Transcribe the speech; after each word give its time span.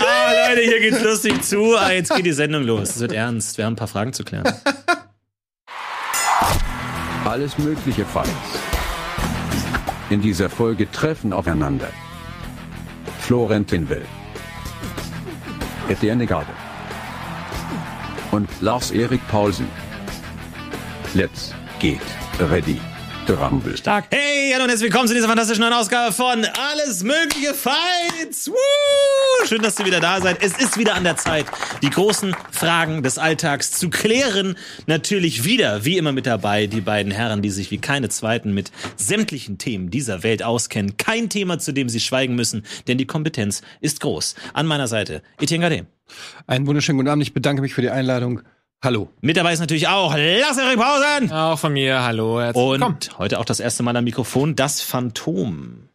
ah, 0.00 0.48
Leute, 0.48 0.62
hier 0.62 0.80
geht's 0.80 1.02
lustig 1.02 1.42
zu. 1.42 1.76
Ah, 1.76 1.92
jetzt 1.92 2.14
geht 2.14 2.26
die 2.26 2.32
Sendung 2.32 2.64
los. 2.64 2.90
Es 2.90 3.00
wird 3.00 3.12
ernst. 3.12 3.58
Wir 3.58 3.66
haben 3.66 3.74
ein 3.74 3.76
paar 3.76 3.88
Fragen 3.88 4.12
zu 4.12 4.24
klären. 4.24 4.44
Alles 7.24 7.58
mögliche 7.58 8.04
Falls. 8.04 8.28
In 10.10 10.20
dieser 10.20 10.50
Folge 10.50 10.90
treffen 10.90 11.32
aufeinander 11.32 11.88
Florentin 13.20 13.88
Will, 13.88 14.04
Etienne 15.88 16.26
Garde 16.26 16.52
und 18.30 18.48
Lars-Erik 18.60 19.26
Paulsen. 19.28 19.66
Let's 21.14 21.54
get 21.80 22.00
ready. 22.38 22.80
To 23.26 23.34
rumble. 23.34 23.76
Stark. 23.76 24.06
Hey, 24.10 24.50
hallo 24.52 24.64
und 24.64 24.70
herzlich 24.70 24.90
willkommen 24.90 25.08
zu 25.08 25.14
dieser 25.14 25.28
fantastischen 25.28 25.62
neuen 25.62 25.72
Ausgabe 25.72 26.12
von 26.12 26.44
Alles 26.44 27.02
Mögliche 27.02 27.54
Fights. 27.54 28.50
Woo! 28.50 29.46
Schön, 29.46 29.62
dass 29.62 29.78
ihr 29.78 29.86
wieder 29.86 30.00
da 30.00 30.20
seid. 30.20 30.42
Es 30.42 30.58
ist 30.58 30.76
wieder 30.76 30.94
an 30.94 31.04
der 31.04 31.16
Zeit, 31.16 31.46
die 31.82 31.88
großen 31.88 32.36
Fragen 32.50 33.02
des 33.02 33.16
Alltags 33.16 33.70
zu 33.72 33.88
klären. 33.88 34.56
Natürlich 34.86 35.44
wieder, 35.44 35.84
wie 35.84 35.96
immer 35.96 36.12
mit 36.12 36.26
dabei, 36.26 36.66
die 36.66 36.82
beiden 36.82 37.12
Herren, 37.12 37.40
die 37.40 37.50
sich 37.50 37.70
wie 37.70 37.78
keine 37.78 38.10
zweiten 38.10 38.52
mit 38.52 38.72
sämtlichen 38.96 39.56
Themen 39.56 39.90
dieser 39.90 40.22
Welt 40.22 40.42
auskennen. 40.42 40.96
Kein 40.98 41.30
Thema, 41.30 41.58
zu 41.58 41.72
dem 41.72 41.88
sie 41.88 42.00
schweigen 42.00 42.34
müssen, 42.34 42.64
denn 42.88 42.98
die 42.98 43.06
Kompetenz 43.06 43.62
ist 43.80 44.00
groß. 44.00 44.34
An 44.52 44.66
meiner 44.66 44.88
Seite, 44.88 45.22
Etienne 45.40 45.62
Gade. 45.62 45.86
Einen 46.46 46.66
wunderschönen 46.66 46.98
guten 46.98 47.08
Abend. 47.08 47.22
Ich 47.22 47.32
bedanke 47.32 47.62
mich 47.62 47.72
für 47.72 47.82
die 47.82 47.90
Einladung. 47.90 48.42
Hallo. 48.84 49.08
Mit 49.22 49.38
dabei 49.38 49.54
ist 49.54 49.60
natürlich 49.60 49.88
auch 49.88 50.14
Lasse 50.14 50.60
Pausen. 50.76 51.32
Auch 51.32 51.58
von 51.58 51.72
mir, 51.72 52.02
hallo. 52.02 52.38
Herzlich 52.38 52.62
Und 52.62 52.72
willkommen. 52.80 52.98
heute 53.16 53.38
auch 53.38 53.46
das 53.46 53.58
erste 53.58 53.82
Mal 53.82 53.96
am 53.96 54.04
Mikrofon, 54.04 54.56
das 54.56 54.82
Phantom. 54.82 55.88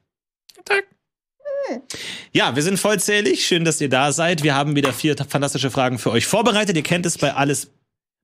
Guten 0.55 0.65
Tag. 0.65 0.83
Ja, 2.31 2.55
wir 2.55 2.63
sind 2.63 2.79
vollzählig. 2.79 3.45
Schön, 3.45 3.63
dass 3.63 3.79
ihr 3.79 3.89
da 3.89 4.11
seid. 4.11 4.41
Wir 4.41 4.55
haben 4.55 4.75
wieder 4.75 4.91
vier 4.91 5.15
fantastische 5.15 5.69
Fragen 5.69 5.99
für 5.99 6.09
euch 6.09 6.25
vorbereitet. 6.25 6.75
Ihr 6.77 6.81
kennt 6.81 7.05
es 7.05 7.19
bei 7.19 7.35
alles 7.35 7.69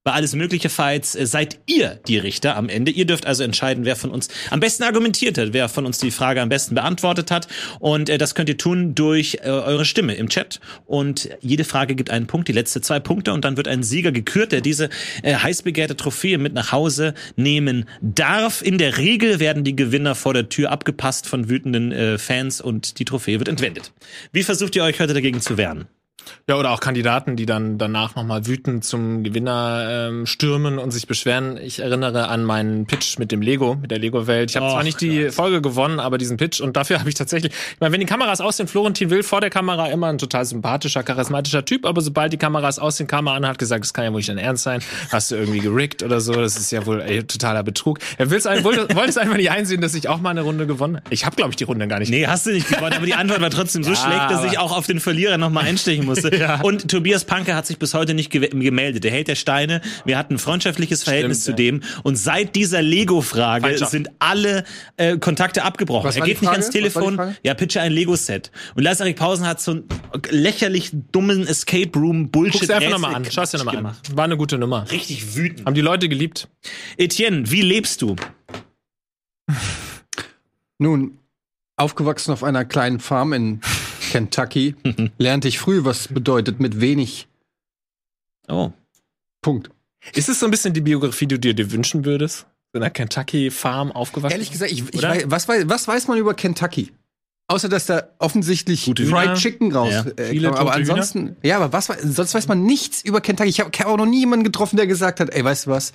bei 0.06 0.11
alles 0.11 0.36
mögliche 0.36 0.70
Fights 0.70 1.16
äh, 1.16 1.25
seid 1.25 1.59
ihr 1.66 2.00
die 2.08 2.20
Richter 2.20 2.56
am 2.56 2.70
Ende. 2.70 2.92
Ihr 2.92 3.06
dürft 3.06 3.25
also 3.25 3.44
entscheiden, 3.44 3.86
wer 3.86 3.95
von 3.95 4.11
uns 4.11 4.30
am 4.52 4.59
besten 4.59 4.84
argumentiert 4.84 5.38
hat, 5.39 5.52
wer 5.52 5.67
von 5.67 5.86
uns 5.86 5.98
die 5.98 6.11
Frage 6.11 6.42
am 6.42 6.48
besten 6.48 6.75
beantwortet 6.75 7.31
hat. 7.31 7.48
Und 7.80 8.08
äh, 8.08 8.20
das 8.20 8.36
könnt 8.36 8.48
ihr 8.48 8.58
tun 8.58 8.94
durch 8.94 9.39
äh, 9.42 9.50
eure 9.50 9.83
Stimme 9.83 10.14
im 10.14 10.30
Chat. 10.30 10.61
Und 10.86 11.30
jede 11.42 11.64
Frage 11.64 11.95
gibt 11.95 12.11
einen 12.11 12.28
Punkt, 12.28 12.48
die 12.48 12.52
letzte 12.52 12.81
zwei 12.81 13.00
Punkte. 13.00 13.33
Und 13.33 13.45
dann 13.45 13.58
wird 13.58 13.67
ein 13.67 13.81
Sieger 13.81 14.11
gekürt, 14.11 14.52
der 14.52 14.61
diese 14.61 14.89
äh, 15.23 15.33
heiß 15.33 15.64
begehrte 15.64 15.98
Trophäe 15.98 16.38
mit 16.38 16.53
nach 16.53 16.72
Hause 16.72 17.16
nehmen 17.36 17.89
darf. 18.00 18.61
In 18.61 18.78
der 18.78 19.00
Regel 19.00 19.39
werden 19.39 19.64
die 19.64 19.76
Gewinner 19.76 20.14
vor 20.14 20.36
der 20.36 20.50
Tür 20.50 20.72
abgepasst 20.72 21.26
von 21.28 21.50
wütenden 21.50 21.92
äh, 21.92 22.20
Fans 22.20 22.61
und 22.61 23.00
die 23.00 23.06
Trophäe 23.06 23.39
wird 23.39 23.48
entwendet. 23.48 23.92
Wie 24.31 24.44
versucht 24.44 24.76
ihr 24.76 24.83
euch 24.83 25.00
heute 25.00 25.16
dagegen 25.16 25.42
zu 25.42 25.58
wehren? 25.58 25.88
Ja, 26.47 26.58
oder 26.58 26.71
auch 26.71 26.80
Kandidaten, 26.80 27.35
die 27.35 27.45
dann 27.45 27.77
danach 27.77 28.16
nochmal 28.16 28.45
wütend 28.45 28.85
zum 28.85 29.23
Gewinner 29.23 29.88
ähm, 29.89 30.25
stürmen 30.25 30.77
und 30.77 30.91
sich 30.91 31.08
beschweren. 31.08 31.58
Ich 31.58 31.80
erinnere 31.80 32.27
an 32.27 32.44
meinen 32.44 32.85
Pitch 32.85 33.17
mit 33.17 33.31
dem 33.31 33.41
Lego, 33.41 33.75
mit 33.75 33.89
der 33.89 33.99
Lego-Welt. 33.99 34.52
Ich 34.52 34.55
habe 34.55 34.69
zwar 34.69 34.83
nicht 34.83 35.02
die 35.02 35.31
Folge 35.31 35.61
gewonnen, 35.61 35.99
aber 35.99 36.17
diesen 36.17 36.38
Pitch 36.38 36.61
und 36.61 36.77
dafür 36.77 36.99
habe 36.99 37.09
ich 37.09 37.16
tatsächlich, 37.16 37.52
ich 37.52 37.80
meine, 37.80 37.93
wenn 37.93 37.99
die 37.99 38.05
Kameras 38.05 38.41
aus 38.41 38.58
den 38.58 38.67
Florentin 38.67 39.09
will, 39.09 39.23
vor 39.23 39.41
der 39.41 39.49
Kamera 39.49 39.88
immer 39.88 40.08
ein 40.08 40.17
total 40.17 40.45
sympathischer, 40.45 41.03
charismatischer 41.03 41.66
Typ, 41.66 41.86
aber 41.86 42.02
sobald 42.02 42.31
die 42.31 42.38
Kameras 42.38 42.77
aus 42.80 42.97
den 42.97 43.08
Kamera 43.08 43.41
hat 43.47 43.58
gesagt, 43.58 43.83
das 43.83 43.93
kann 43.93 44.05
ja 44.05 44.11
wohl 44.11 44.17
nicht 44.17 44.30
dein 44.30 44.38
Ernst 44.38 44.63
sein, 44.63 44.81
hast 45.11 45.31
du 45.31 45.36
irgendwie 45.36 45.59
gerickt 45.59 46.03
oder 46.03 46.21
so, 46.21 46.33
das 46.33 46.58
ist 46.58 46.71
ja 46.71 46.86
wohl 46.86 47.02
ey, 47.02 47.23
totaler 47.23 47.63
Betrug. 47.63 47.99
Er 48.17 48.30
will's 48.30 48.45
wollte 48.45 48.88
es 49.08 49.17
einfach 49.17 49.38
nicht 49.38 49.49
einsehen, 49.49 49.81
dass 49.81 49.95
ich 49.95 50.08
auch 50.09 50.21
mal 50.21 50.30
eine 50.30 50.41
Runde 50.41 50.67
gewonnen 50.67 50.97
habe. 50.97 51.05
Ich 51.09 51.25
habe, 51.25 51.36
glaube 51.36 51.52
ich, 51.52 51.55
die 51.55 51.63
Runde 51.63 51.88
gar 51.88 51.99
nicht 51.99 52.09
Nee, 52.09 52.27
hast 52.27 52.45
du 52.45 52.52
nicht 52.52 52.69
gewonnen, 52.69 52.93
aber 52.93 53.05
die 53.05 53.16
Antwort 53.16 53.41
war 53.41 53.49
trotzdem 53.49 53.83
so 53.83 53.89
ja, 53.93 53.95
schlecht, 53.95 54.30
dass 54.30 54.45
ich 54.45 54.59
auch 54.59 54.75
auf 54.75 54.86
den 54.86 54.99
Verlierer 54.99 55.38
nochmal 55.38 55.66
einstechen 55.66 56.05
musste. 56.06 56.36
ja. 56.38 56.61
Und 56.61 56.89
Tobias 56.89 57.25
Panke 57.25 57.56
hat 57.56 57.66
sich 57.66 57.78
bis 57.78 57.94
heute 57.94 58.14
nicht 58.14 58.31
gemeldet. 58.31 59.03
Der 59.03 59.11
Held 59.11 59.28
der 59.28 59.36
Steine. 59.36 59.81
Wir 60.05 60.17
hatten 60.17 60.36
ein 60.36 60.39
freundschaftliches 60.39 61.04
Verhältnis 61.04 61.42
Stimmt, 61.42 61.58
zu 61.58 61.64
dem. 61.64 61.82
Und 62.04 62.17
seit 62.17 62.55
dieser 62.55 62.82
Lego-Frage 62.82 63.77
sind 63.86 64.10
alle 64.20 64.64
äh, 64.98 65.17
Kontakte 65.17 65.64
abgebrochen. 65.64 66.08
Was 66.08 66.16
er 66.16 66.26
geht 66.26 66.42
nicht 66.42 66.52
ans 66.52 66.70
Telefon. 66.70 67.36
Ja, 67.43 67.54
pitche 67.54 67.82
ein 67.82 67.92
Lego-Set. 67.92 68.52
Und 68.76 68.83
Lars-Erik 68.83 69.16
Pausen 69.17 69.48
hat 69.48 69.61
so 69.61 69.71
einen 69.71 69.83
lächerlich 70.30 70.92
dummen 71.11 71.48
Escape 71.48 71.98
Room 71.98 72.30
Bullshit. 72.30 72.61
Guck's 72.61 72.70
einfach 72.70 72.92
nochmal 72.92 73.16
an. 73.16 73.26
Schau 73.30 73.43
dir 73.43 73.58
nochmal 73.58 73.77
an. 73.77 73.95
War 74.14 74.26
eine 74.26 74.37
gute 74.37 74.58
Nummer. 74.58 74.89
Richtig 74.92 75.36
wütend. 75.36 75.66
Haben 75.66 75.76
die 75.76 75.82
Leute 75.82 76.10
geliebt. 76.10 76.48
Etienne, 76.98 77.49
wie 77.52 77.61
lebst 77.61 78.02
du? 78.02 78.16
Nun, 80.77 81.17
aufgewachsen 81.77 82.32
auf 82.32 82.43
einer 82.43 82.66
kleinen 82.66 82.99
Farm 82.99 83.33
in 83.33 83.61
Kentucky 84.15 84.76
lernte 85.17 85.49
ich 85.49 85.59
früh, 85.59 85.83
was 85.83 86.08
bedeutet 86.08 86.61
mit 86.61 86.80
wenig. 86.80 87.27
Oh. 88.48 88.71
Punkt. 89.42 89.70
Ist 90.14 90.30
es 90.30 90.39
so 90.39 90.45
ein 90.45 90.52
bisschen 90.52 90.73
die 90.73 90.80
Biografie, 90.80 91.26
die 91.26 91.37
du 91.37 91.53
dir 91.53 91.71
wünschen 91.73 92.05
würdest? 92.05 92.45
In 92.71 92.81
einer 92.81 92.92
Kentucky 92.92 93.52
Farm 93.52 93.92
aufgewachsen? 93.92 94.31
Ehrlich 94.31 94.52
gesagt, 94.52 94.71
ich, 94.71 94.83
ich 94.93 95.04
weiß, 95.04 95.25
was, 95.27 95.49
weiß, 95.49 95.67
was 95.67 95.89
weiß 95.89 96.08
man 96.08 96.17
über 96.17 96.33
Kentucky? 96.33 96.93
Außer 97.48 97.67
dass 97.67 97.87
da 97.87 98.08
offensichtlich 98.17 98.86
Gute 98.86 99.05
Fried 99.05 99.23
Hühner. 99.23 99.33
Chicken 99.33 99.73
raus 99.73 99.92
ja. 99.92 100.05
äh. 100.15 100.45
Aber 100.45 100.73
ansonsten, 100.73 101.20
Hühner. 101.20 101.36
ja, 101.43 101.58
aber 101.58 101.73
was 101.73 101.87
sonst 101.87 102.33
weiß 102.33 102.48
man 102.48 102.64
nichts 102.64 103.04
über 103.04 103.20
Kentucky. 103.20 103.49
Ich 103.49 103.59
habe 103.59 103.86
auch 103.86 103.98
noch 103.98 104.05
nie 104.05 104.20
jemanden 104.20 104.45
getroffen, 104.45 104.77
der 104.77 104.87
gesagt 104.87 105.20
hat, 105.20 105.30
ey, 105.30 105.43
weißt 105.43 105.65
du 105.65 105.71
was? 105.71 105.92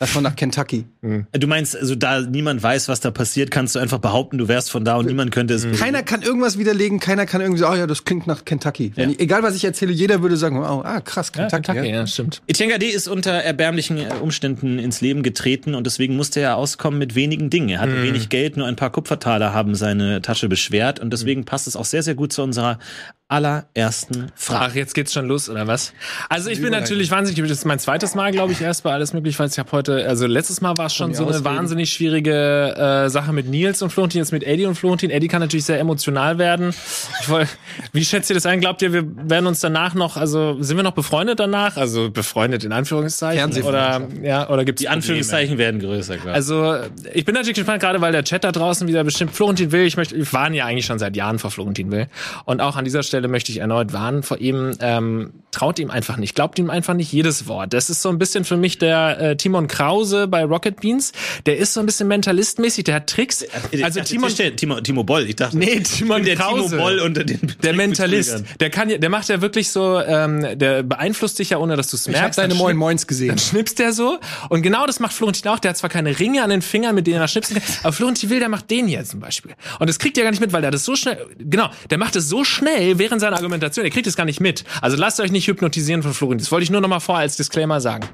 Lass 0.00 0.14
mal 0.14 0.20
nach 0.20 0.36
Kentucky. 0.36 0.84
Mhm. 1.00 1.26
Du 1.32 1.48
meinst, 1.48 1.76
also 1.76 1.96
da 1.96 2.20
niemand 2.20 2.62
weiß, 2.62 2.88
was 2.88 3.00
da 3.00 3.10
passiert, 3.10 3.50
kannst 3.50 3.74
du 3.74 3.80
einfach 3.80 3.98
behaupten, 3.98 4.38
du 4.38 4.46
wärst 4.46 4.70
von 4.70 4.84
da 4.84 4.96
und 4.96 5.06
niemand 5.06 5.32
könnte 5.32 5.54
es. 5.54 5.66
Mhm. 5.66 5.72
Keiner 5.72 6.04
kann 6.04 6.22
irgendwas 6.22 6.56
widerlegen, 6.56 7.00
keiner 7.00 7.26
kann 7.26 7.40
irgendwie 7.40 7.58
sagen, 7.58 7.74
oh 7.74 7.78
ja, 7.78 7.86
das 7.88 8.04
klingt 8.04 8.28
nach 8.28 8.44
Kentucky. 8.44 8.92
Ja. 8.94 9.08
Ich, 9.08 9.18
egal 9.18 9.42
was 9.42 9.56
ich 9.56 9.64
erzähle, 9.64 9.90
jeder 9.90 10.22
würde 10.22 10.36
sagen, 10.36 10.56
oh, 10.58 10.82
ah, 10.84 11.00
krass, 11.00 11.32
Kentucky. 11.32 11.56
Ja, 11.56 11.60
Kentucky, 11.74 11.90
ja. 11.90 12.00
ja 12.00 12.06
stimmt. 12.06 12.42
Etienne 12.46 12.74
Gade 12.74 12.86
ist 12.86 13.08
unter 13.08 13.32
erbärmlichen 13.32 13.98
äh, 13.98 14.12
Umständen 14.22 14.78
ins 14.78 15.00
Leben 15.00 15.24
getreten 15.24 15.74
und 15.74 15.84
deswegen 15.84 16.14
musste 16.14 16.38
er 16.38 16.56
auskommen 16.56 17.00
mit 17.00 17.16
wenigen 17.16 17.50
Dingen. 17.50 17.68
Er 17.68 17.80
hatte 17.80 17.94
mhm. 17.94 18.04
wenig 18.04 18.28
Geld, 18.28 18.56
nur 18.56 18.68
ein 18.68 18.76
paar 18.76 18.90
Kupfertaler 18.90 19.52
haben 19.52 19.74
seine 19.74 20.22
Tasche 20.22 20.48
beschwert 20.48 21.00
und 21.00 21.12
deswegen 21.12 21.40
mhm. 21.40 21.46
passt 21.46 21.66
es 21.66 21.74
auch 21.74 21.84
sehr, 21.84 22.04
sehr 22.04 22.14
gut 22.14 22.32
zu 22.32 22.44
unserer 22.44 22.78
allerersten 23.28 24.32
Frage. 24.34 24.64
Ach, 24.70 24.74
jetzt 24.74 24.94
geht's 24.94 25.12
schon 25.12 25.26
los, 25.26 25.50
oder 25.50 25.66
was? 25.66 25.92
Also 26.30 26.48
ich 26.48 26.62
bin 26.62 26.70
natürlich 26.70 27.10
wahnsinnig, 27.10 27.38
das 27.42 27.58
ist 27.58 27.64
mein 27.66 27.78
zweites 27.78 28.14
Mal, 28.14 28.32
glaube 28.32 28.52
ich, 28.52 28.62
erst 28.62 28.84
bei 28.84 28.92
alles 28.92 29.12
möglich, 29.12 29.38
weil 29.38 29.48
ich 29.48 29.58
habe 29.58 29.70
heute, 29.72 30.06
also 30.08 30.26
letztes 30.26 30.62
Mal 30.62 30.78
war 30.78 30.86
es 30.86 30.94
schon 30.94 31.12
so 31.12 31.24
eine 31.24 31.36
ausreden. 31.36 31.44
wahnsinnig 31.44 31.92
schwierige 31.92 32.74
äh, 32.74 33.10
Sache 33.10 33.34
mit 33.34 33.46
Nils 33.46 33.82
und 33.82 33.90
Florentin, 33.90 34.20
jetzt 34.20 34.32
mit 34.32 34.44
Eddie 34.44 34.64
und 34.64 34.76
Florentin. 34.76 35.10
Eddie 35.10 35.28
kann 35.28 35.40
natürlich 35.40 35.66
sehr 35.66 35.78
emotional 35.78 36.38
werden. 36.38 36.74
Ich 37.20 37.28
wollt, 37.28 37.48
wie 37.92 38.02
schätzt 38.02 38.30
ihr 38.30 38.34
das 38.34 38.46
ein? 38.46 38.60
Glaubt 38.60 38.80
ihr, 38.80 38.94
wir 38.94 39.04
werden 39.28 39.46
uns 39.46 39.60
danach 39.60 39.92
noch, 39.92 40.16
also 40.16 40.62
sind 40.62 40.78
wir 40.78 40.84
noch 40.84 40.92
befreundet 40.92 41.38
danach? 41.38 41.76
Also 41.76 42.10
befreundet 42.10 42.64
in 42.64 42.72
Anführungszeichen? 42.72 43.62
Oder, 43.62 44.08
ja, 44.22 44.48
oder 44.48 44.64
gibt's 44.64 44.80
Die 44.80 44.88
Anführungszeichen 44.88 45.58
werden 45.58 45.80
größer, 45.80 46.14
glaube 46.14 46.30
ich. 46.30 46.34
Also 46.34 46.76
ich 47.12 47.26
bin 47.26 47.34
natürlich 47.34 47.56
gespannt, 47.56 47.82
gerade 47.82 48.00
weil 48.00 48.12
der 48.12 48.24
Chat 48.24 48.44
da 48.44 48.52
draußen 48.52 48.88
wieder 48.88 49.04
bestimmt 49.04 49.34
Florentin 49.34 49.70
will. 49.70 49.84
Ich 49.84 49.98
möchte, 49.98 50.16
wir 50.16 50.32
waren 50.32 50.54
ja 50.54 50.64
eigentlich 50.64 50.86
schon 50.86 50.98
seit 50.98 51.14
Jahren 51.14 51.38
vor 51.38 51.50
Florentin 51.50 51.90
will. 51.90 52.08
Und 52.46 52.62
auch 52.62 52.76
an 52.76 52.86
dieser 52.86 53.02
Stelle 53.02 53.17
Stelle 53.18 53.28
möchte 53.28 53.50
ich 53.50 53.58
erneut 53.58 53.92
warnen 53.92 54.22
vor 54.22 54.38
ihm. 54.38 54.76
Ähm, 54.80 55.32
traut 55.50 55.78
ihm 55.78 55.90
einfach 55.90 56.18
nicht, 56.18 56.34
glaubt 56.34 56.58
ihm 56.58 56.70
einfach 56.70 56.94
nicht 56.94 57.12
jedes 57.12 57.48
Wort. 57.48 57.72
Das 57.72 57.90
ist 57.90 58.02
so 58.02 58.10
ein 58.10 58.18
bisschen 58.18 58.44
für 58.44 58.56
mich 58.56 58.78
der 58.78 59.20
äh, 59.20 59.36
Timon 59.36 59.66
Krause 59.66 60.28
bei 60.28 60.44
Rocket 60.44 60.80
Beans. 60.80 61.12
Der 61.46 61.56
ist 61.56 61.74
so 61.74 61.80
ein 61.80 61.86
bisschen 61.86 62.06
mentalistmäßig, 62.06 62.84
der 62.84 62.96
hat 62.96 63.08
Tricks. 63.08 63.44
Also 63.82 64.00
Timon, 64.02 64.30
Timo, 64.56 64.80
Timo 64.80 65.04
Boll, 65.04 65.24
ich 65.24 65.36
dachte. 65.36 65.58
Nee, 65.58 65.80
Timon 65.80 66.22
der 66.22 66.36
Krause. 66.36 66.70
Timo 66.70 66.82
Boll 66.82 67.00
unter 67.00 67.24
den 67.24 67.40
Der 67.62 67.72
Mentalist. 67.72 68.44
Der 68.60 68.70
kann, 68.70 68.88
der 68.88 69.10
macht 69.10 69.28
ja 69.28 69.40
wirklich 69.40 69.70
so, 69.70 69.98
ähm, 70.00 70.46
der 70.56 70.82
beeinflusst 70.84 71.38
dich 71.38 71.50
ja, 71.50 71.58
ohne 71.58 71.76
dass 71.76 71.90
du 71.90 71.96
es 71.96 72.06
merkst. 72.06 72.38
Ich 72.38 72.42
hab 72.44 72.48
deine 72.48 72.54
Moin 72.54 72.76
Moins 72.76 73.06
gesehen. 73.06 73.28
Dann 73.28 73.38
schnippst 73.38 73.78
der 73.78 73.92
so. 73.92 74.18
Und 74.48 74.62
genau 74.62 74.86
das 74.86 75.00
macht 75.00 75.12
Florentin 75.14 75.50
auch. 75.50 75.58
Der 75.58 75.70
hat 75.70 75.76
zwar 75.76 75.90
keine 75.90 76.20
Ringe 76.20 76.44
an 76.44 76.50
den 76.50 76.62
Fingern, 76.62 76.94
mit 76.94 77.06
denen 77.06 77.20
er 77.20 77.28
schnipsen 77.28 77.56
kann, 77.56 77.64
aber 77.82 77.92
Florentin 77.92 78.30
will, 78.30 78.38
der 78.38 78.48
macht 78.48 78.70
den 78.70 78.86
hier 78.86 79.04
zum 79.04 79.18
Beispiel. 79.18 79.54
Und 79.80 79.88
das 79.88 79.98
kriegt 79.98 80.16
er 80.18 80.24
gar 80.24 80.30
nicht 80.30 80.40
mit, 80.40 80.52
weil 80.52 80.62
der 80.62 80.70
das 80.70 80.84
so 80.84 80.94
schnell, 80.94 81.26
genau, 81.38 81.70
der 81.90 81.98
macht 81.98 82.14
es 82.14 82.28
so 82.28 82.44
schnell, 82.44 82.98
während 83.10 83.20
seiner 83.20 83.36
Argumentation, 83.36 83.84
ihr 83.84 83.90
kriegt 83.90 84.06
es 84.06 84.16
gar 84.16 84.24
nicht 84.24 84.40
mit. 84.40 84.64
Also 84.80 84.96
lasst 84.96 85.20
euch 85.20 85.30
nicht 85.30 85.46
hypnotisieren 85.46 86.02
von 86.02 86.14
Florentin. 86.14 86.44
Das 86.44 86.52
wollte 86.52 86.64
ich 86.64 86.70
nur 86.70 86.80
noch 86.80 86.88
mal 86.88 87.00
vor 87.00 87.18
als 87.18 87.36
Disclaimer 87.36 87.80
sagen. 87.80 88.08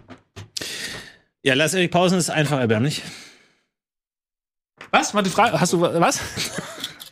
Ja, 1.42 1.54
lass 1.54 1.74
Erik 1.74 1.90
Pausen 1.90 2.18
ist 2.18 2.30
einfach 2.30 2.58
erbärmlich. 2.58 3.02
Was? 4.90 5.14
Warte, 5.14 5.30
Frage. 5.30 5.60
Hast 5.60 5.72
du 5.72 5.80
was? 5.80 6.20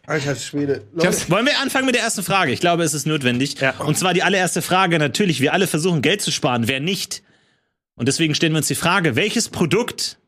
Alter 0.06 0.34
Schwede. 0.37 0.87
Wollen 0.93 1.46
wir 1.46 1.58
anfangen 1.61 1.87
mit 1.87 1.94
der 1.94 2.02
ersten 2.02 2.23
Frage? 2.23 2.52
Ich 2.52 2.61
glaube, 2.61 2.82
es 2.82 2.94
ist 2.94 3.06
notwendig. 3.06 3.61
Ja. 3.61 3.73
Und 3.79 3.99
zwar 3.99 4.14
die 4.14 4.23
allererste 4.23 4.62
Frage. 4.62 4.99
Natürlich, 4.99 5.40
wir 5.40 5.52
alle 5.52 5.67
versuchen 5.67 6.02
Geld 6.02 6.23
zu 6.23 6.31
sparen. 6.31 6.69
Wer 6.69 6.81
nicht? 6.81 7.23
Und 7.94 8.08
deswegen 8.08 8.34
stellen 8.34 8.52
wir 8.52 8.58
uns 8.58 8.69
die 8.69 8.75
Frage, 8.75 9.17
welches 9.17 9.49
Produkt 9.49 10.19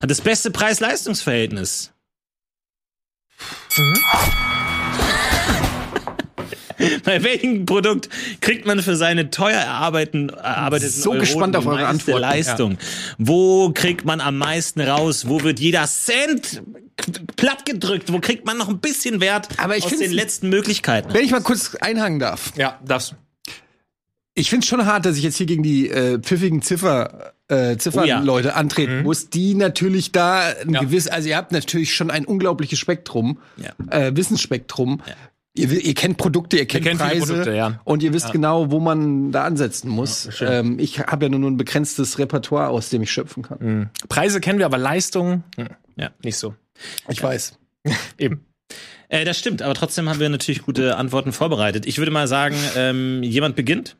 hat 0.00 0.10
das 0.10 0.20
beste 0.20 0.50
Preis-Leistungs-Verhältnis? 0.50 1.92
Mhm. 3.76 4.51
Bei 7.04 7.22
welchem 7.22 7.66
Produkt 7.66 8.08
kriegt 8.40 8.66
man 8.66 8.80
für 8.82 8.96
seine 8.96 9.30
teuer 9.30 9.58
erarbeiteten, 9.58 10.28
erarbeiteten 10.30 10.92
so 10.92 11.10
Euro 11.10 11.20
gespannt 11.20 11.56
auf 11.56 11.66
eure 11.66 11.86
Antwort. 11.86 12.20
Leistung? 12.20 12.72
Ja. 12.72 12.78
Wo 13.18 13.70
kriegt 13.72 14.04
man 14.04 14.20
am 14.20 14.38
meisten 14.38 14.80
raus? 14.80 15.28
Wo 15.28 15.42
wird 15.42 15.60
jeder 15.60 15.86
Cent 15.86 16.62
platt 17.36 17.64
gedrückt? 17.64 18.12
Wo 18.12 18.20
kriegt 18.20 18.46
man 18.46 18.58
noch 18.58 18.68
ein 18.68 18.78
bisschen 18.78 19.20
Wert 19.20 19.48
Aber 19.58 19.76
ich 19.76 19.84
aus 19.84 19.96
den 19.96 20.12
letzten 20.12 20.48
Möglichkeiten? 20.48 21.12
Wenn 21.12 21.24
ich 21.24 21.30
mal 21.30 21.42
kurz 21.42 21.74
einhaken 21.76 22.18
darf. 22.18 22.52
Ja, 22.56 22.78
darfst. 22.84 23.14
Ich 24.34 24.48
finde 24.48 24.64
es 24.64 24.68
schon 24.68 24.86
hart, 24.86 25.04
dass 25.04 25.16
ich 25.16 25.22
jetzt 25.22 25.36
hier 25.36 25.46
gegen 25.46 25.62
die 25.62 25.90
äh, 25.90 26.18
pfiffigen 26.18 26.62
Ziffer 26.62 27.34
äh, 27.48 27.76
Ziffernleute 27.76 28.48
oh, 28.48 28.50
ja. 28.50 28.56
antreten 28.56 28.98
mhm. 28.98 29.02
muss, 29.02 29.28
die 29.28 29.54
natürlich 29.54 30.12
da 30.12 30.54
ein 30.62 30.72
ja. 30.72 30.80
gewiss, 30.80 31.06
also 31.06 31.28
ihr 31.28 31.36
habt 31.36 31.52
natürlich 31.52 31.94
schon 31.94 32.10
ein 32.10 32.24
unglaubliches 32.24 32.78
Spektrum, 32.78 33.38
ja. 33.56 33.72
äh, 33.90 34.16
Wissensspektrum. 34.16 35.02
Ihr, 35.54 35.70
ihr, 35.70 35.94
kennt 35.94 36.16
Produkte, 36.16 36.56
ihr 36.56 36.66
kennt, 36.66 36.86
ihr 36.86 36.92
kennt 36.92 37.00
Preise 37.00 37.26
Produkte, 37.26 37.54
ja. 37.54 37.80
und 37.84 38.02
ihr 38.02 38.14
wisst 38.14 38.28
ja. 38.28 38.32
genau, 38.32 38.70
wo 38.70 38.80
man 38.80 39.32
da 39.32 39.44
ansetzen 39.44 39.90
muss. 39.90 40.40
Ja, 40.40 40.50
ähm, 40.60 40.78
ich 40.78 41.00
habe 41.00 41.26
ja 41.26 41.28
nur 41.28 41.50
ein 41.50 41.58
begrenztes 41.58 42.18
Repertoire, 42.18 42.68
aus 42.68 42.88
dem 42.88 43.02
ich 43.02 43.10
schöpfen 43.10 43.42
kann. 43.42 43.58
Mhm. 43.60 43.90
Preise 44.08 44.40
kennen 44.40 44.58
wir, 44.58 44.64
aber 44.64 44.78
Leistung, 44.78 45.44
hm, 45.56 45.68
ja, 45.96 46.10
nicht 46.24 46.38
so. 46.38 46.54
Ich 47.08 47.18
ja. 47.18 47.24
weiß. 47.24 47.58
Eben. 48.18 48.46
Äh, 49.10 49.26
das 49.26 49.38
stimmt, 49.38 49.60
aber 49.60 49.74
trotzdem 49.74 50.08
haben 50.08 50.20
wir 50.20 50.30
natürlich 50.30 50.62
gute 50.62 50.96
Antworten 50.96 51.32
vorbereitet. 51.32 51.84
Ich 51.84 51.98
würde 51.98 52.10
mal 52.10 52.28
sagen, 52.28 52.56
ähm, 52.74 53.22
jemand 53.22 53.54
beginnt? 53.54 53.96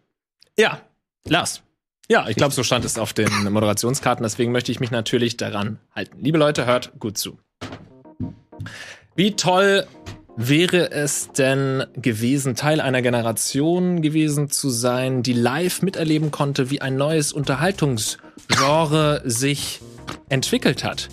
Ja. 0.59 0.81
Lars. 1.29 1.63
Ja, 2.09 2.29
ich 2.29 2.37
glaube, 2.37 2.55
so 2.55 2.63
stand 2.63 2.87
es 2.87 2.97
auf 2.97 3.13
den 3.13 3.31
Moderationskarten. 3.53 4.23
Deswegen 4.23 4.53
möchte 4.53 4.73
ich 4.73 4.81
mich 4.81 4.91
natürlich 4.91 5.37
daran 5.37 5.79
halten. 5.95 6.19
Liebe 6.21 6.39
Leute, 6.39 6.65
hört 6.65 6.99
gut 6.99 7.19
zu. 7.19 7.39
Wie 9.15 9.33
toll 9.33 9.87
wäre 10.37 10.91
es 10.91 11.31
denn 11.33 11.85
gewesen, 11.95 12.55
Teil 12.55 12.81
einer 12.81 13.03
Generation 13.03 14.03
gewesen 14.03 14.51
zu 14.51 14.71
sein, 14.71 15.23
die 15.23 15.33
live 15.33 15.83
miterleben 15.83 16.31
konnte, 16.31 16.71
wie 16.71 16.81
ein 16.81 16.97
neues 16.97 17.33
Unterhaltungsgenre 17.33 19.23
sich 19.25 19.81
entwickelt 20.29 20.85
hat? 20.85 21.09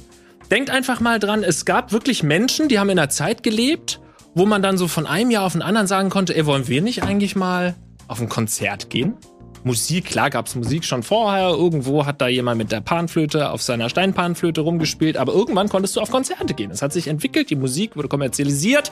Denkt 0.51 0.69
einfach 0.69 0.99
mal 0.99 1.19
dran, 1.19 1.43
es 1.43 1.65
gab 1.65 1.91
wirklich 1.91 2.23
Menschen, 2.23 2.69
die 2.69 2.79
haben 2.79 2.89
in 2.89 2.97
einer 2.97 3.09
Zeit 3.09 3.43
gelebt, 3.43 3.99
wo 4.33 4.45
man 4.45 4.61
dann 4.61 4.77
so 4.77 4.87
von 4.87 5.05
einem 5.05 5.31
Jahr 5.31 5.45
auf 5.45 5.53
den 5.53 5.61
anderen 5.61 5.87
sagen 5.87 6.09
konnte, 6.09 6.35
ey, 6.35 6.45
wollen 6.45 6.67
wir 6.67 6.81
nicht 6.81 7.03
eigentlich 7.03 7.35
mal 7.35 7.75
auf 8.07 8.21
ein 8.21 8.29
Konzert 8.29 8.89
gehen? 8.89 9.15
Musik, 9.63 10.05
klar 10.05 10.29
gab's 10.29 10.55
Musik 10.55 10.85
schon 10.85 11.03
vorher. 11.03 11.49
Irgendwo 11.49 12.05
hat 12.05 12.21
da 12.21 12.27
jemand 12.27 12.57
mit 12.57 12.71
der 12.71 12.81
Panflöte 12.81 13.51
auf 13.51 13.61
seiner 13.61 13.89
Steinpanflöte 13.89 14.61
rumgespielt, 14.61 15.17
aber 15.17 15.33
irgendwann 15.33 15.69
konntest 15.69 15.95
du 15.95 16.01
auf 16.01 16.11
Konzerte 16.11 16.53
gehen. 16.53 16.71
Es 16.71 16.81
hat 16.81 16.93
sich 16.93 17.07
entwickelt, 17.07 17.49
die 17.49 17.55
Musik 17.55 17.95
wurde 17.95 18.07
kommerzialisiert 18.07 18.91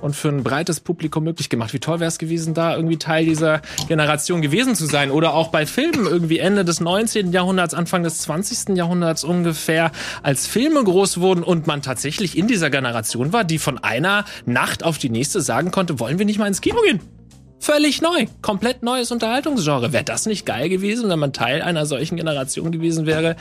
und 0.00 0.14
für 0.14 0.28
ein 0.28 0.42
breites 0.42 0.80
Publikum 0.80 1.24
möglich 1.24 1.48
gemacht. 1.48 1.72
Wie 1.72 1.78
toll 1.78 2.00
wäre 2.00 2.08
es 2.08 2.18
gewesen, 2.18 2.54
da 2.54 2.76
irgendwie 2.76 2.98
Teil 2.98 3.24
dieser 3.24 3.62
Generation 3.88 4.42
gewesen 4.42 4.74
zu 4.74 4.86
sein. 4.86 5.10
Oder 5.10 5.34
auch 5.34 5.48
bei 5.48 5.66
Filmen, 5.66 6.06
irgendwie 6.06 6.38
Ende 6.38 6.64
des 6.64 6.80
19. 6.80 7.32
Jahrhunderts, 7.32 7.74
Anfang 7.74 8.02
des 8.02 8.18
20. 8.18 8.76
Jahrhunderts 8.76 9.24
ungefähr, 9.24 9.92
als 10.22 10.46
Filme 10.46 10.82
groß 10.84 11.20
wurden 11.20 11.42
und 11.42 11.66
man 11.66 11.82
tatsächlich 11.82 12.36
in 12.36 12.46
dieser 12.46 12.70
Generation 12.70 13.32
war, 13.32 13.44
die 13.44 13.58
von 13.58 13.78
einer 13.78 14.24
Nacht 14.46 14.84
auf 14.84 14.98
die 14.98 15.10
nächste 15.10 15.40
sagen 15.40 15.70
konnte, 15.70 15.98
wollen 16.00 16.18
wir 16.18 16.26
nicht 16.26 16.38
mal 16.38 16.46
ins 16.46 16.60
Kino 16.60 16.78
gehen? 16.82 17.00
Völlig 17.62 18.02
neu, 18.02 18.26
komplett 18.42 18.82
neues 18.82 19.12
Unterhaltungsgenre. 19.12 19.92
Wäre 19.92 20.02
das 20.02 20.26
nicht 20.26 20.44
geil 20.44 20.68
gewesen, 20.68 21.08
wenn 21.08 21.20
man 21.20 21.32
Teil 21.32 21.62
einer 21.62 21.86
solchen 21.86 22.16
Generation 22.16 22.72
gewesen 22.72 23.06
wäre? 23.06 23.36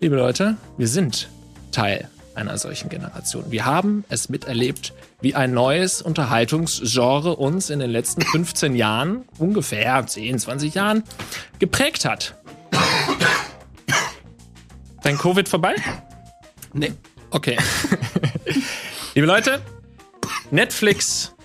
Liebe 0.00 0.16
Leute, 0.16 0.56
wir 0.78 0.88
sind 0.88 1.28
Teil 1.72 2.08
einer 2.34 2.56
solchen 2.56 2.88
Generation. 2.88 3.44
Wir 3.50 3.66
haben 3.66 4.06
es 4.08 4.30
miterlebt, 4.30 4.94
wie 5.20 5.34
ein 5.34 5.52
neues 5.52 6.00
Unterhaltungsgenre 6.00 7.36
uns 7.36 7.68
in 7.68 7.80
den 7.80 7.90
letzten 7.90 8.22
15 8.22 8.74
Jahren, 8.76 9.26
ungefähr 9.38 10.06
10, 10.06 10.38
20 10.38 10.72
Jahren, 10.72 11.04
geprägt 11.58 12.06
hat. 12.06 12.34
Dein 15.02 15.18
Covid 15.18 15.50
vorbei? 15.50 15.74
Nee. 16.72 16.94
Okay. 17.28 17.58
Liebe 19.14 19.26
Leute, 19.26 19.60
Netflix 20.50 21.35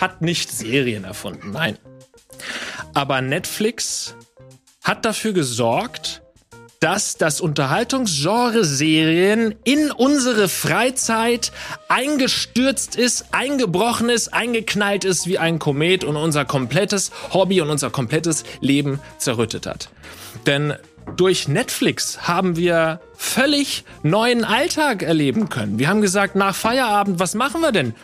hat 0.00 0.22
nicht 0.22 0.50
Serien 0.50 1.04
erfunden, 1.04 1.50
nein. 1.52 1.78
Aber 2.94 3.20
Netflix 3.20 4.14
hat 4.82 5.04
dafür 5.04 5.32
gesorgt, 5.32 6.22
dass 6.80 7.18
das 7.18 7.42
Unterhaltungsgenre 7.42 8.64
Serien 8.64 9.54
in 9.64 9.90
unsere 9.90 10.48
Freizeit 10.48 11.52
eingestürzt 11.88 12.96
ist, 12.96 13.26
eingebrochen 13.32 14.08
ist, 14.08 14.32
eingeknallt 14.32 15.04
ist 15.04 15.26
wie 15.26 15.36
ein 15.38 15.58
Komet 15.58 16.04
und 16.04 16.16
unser 16.16 16.46
komplettes 16.46 17.10
Hobby 17.34 17.60
und 17.60 17.68
unser 17.68 17.90
komplettes 17.90 18.44
Leben 18.60 18.98
zerrüttet 19.18 19.66
hat. 19.66 19.90
Denn 20.46 20.74
durch 21.16 21.48
Netflix 21.48 22.26
haben 22.26 22.56
wir 22.56 23.00
völlig 23.14 23.84
neuen 24.02 24.44
Alltag 24.44 25.02
erleben 25.02 25.50
können. 25.50 25.78
Wir 25.78 25.88
haben 25.88 26.00
gesagt, 26.00 26.34
nach 26.34 26.54
Feierabend, 26.54 27.18
was 27.18 27.34
machen 27.34 27.60
wir 27.60 27.72
denn? 27.72 27.94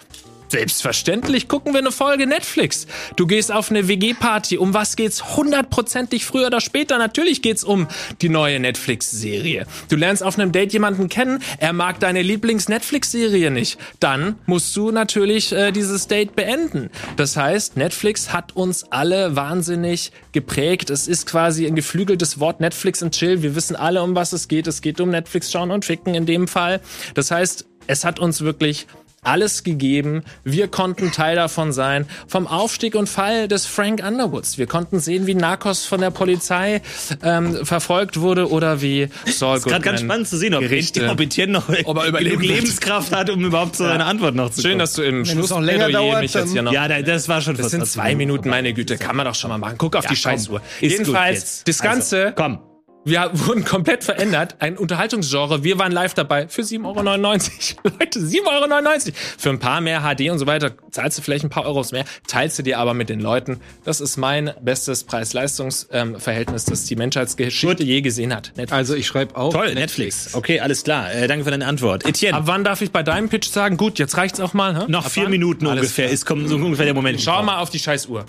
Selbstverständlich 0.49 1.49
gucken 1.49 1.73
wir 1.73 1.81
eine 1.81 1.91
Folge 1.91 2.27
Netflix. 2.27 2.87
Du 3.17 3.27
gehst 3.27 3.51
auf 3.51 3.71
eine 3.71 3.89
WG-Party. 3.89 4.59
Um 4.59 4.75
was 4.75 4.97
geht's 4.97 5.37
hundertprozentig 5.37 6.25
früher 6.25 6.47
oder 6.47 6.61
später? 6.61 6.99
Natürlich 6.99 7.43
geht's 7.43 7.65
um 7.65 7.89
die 8.23 8.29
neue 8.29 8.61
Netflix-Serie. 8.61 9.67
Du 9.89 9.97
lernst 9.97 10.23
auf 10.23 10.39
einem 10.39 10.53
Date 10.53 10.73
jemanden 10.73 11.09
kennen, 11.09 11.43
er 11.59 11.73
mag 11.73 11.99
deine 12.01 12.23
Lieblings-Netflix-Serie 12.23 13.51
nicht. 13.51 13.79
Dann 13.99 14.37
musst 14.47 14.77
du 14.77 14.91
natürlich 14.93 15.53
äh, 15.53 15.73
dieses 15.73 16.07
Date 16.07 16.37
beenden. 16.37 16.91
Das 17.17 17.37
heißt, 17.37 17.77
Netflix 17.77 18.33
hat 18.33 18.55
uns 18.55 18.85
alle 18.85 19.35
wahnsinnig 19.35 20.13
geprägt. 20.33 20.91
Es 20.91 21.09
ist 21.09 21.27
quasi 21.27 21.67
ein 21.67 21.75
geflügeltes 21.75 22.39
Wort 22.39 22.61
Netflix 22.61 23.03
und 23.03 23.15
Chill. 23.15 23.43
Wir 23.43 23.57
wissen 23.57 23.75
alle, 23.75 24.03
um 24.03 24.15
was 24.15 24.33
es 24.33 24.49
geht. 24.49 24.67
Es 24.67 24.81
geht 24.81 25.01
um 25.01 25.11
Netflix 25.11 25.51
schauen 25.51 25.71
und 25.71 25.85
ficken 25.85 26.15
in 26.15 26.27
dem 26.27 26.47
Fall. 26.47 26.81
Das 27.15 27.31
heißt, 27.31 27.67
es 27.89 28.05
hat 28.05 28.19
uns 28.19 28.41
wirklich 28.41 28.87
alles 29.27 29.65
gegeben. 29.65 30.23
Wir 30.45 30.69
konnten 30.69 31.13
Teil 31.13 31.37
davon 31.37 31.73
sein. 31.73 32.07
Vom 32.27 32.47
Aufstieg 32.47 32.95
und 32.95 33.09
Fall 33.09 33.49
des 33.49 33.67
Frank 33.67 34.03
Underwoods. 34.07 34.59
Wir 34.59 34.67
konnten 34.67 34.99
sehen, 34.99 35.27
wie 35.27 35.35
Narcos 35.35 35.85
von 35.85 36.01
der 36.01 36.11
Polizei 36.11 36.83
ähm, 37.23 37.65
verfolgt 37.65 38.21
wurde 38.21 38.51
oder 38.51 38.81
wie 38.83 39.09
Saul 39.27 39.55
Goodman. 39.55 39.57
ist 39.57 39.65
gerade 39.65 39.85
ganz 39.85 40.01
spannend 40.01 40.29
zu 40.29 40.37
sehen, 40.37 40.55
ob, 40.55 40.61
Gerichte, 40.61 41.09
ob 41.11 41.21
Etienne 41.21 41.53
noch 41.53 41.69
ob 41.85 41.99
er 41.99 42.13
genug 42.13 42.43
Lebenskraft 42.43 43.15
hat, 43.15 43.31
um 43.31 43.45
überhaupt 43.45 43.77
so 43.77 43.85
ja. 43.85 43.91
seine 43.91 44.05
Antwort 44.07 44.35
noch 44.35 44.51
zu 44.51 44.63
Schön, 44.63 44.79
dass 44.79 44.95
du 44.95 45.03
im 45.03 45.25
Schluss 45.25 45.51
noch 45.51 45.61
länger 45.61 45.91
dauert, 45.91 46.23
mich 46.23 46.35
jetzt 46.35 46.53
hier 46.53 46.63
noch. 46.63 46.73
Ja, 46.73 46.89
das 47.03 47.29
war 47.29 47.41
schon 47.41 47.57
Das 47.57 47.71
sind 47.71 47.87
zwei 47.87 48.15
Minuten, 48.15 48.49
meine 48.49 48.73
Güte. 48.73 48.97
Kann 48.97 49.17
man 49.17 49.27
doch 49.27 49.35
schon 49.35 49.51
mal 49.51 49.59
machen. 49.59 49.77
Guck 49.79 49.97
auf 49.97 50.05
ja, 50.05 50.11
die 50.11 50.17
Scheißuhr. 50.17 50.61
Jedenfalls, 50.81 51.65
das 51.65 51.81
Ganze. 51.81 52.27
Also, 52.27 52.35
komm 52.37 52.66
wir 53.07 53.31
wurden 53.33 53.65
komplett 53.65 54.03
verändert. 54.03 54.57
Ein 54.59 54.77
Unterhaltungsgenre. 54.77 55.63
Wir 55.63 55.79
waren 55.79 55.93
live 55.93 56.15
dabei 56.15 56.49
für 56.49 56.63
7,99 56.63 57.77
Euro. 57.85 57.97
Leute, 58.01 58.19
7,99 58.19 59.07
Euro. 59.07 59.15
Für 59.39 59.51
ein 59.51 59.61
paar 59.61 59.81
mehr 59.81 60.01
HD 60.03 60.29
und 60.31 60.41
so 60.41 60.47
weiter 60.47 60.73
zahlst 60.91 61.17
du 61.17 61.23
vielleicht 61.23 61.45
ein 61.45 61.51
paar 61.51 61.67
Euros 61.67 61.93
mehr, 61.93 62.05
teilst 62.27 62.59
du 62.59 62.65
dir 62.65 62.79
aber 62.79 62.95
mit 62.95 63.09
den 63.09 63.21
Leuten. 63.21 63.61
Das 63.85 64.01
ist 64.01 64.17
mein 64.17 64.53
bestes 64.61 65.05
Preis-Leistungs-Verhältnis, 65.05 66.65
das 66.65 66.85
die 66.85 66.97
Menschheitsgeschichte 66.97 67.85
je 67.85 68.01
gesehen 68.01 68.35
hat. 68.35 68.49
Netflix. 68.57 68.73
Also 68.73 68.95
ich 68.95 69.07
schreibe 69.07 69.37
auch. 69.37 69.53
Toll, 69.53 69.75
Netflix. 69.75 70.25
Netflix. 70.25 70.35
Okay, 70.35 70.61
alles 70.61 70.83
klar. 70.83 71.13
Äh, 71.13 71.29
danke 71.29 71.45
für 71.45 71.53
deine 71.53 71.67
Antwort. 71.67 72.05
Etienne. 72.05 72.37
Ab 72.37 72.43
wann 72.47 72.65
darf 72.65 72.83
ich 72.83 72.91
bei 72.91 73.05
deinem 73.05 73.29
Pitch 73.29 73.49
sagen, 73.49 73.77
gut, 73.77 74.01
jetzt 74.01 74.17
reicht's 74.17 74.41
auch 74.41 74.53
mal? 74.53 74.77
Hä? 74.77 74.85
Noch 74.89 75.07
Ab 75.07 75.13
vier 75.13 75.25
wann? 75.25 75.31
Minuten 75.31 75.67
alles 75.67 75.83
ungefähr. 75.83 76.07
Klar. 76.07 76.15
Ist 76.15 76.27
kommt 76.27 76.49
so 76.49 76.57
ungefähr 76.57 76.87
der 76.87 76.95
Moment. 76.95 77.21
Schau 77.21 77.43
mal 77.45 77.59
auf 77.59 77.71
die 77.71 77.79
scheiß 77.79 78.07
Uhr. 78.07 78.27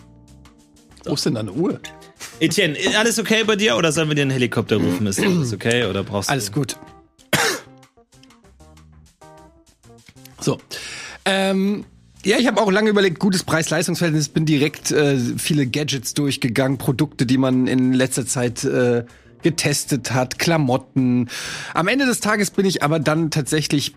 Wo 1.06 1.13
ist 1.13 1.25
denn 1.25 1.36
deine 1.36 1.51
Uhr? 1.51 1.80
Etienne, 2.39 2.77
alles 2.98 3.19
okay 3.19 3.43
bei 3.43 3.55
dir 3.55 3.77
oder 3.77 3.91
sollen 3.91 4.10
wir 4.10 4.15
dir 4.15 4.22
einen 4.22 4.31
Helikopter 4.31 4.77
rufen? 4.77 5.07
Ist 5.07 5.19
alles 5.19 5.53
okay 5.53 5.86
oder 5.86 6.03
brauchst 6.03 6.29
du. 6.29 6.34
Alles 6.34 6.51
gut. 6.51 6.77
So. 10.39 10.60
Ähm, 11.25 11.86
ja, 12.24 12.38
ich 12.38 12.48
habe 12.48 12.62
auch 12.62 12.72
lange 12.72 12.89
überlegt, 12.89 13.19
gutes 13.19 13.43
Preis-Leistungs-Verhältnis, 13.43 14.29
bin 14.29 14.46
direkt 14.46 14.91
äh, 14.91 15.17
viele 15.38 15.67
Gadgets 15.67 16.13
durchgegangen, 16.13 16.77
Produkte, 16.77 17.25
die 17.25 17.38
man 17.38 17.67
in 17.67 17.93
letzter 17.93 18.25
Zeit 18.25 18.63
äh, 18.63 19.03
getestet 19.43 20.12
hat, 20.12 20.39
Klamotten. 20.39 21.29
Am 21.74 21.88
Ende 21.88 22.05
des 22.05 22.19
Tages 22.19 22.51
bin 22.51 22.65
ich 22.65 22.84
aber 22.84 23.00
dann 23.00 23.31
tatsächlich 23.31 23.93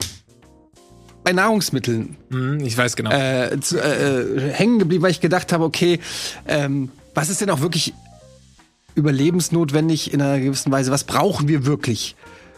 bei 1.24 1.32
Nahrungsmitteln. 1.32 2.16
Hm, 2.30 2.60
ich 2.60 2.76
weiß 2.76 2.96
genau. 2.96 3.10
Äh, 3.10 3.60
zu, 3.60 3.78
äh, 3.78 4.20
äh, 4.20 4.52
hängen 4.52 4.78
geblieben, 4.78 5.02
weil 5.02 5.10
ich 5.10 5.20
gedacht 5.20 5.52
habe, 5.52 5.64
okay, 5.64 6.00
ähm, 6.46 6.90
was 7.14 7.28
ist 7.28 7.40
denn 7.40 7.50
auch 7.50 7.60
wirklich 7.60 7.94
überlebensnotwendig 9.00 10.12
in 10.12 10.22
einer 10.22 10.38
gewissen 10.38 10.70
Weise? 10.70 10.90
Was 10.90 11.04
brauchen 11.04 11.48
wir 11.48 11.66
wirklich? 11.66 12.14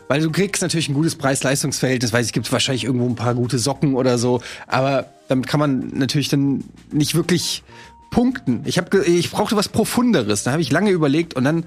Weil 0.09 0.21
du 0.21 0.31
kriegst 0.31 0.61
natürlich 0.63 0.89
ein 0.89 0.95
gutes 0.95 1.15
Preis-Leistungs-Verhältnis, 1.15 2.13
weil 2.13 2.23
es 2.23 2.33
gibt 2.33 2.51
wahrscheinlich 2.53 2.85
irgendwo 2.85 3.07
ein 3.07 3.15
paar 3.15 3.35
gute 3.35 3.59
Socken 3.59 3.95
oder 3.95 4.19
so, 4.19 4.43
aber 4.67 5.07
damit 5.29 5.47
kann 5.47 5.61
man 5.61 5.89
natürlich 5.95 6.29
dann 6.29 6.65
nicht 6.91 7.15
wirklich 7.15 7.63
punkten. 8.11 8.63
Ich 8.67 8.77
habe 8.77 9.05
ich 9.05 9.31
brauchte 9.31 9.57
was 9.57 9.69
profunderes, 9.69 10.43
da 10.43 10.53
habe 10.53 10.61
ich 10.61 10.71
lange 10.71 10.91
überlegt 10.91 11.35
und 11.35 11.45
dann 11.45 11.65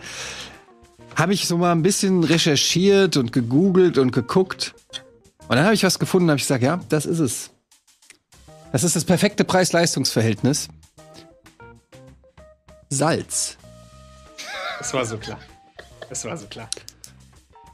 habe 1.16 1.34
ich 1.34 1.48
so 1.48 1.58
mal 1.58 1.72
ein 1.72 1.82
bisschen 1.82 2.24
recherchiert 2.24 3.18
und 3.18 3.32
gegoogelt 3.32 3.98
und 3.98 4.12
geguckt 4.12 4.76
und 5.48 5.56
dann 5.56 5.66
habe 5.66 5.74
ich 5.74 5.84
was 5.84 5.98
gefunden, 5.98 6.30
habe 6.30 6.38
ich 6.38 6.44
gesagt, 6.44 6.64
ja, 6.64 6.80
das 6.90 7.06
ist 7.06 7.20
es. 7.20 7.52
Das 8.72 8.84
ist 8.84 8.96
das 8.96 9.06
perfekte 9.06 9.44
Preis-Leistungs-Verhältnis. 9.44 10.68
Salz. 12.90 13.58
Das 14.80 14.94
war 14.94 15.06
so 15.06 15.18
klar. 15.18 15.40
Das 16.10 16.26
war 16.26 16.38
so 16.38 16.46
klar. 16.48 16.70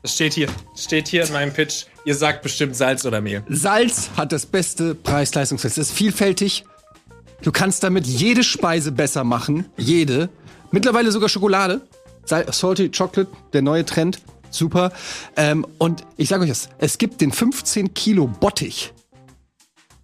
Das 0.02 0.14
steht 0.14 0.34
hier. 0.34 0.48
Steht 0.76 1.08
hier 1.08 1.26
in 1.26 1.34
meinem 1.34 1.54
Pitch. 1.54 1.86
Ihr 2.06 2.16
sagt 2.16 2.42
bestimmt 2.42 2.76
Salz 2.76 3.06
oder 3.06 3.22
Mehl. 3.22 3.44
Salz 3.50 4.10
hat 4.18 4.32
das 4.32 4.46
beste 4.46 4.96
Preis-Leistungsfest. 4.96 5.78
Es 5.78 5.90
ist 5.90 5.96
vielfältig. 5.96 6.66
Du 7.42 7.52
kannst 7.52 7.84
damit 7.84 8.08
jede 8.08 8.44
Speise 8.44 8.92
besser 8.92 9.24
machen. 9.24 9.66
Jede. 9.78 10.30
Mittlerweile 10.72 11.12
sogar 11.12 11.30
Schokolade. 11.30 11.82
Salty 12.26 12.90
Chocolate, 12.90 13.32
der 13.54 13.62
neue 13.62 13.86
Trend. 13.86 14.22
Super. 14.50 14.92
Ähm, 15.36 15.66
und 15.78 16.04
ich 16.18 16.30
sage 16.30 16.44
euch 16.44 16.50
das, 16.50 16.70
es 16.78 16.98
gibt 16.98 17.22
den 17.22 17.32
15 17.32 17.94
Kilo 17.94 18.28
Bottich 18.28 18.94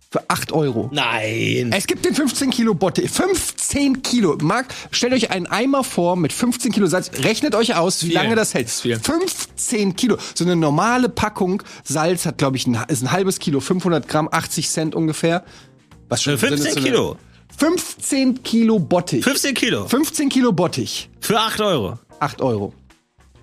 für 0.10 0.30
8 0.30 0.52
Euro. 0.54 0.90
Nein. 0.94 1.72
Es 1.76 1.86
gibt 1.86 2.06
den 2.06 2.16
15 2.16 2.50
Kilo 2.50 2.74
Bottich. 2.74 3.10
15 3.10 4.02
Kilo. 4.02 4.38
Marc, 4.42 4.68
stellt 4.92 5.14
euch 5.14 5.32
einen 5.32 5.48
Eimer 5.48 5.84
vor 5.84 6.16
mit 6.16 6.32
15 6.32 6.72
Kilo 6.72 6.88
Salz. 6.88 7.12
Rechnet 7.24 7.56
euch 7.56 7.76
aus, 7.76 8.04
wie 8.04 8.08
viel. 8.08 8.16
lange 8.16 8.36
das 8.36 8.54
hält. 8.54 8.68
Das 8.68 8.82
15 8.82 9.96
Kilo. 9.96 10.18
So 10.34 10.46
eine 10.46 10.56
normale 10.56 11.10
Packung 11.10 11.62
Salz 11.84 12.26
hat, 12.26 12.38
glaube 12.38 12.58
ich, 12.58 12.68
ein, 12.68 12.78
ist 12.88 13.04
ein 13.04 13.12
halbes 13.12 13.40
Kilo, 13.40 13.60
500 13.60 14.08
Gramm, 14.08 14.30
80 14.32 14.70
Cent 14.70 14.96
ungefähr. 14.96 15.44
Was 16.10 16.24
schon 16.24 16.38
15 16.38 16.74
so 16.74 16.80
Kilo. 16.80 17.18
15 17.58 18.44
Kilo 18.44 18.80
Bottich. 18.80 19.24
15 19.24 19.54
Kilo. 19.56 19.88
15 19.88 20.30
Kilo 20.30 20.52
Bottich. 20.54 21.10
Für 21.20 21.40
8 21.40 21.60
Euro. 21.62 22.00
8 22.20 22.42
Euro. 22.42 22.74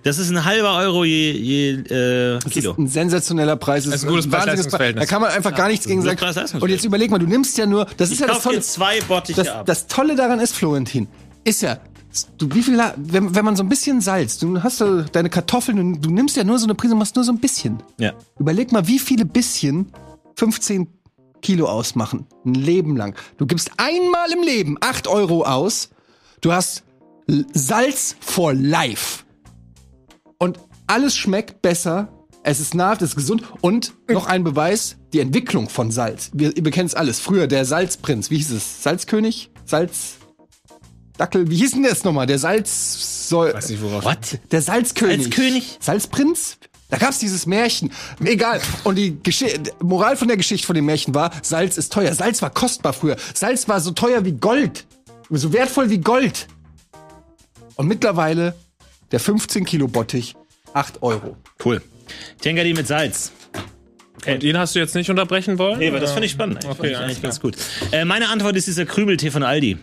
Das 0.05 0.19
ist 0.19 0.29
ein 0.29 0.45
halber 0.45 0.77
Euro 0.77 1.03
je, 1.03 1.31
je 1.31 1.71
äh, 1.71 2.39
das 2.39 2.53
Kilo. 2.53 2.73
Ist 2.73 2.77
ein 2.77 2.87
sensationeller 2.87 3.55
Preis. 3.55 3.85
Das 3.85 3.95
ist 3.95 4.03
ein 4.03 4.09
gutes 4.09 4.29
Preis. 4.29 4.67
Da 4.67 5.05
kann 5.07 5.19
man 5.19 5.31
einfach 5.31 5.49
ja, 5.49 5.57
gar 5.57 5.67
nichts 5.67 5.87
gegen 5.87 6.03
sagen. 6.03 6.61
Und 6.61 6.69
jetzt 6.69 6.85
überleg 6.85 7.09
mal, 7.09 7.17
du 7.17 7.25
nimmst 7.25 7.57
ja 7.57 7.65
nur, 7.65 7.87
das 7.97 8.09
ich 8.09 8.13
ist 8.13 8.19
ja 8.19 8.27
das 8.27 8.43
Tolle. 8.43 8.61
zwei 8.61 9.01
Bottiche 9.01 9.43
das, 9.43 9.47
ab. 9.47 9.65
das 9.65 9.87
Tolle 9.87 10.15
daran 10.15 10.39
ist, 10.39 10.53
Florentin, 10.53 11.07
ist 11.43 11.63
ja, 11.63 11.79
du, 12.37 12.53
wie 12.53 12.61
viel, 12.61 12.79
wenn, 12.97 13.33
wenn 13.33 13.45
man 13.45 13.55
so 13.55 13.63
ein 13.63 13.69
bisschen 13.69 13.99
Salz, 13.99 14.37
du 14.37 14.61
hast 14.61 14.77
so 14.77 15.01
deine 15.01 15.31
Kartoffeln, 15.31 15.99
du 15.99 16.11
nimmst 16.11 16.37
ja 16.37 16.43
nur 16.43 16.59
so 16.59 16.67
eine 16.67 16.75
Prise, 16.75 16.93
machst 16.93 17.15
nur 17.15 17.25
so 17.25 17.31
ein 17.31 17.39
bisschen. 17.39 17.81
Ja. 17.97 18.13
Überleg 18.37 18.71
mal, 18.71 18.87
wie 18.87 18.99
viele 18.99 19.25
bisschen 19.25 19.91
15 20.35 20.87
Kilo 21.41 21.65
ausmachen. 21.65 22.27
Ein 22.45 22.53
Leben 22.53 22.95
lang. 22.95 23.15
Du 23.37 23.47
gibst 23.47 23.71
einmal 23.77 24.31
im 24.31 24.43
Leben 24.43 24.77
8 24.81 25.07
Euro 25.07 25.45
aus. 25.45 25.89
Du 26.41 26.53
hast 26.53 26.83
Salz 27.53 28.15
for 28.19 28.53
life. 28.53 29.24
Und 30.37 30.59
alles 30.87 31.15
schmeckt 31.15 31.61
besser. 31.61 32.09
Es 32.43 32.59
ist 32.59 32.75
naht, 32.75 33.01
es 33.01 33.09
ist 33.09 33.15
gesund. 33.15 33.43
Und 33.61 33.93
noch 34.07 34.27
ein 34.27 34.43
Beweis, 34.43 34.97
die 35.13 35.19
Entwicklung 35.19 35.67
von 35.67 35.91
Salz. 35.91 36.29
Wir, 36.33 36.55
ihr 36.55 36.63
kennt 36.71 36.89
es 36.89 36.95
alles. 36.95 37.19
Früher 37.19 37.47
der 37.47 37.65
Salzprinz. 37.65 38.29
Wie 38.29 38.37
hieß 38.37 38.51
es? 38.51 38.83
Salzkönig? 38.83 39.51
Salz... 39.65 40.17
Dackel, 41.17 41.49
wie 41.49 41.55
hieß 41.55 41.71
denn 41.71 41.83
das 41.83 42.03
nochmal? 42.03 42.27
Der 42.27 42.39
Salz... 42.39 43.29
Soll, 43.29 43.53
Weiß 43.53 43.69
nicht, 43.69 43.81
worauf. 43.81 44.03
What? 44.03 44.39
Der 44.51 44.61
Salzkönig. 44.61 45.23
Salzkönig? 45.23 45.77
Salzprinz? 45.79 46.57
Da 46.89 46.97
gab's 46.97 47.17
dieses 47.17 47.47
Märchen. 47.47 47.91
Egal. 48.23 48.61
Und 48.83 48.95
die 48.95 49.17
Gesch 49.23 49.43
Moral 49.81 50.15
von 50.15 50.27
der 50.27 50.37
Geschichte 50.37 50.67
von 50.67 50.75
dem 50.75 50.85
Märchen 50.85 51.15
war, 51.15 51.31
Salz 51.41 51.77
ist 51.77 51.91
teuer. 51.91 52.13
Salz 52.13 52.41
war 52.41 52.51
kostbar 52.51 52.93
früher. 52.93 53.15
Salz 53.33 53.67
war 53.67 53.81
so 53.81 53.91
teuer 53.91 54.23
wie 54.23 54.33
Gold. 54.33 54.85
So 55.31 55.51
wertvoll 55.51 55.89
wie 55.89 55.97
Gold. 55.97 56.47
Und 57.75 57.87
mittlerweile 57.87 58.55
der 59.11 59.19
15 59.19 59.65
Kilo 59.65 59.87
Bottich, 59.87 60.35
8 60.73 61.01
Euro. 61.03 61.37
Cool. 61.63 61.81
Tengadi 62.41 62.73
mit 62.73 62.87
Salz. 62.87 63.31
Und 64.25 64.43
ihn 64.43 64.57
hast 64.57 64.75
du 64.75 64.79
jetzt 64.79 64.95
nicht 64.95 65.09
unterbrechen 65.09 65.57
wollen? 65.59 65.79
Nee, 65.79 65.89
aber 65.89 65.99
das 65.99 66.11
finde 66.11 66.25
ich 66.25 66.31
spannend. 66.31 66.65
Okay, 66.65 66.91
ich 66.91 66.97
eigentlich 66.97 67.21
ganz 67.21 67.39
gut. 67.39 67.55
Äh, 67.91 68.05
meine 68.05 68.29
Antwort 68.29 68.55
ist 68.55 68.67
dieser 68.67 68.85
Krümeltee 68.85 69.29
von 69.29 69.43
Aldi. 69.43 69.77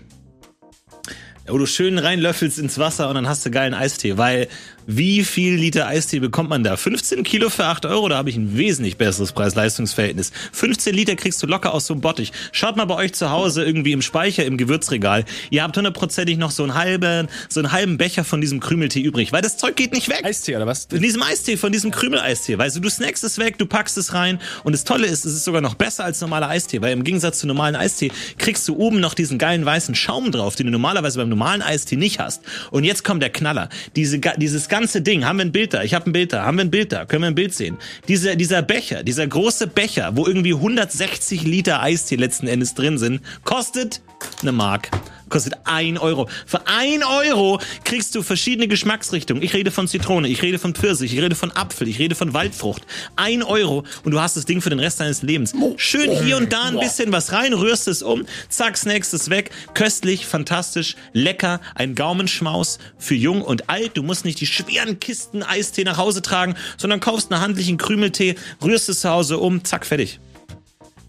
Wo 1.49 1.59
du 1.59 1.67
schön 1.67 1.99
reinlöffelst 1.99 2.61
ins 2.61 2.79
Wasser 2.79 3.09
und 3.09 3.17
dann 3.17 3.29
hast 3.29 3.45
du 3.45 3.51
geilen 3.51 3.75
Eistee, 3.75 4.17
weil 4.17 4.49
wie 4.87 5.25
viel 5.25 5.55
Liter 5.55 5.87
Eistee 5.87 6.19
bekommt 6.19 6.51
man 6.51 6.65
da? 6.65 6.77
15 6.77 7.23
Kilo 7.23 7.51
für 7.51 7.67
8 7.67 7.87
Euro, 7.87 8.09
da 8.09 8.17
habe 8.17 8.31
ich 8.31 8.37
ein 8.37 8.57
wesentlich 8.57 8.97
besseres 8.97 9.33
Preis-Leistungs-Verhältnis. 9.33 10.33
15 10.53 10.95
Liter 10.95 11.15
kriegst 11.15 11.43
du 11.43 11.47
locker 11.47 11.73
aus 11.73 11.87
so 11.87 11.95
einem 11.95 12.01
Bottich. 12.01 12.33
Schaut 12.53 12.77
mal 12.77 12.85
bei 12.85 12.95
euch 12.95 13.13
zu 13.13 13.31
Hause 13.31 13.65
irgendwie 13.65 13.93
im 13.93 14.03
Speicher, 14.03 14.45
im 14.45 14.57
Gewürzregal. 14.57 15.25
Ihr 15.51 15.63
habt 15.63 15.77
hundertprozentig 15.77 16.37
noch 16.37 16.51
so 16.51 16.63
einen 16.63 16.75
halben, 16.75 17.29
so 17.49 17.61
einen 17.61 17.73
halben 17.73 17.99
Becher 17.99 18.25
von 18.25 18.41
diesem 18.41 18.61
Krümeltee 18.61 19.01
übrig, 19.01 19.33
weil 19.33 19.43
das 19.43 19.57
Zeug 19.57 19.77
geht 19.77 19.93
nicht 19.93 20.09
weg. 20.09 20.25
Eistee 20.25 20.57
oder 20.57 20.67
was? 20.67 20.87
In 20.93 21.03
diesem 21.03 21.23
Eistee, 21.23 21.57
von 21.57 21.73
diesem 21.73 21.91
Krümeleistee. 21.91 22.59
Weißt 22.59 22.77
du, 22.77 22.81
du 22.81 22.91
snackst 22.91 23.25
es 23.25 23.39
weg, 23.39 23.59
du 23.59 23.67
packst 23.67 23.97
es 23.99 24.15
rein 24.15 24.41
und 24.65 24.73
das 24.73 24.85
Tolle 24.85 25.07
ist, 25.07 25.25
es 25.25 25.35
ist 25.35 25.45
sogar 25.45 25.61
noch 25.61 25.75
besser 25.75 26.05
als 26.05 26.21
normaler 26.21 26.49
Eistee, 26.49 26.83
weil 26.83 26.93
im 26.93 27.05
Gegensatz 27.05 27.39
zu 27.39 27.47
normalen 27.47 27.77
Eistee 27.77 28.11
kriegst 28.39 28.67
du 28.69 28.77
oben 28.77 29.01
noch 29.01 29.15
diesen 29.15 29.39
geilen 29.39 29.65
weißen 29.65 29.95
Schaum 29.95 30.33
drauf, 30.33 30.57
den 30.57 30.67
du 30.67 30.73
normalerweise 30.73 31.19
beim 31.19 31.29
normalen 31.33 31.62
Eistee 31.62 31.97
nicht 31.97 32.19
hast. 32.19 32.43
Und 32.71 32.85
jetzt 32.85 33.05
kommt 33.05 33.23
der 33.23 33.31
Knaller. 33.31 33.69
Diese, 33.97 34.19
dieses 34.19 34.69
ganze 34.69 35.03
Ding, 35.03 35.25
haben 35.25 35.39
wir 35.39 35.45
ein 35.47 35.53
Bild 35.53 35.75
da? 35.75 35.83
Ich 35.83 35.95
habe 35.95 36.11
ein 36.11 36.12
Bild 36.12 36.33
da. 36.33 36.45
Haben 36.45 36.59
wir 36.59 36.65
ein 36.65 36.71
Bild 36.71 36.93
da? 36.93 37.05
Können 37.05 37.23
wir 37.23 37.29
ein 37.29 37.35
Bild 37.35 37.55
sehen? 37.55 37.79
Dieser, 38.09 38.37
dieser 38.37 38.62
Becher, 38.62 39.03
dieser 39.03 39.27
große 39.27 39.67
Becher, 39.67 40.17
wo 40.17 40.27
irgendwie 40.27 40.55
160 40.55 41.43
Liter 41.45 41.83
Eistee 41.83 42.17
letzten 42.17 42.47
Endes 42.47 42.75
drin 42.75 42.99
sind, 42.99 43.21
kostet 43.45 44.01
eine 44.43 44.53
Mark 44.53 44.91
kostet 45.33 45.55
ein 45.65 45.99
Euro. 45.99 46.29
Für 46.47 46.67
ein 46.67 47.03
Euro 47.03 47.59
kriegst 47.85 48.15
du 48.15 48.23
verschiedene 48.23 48.69
Geschmacksrichtungen. 48.69 49.43
Ich 49.43 49.55
rede 49.55 49.71
von 49.71 49.89
Zitrone, 49.89 50.29
ich 50.29 50.43
rede 50.43 50.59
von 50.59 50.75
Pfirsich, 50.75 51.15
ich 51.15 51.23
rede 51.23 51.35
von 51.35 51.51
Apfel, 51.51 51.89
ich 51.89 51.99
rede 51.99 52.15
von 52.15 52.35
Waldfrucht. 52.35 52.83
Ein 53.17 53.43
Euro 53.43 53.85
und 54.05 54.12
du 54.12 54.21
hast 54.21 54.37
das 54.37 54.45
Ding 54.45 54.61
für 54.61 54.71
den 54.71 54.79
Rest 54.79 55.01
deines 55.01 55.23
Lebens. 55.23 55.55
Schön 55.77 56.11
hier 56.23 56.37
und 56.37 56.53
da 56.53 56.65
ein 56.65 56.79
bisschen 56.79 57.11
was 57.11 57.33
rein, 57.33 57.55
rührst 57.55 57.89
es 57.89 58.03
um, 58.03 58.27
zack, 58.49 58.77
snackst 58.77 59.15
es 59.15 59.31
weg. 59.31 59.51
Köstlich, 59.75 60.27
fantastisch, 60.27 60.97
lecker, 61.15 61.61
ein 61.75 61.95
Gaumenschmaus 61.95 62.79
für 62.99 63.15
jung 63.15 63.41
und 63.41 63.71
alt. 63.71 63.93
Du 63.95 64.03
musst 64.03 64.27
nicht 64.27 64.41
die 64.41 64.47
schweren 64.47 65.01
Kisten 65.01 65.43
Eistee 65.43 65.85
nach 65.85 65.97
Hause 65.97 66.21
tragen, 66.21 66.55
sondern 66.77 67.01
kaufst 67.01 67.33
einen 67.33 67.41
handlichen 67.41 67.79
Krümeltee, 67.79 68.37
rührst 68.62 68.91
es 68.91 69.01
zu 69.01 69.09
Hause 69.09 69.39
um, 69.39 69.65
zack, 69.65 69.87
fertig. 69.87 70.21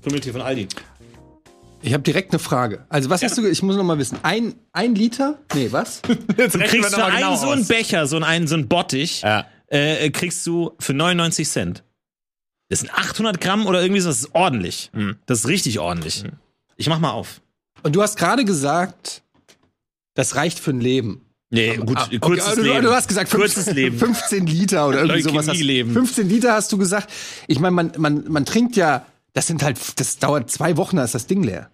Krümeltee 0.02 0.32
von 0.32 0.42
Aldi. 0.42 0.68
Ich 1.84 1.94
habe 1.94 2.02
direkt 2.02 2.32
eine 2.32 2.40
Frage. 2.40 2.86
Also 2.90 3.10
was 3.10 3.22
ja. 3.22 3.30
hast 3.30 3.38
du? 3.38 3.46
Ich 3.46 3.62
muss 3.62 3.76
noch 3.76 3.84
mal 3.84 3.98
wissen. 3.98 4.18
Ein, 4.24 4.56
ein 4.72 4.96
Liter? 4.96 5.38
Nee, 5.54 5.72
was? 5.72 6.02
Jetzt 6.38 6.56
du 6.56 6.60
kriegst 6.60 6.96
für 6.96 7.06
einen 7.06 7.38
so 7.38 7.50
einen 7.50 7.68
Becher, 7.68 8.08
so 8.08 8.18
einen, 8.18 8.48
so 8.48 8.56
einen 8.56 8.70
Bottich, 8.70 9.22
ja. 9.22 9.46
äh, 9.68 10.10
kriegst 10.10 10.48
du 10.48 10.72
für 10.80 10.94
99 10.94 11.48
Cent. 11.48 11.84
Das 12.70 12.80
sind 12.80 12.92
800 12.94 13.42
Gramm 13.42 13.68
oder 13.68 13.82
irgendwie 13.82 14.00
so. 14.00 14.10
Das 14.10 14.20
ist 14.20 14.34
ordentlich. 14.34 14.92
Mhm. 14.94 15.18
Das 15.26 15.40
ist 15.40 15.48
richtig 15.48 15.80
ordentlich. 15.80 16.24
Mhm. 16.24 16.32
Ich 16.78 16.88
mach 16.88 17.00
mal 17.00 17.12
auf. 17.12 17.42
Und 17.84 17.96
du 17.96 18.02
hast 18.02 18.18
gerade 18.18 18.46
gesagt, 18.46 19.22
das 20.16 20.36
reicht 20.36 20.60
für 20.60 20.72
ein 20.72 20.80
Leben. 20.80 21.26
Nee, 21.50 21.78
gut, 21.78 21.98
ah, 21.98 22.10
kurzes 22.20 22.54
okay, 22.54 22.62
Leben. 22.62 22.82
Du 22.82 22.92
hast 22.92 23.08
gesagt 23.08 23.30
15, 23.30 23.76
Leben. 23.76 24.00
15 24.00 24.48
Liter 24.48 24.88
oder 24.88 25.02
irgendwie 25.02 25.22
sowas. 25.22 25.48
Hast, 25.48 25.58
15 25.58 26.30
Liter 26.30 26.54
hast 26.54 26.72
du 26.72 26.78
gesagt. 26.78 27.12
Ich 27.48 27.60
meine, 27.60 27.76
man, 27.76 27.92
man, 27.98 28.24
man 28.28 28.46
trinkt 28.46 28.76
ja, 28.76 29.06
das 29.34 29.48
sind 29.48 29.62
halt, 29.62 30.00
das 30.00 30.18
dauert 30.18 30.50
zwei 30.50 30.78
Wochen, 30.78 30.96
da 30.96 31.04
ist 31.04 31.14
das 31.14 31.28
Ding 31.28 31.44
leer. 31.44 31.70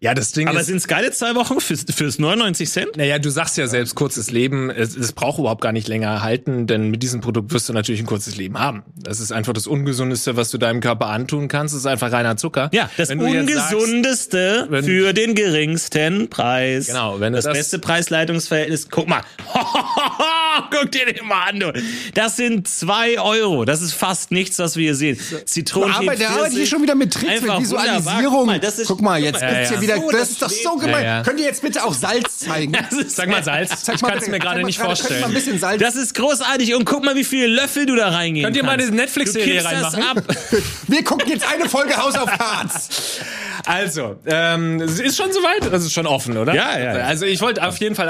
Ja, 0.00 0.12
das 0.12 0.32
Ding 0.32 0.48
Aber 0.48 0.60
ist, 0.60 0.66
sind 0.66 0.76
es 0.76 0.86
geile 0.86 1.12
zwei 1.12 1.34
Wochen 1.34 1.60
fürs, 1.60 1.86
fürs 1.88 2.18
99 2.18 2.68
Cent? 2.68 2.96
Naja, 2.96 3.18
du 3.18 3.30
sagst 3.30 3.56
ja 3.56 3.66
selbst, 3.66 3.94
kurzes 3.94 4.30
Leben, 4.30 4.68
es, 4.68 4.94
es 4.96 5.12
braucht 5.12 5.38
überhaupt 5.38 5.62
gar 5.62 5.72
nicht 5.72 5.88
länger 5.88 6.22
halten, 6.22 6.66
denn 6.66 6.90
mit 6.90 7.02
diesem 7.02 7.22
Produkt 7.22 7.52
wirst 7.54 7.70
du 7.70 7.72
natürlich 7.72 8.02
ein 8.02 8.06
kurzes 8.06 8.36
Leben 8.36 8.58
haben. 8.58 8.82
Das 8.96 9.18
ist 9.18 9.32
einfach 9.32 9.54
das 9.54 9.66
Ungesundeste, 9.66 10.36
was 10.36 10.50
du 10.50 10.58
deinem 10.58 10.80
Körper 10.80 11.06
antun 11.06 11.48
kannst. 11.48 11.74
Das 11.74 11.80
ist 11.80 11.86
einfach 11.86 12.12
reiner 12.12 12.36
Zucker. 12.36 12.68
Ja, 12.74 12.90
das 12.98 13.10
Ungesundeste 13.10 14.68
sagst, 14.70 14.86
für 14.86 15.14
den 15.14 15.34
geringsten 15.34 16.28
Preis. 16.28 16.88
Genau, 16.88 17.20
wenn 17.20 17.32
das, 17.32 17.44
das 17.44 17.56
beste 17.56 17.78
Preis-Leitungsverhältnis. 17.78 18.88
Guck 18.90 19.08
mal. 19.08 19.22
Guck 20.70 20.92
dir 20.92 21.06
den 21.06 21.26
mal 21.26 21.48
an, 21.48 21.60
du. 21.60 21.72
Das 22.12 22.36
sind 22.36 22.68
zwei 22.68 23.18
Euro. 23.18 23.64
Das 23.64 23.80
ist 23.80 23.94
fast 23.94 24.30
nichts, 24.32 24.58
was 24.58 24.76
wir 24.76 24.84
hier 24.84 24.94
sehen. 24.94 25.18
Zitronen. 25.46 25.94
Aber 25.94 26.14
der 26.14 26.30
arbeitet 26.30 26.58
hier 26.58 26.66
schon 26.66 26.82
wieder 26.82 26.94
mit 26.94 27.12
Tricks, 27.12 27.40
mit 27.40 27.58
Visualisierung. 27.58 28.32
Guck 28.34 28.46
mal, 28.46 28.58
ist, 28.58 28.86
Guck 28.86 29.02
mal 29.02 29.20
jetzt 29.20 29.40
gibt's 29.40 29.70
hier 29.70 29.80
wieder 29.80 29.93
wieder, 29.96 30.06
so, 30.06 30.18
das, 30.18 30.30
ist 30.30 30.42
doch 30.42 30.50
so 30.50 30.76
gemein. 30.76 31.02
Ja, 31.02 31.16
ja. 31.16 31.22
Könnt 31.22 31.40
ihr 31.40 31.46
jetzt 31.46 31.62
bitte 31.62 31.84
auch 31.84 31.94
Salz 31.94 32.38
zeigen? 32.38 32.72
Sag 33.08 33.28
mal 33.28 33.42
Salz. 33.42 33.84
Sag 33.84 33.96
ich 33.96 34.02
kann 34.02 34.18
es 34.18 34.28
mir 34.28 34.38
gerade 34.38 34.62
nicht 34.62 34.78
vorstellen. 34.78 35.20
Mal 35.20 35.28
ein 35.28 35.34
bisschen 35.34 35.58
Salz. 35.58 35.80
Das 35.80 35.96
ist 35.96 36.14
großartig 36.14 36.74
und 36.74 36.84
guck 36.84 37.04
mal, 37.04 37.14
wie 37.16 37.24
viele 37.24 37.46
Löffel 37.46 37.86
du 37.86 37.96
da 37.96 38.08
reingehen 38.08 38.44
Könnt 38.44 38.56
ihr 38.56 38.64
mal 38.64 38.72
eine 38.72 38.86
Netflix-Serie 38.90 39.64
reinmachen? 39.64 40.02
Ab. 40.02 40.22
Wir 40.88 41.04
gucken 41.04 41.28
jetzt 41.28 41.46
eine 41.50 41.68
Folge 41.68 41.96
House 41.96 42.16
of 42.16 42.30
Cards. 42.30 43.20
Also, 43.66 44.16
ähm, 44.26 44.80
ist 44.80 45.16
schon 45.16 45.32
soweit? 45.32 45.72
Das 45.72 45.84
ist 45.84 45.92
schon 45.92 46.06
offen, 46.06 46.36
oder? 46.36 46.54
Ja. 46.54 46.78
ja. 46.78 46.92
Also 47.04 47.24
ich 47.26 47.40
wollte 47.40 47.66
auf 47.66 47.78
jeden 47.78 47.94
Fall 47.94 48.08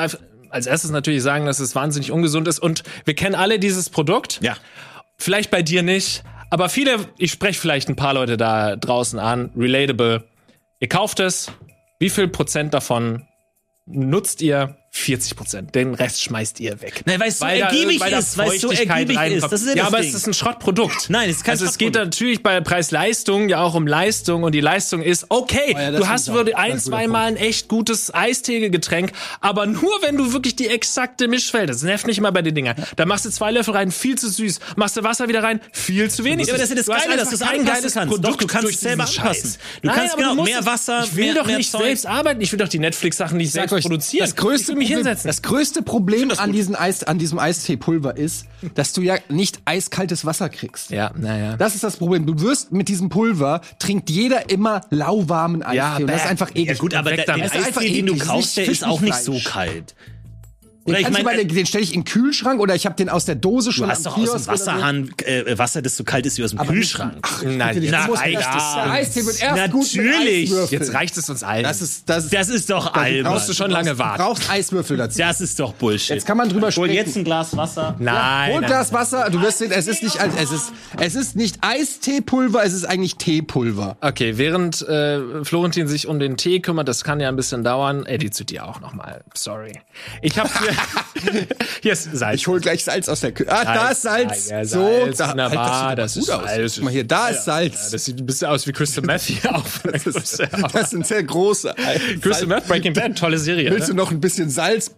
als 0.51 0.67
erstes 0.67 0.91
natürlich 0.91 1.23
sagen, 1.23 1.47
dass 1.47 1.59
es 1.59 1.75
wahnsinnig 1.75 2.13
ungesund 2.13 2.49
ist 2.49 2.61
und 2.61 2.85
wir 3.05 3.15
kennen 3.15 3.35
alle 3.35 3.59
dieses 3.59 3.91
Produkt. 3.91 4.39
Ja. 4.41 4.57
Vielleicht 5.19 5.51
bei 5.51 5.63
dir 5.63 5.83
nicht, 5.83 6.23
aber 6.51 6.69
viele, 6.69 6.99
ich 7.19 7.33
spreche 7.33 7.61
vielleicht 7.61 7.89
ein 7.89 7.97
paar 7.97 8.15
Leute 8.15 8.37
da 8.37 8.77
draußen 8.77 9.19
an, 9.19 9.51
relatable. 9.57 10.25
Ihr 10.79 10.89
kauft 10.89 11.19
es, 11.19 11.51
wie 11.99 12.11
viel 12.11 12.29
Prozent 12.29 12.75
davon 12.75 13.27
nutzt 13.87 14.43
ihr 14.43 14.77
40 14.97 15.37
Prozent. 15.37 15.75
Den 15.75 15.93
Rest 15.93 16.23
schmeißt 16.23 16.61
ihr 16.61 16.81
weg. 16.81 17.03
Nein, 17.05 17.19
weil 17.19 17.29
es 17.29 17.41
so 17.41 17.47
ergiebig 17.47 17.99
da, 17.99 18.17
ist, 18.17 18.39
weil 18.39 18.53
es 18.53 18.61
so 18.61 18.71
ergiebig 18.71 19.19
ist. 19.33 19.43
Das 19.43 19.61
ist 19.61 19.71
ja, 19.71 19.75
ja 19.75 19.87
aber 19.89 19.99
Ding. 19.99 20.09
es 20.09 20.15
ist 20.15 20.29
ein 20.29 20.35
Schrottprodukt. 20.35 21.07
Nein, 21.11 21.29
es 21.29 21.39
ist 21.39 21.45
kein 21.45 21.53
Also 21.53 21.65
es 21.65 21.79
geht 21.79 21.95
natürlich 21.95 22.45
bei 22.45 22.61
Preis-Leistung 22.61 23.49
ja 23.49 23.61
auch 23.61 23.75
um 23.75 23.89
Leistung 23.89 24.45
und 24.45 24.53
die 24.53 24.61
Leistung 24.61 25.03
ist, 25.03 25.27
okay, 25.31 25.75
oh 25.75 25.79
ja, 25.79 25.91
du 25.91 26.09
hast 26.09 26.33
würde 26.33 26.57
ein, 26.57 26.79
zweimal 26.79 27.27
ein 27.27 27.37
echt 27.37 27.67
gutes 27.67 28.15
Eistegegetränk, 28.15 29.11
aber 29.41 29.67
nur 29.67 30.01
wenn 30.03 30.17
du 30.17 30.33
wirklich 30.33 30.55
die 30.55 30.69
exakte 30.69 31.27
Mischfeld, 31.27 31.71
das 31.71 31.83
nervt 31.83 32.07
nicht 32.07 32.19
immer 32.19 32.31
bei 32.31 32.43
den 32.43 32.55
Dingern. 32.55 32.77
Da 32.95 33.05
machst 33.05 33.25
du 33.25 33.31
zwei 33.31 33.51
Löffel 33.51 33.75
rein, 33.75 33.91
viel 33.91 34.17
zu 34.17 34.29
süß. 34.31 34.61
Machst 34.77 34.97
du 34.97 35.03
Wasser 35.03 35.27
wieder 35.27 35.43
rein, 35.43 35.61
viel 35.73 36.09
zu 36.09 36.23
wenig. 36.23 36.47
Ja, 36.47 36.55
aber 36.55 36.63
das 36.63 36.71
ist 36.71 36.89
das 36.89 37.03
Geile, 37.03 37.17
dass 37.17 37.31
du 37.31 37.35
es 37.35 37.43
anpassen 37.43 37.91
kannst. 37.93 38.11
Produkt 38.11 38.25
Doch, 38.25 38.37
du 38.37 38.47
kannst 38.47 38.71
es 38.71 38.81
selber 38.81 39.05
anpassen. 39.09 39.57
Du 39.83 39.89
Nein, 39.89 39.97
kannst 39.97 40.17
genau 40.17 40.35
mehr 40.37 40.65
Wasser, 40.65 41.03
Ich 41.05 41.17
will 41.17 41.25
mehr, 41.25 41.35
doch 41.35 41.47
mehr 41.47 41.57
nicht 41.59 41.73
selbst 41.73 42.07
arbeiten. 42.07 42.41
Ich 42.41 42.53
will 42.53 42.61
doch 42.61 42.69
die 42.69 42.79
Netflix-Sachen 42.79 43.39
nicht 43.39 43.51
selbst 43.51 43.75
produzieren. 43.83 44.25
Das 44.25 44.37
größte 44.37 44.84
mich 44.89 44.97
hinsetzen. 44.97 45.29
Das 45.29 45.43
größte 45.43 45.83
Problem 45.83 46.31
an, 46.37 46.53
diesen 46.53 46.75
Eis, 46.75 47.03
an 47.05 47.19
diesem 47.19 47.39
Eisteepulver 47.39 48.17
ist, 48.17 48.47
dass 48.75 48.93
du 48.93 49.03
ja 49.03 49.17
nicht 49.29 49.61
eiskaltes 49.65 50.25
Wasser 50.25 50.49
kriegst. 50.49 50.91
Ja, 50.91 51.13
naja. 51.17 51.57
Das 51.57 51.75
ist 51.75 51.85
das 51.85 51.97
Problem. 51.97 52.27
Du 52.27 52.41
wirst 52.41 52.73
mit 52.73 52.89
diesem 52.89 53.09
Pulver 53.09 53.61
trinkt 53.79 54.11
jeder 54.11 54.51
immer 54.51 54.83
lauwarmen 54.91 55.63
Eistee. 55.63 55.77
Ja, 55.77 55.97
und 55.97 56.07
das 56.07 56.23
ist 56.23 56.31
einfach 56.31 56.51
eklig. 56.51 56.69
Ja 56.69 56.75
gut, 56.75 56.95
aber 56.95 57.13
der, 57.17 57.29
einfach 57.35 57.81
Eistee, 57.83 57.93
den 57.95 58.07
du 58.07 58.17
kaufst, 58.17 58.57
Das 58.57 58.65
der 58.65 58.69
ist 58.69 58.85
auch 58.85 59.01
nicht 59.01 59.19
so 59.19 59.39
kalt. 59.45 59.95
Den, 60.87 60.91
Oder 60.91 61.01
ich 61.01 61.07
du 61.07 61.13
meine, 61.13 61.25
mal- 61.25 61.45
den 61.45 61.67
stelle 61.67 61.83
ich 61.83 61.95
in 61.95 62.01
den 62.01 62.05
Kühlschrank 62.05 62.61
oder 62.61 62.75
ich 62.75 62.85
habe 62.85 62.95
den 62.95 63.09
aus 63.09 63.25
der 63.25 63.37
Dose 63.37 63.73
schon 63.73 63.87
du 63.87 63.91
hast 63.91 64.05
doch 64.05 64.19
aus 64.19 64.25
dem 64.25 64.31
oder 64.31 64.39
so. 64.39 64.51
Wasserhahn 64.51 65.11
äh, 65.25 65.57
Wasser, 65.57 65.81
das 65.81 65.97
so 65.97 66.05
kalt 66.05 66.27
ist 66.27 66.37
wie 66.37 66.45
aus 66.45 66.51
dem 66.51 66.59
Kühlschrank. 66.59 67.27
Nein, 67.43 67.75
Bitte, 67.75 67.87
jetzt, 67.87 67.91
nein, 67.93 68.11
das- 68.35 68.53
ja. 68.53 68.91
Eistee 68.91 69.25
wird 69.25 69.41
erst 69.43 69.73
gut 69.73 69.95
mit 69.97 70.05
Natürlich. 70.05 70.71
Jetzt 70.71 70.93
reicht 70.93 71.17
es 71.17 71.31
uns 71.31 71.43
allen. 71.43 71.63
Das 71.63 71.81
ist, 71.81 72.07
das 72.09 72.25
ist, 72.25 72.35
Das 72.35 72.49
ist 72.51 72.69
doch 72.69 72.93
albern. 72.93 73.33
brauchst 73.33 73.49
du 73.49 73.55
schon 73.55 73.71
lange 73.71 73.93
Du 73.93 73.99
warten. 73.99 74.23
brauchst 74.23 74.51
Eiswürfel 74.51 74.99
dazu. 74.99 75.19
Das 75.19 75.41
ist 75.41 75.59
doch 75.59 75.73
Bullshit. 75.73 76.11
Jetzt 76.17 76.27
kann 76.27 76.37
man 76.37 76.51
drüber 76.51 76.67
Hol 76.67 76.73
sprechen. 76.73 76.95
jetzt 76.95 77.17
ein 77.17 77.25
Glas 77.25 77.57
Wasser. 77.57 77.97
Nein. 77.99 78.49
Hol 78.51 78.57
ein 78.57 78.61
nein, 78.61 78.71
Glas 78.71 78.93
Wasser, 78.93 79.31
du 79.31 79.41
wirst 79.41 79.59
sehen, 79.59 79.71
es 79.73 79.87
ist 79.87 80.03
nicht, 80.03 80.19
es 80.39 80.51
ist, 80.53 80.73
es 81.01 81.15
ist 81.15 81.35
nicht 81.37 81.57
Eisteepulver, 81.63 82.63
es 82.65 82.73
ist 82.75 82.85
eigentlich 82.85 83.17
Teepulver. 83.17 83.97
Okay, 84.01 84.37
während 84.37 84.83
äh, 84.83 85.45
Florentin 85.45 85.89
sich 85.89 86.07
um 86.09 86.19
den 86.19 86.37
Tee 86.37 86.61
kümmert, 86.61 86.89
das 86.89 87.05
kann 87.05 87.21
ja 87.21 87.29
ein 87.29 87.37
bisschen 87.37 87.65
dauern. 87.65 88.05
Eddie 88.07 88.31
zu 88.31 88.45
dir 88.45 88.67
auch 88.67 88.81
nochmal. 88.81 89.23
Sorry. 89.35 89.81
Ich 90.23 90.39
habe 90.39 90.51
hier, 90.61 90.74
hier 91.83 91.93
ist 91.93 92.09
Salz. 92.17 92.41
Ich 92.41 92.47
hol 92.47 92.61
gleich 92.61 92.85
Salz 92.85 93.09
aus 93.09 93.21
der 93.21 93.33
Küche. 93.33 93.51
Ah, 93.51 93.65
da 93.65 93.89
ist 93.91 94.03
Salz. 94.03 94.51
Ja, 94.51 94.65
so, 94.65 94.81
Salz, 94.83 95.19
da, 95.19 95.31
wunderbar, 95.31 95.83
Alter, 95.89 96.03
das 96.03 96.15
sieht 96.15 96.23
ist 96.25 96.31
aber 96.31 96.43
gut 96.43 96.51
aus. 96.51 96.57
Salz. 96.57 96.75
Guck 96.75 96.85
mal 96.85 96.91
hier, 96.91 97.05
da 97.05 97.29
ist 97.29 97.37
Ja, 97.37 97.43
Salz. 97.55 97.91
das 97.91 98.05
sieht 98.05 98.21
ein 98.21 98.27
bisschen 98.27 98.49
aus 98.49 98.67
wie 98.67 98.73
Crystal 98.73 99.05
Meth 99.05 99.23
hier 99.23 99.55
auch. 99.55 99.65
Das, 99.91 100.07
ist, 100.07 100.43
das 100.73 100.91
sind 100.91 101.07
sehr 101.07 101.23
große. 101.23 101.75
Crystal 102.21 102.47
Meth, 102.47 102.67
Breaking 102.69 102.93
Bad, 102.93 103.17
tolle 103.19 103.39
Serie. 103.39 103.71
Willst 103.71 103.89
du 103.89 103.93
Ne? 103.93 103.99
noch 103.99 104.11
ein 104.11 104.21
bisschen 104.21 104.51
Salz? 104.51 104.91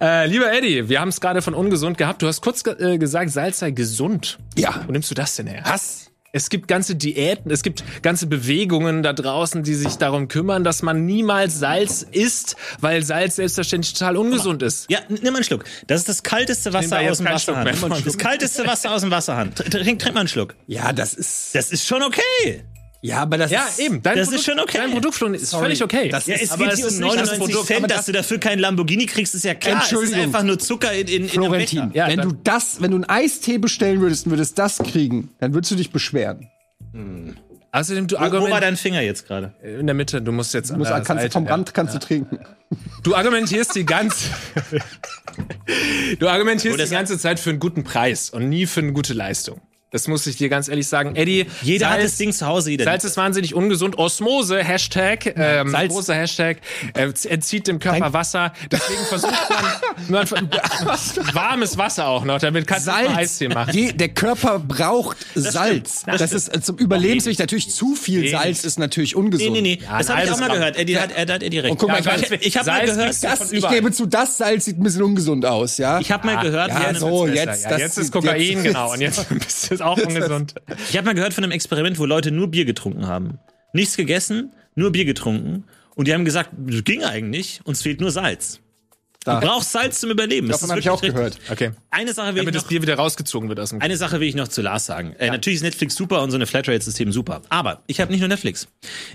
Äh, 0.00 0.26
lieber 0.26 0.52
Eddie, 0.52 0.88
wir 0.88 1.00
haben 1.00 1.08
es 1.08 1.20
gerade 1.20 1.42
von 1.42 1.54
ungesund 1.54 1.98
gehabt. 1.98 2.22
Du 2.22 2.26
hast 2.26 2.40
kurz 2.40 2.64
ge 2.64 2.74
äh, 2.94 2.98
gesagt, 2.98 3.30
Salz 3.30 3.58
sei 3.58 3.70
gesund. 3.70 4.38
Ja. 4.56 4.82
Wo 4.86 4.92
nimmst 4.92 5.10
du 5.10 5.14
das 5.14 5.36
denn 5.36 5.46
her? 5.46 5.62
Was? 5.66 6.05
Es 6.36 6.50
gibt 6.50 6.68
ganze 6.68 6.96
Diäten, 6.96 7.50
es 7.50 7.62
gibt 7.62 7.82
ganze 8.02 8.26
Bewegungen 8.26 9.02
da 9.02 9.14
draußen, 9.14 9.62
die 9.62 9.74
sich 9.74 9.96
darum 9.96 10.28
kümmern, 10.28 10.64
dass 10.64 10.82
man 10.82 11.06
niemals 11.06 11.58
Salz 11.58 12.02
isst, 12.02 12.56
weil 12.80 13.02
Salz 13.02 13.36
selbstverständlich 13.36 13.94
total 13.94 14.18
ungesund 14.18 14.62
ist. 14.62 14.90
Ja, 14.90 14.98
nimm 15.08 15.22
mal 15.22 15.36
einen 15.36 15.44
Schluck. 15.44 15.64
Das 15.86 16.00
ist 16.00 16.08
das 16.10 16.22
kalteste 16.22 16.74
Wasser 16.74 17.00
aus 17.10 17.16
dem 17.18 17.26
Wasserhahn. 17.26 17.66
Das 18.04 18.18
kalteste 18.18 18.66
Wasser 18.66 18.92
aus 18.92 19.00
dem 19.00 19.10
Wasserhahn. 19.10 19.54
Tr- 19.54 19.70
Trink, 19.70 19.98
trink 19.98 20.14
mal 20.14 20.20
einen 20.20 20.28
Schluck. 20.28 20.54
Ja, 20.66 20.92
das 20.92 21.14
ist. 21.14 21.54
Das 21.54 21.70
ist 21.72 21.86
schon 21.86 22.02
okay. 22.02 22.64
Ja, 23.02 23.18
aber 23.22 23.38
das 23.38 23.50
Ja, 23.50 23.66
ist. 23.66 23.78
eben. 23.78 24.02
Dein 24.02 24.16
Das 24.16 24.26
Produkt, 24.28 24.40
ist 24.40 24.44
schon 24.52 24.58
okay. 24.60 24.78
Dein 24.78 24.90
Produkt 24.90 25.14
Flo, 25.14 25.28
ist 25.28 25.54
völlig 25.54 25.82
okay. 25.82 26.08
Das 26.08 26.26
Ja, 26.26 26.34
ist- 26.34 26.42
es 26.44 26.50
aber 26.52 26.64
geht 26.64 26.72
es 26.72 26.78
hier 26.78 26.86
um 26.86 26.92
ist 26.92 27.00
nicht 27.00 27.04
das 27.14 27.16
99 27.16 27.38
Produkt, 27.38 27.66
Cent, 27.66 27.82
dass 27.90 27.96
das- 27.98 28.06
du 28.06 28.12
dafür 28.12 28.38
keinen 28.38 28.58
Lamborghini 28.58 29.06
kriegst, 29.06 29.34
ist 29.34 29.44
ja 29.44 29.54
klar. 29.54 29.76
Es 29.78 29.84
ist 29.86 29.92
Entschuldigung. 29.92 30.24
einfach 30.24 30.42
nur 30.42 30.58
Zucker 30.58 30.92
in, 30.92 31.06
in, 31.06 31.22
in 31.24 31.28
Florentin, 31.28 31.80
einem. 31.80 31.92
Ja, 31.92 32.08
wenn 32.08 32.20
du 32.22 32.32
das, 32.42 32.80
wenn 32.80 32.90
du 32.90 32.96
einen 32.96 33.04
Eistee 33.08 33.58
bestellen 33.58 34.00
würdest 34.00 34.26
und 34.26 34.32
würdest 34.32 34.58
das 34.58 34.78
kriegen, 34.78 35.30
dann 35.38 35.54
würdest 35.54 35.70
du 35.70 35.76
dich 35.76 35.90
beschweren. 35.92 36.48
Außerdem, 37.72 38.06
du 38.08 38.14
Wo, 38.14 38.18
wo 38.18 38.22
war 38.22 38.26
argumentierst 38.32 38.62
dein 38.62 38.76
Finger 38.78 39.00
jetzt 39.02 39.26
gerade? 39.26 39.52
in 39.62 39.86
der 39.86 39.94
Mitte, 39.94 40.22
du 40.22 40.32
musst 40.32 40.54
jetzt 40.54 40.70
Du 40.70 40.76
musst, 40.76 40.90
an 40.90 40.98
der 41.02 41.04
kannst 41.06 41.20
du 41.20 41.24
Seite, 41.26 41.32
vom 41.34 41.44
ja. 41.44 41.50
Rand 41.50 41.74
kannst 41.74 41.94
du 41.94 41.98
trinken. 41.98 42.38
Du 43.02 43.14
argumentierst 43.14 43.74
die 43.76 43.84
ganze 43.84 44.30
Du 46.18 46.28
argumentierst 46.28 46.80
das- 46.80 46.88
die 46.88 46.94
ganze 46.94 47.18
Zeit 47.18 47.38
für 47.38 47.50
einen 47.50 47.58
guten 47.60 47.84
Preis 47.84 48.30
und 48.30 48.48
nie 48.48 48.66
für 48.66 48.80
eine 48.80 48.92
gute 48.92 49.12
Leistung. 49.12 49.60
Das 49.96 50.08
muss 50.08 50.26
ich 50.26 50.36
dir 50.36 50.48
ganz 50.50 50.68
ehrlich 50.68 50.86
sagen. 50.88 51.16
Eddie, 51.16 51.46
Jeder 51.62 51.88
hat 51.88 52.00
Salz- 52.00 52.02
das 52.04 52.16
Ding 52.18 52.32
zu 52.32 52.46
Hause. 52.46 52.70
Jeder 52.70 52.84
Salz 52.84 53.04
ist 53.04 53.16
wahnsinnig 53.16 53.54
ungesund. 53.54 53.96
Osmose, 53.98 54.62
Hashtag, 54.62 55.34
ähm, 55.36 55.68
Salz- 55.70 55.88
großer 55.88 56.14
Hashtag, 56.14 56.58
äh, 56.94 57.08
entzieht 57.28 57.66
dem 57.66 57.78
Körper 57.78 58.12
Wasser. 58.12 58.52
Deswegen 58.70 59.00
versucht 59.08 59.32
man, 60.08 60.26
man 60.28 60.50
warmes 61.32 61.78
Wasser 61.78 62.06
auch 62.08 62.24
noch, 62.24 62.38
damit 62.38 62.66
kannst 62.66 62.86
du 62.86 62.90
Salz. 62.92 63.10
Eistee 63.16 63.48
machen. 63.48 63.72
Je, 63.74 63.92
der 63.92 64.08
Körper 64.10 64.58
braucht 64.58 65.16
Salz. 65.34 66.02
Das 66.06 66.18
Das, 66.20 66.32
ist 66.32 66.54
äh, 66.54 66.60
zum 66.60 66.76
Überlebenswichtig. 66.76 67.38
Natürlich 67.38 67.70
zu 67.74 67.94
viel 67.94 68.28
Salz 68.28 68.64
ist 68.64 68.78
natürlich 68.78 69.14
Nee, 69.14 69.20
ungesund. 69.20 69.52
nee, 69.52 69.60
nee. 69.62 69.78
Ja, 69.82 69.98
das 69.98 70.10
ein 70.10 70.16
habe 70.16 70.26
ich 70.26 70.32
auch 70.32 70.38
mal 70.38 70.46
Gramm. 70.48 70.58
gehört. 70.58 70.76
Eddie 70.76 70.98
hat, 70.98 71.10
er 71.12 71.34
hat 71.34 71.42
Eddie 71.42 71.58
recht. 71.60 71.70
Und 71.72 71.78
guck 71.78 71.88
mal, 71.90 72.02
Ja, 72.02 72.16
ich- 72.16 72.30
ich, 72.30 72.46
ich 72.46 72.56
habe 72.56 72.70
mal 72.70 72.84
gehört, 72.84 73.22
Das, 73.22 73.52
ich 73.52 73.68
gebe 73.68 73.90
zu, 73.92 74.06
das 74.06 74.36
Salz 74.36 74.64
sieht 74.66 74.78
ein 74.78 74.82
bisschen 74.82 75.02
ungesund 75.02 75.46
aus, 75.46 75.78
ja? 75.78 75.98
ich 76.00 76.10
habe 76.10 76.26
mal 76.26 76.42
gehört, 76.42 76.68
ja, 76.70 76.80
von 76.80 76.94
so, 76.96 77.26
jetzt, 77.26 77.64
ja, 77.64 77.70
das 77.70 77.78
jetzt 77.80 77.98
ist 77.98 78.12
Kokain, 78.12 78.40
jetzt- 78.40 78.62
genau. 78.64 78.92
Und 78.92 79.00
jetzt 79.06 79.26
bist 79.38 79.70
du 79.70 79.74
auch 79.86 79.98
ungesund. 80.06 80.54
ich 80.90 80.96
habe 80.96 81.06
mal 81.06 81.14
gehört 81.14 81.34
von 81.34 81.44
einem 81.44 81.52
Experiment, 81.52 81.98
wo 81.98 82.06
Leute 82.06 82.30
nur 82.30 82.48
Bier 82.50 82.64
getrunken 82.64 83.06
haben. 83.06 83.38
Nichts 83.72 83.96
gegessen, 83.96 84.52
nur 84.74 84.92
Bier 84.92 85.04
getrunken. 85.04 85.64
Und 85.94 86.08
die 86.08 86.14
haben 86.14 86.24
gesagt, 86.24 86.50
das 86.56 86.84
ging 86.84 87.02
eigentlich, 87.02 87.60
uns 87.64 87.82
fehlt 87.82 88.00
nur 88.00 88.10
Salz. 88.10 88.60
Da. 89.26 89.40
Du 89.40 89.46
brauchst 89.48 89.72
Salz 89.72 89.98
zum 89.98 90.10
Überleben. 90.10 90.46
Das 90.46 90.60
Davon 90.60 90.70
habe 90.70 90.80
ich 90.80 90.88
auch 90.88 91.02
gehört. 91.02 91.38
Okay. 91.50 91.72
Eine 91.90 92.12
Sache 92.12 92.28
will 92.28 92.42
Damit 92.42 92.54
ich 92.54 92.54
das 92.54 92.62
noch, 92.62 92.68
Bier 92.68 92.82
wieder 92.82 92.94
rausgezogen 92.94 93.48
wird 93.48 93.58
aus 93.58 93.70
dem 93.70 93.82
eine 93.82 93.96
Sache 93.96 94.20
will 94.20 94.28
ich 94.28 94.36
noch 94.36 94.46
zu 94.46 94.62
Lars 94.62 94.86
sagen. 94.86 95.16
Äh, 95.18 95.30
natürlich 95.30 95.56
ist 95.56 95.62
Netflix 95.62 95.96
super 95.96 96.22
und 96.22 96.30
so 96.30 96.36
eine 96.36 96.46
Flatrate-System 96.46 97.10
super. 97.10 97.42
Aber 97.48 97.82
ich 97.88 98.00
habe 98.00 98.12
nicht 98.12 98.20
nur 98.20 98.28
Netflix. 98.28 98.68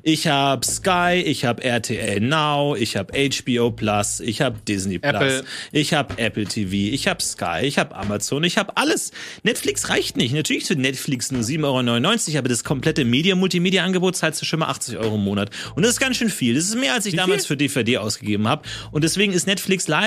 Ich 0.04 0.28
habe 0.28 0.65
Sky, 0.65 1.24
ich 1.26 1.45
habe 1.45 1.63
RTL 1.63 2.19
Now, 2.19 2.76
ich 2.76 2.97
habe 2.97 3.13
HBO 3.13 3.71
Plus, 3.71 4.19
ich 4.19 4.41
habe 4.41 4.58
Disney 4.67 5.00
Plus, 5.00 5.13
Apple. 5.13 5.43
ich 5.71 5.93
habe 5.93 6.17
Apple 6.17 6.43
TV, 6.43 6.93
ich 6.93 7.08
habe 7.08 7.24
Sky, 7.24 7.62
ich 7.62 7.78
habe 7.78 7.95
Amazon, 7.95 8.43
ich 8.43 8.58
habe 8.58 8.76
alles. 8.76 9.12
Netflix 9.43 9.88
reicht 9.88 10.17
nicht. 10.17 10.34
Natürlich 10.34 10.65
für 10.65 10.76
Netflix 10.76 11.32
nur 11.32 11.41
7,99 11.41 12.32
Euro, 12.32 12.38
aber 12.39 12.50
das 12.50 12.65
komplette 12.65 13.06
Media-Multimedia-Angebot 13.06 14.17
zahlst 14.17 14.41
du 14.41 14.45
schon 14.45 14.60
mal 14.60 14.67
80 14.67 14.97
Euro 14.97 15.15
im 15.15 15.24
Monat. 15.24 15.52
Und 15.76 15.84
das 15.84 15.93
ist 15.93 16.00
ganz 16.02 16.17
schön 16.17 16.30
viel. 16.30 16.56
Das 16.56 16.65
ist 16.65 16.76
mehr, 16.76 16.95
als 16.95 17.06
ich 17.06 17.15
damals 17.15 17.45
für 17.45 17.56
DVD 17.56 18.00
ausgegeben 18.00 18.50
habe. 18.50 18.63
Und 18.91 19.06
deswegen 19.06 19.32
ist 19.32 19.47
Netflix 19.47 19.88
leider 19.88 20.01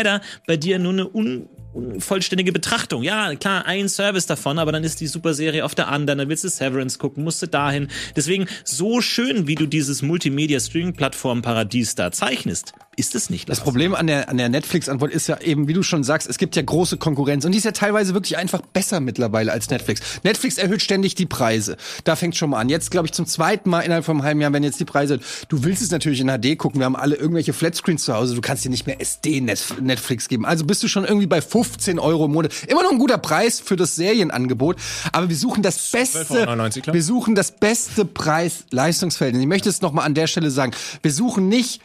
bei 0.46 0.56
dir 0.56 0.78
nur 0.78 0.92
eine 0.92 1.08
un 1.08 1.48
unvollständige 1.74 2.52
Betrachtung. 2.52 3.02
Ja, 3.02 3.34
klar, 3.34 3.66
ein 3.66 3.88
Service 3.88 4.26
davon, 4.26 4.58
aber 4.58 4.72
dann 4.72 4.84
ist 4.84 5.00
die 5.00 5.06
Superserie 5.06 5.64
auf 5.64 5.74
der 5.74 5.88
anderen, 5.88 6.18
dann 6.18 6.28
willst 6.28 6.44
du 6.44 6.48
Severance 6.48 6.98
gucken, 6.98 7.24
musst 7.24 7.42
du 7.42 7.48
dahin. 7.48 7.88
Deswegen, 8.16 8.46
so 8.64 9.00
schön, 9.00 9.46
wie 9.46 9.56
du 9.56 9.66
dieses 9.66 10.00
Multimedia-Streaming-Plattform-Paradies 10.02 11.96
da 11.96 12.12
zeichnest, 12.12 12.72
ist 12.96 13.14
es 13.14 13.30
nicht. 13.30 13.48
Das. 13.48 13.60
Problem 13.60 13.94
an 13.94 14.06
der, 14.06 14.28
an 14.28 14.36
der 14.36 14.48
Netflix-Antwort 14.48 15.10
ist 15.12 15.26
ja 15.26 15.40
eben, 15.40 15.68
wie 15.68 15.72
du 15.72 15.82
schon 15.82 16.04
sagst, 16.04 16.28
es 16.28 16.38
gibt 16.38 16.54
ja 16.56 16.62
große 16.62 16.96
Konkurrenz 16.98 17.44
und 17.44 17.52
die 17.52 17.58
ist 17.58 17.64
ja 17.64 17.72
teilweise 17.72 18.14
wirklich 18.14 18.36
einfach 18.36 18.60
besser 18.60 19.00
mittlerweile 19.00 19.52
als 19.52 19.70
Netflix. 19.70 20.00
Netflix 20.22 20.58
erhöht 20.58 20.82
ständig 20.82 21.14
die 21.14 21.26
Preise. 21.26 21.76
Da 22.04 22.16
fängt 22.16 22.36
schon 22.36 22.50
mal 22.50 22.60
an. 22.60 22.68
Jetzt, 22.68 22.90
glaube 22.90 23.06
ich, 23.06 23.12
zum 23.12 23.26
zweiten 23.26 23.70
Mal 23.70 23.80
innerhalb 23.80 24.04
von 24.04 24.16
einem 24.16 24.24
halben 24.24 24.40
Jahr, 24.40 24.52
wenn 24.52 24.62
jetzt 24.62 24.80
die 24.80 24.84
Preise, 24.84 25.18
du 25.48 25.64
willst 25.64 25.82
es 25.82 25.90
natürlich 25.90 26.20
in 26.20 26.28
HD 26.28 26.58
gucken, 26.58 26.80
wir 26.80 26.84
haben 26.84 26.96
alle 26.96 27.16
irgendwelche 27.16 27.52
Flatscreens 27.52 28.04
zu 28.04 28.14
Hause, 28.14 28.34
du 28.34 28.40
kannst 28.40 28.64
dir 28.64 28.70
nicht 28.70 28.86
mehr 28.86 29.00
SD-Netflix 29.00 30.28
geben. 30.28 30.44
Also 30.44 30.64
bist 30.64 30.82
du 30.82 30.88
schon 30.88 31.04
irgendwie 31.04 31.26
bei 31.26 31.40
15 31.40 31.98
Euro 31.98 32.26
im 32.26 32.32
Monat. 32.32 32.52
Immer 32.68 32.82
noch 32.82 32.92
ein 32.92 32.98
guter 32.98 33.18
Preis 33.18 33.60
für 33.60 33.76
das 33.76 33.96
Serienangebot, 33.96 34.76
aber 35.12 35.28
wir 35.28 35.36
suchen 35.36 35.62
das 35.62 35.90
beste, 35.90 36.18
12,99 36.20 36.80
klar. 36.82 36.94
wir 36.94 37.02
suchen 37.02 37.34
das 37.34 37.52
beste 37.52 38.04
Preis-Leistungsverhältnis. 38.04 39.42
Ich 39.42 39.48
möchte 39.48 39.68
es 39.68 39.80
nochmal 39.80 40.04
an 40.04 40.14
der 40.14 40.26
Stelle 40.26 40.50
sagen. 40.50 40.72
Wir 41.02 41.12
suchen 41.12 41.48
nicht 41.48 41.80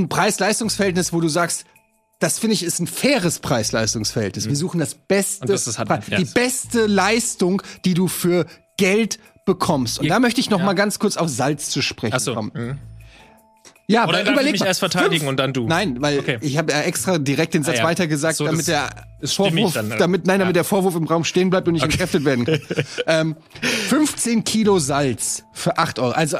ein 0.00 0.08
Preis-Leistungs-Verhältnis, 0.08 1.12
wo 1.12 1.20
du 1.20 1.28
sagst, 1.28 1.64
das 2.18 2.38
finde 2.38 2.54
ich 2.54 2.62
ist 2.62 2.78
ein 2.80 2.86
faires 2.86 3.38
Preis-Leistungs-Verhältnis. 3.38 4.46
Wir 4.48 4.56
suchen 4.56 4.78
das 4.80 4.94
beste, 4.94 5.44
Mhm. 5.46 5.48
Das 5.52 5.64
Pre- 5.74 6.00
ja. 6.08 6.18
die 6.18 6.24
beste 6.26 6.86
Leistung, 6.86 7.62
die 7.84 7.94
du 7.94 8.08
für 8.08 8.46
Geld 8.76 9.18
bekommst. 9.46 10.00
Und 10.00 10.08
da 10.08 10.18
möchte 10.20 10.40
ich 10.40 10.50
noch 10.50 10.60
mal 10.62 10.74
ganz 10.74 10.98
kurz 10.98 11.16
auf 11.16 11.28
Salz 11.28 11.70
zu 11.70 11.80
sprechen 11.82 12.14
Ach 12.14 12.20
so, 12.20 12.34
kommen. 12.34 12.78
Ja, 13.88 14.04
Oder 14.04 14.18
darf 14.18 14.26
ich 14.26 14.32
überleg 14.34 14.52
mich 14.52 14.60
mal, 14.60 14.66
erst 14.66 14.78
verteidigen 14.80 15.26
und 15.26 15.38
dann 15.38 15.52
du? 15.52 15.66
Nein, 15.66 16.00
weil 16.00 16.20
Okay. 16.20 16.38
ich 16.42 16.56
habe 16.58 16.70
ja 16.72 16.82
extra 16.82 17.18
direkt 17.18 17.54
den 17.54 17.64
Satz 17.64 17.76
Ah, 17.76 17.78
ja. 17.78 17.84
weiter 17.84 18.06
gesagt, 18.06 18.36
So, 18.36 18.44
damit 18.44 18.60
das 18.60 18.66
der 18.66 19.28
Vorwurf, 19.28 19.72
dann, 19.74 19.88
ne? 19.88 19.96
damit 19.96 20.26
nein, 20.26 20.38
damit 20.38 20.54
Ja. 20.54 20.60
der 20.60 20.64
Vorwurf 20.64 20.94
im 20.94 21.04
Raum 21.08 21.24
stehen 21.24 21.50
bleibt 21.50 21.66
und 21.66 21.74
nicht 21.74 21.82
entkräftet 21.82 22.24
werden 22.24 22.44
kann. 22.44 22.60
ähm, 23.08 23.36
15 23.88 24.44
Kilo 24.44 24.78
Salz 24.78 25.42
für 25.52 25.76
8 25.78 25.98
Euro. 25.98 26.12
Also 26.12 26.38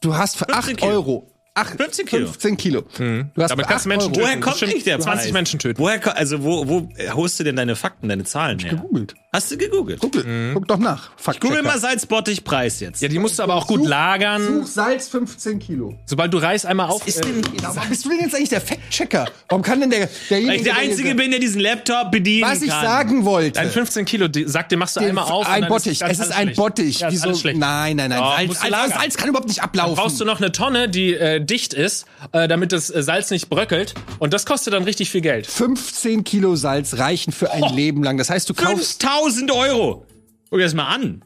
du 0.00 0.16
hast 0.16 0.38
für 0.38 0.48
8 0.48 0.78
Kilo. 0.78 0.90
Euro 0.90 1.29
8, 1.54 1.76
15 1.76 2.06
Kilo. 2.06 2.26
15 2.26 2.56
Kilo. 2.56 2.80
Du 2.82 3.24
hast 3.42 3.50
Damit 3.50 3.66
kannst 3.66 3.84
8 3.84 3.84
du 3.84 3.88
Menschen 3.88 4.02
Euro. 4.12 4.14
töten. 4.14 4.22
Woher 4.26 4.40
kommt 4.40 4.62
nicht 4.74 4.86
der 4.86 5.00
20 5.00 5.22
Preis? 5.24 5.32
Menschen 5.32 5.58
töten. 5.58 5.78
Woher, 5.80 6.16
also 6.16 6.42
wo, 6.44 6.68
wo 6.68 6.88
holst 7.12 7.40
du 7.40 7.44
denn 7.44 7.56
deine 7.56 7.74
Fakten, 7.76 8.08
deine 8.08 8.24
Zahlen 8.24 8.58
her? 8.60 8.70
gegoogelt. 8.70 9.14
Hast 9.32 9.48
du 9.52 9.56
gegoogelt? 9.56 10.00
Google, 10.00 10.24
mhm. 10.24 10.54
guck 10.54 10.66
doch 10.66 10.78
nach. 10.78 11.10
Fakt 11.16 11.40
Google 11.40 11.62
mal 11.62 11.78
Salzbottich-Preis 11.78 12.80
jetzt. 12.80 13.00
Ja, 13.00 13.06
die 13.06 13.20
musst 13.20 13.38
du 13.38 13.44
aber 13.44 13.54
auch 13.54 13.68
gut 13.68 13.82
such, 13.82 13.88
lagern. 13.88 14.62
Such 14.62 14.66
Salz 14.66 15.06
15 15.06 15.60
Kilo. 15.60 15.96
Sobald 16.04 16.34
du 16.34 16.38
Reis 16.38 16.64
einmal 16.64 16.88
auf. 16.88 17.02
Was 17.02 17.14
ist 17.14 17.24
denn, 17.24 17.38
äh, 17.38 17.62
warum 17.62 17.88
bist 17.88 18.04
du 18.04 18.08
denn 18.08 18.18
jetzt 18.18 18.34
eigentlich 18.34 18.48
der 18.48 18.60
Fact-Checker? 18.60 19.26
Warum 19.48 19.62
kann 19.62 19.78
denn 19.78 19.90
der, 19.90 20.08
derjenige, 20.28 20.48
Weil 20.48 20.56
ich 20.56 20.62
der 20.64 20.76
Einzige 20.78 21.14
bin, 21.14 21.30
der 21.30 21.38
diesen 21.38 21.60
Laptop 21.60 22.10
bedienen 22.10 22.42
kann. 22.42 22.56
Was 22.56 22.62
ich 22.62 22.72
sagen 22.72 23.24
wollte. 23.24 23.60
Ein 23.60 23.70
15 23.70 24.04
Kilo, 24.04 24.26
sagt, 24.46 24.72
den 24.72 24.80
machst 24.80 24.96
du 24.96 25.00
den, 25.00 25.10
einmal 25.10 25.26
auf. 25.26 25.48
Ein 25.48 25.68
Bottich. 25.68 26.02
Es 26.02 26.18
ist 26.18 26.32
ein 26.32 26.48
schlecht. 26.48 26.56
Bottich. 26.56 26.98
Ja, 26.98 27.12
Wieso? 27.12 27.30
Nein, 27.54 27.98
nein, 27.98 28.10
nein. 28.10 28.20
Oh, 28.20 28.52
Salz, 28.52 28.60
Salz, 28.62 28.94
Salz, 28.94 29.16
kann 29.16 29.28
überhaupt 29.28 29.46
nicht 29.46 29.62
ablaufen. 29.62 29.94
Dann 29.94 30.04
brauchst 30.06 30.20
du 30.20 30.24
noch 30.24 30.40
eine 30.40 30.50
Tonne, 30.50 30.88
die 30.88 31.14
äh, 31.14 31.40
dicht 31.40 31.72
ist, 31.72 32.04
äh, 32.32 32.48
damit 32.48 32.72
das 32.72 32.90
äh, 32.90 33.00
Salz 33.04 33.30
nicht 33.30 33.48
bröckelt. 33.48 33.94
Und 34.18 34.34
das 34.34 34.44
kostet 34.44 34.74
dann 34.74 34.82
richtig 34.82 35.08
viel 35.08 35.20
Geld. 35.20 35.46
15 35.46 36.24
Kilo 36.24 36.56
Salz 36.56 36.98
reichen 36.98 37.32
für 37.32 37.52
ein 37.52 37.62
oh. 37.62 37.72
Leben 37.72 38.02
lang. 38.02 38.18
Das 38.18 38.28
heißt, 38.28 38.50
du 38.50 38.54
kaufst. 38.54 39.04
5000 39.04 39.19
Euro. 39.50 40.06
Guck 40.50 40.58
dir 40.58 40.64
das 40.64 40.74
mal 40.74 40.88
an. 40.88 41.24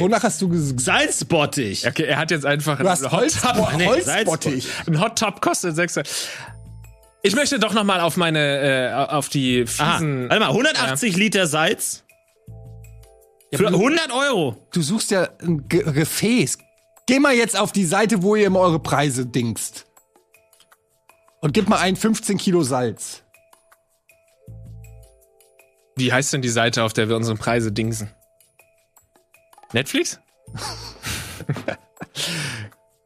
Wonach 0.00 0.22
hast 0.22 0.40
du 0.42 0.48
gesagt? 0.48 0.80
Salzbottich. 0.80 1.86
Okay, 1.86 2.04
er 2.04 2.18
hat 2.18 2.30
jetzt 2.30 2.44
einfach 2.44 2.78
du 2.78 2.86
einen 2.88 3.12
Hot 3.12 3.76
nee, 3.76 3.86
Holzbottich. 3.86 4.68
Ein 4.86 5.00
Hot 5.00 5.18
Top 5.18 5.40
kostet 5.40 5.76
6. 5.76 6.00
Ich 7.22 7.34
möchte 7.34 7.58
doch 7.58 7.72
noch 7.72 7.84
mal 7.84 8.00
auf 8.00 8.16
meine, 8.16 8.90
äh, 8.90 8.92
auf 8.92 9.28
die 9.28 9.66
fiesen. 9.66 10.30
Aha. 10.30 10.30
Warte 10.30 10.40
mal, 10.40 10.48
180 10.50 11.12
ja. 11.12 11.18
Liter 11.18 11.46
Salz. 11.46 12.04
Für 13.52 13.68
100 13.68 14.12
Euro. 14.12 14.56
Du 14.72 14.82
suchst 14.82 15.10
ja 15.10 15.28
ein 15.40 15.68
Gefäß. 15.68 16.58
Geh 17.06 17.18
mal 17.20 17.34
jetzt 17.34 17.58
auf 17.58 17.72
die 17.72 17.84
Seite, 17.84 18.22
wo 18.22 18.36
ihr 18.36 18.46
immer 18.46 18.60
eure 18.60 18.80
Preise 18.80 19.26
dingst. 19.26 19.86
Und 21.40 21.52
gib 21.52 21.68
mal 21.68 21.78
ein 21.78 21.96
15 21.96 22.38
Kilo 22.38 22.62
Salz. 22.62 23.23
Wie 25.96 26.12
heißt 26.12 26.32
denn 26.32 26.42
die 26.42 26.48
Seite, 26.48 26.82
auf 26.82 26.92
der 26.92 27.08
wir 27.08 27.16
unsere 27.16 27.36
Preise 27.36 27.72
dingsen? 27.72 28.10
Netflix? 29.72 30.20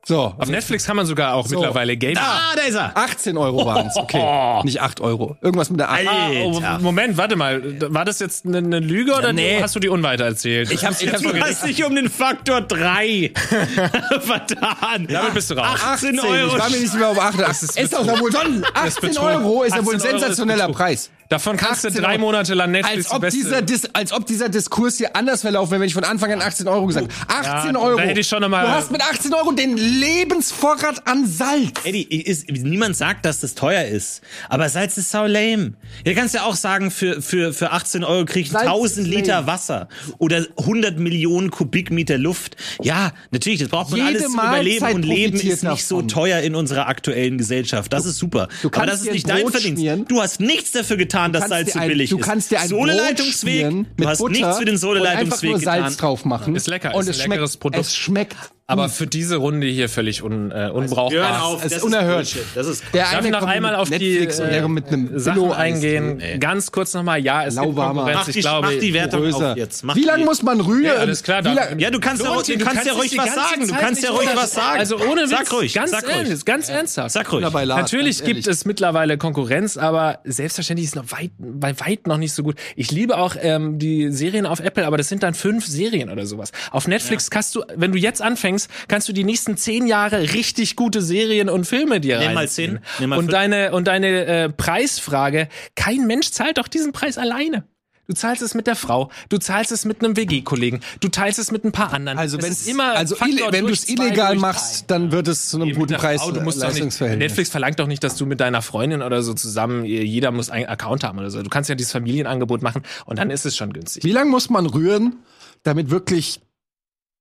So. 0.09 0.35
Auf 0.39 0.49
Netflix 0.49 0.87
kann 0.87 0.97
man 0.97 1.05
sogar 1.05 1.35
auch 1.35 1.47
so. 1.47 1.57
mittlerweile 1.57 1.95
Gaming. 1.99 2.17
Ah, 2.17 2.55
da 2.57 2.63
ist 2.63 2.75
er. 2.75 2.97
18 2.97 3.37
Euro 3.37 3.67
waren 3.67 3.89
es. 3.89 3.97
Okay. 3.97 4.19
Oh. 4.19 4.63
Nicht 4.65 4.81
8 4.81 5.03
Euro. 5.03 5.37
Irgendwas 5.43 5.69
mit 5.69 5.81
der 5.81 5.91
8. 5.91 6.01
Ah, 6.07 6.79
Moment, 6.81 7.19
warte 7.19 7.37
mal. 7.37 7.79
War 7.93 8.07
das 8.07 8.19
jetzt 8.19 8.47
eine, 8.47 8.57
eine 8.57 8.81
Lüge 8.81 9.13
oder 9.13 9.35
nee. 9.35 9.61
hast 9.61 9.75
du 9.75 9.81
die 9.81 9.91
unweiter 9.91 10.25
erzählt? 10.25 10.73
Ich 10.73 10.83
hab's, 10.87 11.03
ich 11.03 11.13
hab's 11.13 11.21
du 11.21 11.39
hast 11.39 11.67
dich 11.67 11.85
um 11.85 11.95
den 11.95 12.09
Faktor 12.09 12.63
3 12.63 13.33
vertan. 14.21 15.07
Damit 15.09 15.35
bist 15.35 15.51
du 15.51 15.59
raus. 15.59 15.79
18 15.85 16.19
Euro. 16.21 16.57
Ich 16.57 16.59
war 16.59 16.71
mir 16.71 16.81
nicht 16.81 16.95
mehr 16.95 17.11
um 17.11 17.19
8. 17.19 17.41
Das 17.41 17.63
ist, 17.63 17.79
ist 17.79 17.93
doch 17.93 18.07
wohl 18.07 18.31
18 18.73 19.19
Euro 19.19 19.65
ist 19.65 19.77
ja 19.77 19.85
wohl 19.85 19.93
ein 19.93 20.01
sensationeller 20.01 20.69
Preis. 20.69 21.11
Davon 21.29 21.59
kannst 21.59 21.85
du 21.85 21.91
drei 21.91 22.17
Monate 22.17 22.55
lang 22.55 22.71
Netflix 22.71 23.11
als 23.11 23.23
ob, 23.23 23.29
dieser 23.29 23.61
Dis, 23.61 23.85
als 23.93 24.13
ob 24.13 24.27
dieser 24.27 24.49
Diskurs 24.49 24.97
hier 24.97 25.15
anders 25.15 25.43
verlaufen 25.43 25.73
wäre, 25.73 25.83
wenn 25.83 25.89
ich 25.89 25.95
von 25.95 26.05
Anfang 26.05 26.33
an 26.33 26.41
18 26.41 26.67
Euro 26.67 26.87
gesagt 26.87 27.13
habe. 27.13 27.47
18 27.47 27.75
ja, 27.75 27.81
Euro. 27.81 27.99
Da 27.99 28.05
hätte 28.05 28.21
ich 28.21 28.29
schon 28.29 28.51
mal 28.51 28.65
du 28.65 28.73
hast 28.73 28.91
mit 28.91 29.03
18 29.03 29.35
Euro 29.35 29.53
den 29.53 29.77
Lebensvorrat 29.77 31.07
an 31.07 31.27
Salz. 31.27 31.85
Eddie, 31.85 32.05
ist, 32.05 32.51
niemand 32.51 32.97
sagt, 32.97 33.27
dass 33.27 33.41
das 33.41 33.55
teuer 33.55 33.85
ist. 33.85 34.23
Aber 34.49 34.71
Salz 34.71 34.97
ist 34.97 35.11
so 35.11 35.25
lame. 35.27 35.75
Du 36.05 36.15
kannst 36.15 36.35
ja 36.35 36.45
auch 36.45 36.57
sagen, 36.57 36.91
für, 36.91 37.21
für, 37.21 37.53
für 37.53 37.73
18 37.73 38.05
Euro 38.05 38.25
krieg 38.25 38.47
ich 38.47 38.57
1000 38.57 39.07
Liter 39.07 39.47
Wasser 39.47 39.89
oder 40.17 40.47
100 40.57 40.99
Millionen 40.99 41.51
Kubikmeter 41.51 42.17
Luft. 42.17 42.57
Ja, 42.83 43.13
natürlich, 43.31 43.59
das 43.59 43.69
braucht 43.69 43.91
man 43.91 44.01
Jede 44.01 44.11
alles 44.11 44.23
zum 44.23 44.35
Überleben 44.35 44.87
und 44.95 45.03
Leben 45.03 45.39
ist 45.39 45.63
nicht 45.63 45.85
so 45.85 46.01
teuer 46.01 46.41
in 46.41 46.55
unserer 46.55 46.89
aktuellen 46.89 47.37
Gesellschaft. 47.37 47.93
Das 47.93 48.07
ist 48.07 48.17
super. 48.17 48.49
Aber 48.65 48.87
das 48.87 49.03
ist 49.03 49.13
nicht 49.13 49.29
dein 49.29 49.47
Verdienst. 49.49 50.11
Du 50.11 50.23
hast 50.23 50.41
nichts 50.41 50.73
dafür 50.73 50.97
getan 50.97 51.18
getan, 51.19 51.33
dass 51.33 51.49
Salz 51.49 51.73
zu 51.73 51.79
billig 51.81 52.11
ist. 52.11 52.13
Du 52.13 52.19
kannst 52.19 52.51
dir 52.51 52.61
ein 52.61 52.69
Sohleleitungsweg, 52.69 53.87
du 53.97 54.09
hast 54.09 54.19
Butter 54.19 54.33
nichts 54.33 54.59
für 54.59 54.65
den 54.65 54.77
Sohleleitungsweg 54.77 55.59
getan. 55.59 55.83
Salz 55.83 55.97
drauf 55.97 56.25
machen. 56.25 56.57
Ist 56.57 56.69
lecker, 56.69 56.95
und 56.95 57.09
ist 57.09 57.21
ein 57.21 57.31
leckeres 57.31 57.53
schmeckt, 57.53 57.61
Produkt. 57.61 57.85
Es 57.85 57.95
schmeckt 57.95 58.37
aber 58.71 58.91
für 58.91 59.07
diese 59.07 59.37
Runde 59.37 59.67
hier 59.67 59.89
völlig 59.89 60.23
un, 60.23 60.51
äh, 60.51 60.69
unbrauchbar. 60.71 61.43
auf, 61.43 61.63
das, 61.63 61.73
das 61.73 61.79
ist 61.79 61.85
unerhört. 61.85 62.37
Das 62.55 62.67
ist 62.67 62.85
der 62.93 63.05
Darf 63.11 63.25
ich 63.25 63.31
noch 63.31 63.43
einmal 63.45 63.75
auf 63.75 63.89
Netflix 63.89 64.37
die 64.37 64.43
äh, 64.43 64.69
mit 64.69 64.89
einem 64.89 65.19
Sachen 65.19 65.53
eingehen? 65.53 66.19
Nee. 66.19 66.37
Ganz 66.37 66.71
kurz 66.71 66.93
nochmal. 66.93 67.19
Ja, 67.25 67.47
es 67.47 67.55
gibt 67.57 67.75
Konkurrenz. 67.75 68.19
Mach 68.19 68.25
die, 68.27 68.31
ich 68.39 68.41
glaube, 68.41 68.67
mach 68.67 68.79
die 68.79 68.93
Wertung 68.93 69.33
auf 69.33 69.57
jetzt. 69.57 69.85
Mach 69.85 69.97
Wie 69.97 70.05
lange 70.05 70.27
muss 70.27 70.43
man 70.43 70.61
rühren? 70.61 70.85
Ja, 70.85 70.95
alles 70.97 71.23
klar. 71.23 71.43
ja, 71.47 71.91
du 71.91 71.99
kannst, 71.99 72.23
ja, 72.23 72.29
du, 72.31 72.59
du 72.59 72.65
kannst 72.65 72.87
ja 72.87 72.93
ruhig 72.93 73.17
was 73.17 73.35
sagen. 73.35 73.67
Du 73.67 73.75
kannst 73.75 74.03
ja 74.03 74.11
ruhig 74.11 74.29
was 74.35 74.53
sagen. 74.53 74.79
Also 74.79 74.97
ohne 74.99 75.23
Witz. 75.23 75.31
Sag 75.31 75.53
ruhig. 75.53 75.73
Ganz 75.73 75.91
sag 75.91 76.07
ernst. 76.07 76.45
Ganz 76.45 76.69
ernsthaft. 76.69 77.13
Sag 77.13 77.33
ruhig. 77.33 77.51
Natürlich 77.51 78.23
gibt 78.23 78.47
es 78.47 78.67
mittlerweile 78.67 79.17
Konkurrenz, 79.17 79.79
aber 79.79 80.19
selbstverständlich 80.25 80.89
ist 80.89 80.97
noch 80.97 81.11
weit, 81.11 81.31
bei 81.39 81.79
weit 81.81 82.07
noch 82.07 82.19
nicht 82.19 82.35
so 82.35 82.43
gut. 82.43 82.57
Ich 82.77 82.91
liebe 82.91 83.17
auch 83.17 83.35
ähm, 83.41 83.79
die 83.79 84.13
Serien 84.13 84.45
auf 84.45 84.61
Apple, 84.61 84.87
aber 84.87 84.99
das 84.99 85.09
sind 85.09 85.23
dann 85.23 85.33
fünf 85.33 85.67
Serien 85.67 86.11
oder 86.11 86.27
sowas. 86.27 86.53
Auf 86.71 86.87
Netflix 86.87 87.31
kannst 87.31 87.55
du, 87.55 87.63
wenn 87.75 87.93
du 87.93 87.99
jetzt 87.99 88.21
anfängst, 88.21 88.58
kannst 88.89 89.09
du 89.09 89.13
die 89.13 89.25
nächsten 89.25 89.57
zehn 89.57 89.87
Jahre 89.87 90.33
richtig 90.33 90.75
gute 90.75 91.03
Serien 91.03 91.49
und 91.49 91.67
Filme 91.67 92.01
dir 92.01 92.19
Nimm 92.19 92.35
mal 92.35 92.49
zehn. 92.49 92.81
Nimm 92.99 93.11
mal 93.11 93.19
und 93.19 93.33
deine 93.33 93.73
und 93.73 93.87
deine 93.87 94.25
äh, 94.27 94.49
Preisfrage: 94.49 95.49
Kein 95.77 96.07
Mensch 96.09 96.31
zahlt 96.31 96.59
doch 96.59 96.67
diesen 96.67 96.93
Preis 96.93 97.19
alleine. 97.19 97.65
Du 98.11 98.15
zahlst 98.15 98.41
es 98.41 98.55
mit 98.55 98.67
der 98.67 98.75
Frau, 98.75 99.11
du 99.29 99.37
zahlst 99.37 99.71
es 99.71 99.85
mit 99.85 100.03
einem 100.03 100.17
WG-Kollegen, 100.17 100.81
du 101.01 101.09
teilst 101.09 101.39
es 101.39 101.53
mit 101.53 101.63
ein 101.65 101.73
paar 101.73 101.93
anderen. 101.93 102.17
Also 102.17 102.41
wenn 102.41 102.51
es 102.51 102.67
immer, 102.67 102.95
also 102.95 103.17
wenn 103.21 103.67
du 103.67 103.73
es 103.73 103.87
illegal 103.87 104.35
machst, 104.37 104.91
dann 104.91 105.13
wird 105.13 105.29
es 105.29 105.51
zu 105.51 105.61
einem 105.61 105.75
guten 105.75 105.93
Preis. 105.93 106.23
Frau, 106.23 106.33
du 106.33 106.41
musst 106.41 106.63
doch 106.63 106.73
nicht, 106.73 107.01
Netflix 107.01 107.51
verlangt 107.51 107.79
doch 107.79 107.87
nicht, 107.87 108.03
dass 108.03 108.17
du 108.17 108.25
mit 108.25 108.41
deiner 108.41 108.63
Freundin 108.63 109.03
oder 109.03 109.23
so 109.23 109.35
zusammen, 109.35 109.85
jeder 109.85 110.31
muss 110.31 110.49
einen 110.49 110.65
Account 110.65 111.05
haben 111.05 111.19
oder 111.19 111.29
so. 111.31 111.43
Du 111.43 111.51
kannst 111.51 111.69
ja 111.69 111.75
dieses 111.75 111.93
Familienangebot 111.93 112.63
machen 112.63 112.83
und 113.05 113.19
dann 113.19 113.29
ist 113.29 113.45
es 113.45 113.59
schon 113.59 113.75
günstig. 113.75 114.05
Wie 114.05 114.13
lange 114.13 114.31
muss 114.31 114.49
man 114.49 114.65
rühren, 114.65 115.17
damit 115.63 115.91
wirklich 115.91 116.41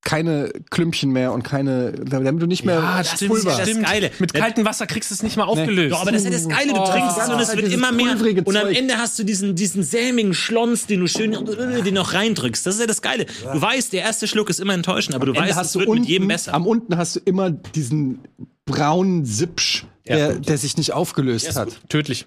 keine 0.07 0.53
Klümpchen 0.69 1.11
mehr 1.11 1.33
und 1.33 1.43
keine, 1.43 1.91
damit 1.91 2.41
du 2.41 2.47
nicht 2.47 2.63
mehr 2.63 2.75
ja, 2.75 2.97
das 2.99 3.11
stimmt, 3.11 3.31
Pulver. 3.31 3.57
Das 3.57 3.81
Geile. 3.81 4.09
Mit 4.19 4.33
kaltem 4.33 4.63
Wasser 4.63 4.87
kriegst 4.87 5.11
du 5.11 5.15
es 5.15 5.21
nicht 5.21 5.35
mal 5.35 5.43
aufgelöst. 5.43 5.91
Nee. 5.91 6.01
aber 6.01 6.13
das 6.13 6.21
ist 6.21 6.27
ja 6.27 6.31
das 6.31 6.47
Geile, 6.47 6.71
du 6.71 6.79
oh, 6.79 6.85
trinkst 6.85 7.17
es 7.17 7.27
und 7.27 7.39
es 7.41 7.53
wird 7.57 7.73
immer 7.73 7.91
mehr 7.91 8.15
und 8.45 8.55
am 8.55 8.67
Ende 8.69 8.97
hast 8.97 9.19
du 9.19 9.25
diesen 9.25 9.55
diesen 9.55 9.83
sämigen 9.83 10.33
Schlons, 10.33 10.85
den 10.85 11.01
du 11.01 11.07
schön 11.07 11.33
den 11.33 11.93
noch 11.93 12.13
reindrückst. 12.13 12.65
Das 12.65 12.75
ist 12.75 12.79
ja 12.79 12.87
das 12.87 13.01
Geile. 13.01 13.25
Du 13.25 13.61
weißt, 13.61 13.91
der 13.91 14.03
erste 14.03 14.29
Schluck 14.29 14.49
ist 14.49 14.61
immer 14.61 14.73
enttäuschend, 14.73 15.13
aber 15.13 15.25
du 15.25 15.33
am 15.33 15.39
weißt, 15.39 15.59
es 15.59 15.75
wird 15.75 15.89
unten, 15.89 16.01
mit 16.03 16.09
jedem 16.09 16.29
besser. 16.29 16.53
Am 16.53 16.65
unten 16.65 16.95
hast 16.95 17.17
du 17.17 17.19
immer 17.25 17.51
diesen 17.51 18.19
braunen 18.65 19.25
Sipsch, 19.25 19.83
der, 20.07 20.35
der 20.35 20.57
sich 20.57 20.77
nicht 20.77 20.93
aufgelöst 20.93 21.53
hat. 21.57 21.81
Tödlich. 21.89 22.25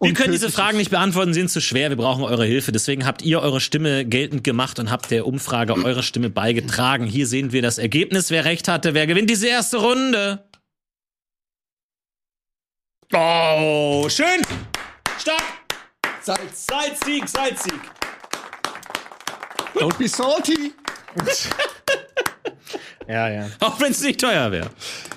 Wir 0.00 0.14
können 0.14 0.32
diese 0.32 0.50
Fragen 0.50 0.76
nicht 0.76 0.90
beantworten, 0.90 1.32
sind 1.34 1.50
zu 1.50 1.60
schwer. 1.60 1.88
Wir 1.88 1.96
brauchen 1.96 2.24
eure 2.24 2.44
Hilfe. 2.44 2.72
Deswegen 2.72 3.06
habt 3.06 3.22
ihr 3.22 3.40
eure 3.40 3.60
Stimme 3.60 4.04
geltend 4.04 4.44
gemacht 4.44 4.78
und 4.78 4.90
habt 4.90 5.10
der 5.10 5.26
Umfrage 5.26 5.74
eure 5.74 6.02
Stimme 6.02 6.30
beigetragen. 6.30 7.06
Hier 7.06 7.26
sehen 7.26 7.52
wir 7.52 7.62
das 7.62 7.78
Ergebnis. 7.78 8.30
Wer 8.30 8.44
recht 8.44 8.68
hatte, 8.68 8.94
wer 8.94 9.06
gewinnt 9.06 9.30
diese 9.30 9.48
erste 9.48 9.78
Runde? 9.78 10.44
Oh, 13.12 14.08
schön. 14.08 14.42
Stark. 15.18 15.42
Salz. 16.20 16.66
Salzsieg, 16.66 17.28
Salzsieg. 17.28 17.80
Don't 19.74 19.96
be 19.98 20.08
salty. 20.08 20.72
Ja, 23.08 23.28
ja. 23.28 23.46
Auch 23.60 23.80
wenn 23.80 23.92
es 23.92 24.02
nicht 24.02 24.20
teuer 24.20 24.50
wäre. 24.50 24.70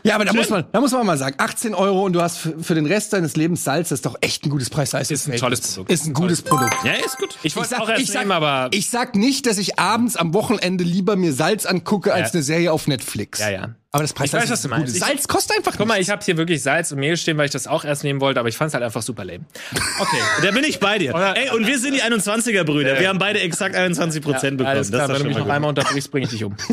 Ja, 0.04 0.16
aber 0.16 0.26
da 0.26 0.34
muss, 0.34 0.50
man, 0.50 0.66
da 0.72 0.80
muss 0.80 0.92
man 0.92 1.06
mal 1.06 1.18
sagen, 1.18 1.36
18 1.38 1.74
Euro 1.74 2.06
und 2.06 2.14
du 2.14 2.22
hast 2.22 2.38
für 2.38 2.76
den 2.76 2.86
Rest 2.86 3.14
deines 3.14 3.36
Lebens 3.36 3.64
Salz, 3.64 3.90
das 3.90 4.00
ist 4.00 4.06
doch 4.06 4.16
echt 4.22 4.46
ein 4.46 4.50
gutes 4.50 4.70
preis 4.70 4.94
Ist 4.94 5.28
ein 5.28 5.38
tolles 5.38 5.62
Produkt. 5.62 5.92
Ist 5.92 6.06
ein 6.06 6.14
gutes 6.14 6.42
Produkt. 6.42 6.76
Ja, 6.84 6.94
ist 6.94 7.18
gut. 7.18 7.38
Ich 7.44 7.56
wollte 7.56 7.82
auch 7.82 7.90
erst 7.90 8.02
ich 8.02 8.12
sag, 8.12 8.22
nehmen, 8.22 8.32
aber... 8.32 8.70
Ich 8.72 8.90
sag 8.90 9.16
nicht, 9.16 9.46
dass 9.46 9.58
ich 9.58 9.80
abends 9.80 10.16
am 10.16 10.34
Wochenende 10.34 10.84
lieber 10.84 11.16
mir 11.16 11.34
Salz 11.34 11.66
angucke, 11.66 12.14
als 12.14 12.30
ja. 12.30 12.34
eine 12.36 12.44
Serie 12.44 12.72
auf 12.72 12.88
Netflix. 12.88 13.40
Ja, 13.40 13.50
ja. 13.50 13.76
Aber 13.92 14.04
das 14.04 14.14
Preis 14.14 14.28
ich 14.28 14.34
weiß, 14.34 14.50
was 14.52 14.62
du 14.62 14.68
meinst. 14.68 14.96
Salz 15.00 15.28
kostet 15.28 15.58
einfach 15.58 15.76
Guck 15.76 15.88
mal, 15.88 16.00
ich 16.00 16.12
habe 16.12 16.24
hier 16.24 16.38
wirklich 16.38 16.62
Salz 16.62 16.92
und 16.92 17.00
Mehl 17.00 17.18
stehen, 17.18 17.38
weil 17.38 17.46
ich 17.46 17.52
das 17.52 17.66
auch 17.66 17.84
erst 17.84 18.04
nehmen 18.04 18.22
wollte, 18.22 18.40
aber 18.40 18.48
ich 18.48 18.56
fand 18.56 18.68
es 18.68 18.76
halt 18.76 18.84
einfach 18.84 19.02
super 19.02 19.26
lame. 19.26 19.46
Okay, 20.00 20.22
da 20.44 20.52
bin 20.52 20.64
ich 20.64 20.80
bei 20.80 21.00
dir. 21.00 21.14
Ey, 21.36 21.50
und 21.50 21.66
wir 21.66 21.80
sind 21.80 21.96
die 21.96 22.04
21er 22.04 22.64
Brüder. 22.64 22.94
Ja. 22.96 23.00
Wir 23.00 23.10
haben 23.10 23.20
beide 23.20 23.40
exakt 23.40 23.76
21 23.76 24.22
Prozent 24.22 24.44
ja, 24.44 24.50
bekommen. 24.58 24.68
Alles 24.68 24.90
klar, 24.90 25.08
das 25.08 25.18
wenn 25.18 25.24
du 25.24 25.30
mich 25.30 25.38
noch 25.38 25.50
einmal 25.50 25.70
unterbrichst, 25.70 26.12
bringe 26.12 26.26
ich 26.26 26.32
dich 26.32 26.44
um. 26.44 26.56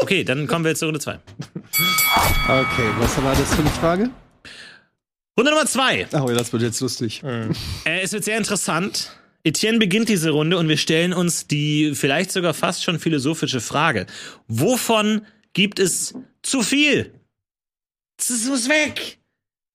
Okay, 0.00 0.24
dann 0.24 0.46
kommen 0.46 0.64
wir 0.64 0.70
jetzt 0.70 0.78
zur 0.78 0.86
Runde 0.86 1.00
2. 1.00 1.12
Okay, 1.12 2.88
was 2.98 3.22
war 3.22 3.34
das 3.34 3.54
für 3.54 3.60
eine 3.60 3.70
Frage? 3.70 4.10
Runde 5.36 5.50
Nummer 5.50 5.66
2. 5.66 6.08
Oh, 6.12 6.28
das 6.28 6.52
wird 6.52 6.62
jetzt 6.62 6.80
lustig. 6.80 7.22
Mhm. 7.22 7.54
Äh, 7.84 8.00
es 8.00 8.12
wird 8.12 8.24
sehr 8.24 8.38
interessant. 8.38 9.17
Etienne 9.44 9.78
beginnt 9.78 10.08
diese 10.08 10.30
Runde 10.30 10.58
und 10.58 10.68
wir 10.68 10.76
stellen 10.76 11.12
uns 11.12 11.46
die 11.46 11.94
vielleicht 11.94 12.32
sogar 12.32 12.54
fast 12.54 12.82
schon 12.82 12.98
philosophische 12.98 13.60
Frage. 13.60 14.06
Wovon 14.46 15.24
gibt 15.52 15.78
es 15.78 16.14
zu 16.42 16.62
viel? 16.62 17.14
Das 18.16 18.44
muss 18.46 18.68
weg. 18.68 19.18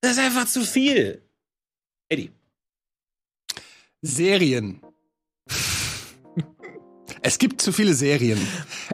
Das 0.02 0.14
ist 0.14 0.20
einfach 0.20 0.46
zu 0.46 0.66
viel. 0.66 1.22
Eddie. 2.10 2.32
Serien. 4.02 4.82
Es 7.26 7.38
gibt 7.38 7.62
zu 7.62 7.72
viele 7.72 7.94
Serien. 7.94 8.38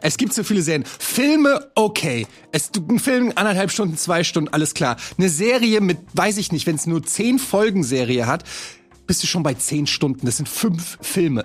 Es 0.00 0.16
gibt 0.16 0.32
zu 0.32 0.44
viele 0.44 0.62
Serien. 0.62 0.84
Filme, 0.84 1.72
okay. 1.74 2.28
Es, 2.52 2.70
ein 2.76 3.00
Film, 3.00 3.32
anderthalb 3.34 3.72
Stunden, 3.72 3.96
zwei 3.96 4.22
Stunden, 4.22 4.52
alles 4.54 4.72
klar. 4.74 4.96
Eine 5.18 5.28
Serie 5.28 5.80
mit, 5.80 5.98
weiß 6.14 6.36
ich 6.36 6.52
nicht, 6.52 6.64
wenn 6.68 6.76
es 6.76 6.86
nur 6.86 7.02
zehn 7.02 7.40
Folgen 7.40 7.82
Serie 7.82 8.28
hat, 8.28 8.44
bist 9.10 9.24
du 9.24 9.26
schon 9.26 9.42
bei 9.42 9.54
zehn 9.54 9.88
Stunden. 9.88 10.24
Das 10.24 10.36
sind 10.36 10.48
fünf 10.48 10.96
Filme. 11.00 11.42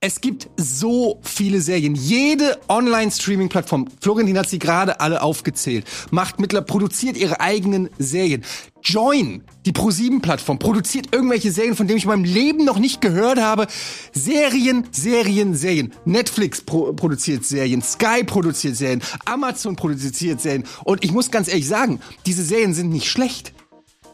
Es 0.00 0.22
gibt 0.22 0.48
so 0.56 1.20
viele 1.20 1.60
Serien. 1.60 1.94
Jede 1.94 2.58
Online-Streaming-Plattform, 2.70 3.86
Florentin 4.00 4.38
hat 4.38 4.48
sie 4.48 4.58
gerade 4.58 4.98
alle 4.98 5.20
aufgezählt, 5.20 5.84
macht 6.10 6.40
mittlerweile, 6.40 6.64
produziert 6.64 7.18
ihre 7.18 7.38
eigenen 7.38 7.90
Serien. 7.98 8.46
Join, 8.82 9.44
die 9.66 9.72
Pro7-Plattform, 9.72 10.58
produziert 10.58 11.14
irgendwelche 11.14 11.52
Serien, 11.52 11.76
von 11.76 11.86
denen 11.86 11.98
ich 11.98 12.04
in 12.04 12.10
meinem 12.10 12.24
Leben 12.24 12.64
noch 12.64 12.78
nicht 12.78 13.02
gehört 13.02 13.38
habe. 13.38 13.66
Serien, 14.14 14.88
Serien, 14.90 15.54
Serien. 15.54 15.92
Netflix 16.06 16.62
pro 16.62 16.94
produziert 16.94 17.44
Serien, 17.44 17.82
Sky 17.82 18.24
produziert 18.24 18.76
Serien, 18.76 19.02
Amazon 19.26 19.76
produziert 19.76 20.40
Serien. 20.40 20.64
Und 20.84 21.04
ich 21.04 21.12
muss 21.12 21.30
ganz 21.30 21.48
ehrlich 21.48 21.68
sagen, 21.68 22.00
diese 22.24 22.42
Serien 22.42 22.72
sind 22.72 22.88
nicht 22.88 23.10
schlecht. 23.10 23.52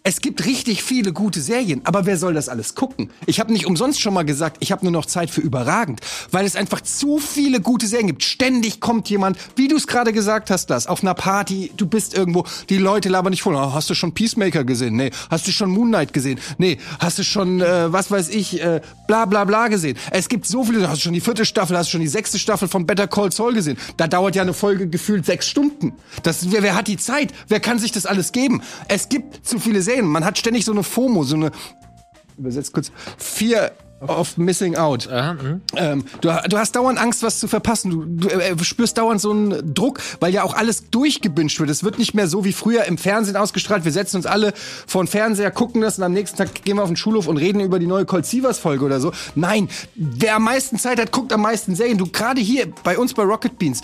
Es 0.09 0.23
gibt 0.23 0.47
richtig 0.47 0.83
viele 0.83 1.13
gute 1.13 1.43
Serien, 1.43 1.83
aber 1.85 2.07
wer 2.07 2.17
soll 2.17 2.33
das 2.33 2.49
alles 2.49 2.75
gucken? 2.75 3.11
Ich 3.27 3.41
habe 3.41 3.53
nicht 3.53 3.67
umsonst 3.67 4.01
schon 4.01 4.15
mal 4.15 4.25
gesagt, 4.25 4.57
ich 4.61 4.73
habe 4.73 4.83
nur 4.83 4.91
noch 4.91 5.05
Zeit 5.05 5.29
für 5.29 5.43
überragend, 5.43 6.01
weil 6.31 6.47
es 6.47 6.57
einfach 6.57 6.81
zu 6.81 7.19
viele 7.19 7.61
gute 7.61 7.87
Serien 7.87 8.07
gibt. 8.07 8.23
Ständig 8.23 8.81
kommt 8.81 9.11
jemand, 9.11 9.37
wie 9.57 9.69
du 9.69 9.77
es 9.77 9.87
gerade 9.87 10.15
gesagt 10.15 10.51
hast, 10.51 10.71
das 10.71 10.87
auf 10.87 11.03
einer 11.03 11.13
Party, 11.13 11.73
du 11.77 11.87
bist 11.87 12.17
irgendwo, 12.17 12.47
die 12.71 12.79
Leute 12.79 13.11
labern 13.11 13.33
nicht 13.33 13.43
voll. 13.43 13.55
Oh, 13.55 13.75
hast 13.75 13.91
du 13.91 13.95
schon 13.95 14.15
Peacemaker 14.15 14.65
gesehen? 14.65 14.97
Nee. 14.97 15.11
Hast 15.29 15.47
du 15.47 15.53
schon 15.53 15.69
Moon 15.69 15.89
Knight 15.89 16.15
gesehen? 16.15 16.41
Nee. 16.57 16.79
Hast 17.01 17.19
du 17.19 17.23
schon 17.23 17.61
äh, 17.61 17.93
was 17.93 18.11
weiß 18.11 18.31
ich, 18.31 18.63
äh, 18.63 18.81
bla 19.09 19.27
bla 19.27 19.45
bla 19.45 19.69
gesehen? 19.69 19.99
Es 20.11 20.31
gibt 20.31 20.47
so 20.47 20.65
viele, 20.65 20.89
hast 20.89 21.01
du 21.01 21.03
schon 21.03 21.13
die 21.13 21.21
vierte 21.21 21.45
Staffel, 21.45 21.77
hast 21.77 21.89
du 21.89 21.91
schon 21.91 22.01
die 22.01 22.09
sechste 22.09 22.39
Staffel 22.39 22.69
von 22.69 22.87
Better 22.87 23.09
Call 23.09 23.31
Saul 23.31 23.53
gesehen? 23.53 23.77
Da 23.99 24.09
dauert 24.09 24.37
ja 24.37 24.41
eine 24.41 24.55
Folge 24.55 24.89
gefühlt 24.89 25.27
sechs 25.27 25.47
Stunden. 25.47 25.93
Das, 26.23 26.51
wer, 26.51 26.63
wer 26.63 26.77
hat 26.77 26.89
die 26.89 26.97
Zeit? 26.97 27.35
Wer 27.49 27.61
kann 27.61 27.79
sich 27.79 27.93
das 27.93 28.07
alles 28.07 28.33
geben? 28.33 28.63
Es 28.89 29.11
gibt 29.11 29.47
zu 29.47 29.59
viele 29.59 29.83
Serien 29.83 29.98
sehen. 29.99 30.11
Man 30.11 30.25
hat 30.25 30.39
ständig 30.39 30.65
so 30.65 30.73
eine 30.73 30.83
FOMO, 30.83 31.25
so 31.25 31.37
eine, 31.37 31.51
übersetzt 32.37 32.73
kurz, 32.73 32.93
vier 33.17 33.73
of 34.01 34.39
Missing 34.39 34.77
Out. 34.77 35.09
Aha, 35.11 35.35
mhm. 35.35 35.61
ähm, 35.75 36.05
du, 36.21 36.29
du, 36.49 36.57
hast 36.57 36.77
dauernd 36.77 37.01
Angst, 37.01 37.25
was 37.25 37.41
zu 37.41 37.49
verpassen. 37.49 37.91
Du, 37.91 38.29
du 38.29 38.29
äh, 38.29 38.57
spürst 38.63 38.97
dauernd 38.97 39.21
so 39.21 39.33
einen 39.33 39.75
Druck, 39.75 39.99
weil 40.21 40.33
ja 40.33 40.45
auch 40.45 40.55
alles 40.55 40.89
durchgebünscht 40.91 41.59
wird. 41.59 41.69
Es 41.69 41.83
wird 41.83 41.99
nicht 41.99 42.15
mehr 42.15 42.29
so 42.29 42.45
wie 42.45 42.53
früher 42.53 42.85
im 42.85 42.97
Fernsehen 42.97 43.37
ausgestrahlt. 43.37 43.85
Wir 43.85 43.91
setzen 43.91 44.19
uns 44.19 44.27
alle 44.27 44.53
vor 44.87 45.03
den 45.03 45.09
Fernseher, 45.09 45.51
gucken 45.51 45.81
das 45.81 45.99
und 45.99 46.05
am 46.05 46.13
nächsten 46.13 46.37
Tag 46.37 46.63
gehen 46.65 46.77
wir 46.77 46.85
auf 46.85 46.91
den 46.91 46.97
Schulhof 46.97 47.27
und 47.27 47.39
reden 47.39 47.61
über 47.61 47.81
die 47.81 47.89
neue 47.89 48.05
Colt 48.05 48.25
Sievers 48.25 48.61
Folge 48.61 48.85
oder 48.85 49.01
so. 49.01 49.11
Nein, 49.35 49.69
wer 49.97 50.37
am 50.37 50.45
meisten 50.45 50.79
Zeit 50.79 51.01
hat, 51.01 51.11
guckt 51.11 51.33
am 51.33 51.43
meisten 51.43 51.75
Serien. 51.75 51.99
Du 51.99 52.07
gerade 52.07 52.41
hier 52.41 52.73
bei 52.85 52.99
uns 52.99 53.15
bei 53.15 53.25
Rocket 53.25 53.59
Beans 53.59 53.83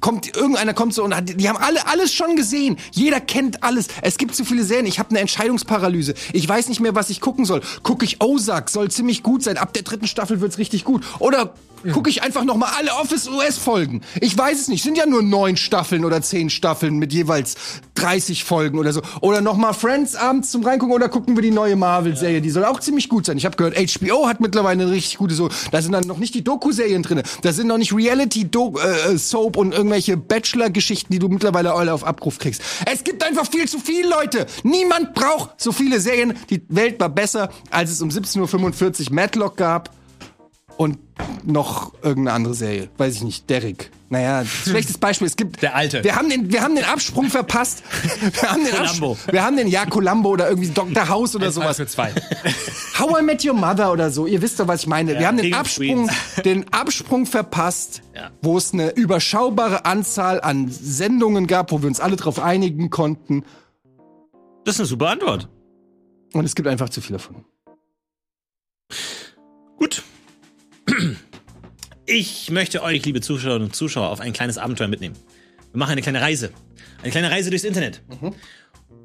kommt 0.00 0.36
irgendeiner 0.36 0.74
kommt 0.74 0.94
so 0.94 1.04
und 1.04 1.14
hat, 1.14 1.40
die 1.40 1.48
haben 1.48 1.58
alle 1.58 1.86
alles 1.86 2.12
schon 2.12 2.36
gesehen. 2.36 2.76
Jeder 2.92 3.20
kennt 3.20 3.62
alles. 3.62 3.88
Es 4.02 4.18
gibt 4.18 4.34
zu 4.34 4.44
viele 4.44 4.64
Serien. 4.64 4.86
Ich 4.86 4.98
habe 4.98 5.10
eine 5.10 5.20
Entscheidungsparalyse. 5.20 6.14
Ich 6.32 6.48
weiß 6.48 6.68
nicht 6.68 6.80
mehr, 6.80 6.94
was 6.94 7.10
ich 7.10 7.20
gucken 7.20 7.44
soll. 7.44 7.62
Gucke 7.82 8.04
ich 8.04 8.22
Ozark, 8.22 8.70
soll 8.70 8.90
ziemlich 8.90 9.22
gut 9.22 9.42
sein. 9.42 9.58
Ab 9.58 9.72
der 9.72 9.82
dritten 9.82 10.06
Staffel 10.06 10.40
wird's 10.40 10.58
richtig 10.58 10.84
gut. 10.84 11.04
Oder 11.18 11.54
gucke 11.90 12.10
ich 12.10 12.22
einfach 12.22 12.44
noch 12.44 12.56
mal 12.56 12.70
alle 12.78 12.92
Office 12.92 13.28
US 13.28 13.58
Folgen. 13.58 14.02
Ich 14.20 14.36
weiß 14.36 14.60
es 14.60 14.68
nicht. 14.68 14.82
Sind 14.82 14.96
ja 14.96 15.06
nur 15.06 15.22
neun 15.22 15.56
Staffeln 15.56 16.04
oder 16.04 16.22
zehn 16.22 16.50
Staffeln 16.50 16.98
mit 16.98 17.12
jeweils 17.12 17.56
30 17.94 18.44
Folgen 18.44 18.78
oder 18.78 18.92
so. 18.92 19.02
Oder 19.20 19.40
noch 19.40 19.56
mal 19.56 19.72
Friends 19.72 20.14
abends 20.14 20.50
zum 20.50 20.64
reingucken 20.64 20.94
oder 20.94 21.08
gucken 21.08 21.36
wir 21.36 21.42
die 21.42 21.50
neue 21.50 21.76
Marvel 21.76 22.16
Serie. 22.16 22.40
Die 22.40 22.50
soll 22.50 22.64
auch 22.64 22.80
ziemlich 22.80 23.08
gut 23.08 23.26
sein. 23.26 23.36
Ich 23.36 23.44
habe 23.44 23.56
gehört, 23.56 23.76
HBO 23.76 24.28
hat 24.28 24.40
mittlerweile 24.40 24.82
eine 24.82 24.92
richtig 24.92 25.18
gute 25.18 25.34
so. 25.34 25.48
Da 25.70 25.82
sind 25.82 25.92
dann 25.92 26.06
noch 26.06 26.18
nicht 26.18 26.34
die 26.34 26.44
Doku 26.44 26.72
Serien 26.72 27.02
drinne. 27.02 27.22
Da 27.42 27.52
sind 27.52 27.66
noch 27.66 27.78
nicht 27.78 27.92
Reality 27.94 28.50
Do 28.50 28.74
äh, 28.78 29.16
Soap 29.16 29.56
und 29.56 29.72
irgendwelche 29.82 30.16
Bachelor 30.16 30.70
Geschichten, 30.70 31.12
die 31.12 31.18
du 31.18 31.28
mittlerweile 31.28 31.74
alle 31.74 31.92
auf 31.92 32.04
Abruf 32.04 32.38
kriegst. 32.38 32.62
Es 32.90 33.02
gibt 33.02 33.24
einfach 33.24 33.50
viel 33.50 33.68
zu 33.68 33.80
viel 33.80 34.08
Leute. 34.08 34.46
Niemand 34.62 35.12
braucht 35.14 35.60
so 35.60 35.72
viele 35.72 36.00
Serien. 36.00 36.34
Die 36.50 36.62
Welt 36.68 37.00
war 37.00 37.08
besser, 37.08 37.50
als 37.70 37.90
es 37.90 38.00
um 38.00 38.08
17:45 38.10 39.08
Uhr 39.08 39.14
Matlock 39.14 39.56
gab 39.56 39.90
und 40.76 40.98
noch 41.44 41.92
irgendeine 42.02 42.32
andere 42.32 42.54
Serie. 42.54 42.88
Weiß 42.96 43.14
ich 43.14 43.22
nicht. 43.22 43.50
Derrick. 43.50 43.90
Naja, 44.08 44.44
schlechtes 44.64 44.98
Beispiel. 44.98 45.26
Es 45.26 45.36
gibt. 45.36 45.62
Der 45.62 45.74
Alte. 45.74 46.04
Wir 46.04 46.16
haben 46.16 46.28
den, 46.28 46.52
wir 46.52 46.62
haben 46.62 46.74
den 46.74 46.84
Absprung 46.84 47.30
verpasst. 47.30 47.82
Wir 48.40 48.50
haben 48.50 48.64
den 48.64 48.74
Columbo. 48.74 49.18
Wir 49.30 49.44
haben 49.44 49.56
den, 49.56 49.68
ja, 49.68 49.86
Columbo 49.86 50.30
oder 50.30 50.48
irgendwie 50.48 50.68
Dr. 50.68 51.08
House 51.08 51.34
oder 51.34 51.46
Ein 51.46 51.52
sowas. 51.52 51.76
Für 51.76 51.86
zwei. 51.86 52.12
How 52.98 53.20
I 53.20 53.22
Met 53.22 53.44
Your 53.44 53.54
Mother 53.54 53.92
oder 53.92 54.10
so. 54.10 54.26
Ihr 54.26 54.42
wisst 54.42 54.60
doch, 54.60 54.68
was 54.68 54.82
ich 54.82 54.86
meine. 54.86 55.14
Ja, 55.14 55.20
wir 55.20 55.26
haben 55.28 55.36
den 55.38 55.54
Absprung, 55.54 56.10
den 56.44 56.72
Absprung 56.72 57.26
verpasst, 57.26 58.02
ja. 58.14 58.30
wo 58.42 58.58
es 58.58 58.72
eine 58.72 58.90
überschaubare 58.90 59.84
Anzahl 59.84 60.40
an 60.40 60.70
Sendungen 60.70 61.46
gab, 61.46 61.72
wo 61.72 61.80
wir 61.80 61.88
uns 61.88 62.00
alle 62.00 62.16
drauf 62.16 62.38
einigen 62.38 62.90
konnten. 62.90 63.44
Das 64.64 64.74
ist 64.74 64.80
eine 64.80 64.86
super 64.86 65.08
Antwort. 65.08 65.48
Und 66.32 66.44
es 66.44 66.54
gibt 66.54 66.68
einfach 66.68 66.88
zu 66.88 67.00
viele 67.00 67.18
davon. 67.18 67.44
Gut. 69.76 70.02
Ich 72.14 72.50
möchte 72.50 72.82
euch, 72.82 73.06
liebe 73.06 73.22
Zuschauerinnen 73.22 73.68
und 73.68 73.74
Zuschauer, 73.74 74.10
auf 74.10 74.20
ein 74.20 74.34
kleines 74.34 74.58
Abenteuer 74.58 74.86
mitnehmen. 74.88 75.16
Wir 75.72 75.78
machen 75.78 75.92
eine 75.92 76.02
kleine 76.02 76.20
Reise. 76.20 76.50
Eine 77.00 77.10
kleine 77.10 77.30
Reise 77.30 77.48
durchs 77.48 77.64
Internet. 77.64 78.02
Mhm. 78.20 78.34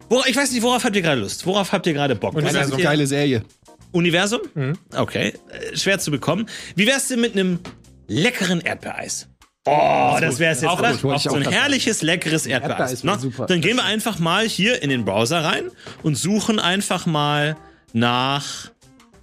Wo, 0.09 0.23
ich 0.27 0.35
weiß 0.35 0.51
nicht, 0.51 0.61
worauf 0.61 0.83
habt 0.83 0.93
ihr 0.93 1.01
gerade 1.01 1.21
Lust? 1.21 1.45
Worauf 1.45 1.71
habt 1.71 1.87
ihr 1.87 1.93
gerade 1.93 2.15
Bock? 2.15 2.35
Universum. 2.35 2.73
Eine 2.73 2.83
geile 2.83 3.07
Serie. 3.07 3.45
Universum? 3.93 4.41
Mhm. 4.53 4.77
Okay. 4.93 5.33
Äh, 5.49 5.77
schwer 5.77 5.99
zu 5.99 6.11
bekommen. 6.11 6.47
Wie 6.75 6.85
wär's 6.85 7.07
denn 7.07 7.21
mit 7.21 7.31
einem 7.31 7.59
leckeren 8.07 8.59
Erdbeereis? 8.59 9.29
Oh, 9.65 10.17
das 10.19 10.39
wäre 10.39 10.51
es 10.51 10.61
jetzt, 10.61 10.73
oder? 10.73 10.93
Gut, 10.95 11.21
so 11.21 11.33
ein 11.33 11.49
herrliches, 11.49 12.01
leckeres 12.01 12.45
Erdbeereis. 12.45 13.05
Ne? 13.05 13.17
Dann 13.47 13.61
gehen 13.61 13.77
wir 13.77 13.85
einfach 13.85 14.19
mal 14.19 14.45
hier 14.45 14.81
in 14.83 14.89
den 14.89 15.05
Browser 15.05 15.45
rein 15.45 15.71
und 16.03 16.15
suchen 16.15 16.59
einfach 16.59 17.05
mal 17.05 17.55
nach 17.93 18.71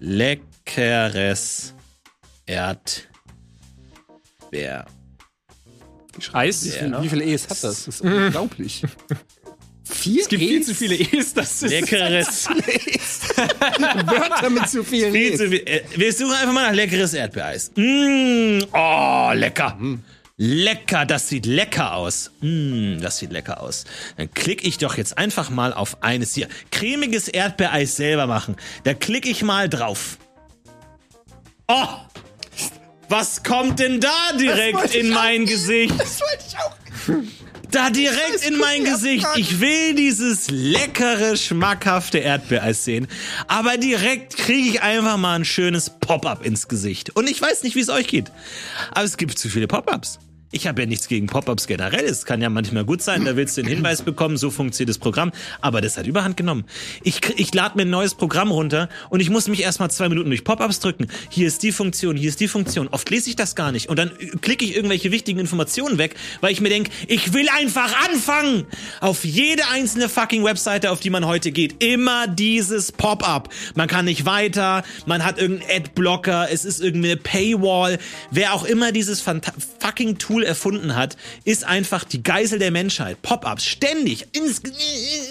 leckeres 0.01 1.75
Erdbeer. 2.47 3.14
Eis? 6.33 6.77
Ja, 6.81 7.03
wie 7.03 7.09
viele 7.09 7.25
E's 7.25 7.45
hat 7.45 7.51
das? 7.51 7.61
Das 7.61 7.89
ist 7.89 8.01
unglaublich. 8.03 8.83
Vier 9.85 10.23
es 10.23 10.29
gibt 10.29 10.43
E's? 10.43 10.49
viel 10.49 10.63
zu 10.63 10.75
viele 10.75 10.95
E's. 10.95 11.35
Das 11.35 11.63
ist 11.63 11.71
leckeres. 11.71 12.49
Wörter 14.07 14.51
mit 14.51 14.69
zu 14.69 14.83
vielen 14.83 15.13
viel 15.13 15.33
E's. 15.33 15.39
Zu 15.39 15.49
viel. 15.49 15.63
Äh, 15.67 15.83
wir 15.97 16.13
suchen 16.13 16.33
einfach 16.33 16.53
mal 16.53 16.69
nach 16.69 16.75
leckeres 16.75 17.15
Erdbeereis. 17.15 17.71
Mmh, 17.75 18.67
oh, 18.73 19.33
lecker. 19.35 19.75
Mm. 19.75 20.03
Lecker, 20.37 21.07
das 21.07 21.29
sieht 21.29 21.47
lecker 21.47 21.95
aus. 21.95 22.33
Mmh, 22.41 23.01
das 23.01 23.19
sieht 23.19 23.31
lecker 23.31 23.61
aus. 23.61 23.85
Dann 24.17 24.33
klicke 24.33 24.67
ich 24.67 24.79
doch 24.79 24.97
jetzt 24.97 25.17
einfach 25.19 25.51
mal 25.51 25.73
auf 25.73 26.03
eines 26.03 26.35
hier. 26.35 26.49
Cremiges 26.71 27.29
Erdbeereis 27.29 27.97
selber 27.97 28.27
machen. 28.27 28.57
Da 28.85 28.95
klicke 28.95 29.29
ich 29.29 29.43
mal 29.43 29.69
drauf. 29.69 30.19
Oh! 31.69 31.87
Was 33.09 33.43
kommt 33.43 33.81
denn 33.81 34.01
da 34.01 34.33
direkt 34.39 34.95
in 34.95 35.11
mein 35.11 35.47
Gesicht? 35.47 35.95
Das 35.99 36.21
wollte 36.21 36.45
ich 36.49 36.57
auch. 36.59 36.77
Da 37.71 37.91
direkt 37.91 38.47
in 38.47 38.57
mein 38.59 38.85
Gesicht. 38.85 39.27
Ich 39.35 39.61
will 39.61 39.95
dieses 39.95 40.49
leckere, 40.49 41.37
schmackhafte 41.37 42.19
Erdbeereis 42.19 42.85
sehen. 42.85 43.09
Aber 43.49 43.77
direkt 43.79 44.37
kriege 44.37 44.69
ich 44.69 44.83
einfach 44.83 45.17
mal 45.17 45.35
ein 45.35 45.45
schönes 45.45 45.91
Pop-up 45.91 46.47
ins 46.47 46.69
Gesicht. 46.69 47.17
Und 47.17 47.29
ich 47.29 47.41
weiß 47.41 47.65
nicht, 47.65 47.75
wie 47.75 47.81
es 47.81 47.89
euch 47.89 48.07
geht. 48.07 48.31
Aber 48.93 49.05
es 49.05 49.17
gibt 49.17 49.39
zu 49.39 49.49
viele 49.49 49.67
Pop-ups. 49.67 50.21
Ich 50.55 50.69
habe 50.69 50.83
ja 50.83 50.87
nichts 50.87 51.09
gegen 51.09 51.27
Pop-ups 51.27 51.67
generell. 51.67 52.05
Es 52.05 52.27
kann 52.27 52.41
ja 52.41 52.49
manchmal 52.49 52.85
gut 52.85 53.03
sein, 53.03 53.25
da 53.25 53.35
willst 53.35 53.57
du 53.57 53.63
einen 53.63 53.71
Hinweis 53.71 54.03
bekommen, 54.03 54.37
so 54.37 54.53
funktioniert 54.53 54.89
das 54.89 54.99
Programm. 54.99 55.33
Aber 55.61 55.81
das 55.81 55.97
hat 55.97 56.07
überhand 56.07 56.37
genommen. 56.37 56.65
Ich, 57.03 57.21
ich 57.37 57.53
lade 57.53 57.77
mir 57.77 57.83
ein 57.83 57.91
neues 57.91 58.15
Programm 58.15 58.53
runter 58.53 58.89
und 59.11 59.19
ich 59.19 59.31
muss 59.31 59.49
mich 59.49 59.63
erstmal 59.63 59.91
zwei 59.91 60.09
Minuten 60.09 60.31
durch 60.31 60.45
Pop-ups 60.45 60.79
drücken. 60.79 61.09
Hier 61.29 61.49
ist 61.49 61.65
die 61.65 61.73
Funktion, 61.73 62.17
hier 62.17 62.29
ist 62.29 62.39
die 62.39 62.47
Funktion. 62.47 62.87
Oft 62.87 63.11
lese 63.11 63.31
ich 63.31 63.35
das 63.35 63.57
gar 63.57 63.73
nicht 63.73 63.89
und 63.89 63.99
dann 63.99 64.13
klicke 64.43 64.65
ich 64.65 64.77
irgendwelche 64.77 65.11
wichtigen 65.11 65.41
Informationen 65.41 65.99
weg, 65.99 66.15
weil 66.41 66.53
ich 66.53 66.61
mir 66.61 66.69
denke, 66.69 66.93
ich 67.09 67.33
will 67.33 67.49
einfach 67.49 67.93
anfangen. 68.09 68.65
Auf 69.01 69.25
jede 69.25 69.67
einzelne 69.73 70.09
fucking 70.09 70.45
Webseite, 70.45 70.93
auf 70.93 71.01
die 71.01 71.11
man 71.11 71.27
heute 71.27 71.51
geht, 71.51 71.83
immer 71.83 72.29
dieses 72.29 72.93
Pop-up. 72.93 73.49
Man 73.75 73.89
kann 73.89 74.05
nicht 74.05 74.25
weiter, 74.25 74.85
man 75.05 75.25
hat 75.25 75.41
irgendeinen 75.41 75.83
Adblocker, 75.83 76.47
es 76.53 76.65
ist 76.65 76.81
irgendeine 76.81 77.17
Paywall. 77.17 77.99
Wer 78.31 78.55
auch 78.55 78.65
immer 78.65 78.93
dieses 78.93 79.21
fucking 79.21 80.19
Tool 80.19 80.44
erfunden 80.45 80.95
hat, 80.95 81.17
ist 81.45 81.65
einfach 81.65 82.05
die 82.05 82.23
Geisel 82.23 82.59
der 82.59 82.71
Menschheit. 82.71 83.21
Pop-ups, 83.23 83.65
ständig, 83.65 84.27
ins, 84.37 84.61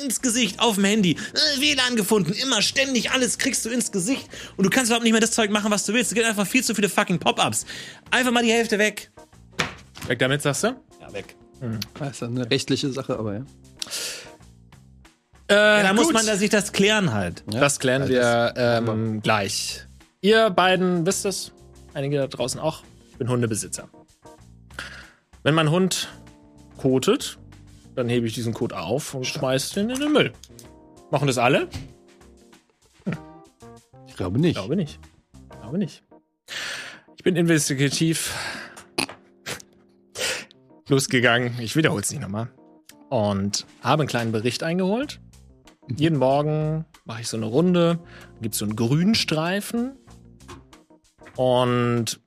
ins 0.04 0.22
Gesicht, 0.22 0.60
auf 0.60 0.76
dem 0.76 0.86
Handy, 0.86 1.12
äh, 1.12 1.62
WLAN 1.62 1.96
gefunden, 1.96 2.34
immer 2.34 2.62
ständig, 2.62 3.12
alles 3.12 3.38
kriegst 3.38 3.66
du 3.66 3.70
ins 3.70 3.92
Gesicht 3.92 4.28
und 4.58 4.64
du 4.66 4.70
kannst 4.70 4.90
überhaupt 4.90 5.04
nicht 5.04 5.14
mehr 5.14 5.22
das 5.22 5.32
Zeug 5.32 5.52
machen, 5.52 5.72
was 5.72 5.86
du 5.86 5.94
willst. 5.94 6.12
Es 6.12 6.16
gibt 6.16 6.28
einfach 6.28 6.48
viel 6.48 6.64
zu 6.64 6.76
viele 6.76 6.90
fucking 6.90 7.20
Pop-ups. 7.20 7.66
Einfach 8.12 8.32
mal 8.32 8.44
die 8.44 8.52
Hälfte 8.52 8.78
weg. 8.80 9.12
Weg 10.08 10.20
damit, 10.20 10.42
sagst 10.42 10.64
du? 10.64 10.76
Ja, 11.00 11.14
weg. 11.14 11.36
Hm. 11.60 11.80
Das 11.98 12.12
ist 12.12 12.24
eine 12.24 12.50
rechtliche 12.50 12.92
Sache, 12.92 13.18
aber 13.18 13.34
ja. 13.36 13.46
Äh, 15.50 15.54
ja, 15.56 15.84
da 15.84 15.94
muss 15.94 16.12
man 16.12 16.26
da 16.26 16.36
sich 16.36 16.50
das 16.50 16.72
klären 16.72 17.14
halt. 17.14 17.44
Ja, 17.52 17.60
das 17.60 17.80
klären 17.80 18.08
wir 18.08 18.54
ähm, 18.56 19.22
gleich. 19.22 19.86
Ihr 20.22 20.50
beiden 20.50 21.06
wisst 21.06 21.26
es, 21.26 21.52
einige 21.94 22.18
da 22.18 22.28
draußen 22.28 22.60
auch. 22.60 22.84
Ich 23.12 23.18
bin 23.18 23.30
Hundebesitzer. 23.30 23.90
Wenn 25.44 25.56
mein 25.56 25.70
Hund 25.70 26.08
kotet, 26.78 27.38
dann 27.96 28.08
hebe 28.08 28.26
ich 28.26 28.34
diesen 28.34 28.54
Kot 28.54 28.72
auf 28.72 29.14
und 29.14 29.26
schmeiße 29.26 29.76
den 29.76 29.90
in 29.90 30.00
den 30.00 30.14
Müll. 30.14 30.32
Machen 31.12 31.28
das 31.28 31.38
alle? 31.38 31.68
Hm. 33.04 33.18
Ich 34.08 34.16
glaube 34.16 34.40
nicht. 34.40 34.52
Ich 34.52 34.56
glaube 34.56 34.78
nicht. 34.78 35.00
Ich 35.52 35.60
glaube 35.60 35.78
nicht. 35.78 36.04
Ich 37.18 37.24
bin 37.24 37.36
investigativ 37.36 38.34
losgegangen. 40.88 41.60
Ich 41.60 41.76
wiederhole 41.76 42.02
es 42.02 42.10
nicht 42.10 42.22
nochmal. 42.22 42.48
Und 43.10 43.66
habe 43.82 44.04
einen 44.04 44.10
kleinen 44.10 44.32
Bericht 44.32 44.64
eingeholt. 44.64 45.20
Mhm. 45.88 45.96
Jeden 45.98 46.20
Morgen 46.20 46.86
mache 47.04 47.20
ich 47.20 47.28
so 47.28 47.36
eine 47.36 47.48
Runde. 47.48 48.00
Gibt 48.42 48.56
es 48.56 48.60
so 48.60 48.66
einen 48.66 48.78
Grünstreifen. 48.78 49.98
Und 51.36 52.23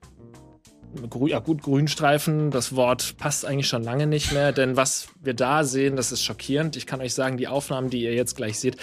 ja 1.25 1.39
gut, 1.39 1.61
Grünstreifen, 1.61 2.51
das 2.51 2.75
Wort 2.75 3.17
passt 3.17 3.45
eigentlich 3.45 3.67
schon 3.67 3.83
lange 3.83 4.07
nicht 4.07 4.31
mehr, 4.31 4.51
denn 4.51 4.77
was 4.77 5.09
wir 5.21 5.33
da 5.33 5.63
sehen, 5.63 5.95
das 5.95 6.11
ist 6.11 6.23
schockierend. 6.23 6.75
Ich 6.75 6.85
kann 6.85 7.01
euch 7.01 7.13
sagen, 7.13 7.37
die 7.37 7.47
Aufnahmen, 7.47 7.89
die 7.89 8.03
ihr 8.03 8.13
jetzt 8.13 8.35
gleich 8.35 8.59
seht, 8.59 8.77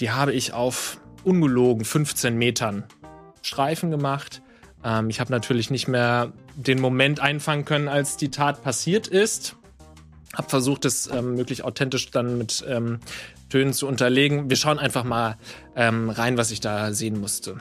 die 0.00 0.10
habe 0.10 0.32
ich 0.32 0.52
auf 0.52 0.98
ungelogen 1.24 1.84
15 1.84 2.36
Metern 2.36 2.84
Streifen 3.42 3.90
gemacht. 3.90 4.42
Ähm, 4.84 5.10
ich 5.10 5.20
habe 5.20 5.30
natürlich 5.30 5.70
nicht 5.70 5.88
mehr 5.88 6.32
den 6.56 6.80
Moment 6.80 7.20
einfangen 7.20 7.64
können, 7.64 7.88
als 7.88 8.16
die 8.16 8.30
Tat 8.30 8.62
passiert 8.62 9.06
ist. 9.06 9.56
Hab 10.34 10.50
versucht, 10.50 10.84
es 10.84 11.06
ähm, 11.06 11.34
möglichst 11.34 11.64
authentisch 11.64 12.10
dann 12.10 12.38
mit 12.38 12.64
ähm, 12.68 13.00
Tönen 13.50 13.72
zu 13.72 13.86
unterlegen. 13.86 14.50
Wir 14.50 14.56
schauen 14.56 14.78
einfach 14.78 15.04
mal 15.04 15.36
ähm, 15.76 16.10
rein, 16.10 16.36
was 16.36 16.50
ich 16.50 16.60
da 16.60 16.92
sehen 16.92 17.20
musste. 17.20 17.58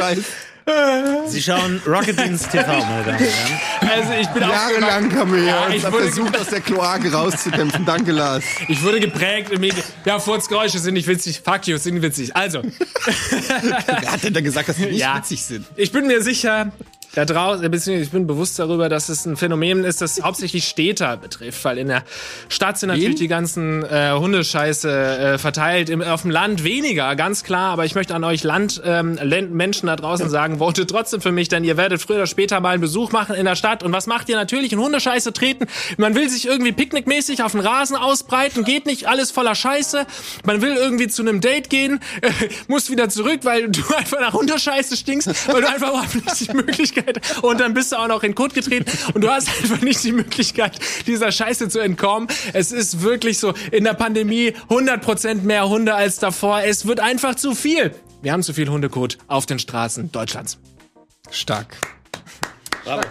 Grimme-Preis. 0.00 0.24
Sie 1.26 1.42
schauen 1.42 1.80
Rocket 1.86 2.16
Beans 2.16 2.48
TV, 2.48 2.66
meine 2.66 3.04
Damen 3.04 3.18
und 3.18 3.24
Herren. 3.24 3.90
Also 3.90 4.12
ich 4.20 4.28
bin 4.28 4.42
Jahrelang 4.42 5.14
haben 5.16 5.32
wir 5.32 5.42
ja, 5.42 5.68
ich 5.70 5.82
versucht, 5.82 6.38
aus 6.38 6.48
der 6.48 6.60
Kloake 6.60 7.12
rauszukämpfen. 7.12 7.84
Danke, 7.84 8.12
Lars. 8.12 8.44
Ich 8.68 8.82
wurde 8.82 9.00
geprägt 9.00 9.50
im 9.50 9.60
Medien. 9.60 9.82
Ja, 10.04 10.18
Furzgeräusche 10.18 10.78
sind 10.78 10.94
nicht 10.94 11.08
witzig. 11.08 11.40
Fuck 11.44 11.66
you, 11.66 11.76
sind 11.76 12.02
witzig. 12.02 12.36
Also. 12.36 12.62
Wer 13.86 14.12
hat 14.12 14.22
denn 14.22 14.34
da 14.34 14.40
gesagt, 14.40 14.68
dass 14.68 14.76
sie 14.76 14.86
nicht 14.86 15.00
ja, 15.00 15.16
witzig 15.16 15.42
sind? 15.42 15.66
Ich 15.76 15.90
bin 15.92 16.06
mir 16.06 16.22
sicher, 16.22 16.70
da 17.14 17.24
draußen, 17.24 17.72
ich 18.00 18.10
bin 18.10 18.28
bewusst 18.28 18.58
darüber, 18.58 18.88
dass 18.88 19.08
es 19.08 19.26
ein 19.26 19.36
Phänomen 19.36 19.82
ist, 19.82 20.00
das 20.00 20.22
hauptsächlich 20.22 20.68
Städter 20.68 21.16
betrifft, 21.16 21.64
weil 21.64 21.78
in 21.78 21.88
der 21.88 22.04
Stadt 22.48 22.78
sind 22.78 22.90
natürlich 22.90 23.10
Wen? 23.10 23.16
die 23.16 23.28
ganzen 23.28 23.84
äh, 23.84 24.12
Hundescheiße 24.12 24.90
äh, 24.90 25.38
verteilt, 25.38 25.90
Im, 25.90 26.02
auf 26.02 26.22
dem 26.22 26.30
Land 26.30 26.62
weniger, 26.62 27.16
ganz 27.16 27.42
klar, 27.42 27.72
aber 27.72 27.84
ich 27.84 27.96
möchte 27.96 28.14
an 28.14 28.22
euch 28.22 28.44
Land, 28.44 28.80
ähm, 28.84 29.18
Menschen 29.50 29.88
da 29.88 29.96
draußen 29.96 30.30
sagen, 30.30 30.58
votet 30.58 30.88
trotzdem 30.90 31.20
für 31.20 31.32
mich, 31.32 31.48
denn 31.48 31.64
ihr 31.64 31.76
werdet 31.76 32.00
früher 32.00 32.18
oder 32.18 32.26
später 32.28 32.60
mal 32.60 32.70
einen 32.70 32.80
Besuch 32.80 33.10
machen 33.10 33.34
in 33.34 33.44
der 33.44 33.56
Stadt. 33.56 33.82
Und 33.82 33.92
was 33.92 34.06
macht 34.06 34.28
ihr 34.28 34.36
natürlich? 34.36 34.72
In 34.72 34.78
Hundescheiße 34.78 35.32
treten, 35.32 35.66
man 35.96 36.14
will 36.14 36.28
sich 36.28 36.46
irgendwie 36.46 36.72
picknickmäßig 36.72 37.42
auf 37.42 37.52
den 37.52 37.60
Rasen 37.60 37.96
ausbreiten, 37.96 38.62
geht 38.62 38.86
nicht, 38.86 39.08
alles 39.08 39.32
voller 39.32 39.56
Scheiße, 39.56 40.06
man 40.44 40.62
will 40.62 40.76
irgendwie 40.76 41.08
zu 41.08 41.22
einem 41.22 41.40
Date 41.40 41.70
gehen, 41.70 41.98
äh, 42.22 42.30
muss 42.68 42.88
wieder 42.88 43.08
zurück, 43.08 43.40
weil 43.42 43.68
du 43.68 43.82
einfach 43.96 44.20
nach 44.20 44.32
Hundescheiße 44.32 44.96
stinkst, 44.96 45.48
weil 45.48 45.62
du 45.62 45.68
einfach 45.68 45.88
überhaupt 45.90 46.14
nicht 46.14 46.48
die 46.48 46.54
Möglichkeit 46.54 46.99
Möglichkeit. 47.00 47.42
Und 47.42 47.60
dann 47.60 47.74
bist 47.74 47.92
du 47.92 47.96
auch 47.96 48.08
noch 48.08 48.22
in 48.22 48.34
Kot 48.34 48.54
getreten 48.54 48.90
und 49.14 49.22
du 49.22 49.30
hast 49.30 49.48
einfach 49.48 49.80
nicht 49.82 50.02
die 50.04 50.12
Möglichkeit, 50.12 50.78
dieser 51.06 51.32
Scheiße 51.32 51.68
zu 51.68 51.80
entkommen. 51.80 52.28
Es 52.52 52.72
ist 52.72 53.02
wirklich 53.02 53.38
so, 53.38 53.54
in 53.70 53.84
der 53.84 53.94
Pandemie 53.94 54.54
100% 54.68 55.42
mehr 55.42 55.68
Hunde 55.68 55.94
als 55.94 56.18
davor. 56.18 56.62
Es 56.62 56.86
wird 56.86 57.00
einfach 57.00 57.34
zu 57.34 57.54
viel. 57.54 57.94
Wir 58.22 58.32
haben 58.32 58.42
zu 58.42 58.52
viel 58.52 58.68
Hundekot 58.68 59.18
auf 59.28 59.46
den 59.46 59.58
Straßen 59.58 60.12
Deutschlands. 60.12 60.58
Stark. 61.30 61.76
Bravo. 62.84 63.02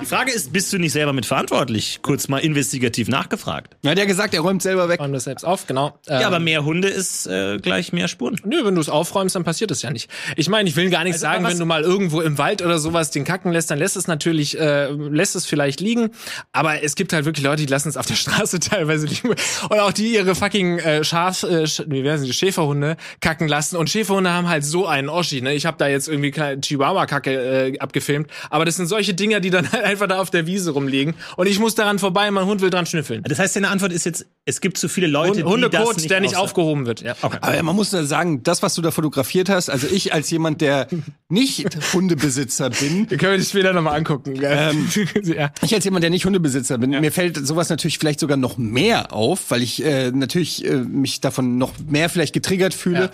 Die 0.00 0.06
Frage 0.06 0.30
ist, 0.30 0.52
bist 0.52 0.72
du 0.72 0.78
nicht 0.78 0.92
selber 0.92 1.12
mitverantwortlich? 1.12 2.00
Kurz 2.02 2.28
mal 2.28 2.38
investigativ 2.38 3.08
nachgefragt. 3.08 3.76
Ja, 3.82 3.94
der 3.94 4.02
hat 4.02 4.08
gesagt, 4.08 4.32
er 4.32 4.40
räumt 4.40 4.62
selber 4.62 4.88
weg. 4.88 5.00
Räumt 5.00 5.14
das 5.14 5.24
selbst 5.24 5.44
auf, 5.44 5.66
genau. 5.66 5.98
Ähm, 6.06 6.20
ja, 6.20 6.26
aber 6.28 6.36
ähm, 6.36 6.44
mehr 6.44 6.64
Hunde 6.64 6.88
ist 6.88 7.26
äh, 7.26 7.58
gleich 7.58 7.92
mehr 7.92 8.06
Spuren. 8.06 8.40
Nö, 8.44 8.64
wenn 8.64 8.74
du 8.74 8.80
es 8.80 8.88
aufräumst, 8.88 9.34
dann 9.34 9.44
passiert 9.44 9.70
es 9.70 9.82
ja 9.82 9.90
nicht. 9.90 10.08
Ich 10.36 10.48
meine, 10.48 10.68
ich 10.68 10.76
will 10.76 10.90
gar 10.90 11.04
nicht 11.04 11.14
also, 11.14 11.22
sagen, 11.22 11.44
wenn 11.44 11.58
du 11.58 11.64
mal 11.64 11.82
irgendwo 11.82 12.20
im 12.20 12.38
Wald 12.38 12.62
oder 12.62 12.78
sowas 12.78 13.10
den 13.10 13.24
kacken 13.24 13.52
lässt, 13.52 13.70
dann 13.70 13.78
lässt 13.78 13.96
es 13.96 14.06
natürlich, 14.06 14.58
äh, 14.58 14.88
lässt 14.90 15.34
es 15.34 15.46
vielleicht 15.46 15.80
liegen. 15.80 16.10
Aber 16.52 16.82
es 16.82 16.94
gibt 16.94 17.12
halt 17.12 17.24
wirklich 17.24 17.44
Leute, 17.44 17.64
die 17.64 17.70
lassen 17.70 17.88
es 17.88 17.96
auf 17.96 18.06
der 18.06 18.14
Straße 18.16 18.60
teilweise 18.60 19.06
liegen. 19.06 19.30
Und 19.30 19.80
auch 19.80 19.92
die 19.92 20.14
ihre 20.14 20.34
fucking 20.34 20.78
äh, 20.78 21.04
Schaf, 21.04 21.42
äh, 21.42 21.66
wie 21.86 22.04
werden 22.04 22.20
sie, 22.20 22.32
Schäferhunde 22.32 22.96
kacken 23.20 23.48
lassen. 23.48 23.76
Und 23.76 23.90
Schäferhunde 23.90 24.30
haben 24.30 24.48
halt 24.48 24.64
so 24.64 24.86
einen 24.86 25.08
Oschi, 25.08 25.40
ne? 25.40 25.54
Ich 25.54 25.66
habe 25.66 25.76
da 25.76 25.88
jetzt 25.88 26.08
irgendwie 26.08 26.30
Chihuahua-Kacke 26.30 27.30
äh, 27.32 27.78
abgefilmt. 27.78 28.30
Aber 28.50 28.64
das 28.64 28.76
sind 28.76 28.86
solche 28.86 29.14
Dinger, 29.14 29.40
die 29.40 29.50
dann 29.50 29.70
halt 29.72 29.87
einfach 29.88 30.06
da 30.06 30.20
auf 30.20 30.30
der 30.30 30.46
Wiese 30.46 30.70
rumliegen 30.72 31.14
und 31.36 31.46
ich 31.46 31.58
muss 31.58 31.74
daran 31.74 31.98
vorbei, 31.98 32.30
mein 32.30 32.44
Hund 32.44 32.60
will 32.60 32.70
dran 32.70 32.86
schnüffeln. 32.86 33.22
Das 33.24 33.38
heißt, 33.38 33.56
deine 33.56 33.68
Antwort 33.68 33.92
ist 33.92 34.04
jetzt, 34.04 34.26
es 34.44 34.60
gibt 34.60 34.76
zu 34.78 34.88
viele 34.88 35.06
Leute, 35.06 35.44
Hund, 35.44 35.64
die 35.64 35.68
das 35.70 35.96
nicht 35.96 36.10
der 36.10 36.20
nicht 36.20 36.36
aufgehoben 36.36 36.86
wird. 36.86 37.00
Ja. 37.00 37.16
Okay. 37.22 37.38
Aber 37.40 37.62
man 37.62 37.74
muss 37.74 37.90
da 37.90 38.04
sagen, 38.04 38.42
das, 38.42 38.62
was 38.62 38.74
du 38.74 38.82
da 38.82 38.90
fotografiert 38.90 39.48
hast, 39.48 39.70
also 39.70 39.86
ich 39.86 40.12
als 40.12 40.30
jemand, 40.30 40.60
der 40.60 40.88
nicht 41.28 41.66
Hundebesitzer 41.92 42.70
bin. 42.70 43.10
Wir 43.10 43.18
können 43.18 43.38
das 43.38 43.50
später 43.50 43.72
nochmal 43.72 43.96
angucken. 43.96 44.34
Ähm, 44.42 44.88
ja. 45.24 45.50
Ich 45.62 45.74
als 45.74 45.84
jemand, 45.84 46.02
der 46.02 46.10
nicht 46.10 46.24
Hundebesitzer 46.24 46.78
bin, 46.78 46.92
ja. 46.92 47.00
mir 47.00 47.12
fällt 47.12 47.46
sowas 47.46 47.68
natürlich 47.70 47.98
vielleicht 47.98 48.20
sogar 48.20 48.36
noch 48.36 48.58
mehr 48.58 49.12
auf, 49.12 49.50
weil 49.50 49.62
ich 49.62 49.82
äh, 49.84 50.10
natürlich 50.10 50.64
äh, 50.64 50.76
mich 50.76 51.20
davon 51.20 51.58
noch 51.58 51.72
mehr 51.86 52.08
vielleicht 52.08 52.34
getriggert 52.34 52.74
fühle. 52.74 53.10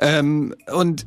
Ja. 0.00 0.18
Ähm, 0.18 0.54
und 0.72 1.06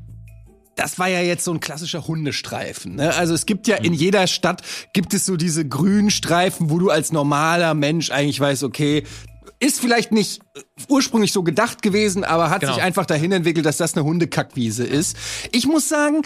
das 0.80 0.98
war 0.98 1.10
ja 1.10 1.20
jetzt 1.20 1.44
so 1.44 1.52
ein 1.52 1.60
klassischer 1.60 2.08
Hundestreifen. 2.08 2.96
Ne? 2.96 3.14
Also 3.16 3.34
es 3.34 3.46
gibt 3.46 3.68
ja 3.68 3.76
in 3.76 3.92
mhm. 3.92 4.00
jeder 4.00 4.28
Stadt 4.28 4.62
gibt 4.94 5.14
es 5.14 5.26
so 5.26 5.36
diese 5.36 5.68
grünen 5.68 6.10
Streifen, 6.10 6.70
wo 6.70 6.80
du 6.80 6.90
als 6.90 7.12
normaler 7.12 7.74
Mensch 7.74 8.12
eigentlich 8.12 8.40
weißt, 8.40 8.64
okay, 8.64 9.04
ist 9.60 9.82
vielleicht 9.82 10.14
nicht 10.14 10.42
ursprünglich 10.88 11.34
so 11.34 11.44
gedacht 11.44 11.82
gewesen, 11.82 12.24
aber 12.24 12.50
hat 12.50 12.62
genau. 12.62 12.76
sich 12.76 12.82
einfach 12.82 13.06
dahin 13.06 13.34
entwickelt, 13.34 13.66
dass 13.66 13.76
das 13.76 13.96
eine 13.96 14.06
Hundekackwiese 14.06 14.86
ist. 14.86 15.18
Ich 15.52 15.68
muss 15.68 15.90
sagen, 15.90 16.22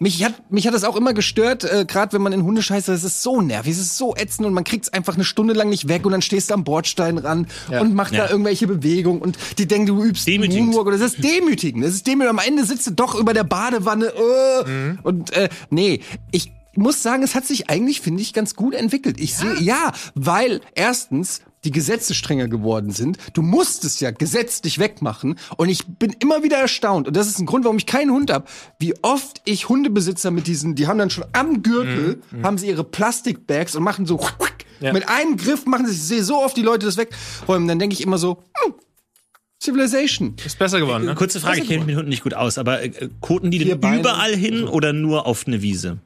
mich 0.00 0.24
hat, 0.24 0.50
mich 0.50 0.66
hat 0.66 0.74
das 0.74 0.84
auch 0.84 0.96
immer 0.96 1.12
gestört, 1.12 1.64
äh, 1.64 1.84
gerade 1.84 2.12
wenn 2.12 2.22
man 2.22 2.32
in 2.32 2.44
Hundescheiße, 2.44 2.92
es 2.92 3.04
ist 3.04 3.22
so 3.22 3.40
nervig, 3.40 3.72
es 3.72 3.80
ist 3.80 3.96
so 3.96 4.14
ätzend 4.14 4.46
und 4.46 4.54
man 4.54 4.64
kriegt's 4.64 4.92
einfach 4.92 5.14
eine 5.14 5.24
Stunde 5.24 5.54
lang 5.54 5.68
nicht 5.68 5.88
weg 5.88 6.06
und 6.06 6.12
dann 6.12 6.22
stehst 6.22 6.50
du 6.50 6.54
am 6.54 6.64
Bordstein 6.64 7.18
ran 7.18 7.48
ja. 7.70 7.80
und 7.80 7.94
macht 7.94 8.12
ja. 8.12 8.24
da 8.24 8.30
irgendwelche 8.30 8.66
Bewegungen 8.66 9.20
und 9.20 9.38
die 9.58 9.66
denken, 9.66 9.86
du 9.86 10.04
übst 10.04 10.28
Moonwalk 10.28 10.86
oder 10.86 10.98
das 10.98 11.14
ist 11.14 11.24
demütigend. 11.24 11.84
Das 11.84 11.94
ist 11.94 12.06
demütigend. 12.06 12.38
Am 12.38 12.46
Ende 12.46 12.64
sitzt 12.64 12.86
du 12.86 12.92
doch 12.92 13.14
über 13.14 13.34
der 13.34 13.44
Badewanne 13.44 14.06
äh, 14.06 14.68
mhm. 14.68 14.98
und 15.02 15.32
äh, 15.32 15.48
nee, 15.70 16.00
ich 16.30 16.52
muss 16.74 17.02
sagen, 17.02 17.22
es 17.24 17.34
hat 17.34 17.44
sich 17.44 17.68
eigentlich, 17.68 18.00
finde 18.00 18.22
ich, 18.22 18.32
ganz 18.32 18.54
gut 18.54 18.74
entwickelt. 18.74 19.18
Ich 19.20 19.32
ja. 19.32 19.38
sehe, 19.38 19.60
ja, 19.60 19.92
weil 20.14 20.60
erstens 20.74 21.40
die 21.68 21.72
Gesetze 21.72 22.14
strenger 22.14 22.48
geworden 22.48 22.92
sind. 22.92 23.18
Du 23.34 23.42
musst 23.42 23.84
es 23.84 24.00
ja 24.00 24.10
gesetzlich 24.10 24.78
wegmachen. 24.78 25.38
Und 25.58 25.68
ich 25.68 25.86
bin 25.86 26.16
immer 26.18 26.42
wieder 26.42 26.56
erstaunt, 26.56 27.08
und 27.08 27.14
das 27.14 27.28
ist 27.28 27.38
ein 27.38 27.44
Grund, 27.44 27.64
warum 27.64 27.76
ich 27.76 27.84
keinen 27.84 28.10
Hund 28.10 28.32
habe, 28.32 28.46
wie 28.78 28.94
oft 29.02 29.42
ich 29.44 29.68
Hundebesitzer 29.68 30.30
mit 30.30 30.46
diesen, 30.46 30.76
die 30.76 30.86
haben 30.86 30.96
dann 30.98 31.10
schon 31.10 31.24
am 31.34 31.62
Gürtel, 31.62 32.22
mhm. 32.30 32.42
haben 32.42 32.56
sie 32.56 32.68
ihre 32.68 32.84
Plastikbags 32.84 33.76
und 33.76 33.82
machen 33.82 34.06
so 34.06 34.18
ja. 34.80 34.94
mit 34.94 35.10
einem 35.10 35.36
Griff 35.36 35.66
machen 35.66 35.86
sie, 35.86 35.92
ich 35.92 36.02
sehe 36.02 36.22
so 36.22 36.42
oft 36.42 36.56
die 36.56 36.62
Leute 36.62 36.86
das 36.86 36.96
wegräumen. 36.96 37.68
Dann 37.68 37.78
denke 37.78 37.92
ich 37.92 38.02
immer 38.02 38.16
so, 38.16 38.42
hm, 38.64 38.72
Civilization. 39.62 40.36
Ist 40.42 40.58
besser 40.58 40.80
geworden, 40.80 41.04
ne? 41.04 41.14
Kurze 41.16 41.38
Frage, 41.38 41.60
ich 41.60 41.66
kenne 41.68 41.80
mich 41.80 41.88
mit 41.88 41.96
Hunden 41.96 42.08
nicht 42.08 42.22
gut 42.22 42.32
aus, 42.32 42.56
aber 42.56 42.82
äh, 42.82 43.10
koten 43.20 43.50
die 43.50 43.58
denn 43.58 43.76
überall 43.98 44.34
hin 44.34 44.64
oder 44.64 44.94
nur 44.94 45.26
auf 45.26 45.46
eine 45.46 45.60
Wiese? 45.60 45.98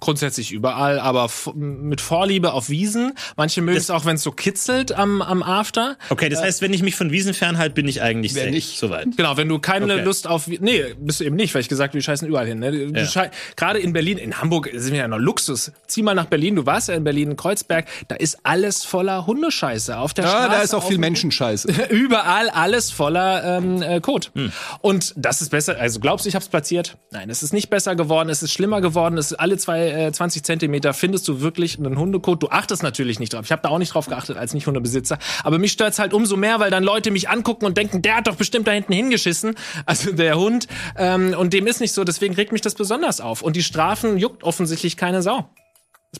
Grundsätzlich 0.00 0.52
überall, 0.52 0.98
aber 0.98 1.30
mit 1.54 2.00
Vorliebe 2.00 2.52
auf 2.52 2.68
Wiesen. 2.68 3.12
Manche 3.36 3.62
mögen 3.62 3.78
es 3.78 3.90
auch, 3.90 4.04
wenn 4.04 4.16
es 4.16 4.22
so 4.22 4.32
kitzelt 4.32 4.92
am, 4.92 5.22
am 5.22 5.42
After. 5.42 5.96
Okay, 6.10 6.28
das 6.28 6.40
äh, 6.40 6.44
heißt, 6.44 6.62
wenn 6.62 6.72
ich 6.72 6.82
mich 6.82 6.96
von 6.96 7.12
Wiesen 7.12 7.34
fernhalte, 7.34 7.74
bin 7.74 7.86
ich 7.86 8.02
eigentlich 8.02 8.34
safe, 8.34 8.50
nicht 8.50 8.78
soweit. 8.78 9.16
Genau, 9.16 9.36
wenn 9.36 9.48
du 9.48 9.58
keine 9.58 9.84
okay. 9.84 10.02
Lust 10.02 10.26
auf 10.26 10.48
nee, 10.48 10.94
bist 10.98 11.20
du 11.20 11.24
eben 11.24 11.36
nicht, 11.36 11.54
weil 11.54 11.60
ich 11.60 11.68
gesagt, 11.68 11.94
wir 11.94 12.02
scheißen 12.02 12.26
überall 12.26 12.46
hin. 12.46 12.58
Ne? 12.58 12.92
Ja. 12.94 13.30
Gerade 13.56 13.78
in 13.78 13.92
Berlin, 13.92 14.18
in 14.18 14.40
Hamburg 14.40 14.70
sind 14.74 14.92
wir 14.92 15.00
ja 15.00 15.08
noch 15.08 15.18
Luxus. 15.18 15.72
Zieh 15.86 16.02
mal 16.02 16.14
nach 16.14 16.26
Berlin, 16.26 16.56
du 16.56 16.66
warst 16.66 16.88
ja 16.88 16.94
in 16.94 17.04
Berlin, 17.04 17.30
in 17.30 17.36
Kreuzberg, 17.36 17.86
da 18.08 18.16
ist 18.16 18.40
alles 18.42 18.84
voller 18.84 19.26
Hundescheiße 19.26 19.96
auf 19.96 20.14
der 20.14 20.24
ja, 20.24 20.30
Straße. 20.30 20.50
da 20.50 20.62
ist 20.62 20.74
auch 20.74 20.86
viel 20.86 20.98
Menschenscheiße. 20.98 21.68
überall 21.90 22.50
alles 22.50 22.90
voller 22.90 23.58
ähm, 23.58 23.82
äh, 23.82 24.00
Kot. 24.00 24.32
Hm. 24.34 24.52
Und 24.80 25.14
das 25.16 25.42
ist 25.42 25.50
besser, 25.50 25.78
also 25.78 26.00
glaubst 26.00 26.24
du, 26.24 26.28
ich 26.28 26.34
hab's 26.34 26.48
platziert? 26.48 26.96
Nein, 27.10 27.30
es 27.30 27.42
ist 27.42 27.52
nicht 27.52 27.70
besser 27.70 27.94
geworden, 27.94 28.28
es 28.28 28.42
ist 28.42 28.52
schlimmer 28.52 28.80
geworden, 28.80 29.16
es 29.18 29.27
hast 29.32 29.40
alle 29.40 29.56
zwei, 29.56 29.88
äh, 29.88 30.12
20 30.12 30.42
Zentimeter 30.42 30.94
findest 30.94 31.26
du 31.28 31.40
wirklich 31.40 31.78
einen 31.78 31.98
Hundekot. 31.98 32.42
Du 32.42 32.48
achtest 32.48 32.82
natürlich 32.82 33.18
nicht 33.18 33.32
drauf. 33.32 33.44
Ich 33.44 33.52
habe 33.52 33.62
da 33.62 33.68
auch 33.68 33.78
nicht 33.78 33.94
drauf 33.94 34.06
geachtet 34.06 34.36
als 34.36 34.54
Nicht-Hundebesitzer. 34.54 35.18
Aber 35.44 35.58
mich 35.58 35.72
stört's 35.72 35.98
halt 35.98 36.12
umso 36.12 36.36
mehr, 36.36 36.60
weil 36.60 36.70
dann 36.70 36.84
Leute 36.84 37.10
mich 37.10 37.28
angucken 37.28 37.66
und 37.66 37.76
denken, 37.76 38.02
der 38.02 38.16
hat 38.16 38.26
doch 38.26 38.36
bestimmt 38.36 38.66
da 38.66 38.72
hinten 38.72 38.92
hingeschissen. 38.92 39.54
Also 39.86 40.12
der 40.12 40.38
Hund. 40.38 40.66
Ähm, 40.96 41.34
und 41.36 41.52
dem 41.52 41.66
ist 41.66 41.80
nicht 41.80 41.92
so. 41.92 42.04
Deswegen 42.04 42.34
regt 42.34 42.52
mich 42.52 42.60
das 42.60 42.74
besonders 42.74 43.20
auf. 43.20 43.42
Und 43.42 43.56
die 43.56 43.62
Strafen 43.62 44.18
juckt 44.18 44.44
offensichtlich 44.44 44.96
keine 44.96 45.22
Sau. 45.22 45.48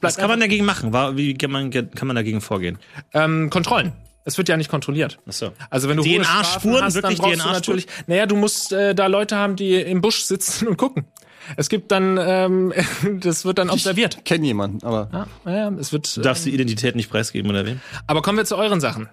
Was 0.01 0.17
kann 0.17 0.29
man 0.29 0.41
dagegen 0.41 0.65
machen? 0.65 0.93
Wie 1.17 1.35
kann 1.35 1.51
man, 1.51 1.71
kann 1.71 2.07
man 2.07 2.15
dagegen 2.15 2.41
vorgehen? 2.41 2.79
Ähm, 3.15 3.49
Kontrollen. 3.51 3.93
Es 4.25 4.37
wird 4.37 4.51
ja 4.51 4.59
nicht 4.59 4.69
kontrolliert. 4.69 5.19
Ach 5.27 5.33
so. 5.33 5.53
Also 5.71 5.89
wenn 5.89 5.97
du 5.97 6.03
DNA-Spuren, 6.03 6.93
wirklich 6.95 7.19
DNA-Spuren? 7.19 7.83
Naja, 8.07 8.27
du 8.27 8.37
musst 8.37 8.75
äh, 8.75 8.95
da 8.95 9.07
Leute 9.07 9.37
haben, 9.37 9.57
die 9.57 9.75
im 9.77 10.03
Busch 10.03 10.25
sitzen 10.25 10.69
und 10.69 10.77
gucken. 10.77 11.07
Es 11.57 11.69
gibt 11.69 11.91
dann, 11.91 12.19
ähm, 12.21 12.73
das 13.21 13.45
wird 13.45 13.59
dann 13.59 13.71
observiert. 13.71 14.17
Ich 14.19 14.25
kenne 14.25 14.47
jemanden, 14.47 14.85
aber. 14.87 15.09
Ja, 15.13 15.27
naja, 15.45 15.73
es 15.79 15.93
wird. 15.93 16.17
Du 16.17 16.21
darfst 16.21 16.45
die 16.45 16.55
Identität 16.55 16.97
nicht 16.97 17.11
preisgeben 17.11 17.51
oder 17.51 17.67
wen? 17.67 17.81
Aber 18.07 18.23
kommen 18.23 18.39
wir 18.39 18.45
zu 18.45 18.57
euren 18.57 18.81
Sachen. 18.81 19.09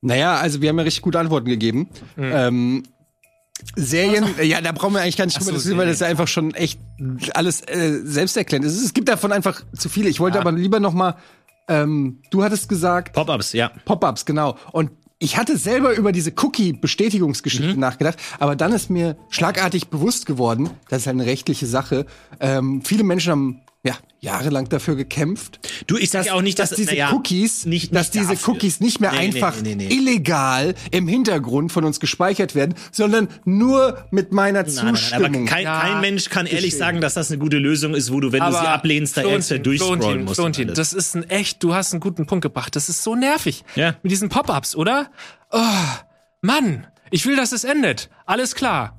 Naja, 0.00 0.36
also 0.36 0.62
wir 0.62 0.68
haben 0.68 0.78
ja 0.78 0.84
richtig 0.84 1.02
gute 1.02 1.18
Antworten 1.18 1.48
gegeben. 1.48 1.88
Mhm. 2.16 2.32
Ähm, 2.32 2.82
Serien, 3.74 4.24
ja, 4.40 4.60
da 4.60 4.70
brauchen 4.70 4.94
wir 4.94 5.00
eigentlich 5.00 5.16
gar 5.16 5.26
nicht 5.26 5.36
drüber 5.36 5.46
so, 5.46 5.52
diskutieren, 5.52 5.78
weil 5.78 5.86
das 5.86 5.94
ist 5.94 6.00
ja 6.00 6.06
einfach 6.06 6.28
schon 6.28 6.54
echt 6.54 6.78
alles 7.34 7.62
äh, 7.62 8.00
selbsterklärend 8.04 8.64
ist. 8.64 8.80
Es 8.80 8.94
gibt 8.94 9.08
davon 9.08 9.32
einfach 9.32 9.62
zu 9.76 9.88
viele. 9.88 10.08
Ich 10.08 10.20
wollte 10.20 10.36
ja. 10.36 10.42
aber 10.42 10.52
lieber 10.52 10.78
noch 10.78 10.92
mal 10.92 11.16
ähm, 11.68 12.22
du 12.30 12.42
hattest 12.42 12.68
gesagt. 12.68 13.12
Pop-ups, 13.12 13.52
ja. 13.52 13.70
Pop-ups, 13.84 14.24
genau. 14.24 14.56
Und 14.72 14.90
ich 15.18 15.36
hatte 15.36 15.56
selber 15.56 15.94
über 15.94 16.12
diese 16.12 16.32
Cookie-Bestätigungsgeschichte 16.36 17.74
mhm. 17.74 17.80
nachgedacht, 17.80 18.18
aber 18.38 18.54
dann 18.54 18.72
ist 18.72 18.88
mir 18.88 19.16
schlagartig 19.30 19.88
bewusst 19.88 20.26
geworden, 20.26 20.70
das 20.88 21.00
ist 21.02 21.06
halt 21.06 21.16
eine 21.16 21.26
rechtliche 21.26 21.66
Sache. 21.66 22.06
Ähm, 22.40 22.82
viele 22.82 23.02
Menschen 23.02 23.30
haben 23.32 23.60
ja, 23.88 23.98
jahrelang 24.20 24.68
dafür 24.68 24.96
gekämpft. 24.96 25.60
Du, 25.86 25.96
ich 25.96 26.10
sag 26.10 26.26
ja 26.26 26.34
auch 26.34 26.42
nicht, 26.42 26.58
dass, 26.58 26.70
dass 26.70 26.76
diese 26.76 26.94
ja, 26.94 27.12
Cookies, 27.12 27.64
nicht, 27.64 27.84
nicht 27.84 27.94
dass 27.94 28.10
diese 28.10 28.34
dafür. 28.34 28.54
Cookies 28.54 28.80
nicht 28.80 29.00
mehr 29.00 29.12
nee, 29.12 29.18
einfach 29.18 29.60
nee, 29.62 29.74
nee, 29.74 29.88
illegal 29.88 30.74
im 30.90 31.08
Hintergrund 31.08 31.72
von 31.72 31.84
uns 31.84 32.00
gespeichert 32.00 32.54
werden, 32.54 32.74
sondern 32.92 33.28
nur 33.44 34.06
mit 34.10 34.32
meiner 34.32 34.66
Zustimmung. 34.66 34.94
Nein, 34.94 35.10
nein, 35.10 35.24
aber 35.24 35.44
kein, 35.46 35.64
ja, 35.64 35.80
kein 35.80 36.00
Mensch 36.00 36.28
kann 36.28 36.46
ehrlich 36.46 36.76
sagen, 36.76 37.00
dass 37.00 37.14
das 37.14 37.30
eine 37.30 37.38
gute 37.38 37.58
Lösung 37.58 37.94
ist, 37.94 38.12
wo 38.12 38.20
du, 38.20 38.32
wenn 38.32 38.42
aber 38.42 38.58
du 38.58 38.62
sie 38.62 38.68
ablehnst, 38.68 39.16
da 39.16 39.22
extra 39.22 39.58
durchscrollen 39.58 40.24
musst. 40.24 40.36
Florentin, 40.36 40.74
das 40.74 40.92
ist 40.92 41.14
ein 41.14 41.28
echt, 41.30 41.62
du 41.62 41.74
hast 41.74 41.92
einen 41.92 42.00
guten 42.00 42.26
Punkt 42.26 42.42
gebracht. 42.42 42.76
Das 42.76 42.88
ist 42.88 43.02
so 43.02 43.14
nervig. 43.14 43.64
Ja. 43.74 43.96
Mit 44.02 44.12
diesen 44.12 44.28
Pop-ups, 44.28 44.76
oder? 44.76 45.10
Oh, 45.50 45.58
Mann, 46.42 46.86
ich 47.10 47.24
will, 47.26 47.36
dass 47.36 47.52
es 47.52 47.64
endet. 47.64 48.10
Alles 48.26 48.54
klar. 48.54 48.96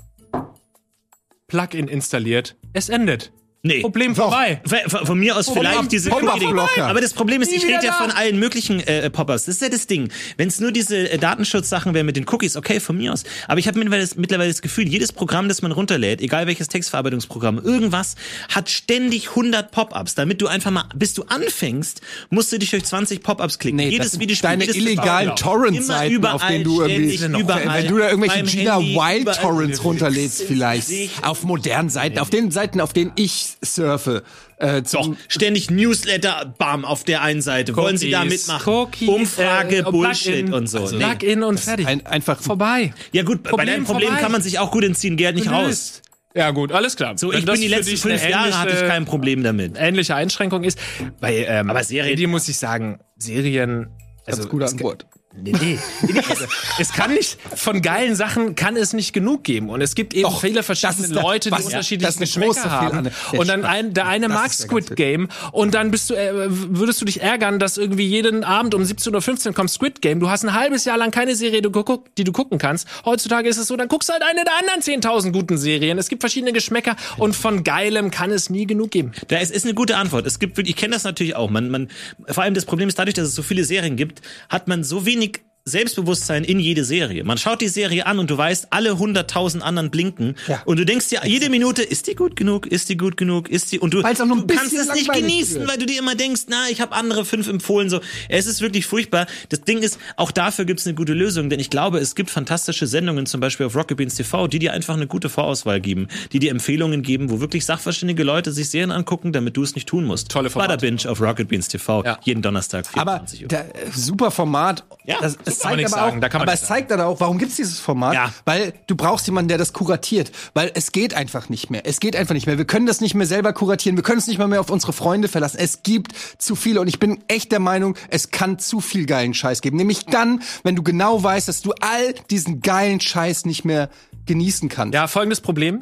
Plugin 1.48 1.88
installiert. 1.88 2.56
Es 2.74 2.90
endet. 2.90 3.32
Nee. 3.62 3.82
Problem 3.82 4.16
vorbei. 4.16 4.62
Von, 4.88 5.06
von 5.06 5.20
mir 5.20 5.36
aus 5.36 5.48
Problem 5.48 5.66
vielleicht 5.66 5.92
diese 5.92 6.10
Pop-up-Blocker. 6.10 6.86
Aber 6.86 7.02
das 7.02 7.12
Problem 7.12 7.42
ist, 7.42 7.52
ich 7.52 7.66
rede 7.66 7.86
ja 7.86 7.92
von 7.92 8.10
allen 8.10 8.40
möglichen 8.40 8.80
äh, 8.80 9.10
Pop-ups. 9.10 9.46
Das 9.46 9.56
ist 9.56 9.62
ja 9.62 9.68
das 9.68 9.86
Ding. 9.86 10.10
Wenn 10.38 10.48
es 10.48 10.62
nur 10.62 10.72
diese 10.72 11.10
äh, 11.10 11.18
Datenschutzsachen 11.18 11.94
wären 11.94 12.06
mit 12.06 12.16
den 12.16 12.26
Cookies, 12.30 12.56
okay, 12.56 12.80
von 12.80 12.98
mir 12.98 13.12
aus. 13.12 13.26
Aber 13.50 13.60
ich 13.60 13.68
habe 13.68 13.78
mittlerweile, 13.78 14.08
mittlerweile 14.16 14.50
das 14.50 14.62
Gefühl, 14.62 14.88
jedes 14.88 15.12
Programm, 15.12 15.50
das 15.50 15.62
man 15.62 15.74
runterlädt, 15.74 16.22
egal 16.22 16.48
welches 16.48 16.70
Textverarbeitungsprogramm, 16.70 17.60
irgendwas 17.60 18.16
hat 18.48 18.70
ständig 18.70 19.32
100 19.32 19.72
Pop-ups. 19.72 20.16
Damit 20.16 20.42
du 20.42 20.48
einfach 20.48 20.72
mal, 20.72 20.86
bis 20.96 21.14
du 21.14 21.24
anfängst, 21.24 22.00
musst 22.30 22.54
du 22.54 22.60
dich 22.60 22.72
durch 22.72 22.86
20 22.86 23.22
Pop-ups 23.22 23.60
klicken. 23.60 23.76
Nee, 23.76 23.90
jedes 23.90 24.22
Videospiel, 24.22 24.50
deine 24.52 24.64
jedes 24.64 24.78
illegalen 24.78 25.36
Torrent-Seiten, 25.36 26.26
auf 26.26 26.48
denen 26.48 26.64
du 26.64 26.82
irgendwie, 26.82 27.38
überall, 27.38 27.84
wenn 27.84 27.88
du 27.90 27.98
da 27.98 28.10
irgendwelche 28.10 28.44
Gina 28.44 28.80
Wild 28.80 29.36
Torrents 29.36 29.84
runterlädst, 29.84 30.44
vielleicht 30.44 30.90
auf 31.24 31.44
modernen 31.44 31.90
Seiten, 31.90 32.20
auf 32.20 32.30
den 32.30 32.52
Seiten, 32.52 32.80
auf 32.80 32.94
denen 32.94 33.12
ich 33.18 33.49
surfe. 33.64 34.24
Äh, 34.58 34.82
Doch, 34.92 35.16
ständig 35.28 35.70
Newsletter, 35.72 36.54
bam, 36.58 36.86
auf 36.86 37.04
der 37.04 37.22
einen 37.22 37.42
Seite. 37.42 37.72
Cookies, 37.72 37.84
Wollen 37.84 37.98
Sie 37.98 38.10
da 38.10 38.26
mitmachen? 38.26 38.74
Cookie, 38.74 39.08
Umfrage, 39.08 39.78
äh, 39.78 39.84
Bullshit 39.84 40.52
und 40.52 40.68
so. 40.68 40.80
Also 40.80 40.98
nee. 40.98 41.04
Plug-in 41.04 41.44
und 41.44 41.60
fertig. 41.60 41.88
Ein, 41.88 42.06
einfach 42.06 42.42
vorbei. 42.42 42.94
Ja 43.12 43.24
gut, 43.24 43.44
Problem 43.44 43.66
bei 43.68 43.72
deinem 43.72 43.86
Problem 43.86 44.08
vorbei. 44.10 44.22
kann 44.22 44.32
man 44.32 44.42
sich 44.42 44.60
auch 44.60 44.72
gut 44.72 44.84
entziehen, 44.84 45.18
geh 45.18 45.26
halt 45.26 45.36
nicht 45.36 45.50
raus. 45.50 46.02
Ja 46.36 46.52
gut, 46.52 46.72
alles 46.72 46.96
klar. 46.96 47.18
So, 47.18 47.34
ich 47.34 47.44
bin 47.44 47.56
die 47.60 47.68
letzten 47.68 47.98
fünf 47.98 48.28
Jahre 48.28 48.58
hatte 48.58 48.74
ich 48.74 48.88
kein 48.88 49.06
Problem 49.06 49.44
damit. 49.44 49.74
Ähnliche 49.78 50.16
Einschränkung 50.16 50.64
ist, 50.64 50.78
bei 51.20 51.46
ähm, 51.46 51.70
aber 51.70 51.84
Serien, 51.84 52.16
die 52.16 52.28
muss 52.28 52.48
ich 52.48 52.58
sagen, 52.58 53.00
Serien, 53.18 53.88
also 54.26 54.48
gute 54.48 54.66
Antwort. 54.66 55.08
Nee, 55.36 55.54
nee. 55.62 55.80
also, 56.28 56.46
es 56.80 56.92
kann 56.92 57.14
nicht, 57.14 57.38
von 57.56 57.84
geilen 57.84 58.16
Sachen 58.16 58.56
kann 58.56 58.76
es 58.76 58.94
nicht 58.94 59.14
genug 59.14 59.44
geben. 59.44 59.70
Und 59.70 59.82
es 59.82 59.94
gibt 59.94 60.16
eben 60.16 60.24
Doch, 60.24 60.42
viele 60.42 60.64
verschiedene 60.64 61.08
Leute, 61.08 61.52
die 61.52 61.62
unterschiedliche 61.62 62.18
Geschmäcker 62.18 62.72
haben. 62.72 63.10
Und 63.34 63.48
dann 63.48 63.64
ein, 63.64 63.94
der 63.94 64.08
eine 64.08 64.28
mag 64.28 64.52
Squid 64.52 64.96
Game 64.96 65.30
und 65.52 65.76
dann 65.76 65.92
bist 65.92 66.10
du, 66.10 66.16
äh, 66.16 66.48
würdest 66.50 67.00
du 67.02 67.06
dich 67.06 67.22
ärgern, 67.22 67.60
dass 67.60 67.78
irgendwie 67.78 68.08
jeden 68.08 68.44
Abend 68.44 68.74
um 68.74 68.82
17.15 68.82 69.48
Uhr 69.48 69.54
kommt 69.54 69.70
Squid 69.70 70.02
Game. 70.02 70.20
Du 70.20 70.32
hast 70.32 70.44
ein 70.44 70.54
halbes 70.54 70.86
Jahr 70.86 70.98
lang 70.98 71.12
keine 71.12 71.36
Serie, 71.36 71.62
die 71.62 72.24
du 72.24 72.32
gucken 72.32 72.58
kannst. 72.58 72.88
Heutzutage 73.06 73.48
ist 73.48 73.58
es 73.58 73.68
so, 73.68 73.78
dann 73.78 73.88
guckst 73.88 74.10
du 74.10 74.14
halt 74.14 74.24
eine 74.24 74.44
der 74.44 74.54
anderen 74.60 74.82
10.000 74.82 75.32
guten 75.32 75.60
Serien. 75.60 76.00
Es 76.00 76.10
gibt 76.10 76.24
verschiedene 76.24 76.54
Geschmäcker 76.54 76.96
und 77.18 77.36
von 77.36 77.64
geilem 77.64 78.10
kann 78.10 78.32
es 78.32 78.50
nie 78.50 78.66
genug 78.66 78.90
geben. 78.90 79.12
Da 79.28 79.38
ist, 79.38 79.52
ist 79.52 79.66
eine 79.66 79.76
gute 79.76 79.96
Antwort. 79.96 80.26
Es 80.26 80.40
gibt, 80.40 80.58
ich 80.58 80.76
kenne 80.76 80.94
das 80.94 81.04
natürlich 81.04 81.36
auch. 81.36 81.52
Man, 81.52 81.70
man, 81.70 81.90
vor 82.28 82.44
allem 82.44 82.56
das 82.56 82.66
Problem 82.66 82.90
ist 82.90 82.98
dadurch, 82.98 83.14
dass 83.14 83.28
es 83.28 83.36
so 83.36 83.44
viele 83.44 83.64
Serien 83.64 83.96
gibt, 83.96 84.22
hat 84.50 84.68
man 84.68 84.84
so 84.84 85.06
wenig 85.06 85.19
художник 85.20 85.49
Selbstbewusstsein 85.66 86.44
in 86.44 86.60
jede 86.60 86.84
Serie. 86.84 87.24
Man 87.24 87.38
schaut 87.38 87.62
die 87.62 87.68
Serie 87.68 88.06
an 88.06 88.20
und 88.20 88.30
du 88.30 88.38
weißt, 88.38 88.68
alle 88.72 88.98
hunderttausend 88.98 89.64
anderen 89.64 89.92
blinken. 89.92 90.36
Ja. 90.48 90.62
Und 90.66 90.80
du 90.80 90.86
denkst 90.86 91.10
dir 91.10 91.22
jede 91.26 91.50
Minute, 91.50 91.84
ist 91.84 92.08
die 92.08 92.16
gut 92.16 92.36
genug? 92.36 92.66
Ist 92.68 92.90
die 92.90 92.98
gut 92.98 93.18
genug? 93.18 93.50
Ist 93.50 93.72
die 93.72 93.80
und 93.80 93.94
du, 93.94 94.02
du 94.02 94.04
kannst 94.48 94.74
es 94.74 94.94
nicht 94.94 95.12
genießen, 95.12 95.62
wird. 95.62 95.70
weil 95.70 95.78
du 95.78 95.86
dir 95.86 96.00
immer 96.00 96.16
denkst, 96.16 96.44
na, 96.48 96.70
ich 96.70 96.82
habe 96.82 96.96
andere 96.96 97.26
fünf 97.26 97.48
empfohlen. 97.48 97.90
So, 97.90 98.02
es 98.30 98.48
ist 98.48 98.62
wirklich 98.62 98.86
furchtbar. 98.86 99.28
Das 99.50 99.62
Ding 99.62 99.80
ist, 99.80 100.00
auch 100.16 100.32
dafür 100.32 100.66
gibt 100.66 100.80
es 100.80 100.88
eine 100.88 100.96
gute 100.96 101.14
Lösung, 101.14 101.50
denn 101.50 101.60
ich 101.60 101.70
glaube, 101.70 102.00
es 102.00 102.16
gibt 102.16 102.30
fantastische 102.30 102.88
Sendungen, 102.88 103.26
zum 103.26 103.40
Beispiel 103.42 103.66
auf 103.66 103.76
Rocket 103.76 103.98
Beans 103.98 104.16
TV, 104.16 104.48
die 104.48 104.60
dir 104.60 104.74
einfach 104.74 104.96
eine 104.96 105.08
gute 105.08 105.30
Vorauswahl 105.30 105.82
geben, 105.82 106.08
die 106.32 106.40
dir 106.40 106.52
Empfehlungen 106.52 107.04
geben, 107.04 107.30
wo 107.30 107.40
wirklich 107.40 107.66
sachverständige 107.66 108.24
Leute 108.24 108.52
sich 108.52 108.70
Serien 108.70 108.92
angucken, 108.92 109.34
damit 109.34 109.56
du 109.56 109.64
es 109.64 109.76
nicht 109.76 109.88
tun 109.88 110.06
musst. 110.06 110.30
Tolle 110.30 110.50
Format. 110.50 110.70
Butter 110.70 110.82
Binge 110.82 111.10
auf 111.10 111.22
Rocket 111.22 111.48
Beans 111.48 111.68
TV, 111.68 112.04
ja. 112.04 112.18
jeden 112.24 112.42
Donnerstag. 112.42 112.88
24 112.88 113.40
Aber 113.40 113.44
Uhr. 113.44 113.48
Der, 113.50 113.92
super 113.94 114.32
Format. 114.32 114.84
Ja, 115.06 115.18
das, 115.22 115.38
es 115.50 115.60
zeigt 115.60 115.80
aber 115.80 115.90
sagen. 115.90 116.24
auch, 116.24 116.40
aber 116.42 116.54
es 116.54 116.64
zeigt 116.64 116.92
dann 116.92 117.02
auch, 117.02 117.20
warum 117.20 117.38
gibt's 117.38 117.56
dieses 117.56 117.80
Format? 117.80 118.14
Ja. 118.14 118.34
Weil 118.46 118.74
du 118.88 118.96
brauchst 118.96 119.28
jemanden, 119.28 119.50
der 119.50 119.58
das 119.58 119.74
kuratiert. 119.74 120.32
Weil 120.54 120.72
es 120.74 120.92
geht 120.92 121.14
einfach 121.14 121.50
nicht 121.50 121.70
mehr. 121.70 121.86
Es 121.86 122.00
geht 122.00 122.16
einfach 122.16 122.34
nicht 122.34 122.48
mehr. 122.48 122.58
Wir 122.58 122.66
können 122.66 122.86
das 122.86 123.02
nicht 123.02 123.16
mehr 123.16 123.28
selber 123.28 123.54
kuratieren. 123.54 123.98
Wir 123.98 124.04
können 124.04 124.20
es 124.20 124.28
nicht 124.28 124.38
mal 124.38 124.48
mehr 124.48 124.62
auf 124.62 124.70
unsere 124.70 124.94
Freunde 124.94 125.28
verlassen. 125.28 125.58
Es 125.60 125.84
gibt 125.84 126.14
zu 126.38 126.56
viele. 126.56 126.82
Und 126.82 126.88
ich 126.88 127.00
bin 127.00 127.24
echt 127.28 127.52
der 127.52 127.60
Meinung, 127.60 127.96
es 128.10 128.32
kann 128.32 128.60
zu 128.60 128.80
viel 128.80 129.06
geilen 129.06 129.34
Scheiß 129.34 129.62
geben. 129.62 129.78
Nämlich 129.78 130.06
dann, 130.06 130.42
wenn 130.64 130.76
du 130.76 130.84
genau 130.84 131.22
weißt, 131.22 131.48
dass 131.48 131.62
du 131.62 131.74
all 131.82 132.14
diesen 132.30 132.62
geilen 132.62 133.00
Scheiß 133.00 133.46
nicht 133.46 133.66
mehr 133.66 133.90
genießen 134.26 134.70
kannst. 134.70 134.94
Ja, 134.94 135.08
folgendes 135.08 135.42
Problem. 135.42 135.82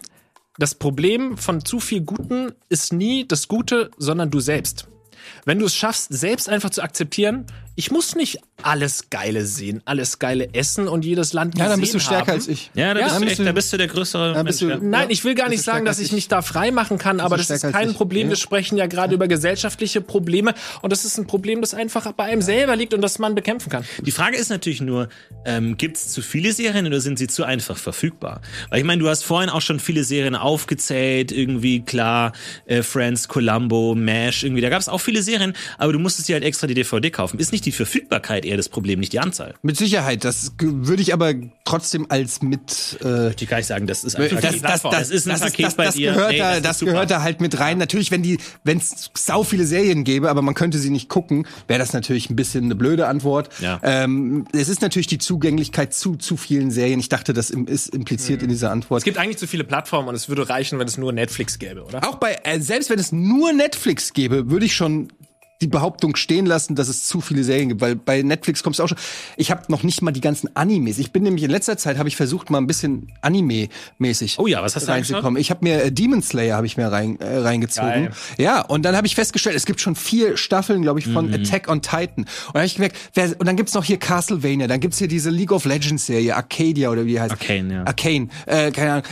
Das 0.57 0.74
Problem 0.74 1.38
von 1.38 1.63
zu 1.63 1.80
viel 1.80 2.01
Guten 2.01 2.51
ist 2.70 2.91
nie 2.91 3.28
das 3.28 3.47
Gute, 3.47 3.91
sondern 3.97 4.32
du 4.32 4.39
selbst. 4.39 4.88
Wenn 5.45 5.59
du 5.59 5.65
es 5.65 5.75
schaffst, 5.75 6.07
selbst 6.11 6.49
einfach 6.49 6.69
zu 6.69 6.82
akzeptieren, 6.82 7.45
ich 7.80 7.91
muss 7.91 8.15
nicht 8.15 8.39
alles 8.63 9.11
Geile 9.11 9.45
sehen, 9.45 9.84
alles 9.86 10.17
Geile 10.17 10.51
essen 10.55 10.88
und 10.88 11.05
jedes 11.05 11.34
Land 11.34 11.59
Ja, 11.59 11.69
dann 11.69 11.80
bist 11.80 11.93
du 11.93 11.99
stärker 11.99 12.32
haben. 12.32 12.32
als 12.32 12.47
ich. 12.47 12.71
Ja, 12.73 12.95
da, 12.95 13.01
ja, 13.01 13.05
bist, 13.05 13.21
du 13.21 13.28
echt, 13.28 13.39
da 13.39 13.51
bist 13.51 13.71
du 13.71 13.78
der 13.78 13.86
größere 13.86 14.43
Mensch. 14.43 14.57
Du, 14.57 14.80
Nein, 14.82 15.11
ich 15.11 15.23
will 15.23 15.36
gar 15.36 15.47
nicht 15.47 15.61
sagen, 15.61 15.86
dass 15.86 15.99
ich 15.99 16.11
mich 16.11 16.28
da 16.28 16.41
frei 16.41 16.71
machen 16.71 16.97
kann, 16.97 17.19
aber 17.19 17.38
das 17.38 17.51
ist 17.51 17.71
kein 17.71 17.93
Problem. 17.93 18.30
Wir 18.30 18.36
sprechen 18.36 18.80
ja 18.80 18.88
gerade 18.88 19.13
über 19.13 19.28
gesellschaftliche 19.28 20.01
Probleme 20.01 20.55
und 20.82 20.91
das 20.91 21.05
ist 21.05 21.19
ein 21.19 21.28
Problem, 21.28 21.61
das 21.61 21.75
einfach 21.75 22.11
bei 22.13 22.23
einem 22.23 22.41
selber 22.41 22.75
liegt 22.75 22.95
und 22.95 23.01
das 23.01 23.19
man 23.19 23.36
bekämpfen 23.36 23.69
kann. 23.69 23.86
Die 24.01 24.11
Frage 24.11 24.38
ist 24.38 24.49
natürlich 24.49 24.82
nur, 24.82 25.09
ähm, 25.45 25.78
gibt 25.78 25.97
es 25.97 26.09
zu 26.09 26.23
viele 26.23 26.53
Serien 26.53 26.88
oder 26.88 26.99
sind 26.99 27.19
sie 27.19 27.28
zu 27.28 27.43
einfach 27.43 27.78
verfügbar? 27.78 28.41
Weil 28.71 28.80
ich 28.80 28.86
meine, 28.86 29.03
du 29.03 29.07
hast 29.07 29.23
vorhin 29.23 29.51
auch 29.51 29.61
schon 29.61 29.80
viele 29.80 30.03
Serien 30.03 30.36
aufgezählt, 30.36 31.32
irgendwie 31.32 31.82
klar, 31.82 32.32
äh, 32.65 32.82
Friends, 32.82 33.28
Columbo, 33.28 33.93
MASH, 33.93 34.43
irgendwie, 34.43 34.61
da 34.61 34.69
gab 34.69 34.82
es 34.82 34.89
auch 34.89 34.99
viele 34.99 35.16
Serien, 35.22 35.53
aber 35.78 35.93
du 35.93 35.99
musstest 35.99 36.28
dir 36.28 36.34
halt 36.34 36.43
extra 36.43 36.68
die 36.68 36.74
DVD 36.74 37.09
kaufen. 37.11 37.39
Ist 37.39 37.51
nicht 37.51 37.65
die 37.65 37.72
Verfügbarkeit 37.72 38.45
eher 38.45 38.57
das 38.57 38.70
Problem, 38.70 38.99
nicht 38.99 39.13
die 39.13 39.20
Anzahl. 39.20 39.55
Mit 39.61 39.78
Sicherheit. 39.78 40.24
Das 40.24 40.53
würde 40.59 41.01
ich 41.01 41.13
aber 41.13 41.34
trotzdem 41.65 42.07
als 42.09 42.41
mit. 42.41 42.99
Äh, 43.03 43.32
ich 43.32 43.47
kann 43.47 43.59
nicht 43.59 43.68
sagen, 43.68 43.88
das 43.88 44.03
ist 44.03 44.15
ein 44.15 44.30
Paket. 44.30 44.63
Das, 44.63 44.82
das, 44.82 44.82
das, 44.82 44.91
das 44.91 45.09
ist 45.09 45.28
ein 45.28 45.32
das 45.32 45.41
Paket 45.41 45.68
ist, 45.68 45.78
das, 45.78 45.86
bei 45.86 45.89
dir. 45.89 46.13
Gehört 46.13 46.39
da, 46.39 46.59
das, 46.59 46.80
gehört 46.80 47.11
da 47.11 47.22
halt 47.22 47.41
mit 47.41 47.59
rein. 47.59 47.78
Natürlich, 47.78 48.11
wenn 48.11 48.24
die, 48.24 48.38
wenn 48.63 48.78
es 48.78 49.11
sau 49.13 49.43
viele 49.43 49.65
Serien 49.65 50.03
gäbe, 50.03 50.30
aber 50.30 50.41
man 50.41 50.53
könnte 50.53 50.78
sie 50.78 50.89
nicht 50.89 51.09
gucken, 51.09 51.47
wäre 51.68 51.80
das 51.80 51.93
natürlich 51.93 52.30
ein 52.30 52.36
bisschen 52.36 52.65
eine 52.65 52.76
blöde 52.76 53.07
Antwort. 53.07 53.49
Ja. 53.61 53.80
Ähm, 53.84 54.45
es 54.53 54.70
ist 54.70 54.82
natürlich 54.82 55.07
die 55.07 55.18
Zugänglichkeit 55.18 55.93
zu 55.93 56.15
zu 56.15 56.38
vielen 56.38 56.72
Serien. 56.72 56.99
Ich 56.99 57.09
dachte, 57.09 57.34
das 57.34 57.49
ist 57.49 57.93
impliziert 57.93 58.41
mhm. 58.41 58.45
in 58.45 58.49
dieser 58.49 58.72
Antwort. 58.72 58.99
Es 58.99 59.05
gibt 59.05 59.18
eigentlich 59.18 59.38
zu 59.38 59.47
viele 59.47 59.63
Plattformen 59.63 60.09
und 60.09 60.15
es 60.15 60.30
würde 60.30 60.49
reichen, 60.49 60.80
wenn 60.80 60.88
es 60.88 60.97
nur 60.97 61.11
Netflix 61.11 61.59
gäbe, 61.59 61.84
oder? 61.84 62.07
Auch 62.07 62.15
bei, 62.15 62.38
äh, 62.43 62.59
selbst 62.59 62.89
wenn 62.89 62.99
es 62.99 63.11
nur 63.11 63.53
Netflix 63.53 64.13
gäbe, 64.13 64.49
würde 64.49 64.65
ich 64.65 64.76
schon 64.76 65.07
die 65.62 65.68
Behauptung 65.68 66.16
stehen 66.16 66.45
lassen, 66.45 66.76
dass 66.76 66.88
es 66.88 67.05
zu 67.05 67.22
viele 67.22 67.43
Serien 67.43 67.70
gibt, 67.70 67.82
weil 67.82 67.95
bei 67.95 68.22
Netflix 68.22 68.64
kommst 68.64 68.80
du 68.80 68.84
auch 68.84 68.88
schon. 68.88 68.97
Ich 69.38 69.49
habe 69.51 69.64
noch 69.70 69.84
nicht 69.84 70.01
mal 70.01 70.12
die 70.12 70.22
ganzen 70.22 70.55
Animes. 70.55 70.99
Ich 70.99 71.12
bin 71.12 71.24
nämlich 71.24 71.43
in 71.43 71.49
letzter 71.49 71.78
Zeit 71.78 71.97
habe 71.97 72.10
ich 72.10 72.16
versucht 72.16 72.49
mal 72.49 72.60
ein 72.60 72.68
bisschen 72.68 73.12
Anime-mäßig. 73.22 74.38
Oh 74.39 74.47
ja, 74.47 74.62
was 74.62 74.76
hast 74.76 74.88
du 74.88 74.91
reinzukommen. 74.91 75.39
Ich 75.39 75.49
habe 75.49 75.64
mir 75.64 75.84
äh, 75.84 75.91
Demon 75.91 76.22
Slayer 76.22 76.55
habe 76.55 76.68
ich 76.68 76.78
mir 76.78 76.91
rein, 76.91 77.20
äh, 77.20 77.38
reingezogen. 77.39 77.89
Geil. 77.89 78.12
Ja, 78.38 78.62
und 78.62 78.84
dann 78.84 78.95
habe 78.95 79.08
ich 79.08 79.16
festgestellt, 79.16 79.55
es 79.55 79.66
gibt 79.66 79.82
schon 79.82 79.95
vier 79.95 80.38
Staffeln, 80.38 80.82
glaube 80.82 80.99
ich, 80.99 81.08
von 81.08 81.28
mhm. 81.28 81.34
Attack 81.34 81.70
on 81.70 81.82
Titan. 81.82 82.24
Und 82.24 82.28
dann 82.53 82.62
habe 82.62 82.66
ich 82.66 82.76
gemerkt, 82.76 82.97
wer, 83.14 83.39
und 83.39 83.47
dann 83.47 83.55
gibt's 83.55 83.74
noch 83.74 83.84
hier 83.84 83.97
Castlevania, 83.97 84.68
dann 84.68 84.80
gibt's 84.80 84.99
hier 84.99 85.08
diese 85.08 85.30
League 85.30 85.51
of 85.51 85.66
Legends 85.66 86.05
Serie, 86.05 86.36
Arcadia 86.36 86.91
oder 86.91 87.05
wie 87.05 87.18
die 87.18 87.20
heißt. 87.20 87.32
Arcane, 87.32 87.74
ja. 87.74 87.84
Arcane, 87.86 88.30
äh, 88.45 88.72
keine 88.72 88.91
Ahnung. 88.91 89.03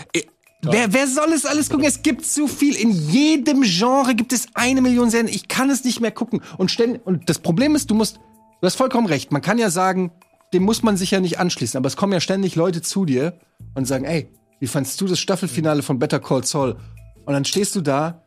Wer, 0.71 0.93
wer 0.93 1.07
soll 1.07 1.33
es 1.33 1.45
alles 1.45 1.69
gucken? 1.69 1.85
Es 1.85 2.01
gibt 2.01 2.25
zu 2.25 2.47
viel. 2.47 2.75
In 2.75 2.91
jedem 2.91 3.61
Genre 3.63 4.15
gibt 4.15 4.33
es 4.33 4.47
eine 4.53 4.81
Million 4.81 5.09
Serien. 5.09 5.27
Ich 5.27 5.47
kann 5.47 5.69
es 5.69 5.83
nicht 5.83 6.01
mehr 6.01 6.11
gucken. 6.11 6.41
Und, 6.57 6.71
ständig, 6.71 7.05
und 7.05 7.29
das 7.29 7.39
Problem 7.39 7.75
ist, 7.75 7.89
du 7.89 7.95
musst, 7.95 8.17
du 8.17 8.65
hast 8.65 8.75
vollkommen 8.75 9.07
recht. 9.07 9.31
Man 9.31 9.41
kann 9.41 9.57
ja 9.57 9.69
sagen, 9.69 10.11
dem 10.53 10.63
muss 10.63 10.83
man 10.83 10.97
sich 10.97 11.11
ja 11.11 11.19
nicht 11.19 11.39
anschließen. 11.39 11.77
Aber 11.77 11.87
es 11.87 11.97
kommen 11.97 12.13
ja 12.13 12.19
ständig 12.19 12.55
Leute 12.55 12.81
zu 12.81 13.05
dir 13.05 13.39
und 13.73 13.85
sagen, 13.85 14.05
ey, 14.05 14.29
wie 14.59 14.67
fandst 14.67 14.99
du 15.01 15.07
das 15.07 15.19
Staffelfinale 15.19 15.81
von 15.81 15.99
Better 15.99 16.19
Call 16.19 16.43
Saul? 16.43 16.77
Und 17.25 17.33
dann 17.33 17.45
stehst 17.45 17.75
du 17.75 17.81
da 17.81 18.23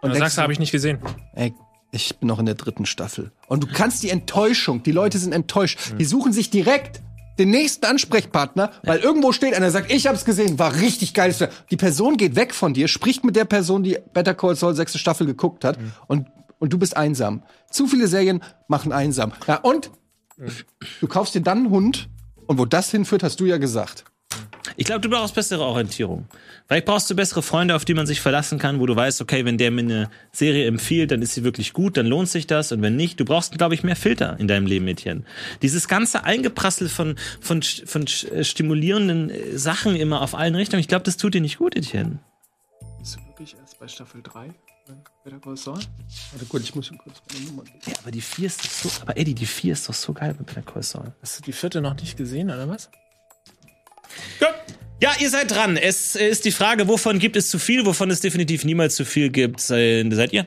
und, 0.00 0.12
und 0.12 0.18
sagst, 0.18 0.38
habe 0.38 0.52
ich 0.52 0.58
nicht 0.58 0.72
gesehen. 0.72 0.98
Ey, 1.34 1.54
ich 1.92 2.16
bin 2.18 2.28
noch 2.28 2.38
in 2.38 2.46
der 2.46 2.54
dritten 2.54 2.86
Staffel. 2.86 3.32
Und 3.48 3.62
du 3.62 3.66
kannst 3.66 4.02
die 4.02 4.10
Enttäuschung, 4.10 4.82
die 4.82 4.92
Leute 4.92 5.18
sind 5.18 5.32
enttäuscht. 5.32 5.78
Die 5.98 6.04
suchen 6.04 6.32
sich 6.32 6.50
direkt 6.50 7.02
den 7.38 7.50
nächsten 7.50 7.84
Ansprechpartner, 7.84 8.72
weil 8.82 9.00
irgendwo 9.00 9.32
steht 9.32 9.54
einer, 9.54 9.70
sagt, 9.70 9.92
ich 9.92 10.06
hab's 10.06 10.24
gesehen, 10.24 10.58
war 10.58 10.74
richtig 10.76 11.14
geil. 11.14 11.34
Die 11.70 11.76
Person 11.76 12.16
geht 12.16 12.36
weg 12.36 12.54
von 12.54 12.74
dir, 12.74 12.88
spricht 12.88 13.24
mit 13.24 13.36
der 13.36 13.44
Person, 13.44 13.82
die 13.82 13.98
Better 14.12 14.34
Call 14.34 14.56
Saul 14.56 14.74
sechste 14.74 14.98
Staffel 14.98 15.26
geguckt 15.26 15.64
hat 15.64 15.80
mhm. 15.80 15.92
und, 16.06 16.26
und 16.58 16.72
du 16.72 16.78
bist 16.78 16.96
einsam. 16.96 17.42
Zu 17.70 17.86
viele 17.86 18.08
Serien 18.08 18.42
machen 18.68 18.92
einsam. 18.92 19.32
Ja, 19.46 19.56
und 19.56 19.90
mhm. 20.36 20.48
du 21.00 21.06
kaufst 21.08 21.34
dir 21.34 21.42
dann 21.42 21.58
einen 21.58 21.70
Hund 21.70 22.08
und 22.46 22.58
wo 22.58 22.64
das 22.64 22.90
hinführt, 22.90 23.22
hast 23.22 23.40
du 23.40 23.44
ja 23.44 23.58
gesagt. 23.58 24.04
Ich 24.76 24.86
glaube, 24.86 25.00
du 25.00 25.08
brauchst 25.08 25.34
bessere 25.34 25.62
Orientierung. 25.62 26.26
Vielleicht 26.66 26.86
brauchst 26.86 27.08
du 27.08 27.14
bessere 27.14 27.42
Freunde, 27.42 27.76
auf 27.76 27.84
die 27.84 27.94
man 27.94 28.06
sich 28.06 28.20
verlassen 28.20 28.58
kann, 28.58 28.80
wo 28.80 28.86
du 28.86 28.96
weißt, 28.96 29.20
okay, 29.20 29.44
wenn 29.44 29.56
der 29.56 29.70
mir 29.70 29.82
eine 29.82 30.10
Serie 30.32 30.66
empfiehlt, 30.66 31.12
dann 31.12 31.22
ist 31.22 31.34
sie 31.34 31.44
wirklich 31.44 31.72
gut, 31.72 31.96
dann 31.96 32.06
lohnt 32.06 32.28
sich 32.28 32.48
das. 32.48 32.72
Und 32.72 32.82
wenn 32.82 32.96
nicht, 32.96 33.20
du 33.20 33.24
brauchst, 33.24 33.56
glaube 33.56 33.74
ich, 33.74 33.84
mehr 33.84 33.94
Filter 33.94 34.36
in 34.40 34.48
deinem 34.48 34.66
Leben, 34.66 34.84
Mädchen. 34.84 35.26
Dieses 35.62 35.86
ganze 35.86 36.24
Eingeprassel 36.24 36.88
von, 36.88 37.16
von, 37.40 37.62
von 37.62 38.04
äh, 38.04 38.42
stimulierenden 38.42 39.30
äh, 39.30 39.58
Sachen 39.58 39.94
immer 39.94 40.22
auf 40.22 40.34
allen 40.34 40.54
Richtungen, 40.54 40.80
ich 40.80 40.88
glaube, 40.88 41.04
das 41.04 41.16
tut 41.16 41.34
dir 41.34 41.40
nicht 41.40 41.58
gut, 41.58 41.76
Etienne. 41.76 42.18
Bist 42.98 43.16
du 43.16 43.26
wirklich 43.26 43.56
erst 43.60 43.78
bei 43.78 43.86
Staffel 43.86 44.22
3? 44.22 44.52
Better 45.24 45.40
Call 45.40 45.56
Saul? 45.56 45.78
Warte 46.32 46.46
gut, 46.48 46.62
ich 46.62 46.74
muss 46.74 46.86
schon 46.86 46.98
kurz 46.98 47.20
meine 47.32 47.44
Nummer 47.46 47.64
geben. 47.64 47.78
Ja, 47.86 47.94
aber 48.00 48.10
die 48.10 48.20
4 48.20 48.46
ist 48.46 48.64
doch 48.64 48.90
so, 48.90 49.02
aber 49.02 49.16
Eddie, 49.16 49.34
die 49.34 49.46
4 49.46 49.72
ist 49.72 49.88
doch 49.88 49.94
so 49.94 50.12
geil 50.12 50.34
bei 50.34 50.44
Better 50.44 50.62
Call 50.62 50.82
Saul. 50.82 51.12
Hast 51.20 51.38
du 51.38 51.42
die 51.42 51.52
vierte 51.52 51.80
noch 51.80 51.96
nicht 51.96 52.16
gesehen, 52.16 52.50
oder 52.50 52.68
was? 52.68 52.90
Gut. 54.38 54.54
Ja, 54.98 55.12
ihr 55.20 55.28
seid 55.28 55.50
dran. 55.50 55.76
Es 55.76 56.16
ist 56.16 56.46
die 56.46 56.50
Frage, 56.50 56.88
wovon 56.88 57.18
gibt 57.18 57.36
es 57.36 57.50
zu 57.50 57.58
viel, 57.58 57.84
wovon 57.84 58.10
es 58.10 58.20
definitiv 58.20 58.64
niemals 58.64 58.96
zu 58.96 59.04
viel 59.04 59.28
gibt. 59.28 59.60
Seid 59.60 60.32
ihr? 60.32 60.46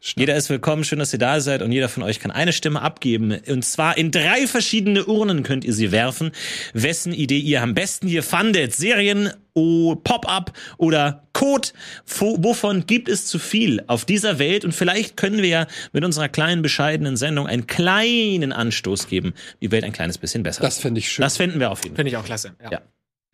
Stark. 0.00 0.20
Jeder 0.20 0.36
ist 0.36 0.50
willkommen, 0.50 0.82
schön, 0.82 0.98
dass 0.98 1.12
ihr 1.12 1.20
da 1.20 1.40
seid 1.40 1.62
und 1.62 1.70
jeder 1.70 1.88
von 1.88 2.02
euch 2.02 2.18
kann 2.18 2.32
eine 2.32 2.52
Stimme 2.52 2.82
abgeben. 2.82 3.38
Und 3.48 3.64
zwar 3.64 3.96
in 3.98 4.10
drei 4.10 4.48
verschiedene 4.48 5.06
Urnen 5.06 5.44
könnt 5.44 5.64
ihr 5.64 5.72
sie 5.72 5.92
werfen, 5.92 6.32
wessen 6.74 7.12
Idee 7.12 7.38
ihr 7.38 7.62
am 7.62 7.74
besten 7.74 8.08
hier 8.08 8.24
fandet. 8.24 8.74
Serien, 8.74 9.30
oh, 9.54 9.94
Pop-up 9.94 10.52
oder 10.76 11.28
Code. 11.32 11.68
Wovon 12.04 12.86
gibt 12.86 13.08
es 13.08 13.26
zu 13.26 13.38
viel 13.38 13.82
auf 13.86 14.04
dieser 14.04 14.40
Welt? 14.40 14.64
Und 14.64 14.72
vielleicht 14.72 15.16
können 15.16 15.38
wir 15.38 15.48
ja 15.48 15.66
mit 15.92 16.04
unserer 16.04 16.28
kleinen, 16.28 16.62
bescheidenen 16.62 17.16
Sendung 17.16 17.46
einen 17.46 17.68
kleinen 17.68 18.52
Anstoß 18.52 19.06
geben, 19.06 19.34
die 19.60 19.70
Welt 19.70 19.84
ein 19.84 19.92
kleines 19.92 20.18
bisschen 20.18 20.42
besser. 20.42 20.62
Das 20.62 20.78
fände 20.78 20.98
ich 20.98 21.10
schön. 21.10 21.22
Das 21.22 21.36
fänden 21.36 21.60
wir 21.60 21.70
auf 21.70 21.84
jeden 21.84 21.94
Fall. 21.94 22.04
Finde 22.04 22.10
ich 22.10 22.16
auch 22.16 22.24
klasse. 22.24 22.54
ja. 22.60 22.72
ja. 22.72 22.82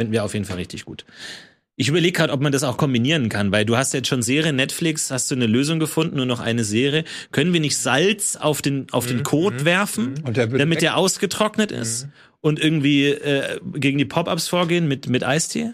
Finden 0.03 0.13
wir 0.13 0.25
auf 0.25 0.35
jeden 0.35 0.45
Fall 0.45 0.57
richtig 0.57 0.85
gut. 0.85 1.05
Ich 1.77 1.89
überlege 1.89 2.13
gerade, 2.13 2.33
ob 2.33 2.41
man 2.41 2.53
das 2.53 2.65
auch 2.65 2.77
kombinieren 2.77 3.29
kann, 3.29 3.51
weil 3.51 3.65
du 3.65 3.77
hast 3.77 3.95
jetzt 3.95 4.09
schon 4.09 4.21
Serie, 4.21 4.53
Netflix, 4.53 5.11
hast 5.11 5.31
du 5.31 5.37
eine 5.37 5.47
Lösung 5.47 5.79
gefunden, 5.79 6.17
nur 6.17 6.27
noch 6.27 6.41
eine 6.41 6.65
Serie. 6.65 7.05
Können 7.31 7.53
wir 7.53 7.61
nicht 7.61 7.79
Salz 7.79 8.37
auf 8.37 8.63
den, 8.63 8.89
auf 8.91 9.07
den 9.07 9.19
mhm, 9.19 9.23
Code 9.23 9.57
mhm. 9.61 9.65
werfen, 9.65 10.15
mhm. 10.15 10.33
der 10.35 10.49
damit 10.49 10.71
weg. 10.71 10.79
der 10.81 10.97
ausgetrocknet 10.97 11.73
ist 11.73 12.07
mhm. 12.07 12.13
und 12.41 12.61
irgendwie 12.61 13.07
äh, 13.07 13.61
gegen 13.75 13.97
die 13.97 14.05
Pop-Ups 14.05 14.49
vorgehen 14.49 14.87
mit, 14.87 15.09
mit 15.09 15.25
Eistee? 15.25 15.73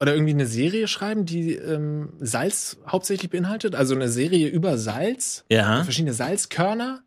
Oder 0.00 0.14
irgendwie 0.14 0.34
eine 0.34 0.46
Serie 0.46 0.88
schreiben, 0.88 1.26
die 1.26 1.54
ähm, 1.54 2.14
Salz 2.20 2.78
hauptsächlich 2.88 3.30
beinhaltet? 3.30 3.74
Also 3.74 3.94
eine 3.94 4.08
Serie 4.08 4.48
über 4.48 4.78
Salz? 4.78 5.44
Ja. 5.50 5.84
Verschiedene 5.84 6.14
Salzkörner? 6.14 7.02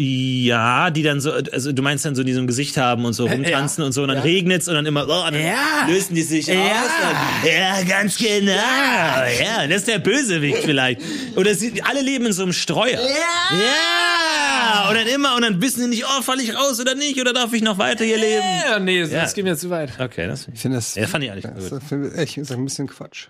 Ja, 0.00 0.90
die 0.90 1.02
dann 1.02 1.20
so, 1.20 1.32
also 1.32 1.72
du 1.72 1.82
meinst 1.82 2.04
dann 2.04 2.14
so, 2.14 2.22
die 2.22 2.32
so 2.32 2.38
ein 2.38 2.46
Gesicht 2.46 2.76
haben 2.76 3.04
und 3.04 3.14
so 3.14 3.26
rumtanzen 3.26 3.82
ja. 3.82 3.86
und 3.86 3.92
so, 3.92 4.02
und 4.02 4.08
dann 4.08 4.18
ja. 4.18 4.22
regnet's 4.22 4.68
und 4.68 4.74
dann 4.74 4.86
immer, 4.86 5.02
oh, 5.02 5.24
dann 5.28 5.34
ja. 5.34 5.88
lösen 5.88 6.14
die 6.14 6.22
sich 6.22 6.46
ja. 6.46 6.54
aus. 6.54 7.42
Und, 7.42 7.50
ja, 7.50 7.82
ganz 7.82 8.16
genau. 8.16 8.52
Ja. 8.52 9.66
das 9.66 9.78
ist 9.78 9.88
der 9.88 9.98
Bösewicht 9.98 10.58
vielleicht. 10.58 11.00
Oder 11.34 11.52
sie, 11.52 11.82
alle 11.82 12.00
leben 12.00 12.26
in 12.26 12.32
so 12.32 12.44
einem 12.44 12.52
Streuer. 12.52 13.00
Ja. 13.00 13.58
ja. 13.58 14.88
Und 14.88 14.94
dann 14.94 15.08
immer, 15.08 15.34
und 15.34 15.42
dann 15.42 15.60
wissen 15.60 15.80
die 15.80 15.88
nicht, 15.88 16.04
oh, 16.04 16.22
falle 16.22 16.44
ich 16.44 16.54
raus 16.54 16.78
oder 16.78 16.94
nicht, 16.94 17.20
oder 17.20 17.32
darf 17.32 17.52
ich 17.52 17.62
noch 17.62 17.78
weiter 17.78 18.04
hier 18.04 18.18
leben? 18.18 18.44
Ja, 18.68 18.78
nee, 18.78 19.00
das, 19.00 19.10
das 19.10 19.34
geht 19.34 19.42
mir 19.42 19.56
zu 19.56 19.68
weit. 19.68 19.98
Okay, 19.98 20.28
das, 20.28 20.46
ich 20.54 20.60
finde 20.60 20.76
das, 20.76 20.94
ja, 20.94 21.08
fand 21.08 21.24
ich 21.24 21.32
eigentlich 21.32 21.44
das, 21.52 21.70
gut. 21.90 22.12
Ich, 22.16 22.38
ist 22.38 22.52
ein 22.52 22.64
bisschen 22.64 22.86
Quatsch. 22.86 23.26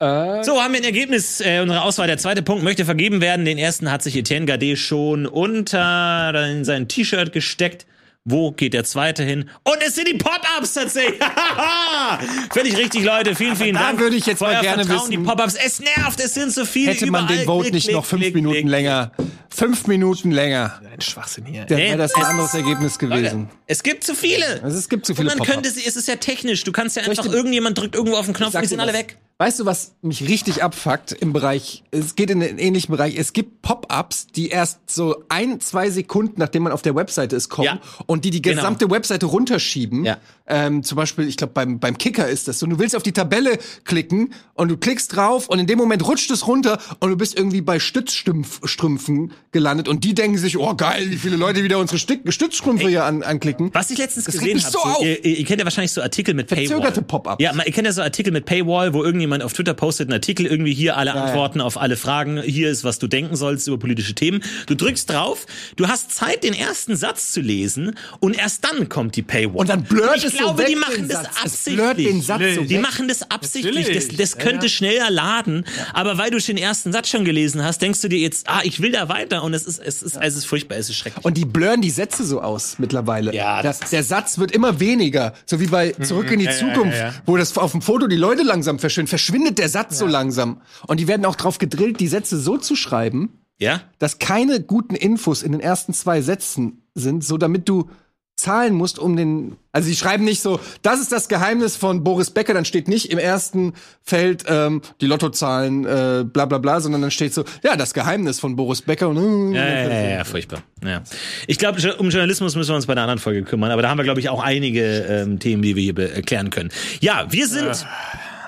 Äh. 0.00 0.44
So, 0.44 0.62
haben 0.62 0.72
wir 0.74 0.80
ein 0.80 0.84
Ergebnis 0.84 1.40
äh, 1.40 1.60
unserer 1.60 1.84
Auswahl. 1.84 2.06
Der 2.06 2.18
zweite 2.18 2.42
Punkt 2.42 2.62
möchte 2.62 2.84
vergeben 2.84 3.20
werden. 3.20 3.44
Den 3.44 3.58
ersten 3.58 3.90
hat 3.90 4.02
sich 4.02 4.16
Etienne 4.16 4.46
Gade 4.46 4.76
schon 4.76 5.26
unter 5.26 6.48
in 6.50 6.64
sein 6.64 6.86
T-Shirt 6.88 7.32
gesteckt. 7.32 7.86
Wo 8.30 8.52
geht 8.52 8.74
der 8.74 8.84
zweite 8.84 9.24
hin? 9.24 9.48
Und 9.64 9.78
es 9.80 9.94
sind 9.94 10.06
die 10.06 10.18
Pop-Ups 10.18 10.74
tatsächlich. 10.74 11.18
Finde 12.52 12.68
ich 12.68 12.76
richtig, 12.76 13.02
Leute. 13.02 13.34
Vielen, 13.34 13.56
vielen 13.56 13.74
da 13.74 13.84
Dank. 13.84 13.98
Da 13.98 14.04
würde 14.04 14.16
ich 14.16 14.26
jetzt 14.26 14.42
mal 14.42 14.60
gerne 14.60 14.84
Vertrauen, 14.84 15.10
wissen. 15.10 15.22
Die 15.22 15.26
Pop-Ups. 15.26 15.54
Es 15.54 15.80
nervt. 15.80 16.20
Es 16.20 16.34
sind 16.34 16.52
so 16.52 16.66
viele. 16.66 16.92
Hätte 16.92 17.10
man 17.10 17.26
den 17.26 17.46
Vote 17.46 17.70
nicht 17.70 17.84
klick, 17.84 17.96
noch 17.96 18.04
fünf 18.04 18.22
klick, 18.22 18.34
Minuten 18.34 18.54
klick, 18.54 18.68
länger, 18.68 19.12
fünf 19.48 19.86
Minuten 19.86 20.30
länger. 20.30 20.80
Ein 20.92 21.00
Schwachsinn 21.00 21.46
hier. 21.46 21.64
Dann 21.64 21.78
wäre 21.78 21.96
das 21.96 22.14
ein 22.14 22.24
anderes 22.24 22.52
Ergebnis 22.52 22.98
gewesen. 22.98 23.48
Es 23.66 23.82
gibt 23.82 24.04
zu 24.04 24.14
viele. 24.14 24.62
Also 24.62 24.76
es 24.76 24.90
gibt 24.90 25.06
zu 25.06 25.14
viele. 25.14 25.30
Und 25.30 25.38
man 25.38 25.48
könnte, 25.48 25.68
es 25.70 25.96
ist 25.96 26.06
ja 26.06 26.16
technisch. 26.16 26.64
Du 26.64 26.72
kannst 26.72 26.96
ja 26.96 27.04
einfach 27.04 27.24
irgendjemand 27.24 27.78
drückt 27.78 27.94
irgendwo 27.94 28.16
auf 28.16 28.26
den 28.26 28.34
Knopf 28.34 28.54
und 28.54 28.60
die 28.60 28.68
sind 28.68 28.80
alle 28.80 28.92
weg. 28.92 29.16
Weißt 29.40 29.60
du, 29.60 29.66
was 29.66 29.94
mich 30.02 30.28
richtig 30.28 30.64
abfuckt 30.64 31.12
im 31.12 31.32
Bereich, 31.32 31.84
es 31.92 32.16
geht 32.16 32.28
in 32.28 32.40
den 32.40 32.58
ähnlichen 32.58 32.90
Bereich, 32.90 33.16
es 33.16 33.32
gibt 33.32 33.62
Pop-ups, 33.62 34.26
die 34.26 34.48
erst 34.48 34.90
so 34.90 35.22
ein, 35.28 35.60
zwei 35.60 35.90
Sekunden, 35.90 36.34
nachdem 36.38 36.64
man 36.64 36.72
auf 36.72 36.82
der 36.82 36.96
Webseite 36.96 37.36
ist, 37.36 37.48
kommen 37.48 37.66
ja. 37.66 37.80
und 38.06 38.24
die 38.24 38.30
die 38.30 38.42
genau. 38.42 38.56
gesamte 38.56 38.86
genau. 38.86 38.96
Webseite 38.96 39.26
runterschieben. 39.26 40.04
Ja. 40.04 40.16
Ähm, 40.48 40.82
zum 40.82 40.96
Beispiel, 40.96 41.28
ich 41.28 41.36
glaube, 41.36 41.52
beim, 41.52 41.78
beim 41.78 41.96
Kicker 41.96 42.28
ist 42.28 42.48
das 42.48 42.58
so. 42.58 42.66
Du 42.66 42.78
willst 42.78 42.96
auf 42.96 43.02
die 43.02 43.12
Tabelle 43.12 43.58
klicken 43.84 44.34
und 44.54 44.68
du 44.68 44.76
klickst 44.76 45.14
drauf 45.16 45.48
und 45.48 45.58
in 45.58 45.66
dem 45.66 45.78
Moment 45.78 46.06
rutscht 46.06 46.30
es 46.30 46.46
runter 46.46 46.78
und 47.00 47.10
du 47.10 47.16
bist 47.16 47.36
irgendwie 47.36 47.60
bei 47.60 47.78
Stützstrümpfen 47.78 49.32
gelandet 49.52 49.88
und 49.88 50.04
die 50.04 50.14
denken 50.14 50.38
sich, 50.38 50.58
oh 50.58 50.74
geil, 50.74 51.10
wie 51.10 51.16
viele 51.16 51.36
Leute 51.36 51.62
wieder 51.62 51.78
unsere 51.78 51.98
Stützstrümpfe 51.98 52.84
Ey, 52.84 52.90
hier 52.90 53.04
an, 53.04 53.22
anklicken. 53.22 53.70
Was 53.72 53.90
ich 53.90 53.98
letztens 53.98 54.26
das 54.26 54.34
gesehen 54.34 54.60
habe, 54.60 54.70
so 54.70 54.78
so, 54.78 55.04
ihr, 55.04 55.24
ihr, 55.24 55.44
kennt 55.44 55.60
ja 55.60 55.64
wahrscheinlich 55.64 55.92
so 55.92 56.02
Artikel 56.02 56.34
mit 56.34 56.48
Paywall. 56.48 56.66
Verzögerte 56.66 57.02
Pop-ups. 57.02 57.42
Ja, 57.42 57.52
ihr 57.54 57.72
kennt 57.72 57.86
ja 57.86 57.92
so 57.92 58.02
Artikel 58.02 58.32
mit 58.32 58.44
Paywall, 58.44 58.92
wo 58.94 59.04
irgendjemand 59.04 59.28
jemand 59.28 59.42
auf 59.42 59.52
Twitter 59.52 59.74
postet 59.74 60.08
einen 60.08 60.14
Artikel, 60.14 60.46
irgendwie 60.46 60.72
hier 60.72 60.96
alle 60.96 61.10
ja, 61.10 61.22
Antworten 61.22 61.58
ja. 61.58 61.64
auf 61.64 61.78
alle 61.78 61.96
Fragen, 61.96 62.40
hier 62.40 62.70
ist, 62.70 62.82
was 62.82 62.98
du 62.98 63.06
denken 63.06 63.36
sollst 63.36 63.68
über 63.68 63.78
politische 63.78 64.14
Themen. 64.14 64.42
Du 64.66 64.74
drückst 64.74 65.10
drauf, 65.10 65.46
du 65.76 65.86
hast 65.86 66.12
Zeit, 66.12 66.44
den 66.44 66.54
ersten 66.54 66.96
Satz 66.96 67.32
zu 67.32 67.40
lesen 67.40 67.94
und 68.20 68.36
erst 68.36 68.64
dann 68.64 68.88
kommt 68.88 69.16
die 69.16 69.22
Paywall. 69.22 69.60
Und 69.60 69.68
dann 69.68 69.82
blurrt 69.82 70.24
es 70.24 70.37
glaube, 70.38 70.64
die 70.64 70.76
machen 70.76 71.08
das 71.08 71.26
absichtlich. 71.42 72.08
Den 72.08 72.22
Satz 72.22 72.42
so 72.54 72.64
die 72.64 72.78
machen 72.78 73.08
das 73.08 73.30
absichtlich. 73.30 73.92
Das, 73.92 74.08
das 74.08 74.38
könnte 74.38 74.66
ja, 74.66 74.70
schneller 74.70 75.10
laden, 75.10 75.64
aber 75.92 76.18
weil 76.18 76.30
du 76.30 76.38
den 76.38 76.56
ersten 76.56 76.92
Satz 76.92 77.08
schon 77.08 77.24
gelesen 77.24 77.64
hast, 77.64 77.82
denkst 77.82 78.00
du 78.00 78.08
dir 78.08 78.18
jetzt, 78.18 78.48
ah, 78.48 78.60
ich 78.62 78.80
will 78.80 78.92
da 78.92 79.08
weiter 79.08 79.42
und 79.42 79.54
es 79.54 79.64
ist, 79.64 79.80
es 79.80 80.02
ist, 80.02 80.16
es 80.16 80.36
ist 80.36 80.44
furchtbar, 80.44 80.76
es 80.76 80.88
ist 80.88 80.96
schrecklich. 80.96 81.24
Und 81.24 81.36
die 81.36 81.44
blurren 81.44 81.80
die 81.80 81.90
Sätze 81.90 82.24
so 82.24 82.40
aus 82.40 82.78
mittlerweile. 82.78 83.34
Ja. 83.34 83.62
Das, 83.62 83.80
der 83.80 84.02
Satz 84.02 84.38
wird 84.38 84.52
immer 84.52 84.80
weniger, 84.80 85.34
so 85.46 85.60
wie 85.60 85.66
bei 85.66 85.92
Zurück 85.92 86.30
in 86.30 86.38
die 86.38 86.50
Zukunft, 86.50 86.98
wo 87.26 87.36
das 87.36 87.56
auf 87.58 87.72
dem 87.72 87.82
Foto 87.82 88.06
die 88.06 88.16
Leute 88.16 88.42
langsam 88.42 88.78
verschwinden 88.78 89.08
verschwindet 89.08 89.58
der 89.58 89.68
Satz 89.68 89.92
ja. 89.92 89.98
so 89.98 90.06
langsam. 90.06 90.60
Und 90.86 91.00
die 91.00 91.08
werden 91.08 91.24
auch 91.24 91.36
drauf 91.36 91.58
gedrillt, 91.58 92.00
die 92.00 92.08
Sätze 92.08 92.38
so 92.38 92.56
zu 92.56 92.76
schreiben, 92.76 93.30
ja? 93.58 93.82
dass 93.98 94.18
keine 94.18 94.62
guten 94.62 94.94
Infos 94.94 95.42
in 95.42 95.52
den 95.52 95.60
ersten 95.60 95.92
zwei 95.92 96.22
Sätzen 96.22 96.82
sind, 96.94 97.24
so 97.24 97.36
damit 97.36 97.68
du 97.68 97.90
zahlen 98.38 98.74
musst, 98.74 98.98
um 98.98 99.16
den. 99.16 99.56
Also 99.72 99.88
sie 99.88 99.96
schreiben 99.96 100.24
nicht 100.24 100.40
so, 100.40 100.60
das 100.82 101.00
ist 101.00 101.12
das 101.12 101.28
Geheimnis 101.28 101.76
von 101.76 102.02
Boris 102.02 102.30
Becker, 102.30 102.54
dann 102.54 102.64
steht 102.64 102.88
nicht 102.88 103.10
im 103.10 103.18
ersten 103.18 103.74
Feld 104.02 104.44
ähm, 104.48 104.80
die 105.00 105.06
Lottozahlen, 105.06 105.84
äh, 105.84 106.24
bla 106.24 106.46
bla 106.46 106.58
bla, 106.58 106.80
sondern 106.80 107.02
dann 107.02 107.10
steht 107.10 107.34
so, 107.34 107.44
ja, 107.62 107.76
das 107.76 107.94
Geheimnis 107.94 108.40
von 108.40 108.56
Boris 108.56 108.82
Becker. 108.82 109.08
Und, 109.08 109.54
äh, 109.54 109.58
ja, 109.58 109.66
ja, 109.66 110.02
ja, 110.02 110.16
ja, 110.18 110.24
furchtbar. 110.24 110.62
Ja. 110.84 111.02
Ich 111.46 111.58
glaube, 111.58 111.78
um 111.98 112.10
Journalismus 112.10 112.56
müssen 112.56 112.70
wir 112.70 112.76
uns 112.76 112.86
bei 112.86 112.92
einer 112.92 113.02
anderen 113.02 113.18
Folge 113.18 113.42
kümmern, 113.42 113.70
aber 113.70 113.82
da 113.82 113.90
haben 113.90 113.98
wir, 113.98 114.04
glaube 114.04 114.20
ich, 114.20 114.28
auch 114.28 114.42
einige 114.42 114.82
ähm, 114.82 115.38
Themen, 115.38 115.62
die 115.62 115.76
wir 115.76 115.82
hier 115.82 115.98
erklären 116.14 116.50
können. 116.50 116.70
Ja, 117.00 117.26
wir 117.30 117.46
sind. 117.46 117.68
Äh. 117.68 117.74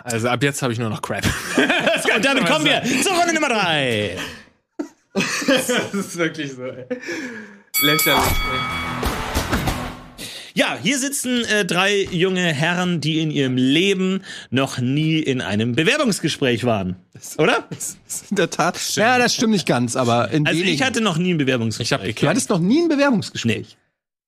Also 0.04 0.28
ab 0.28 0.42
jetzt 0.42 0.62
habe 0.62 0.72
ich 0.72 0.78
nur 0.78 0.88
noch 0.88 1.02
Crap. 1.02 1.24
Und 2.16 2.24
damit 2.24 2.46
kommen 2.46 2.64
wir 2.64 2.82
zur 3.02 3.12
Runde 3.12 3.34
Nummer 3.34 3.48
drei. 3.48 4.16
das 5.14 5.68
ist 5.92 6.16
wirklich 6.16 6.52
so, 6.52 6.62
ey. 6.62 6.86
Lächerlich, 7.82 9.19
Ja, 10.54 10.76
hier 10.80 10.98
sitzen 10.98 11.44
äh, 11.44 11.64
drei 11.64 12.04
junge 12.10 12.52
Herren, 12.52 13.00
die 13.00 13.20
in 13.20 13.30
ihrem 13.30 13.56
Leben 13.56 14.22
noch 14.50 14.78
nie 14.78 15.18
in 15.18 15.40
einem 15.40 15.74
Bewerbungsgespräch 15.74 16.64
waren. 16.64 16.96
Oder? 17.38 17.68
In 18.30 18.36
der 18.36 18.50
Tat. 18.50 18.78
Ja, 18.96 19.18
das 19.18 19.34
stimmt 19.34 19.52
nicht 19.52 19.66
ganz, 19.66 19.96
aber 19.96 20.30
in 20.30 20.46
Also 20.46 20.62
ich 20.62 20.82
hatte 20.82 21.00
noch 21.00 21.18
nie 21.18 21.34
ein 21.34 21.38
Bewerbungsgespräch. 21.38 22.16
Du 22.16 22.28
hattest 22.28 22.50
noch 22.50 22.58
nie 22.60 22.82
ein 22.82 22.88
Bewerbungsgespräch. 22.88 23.76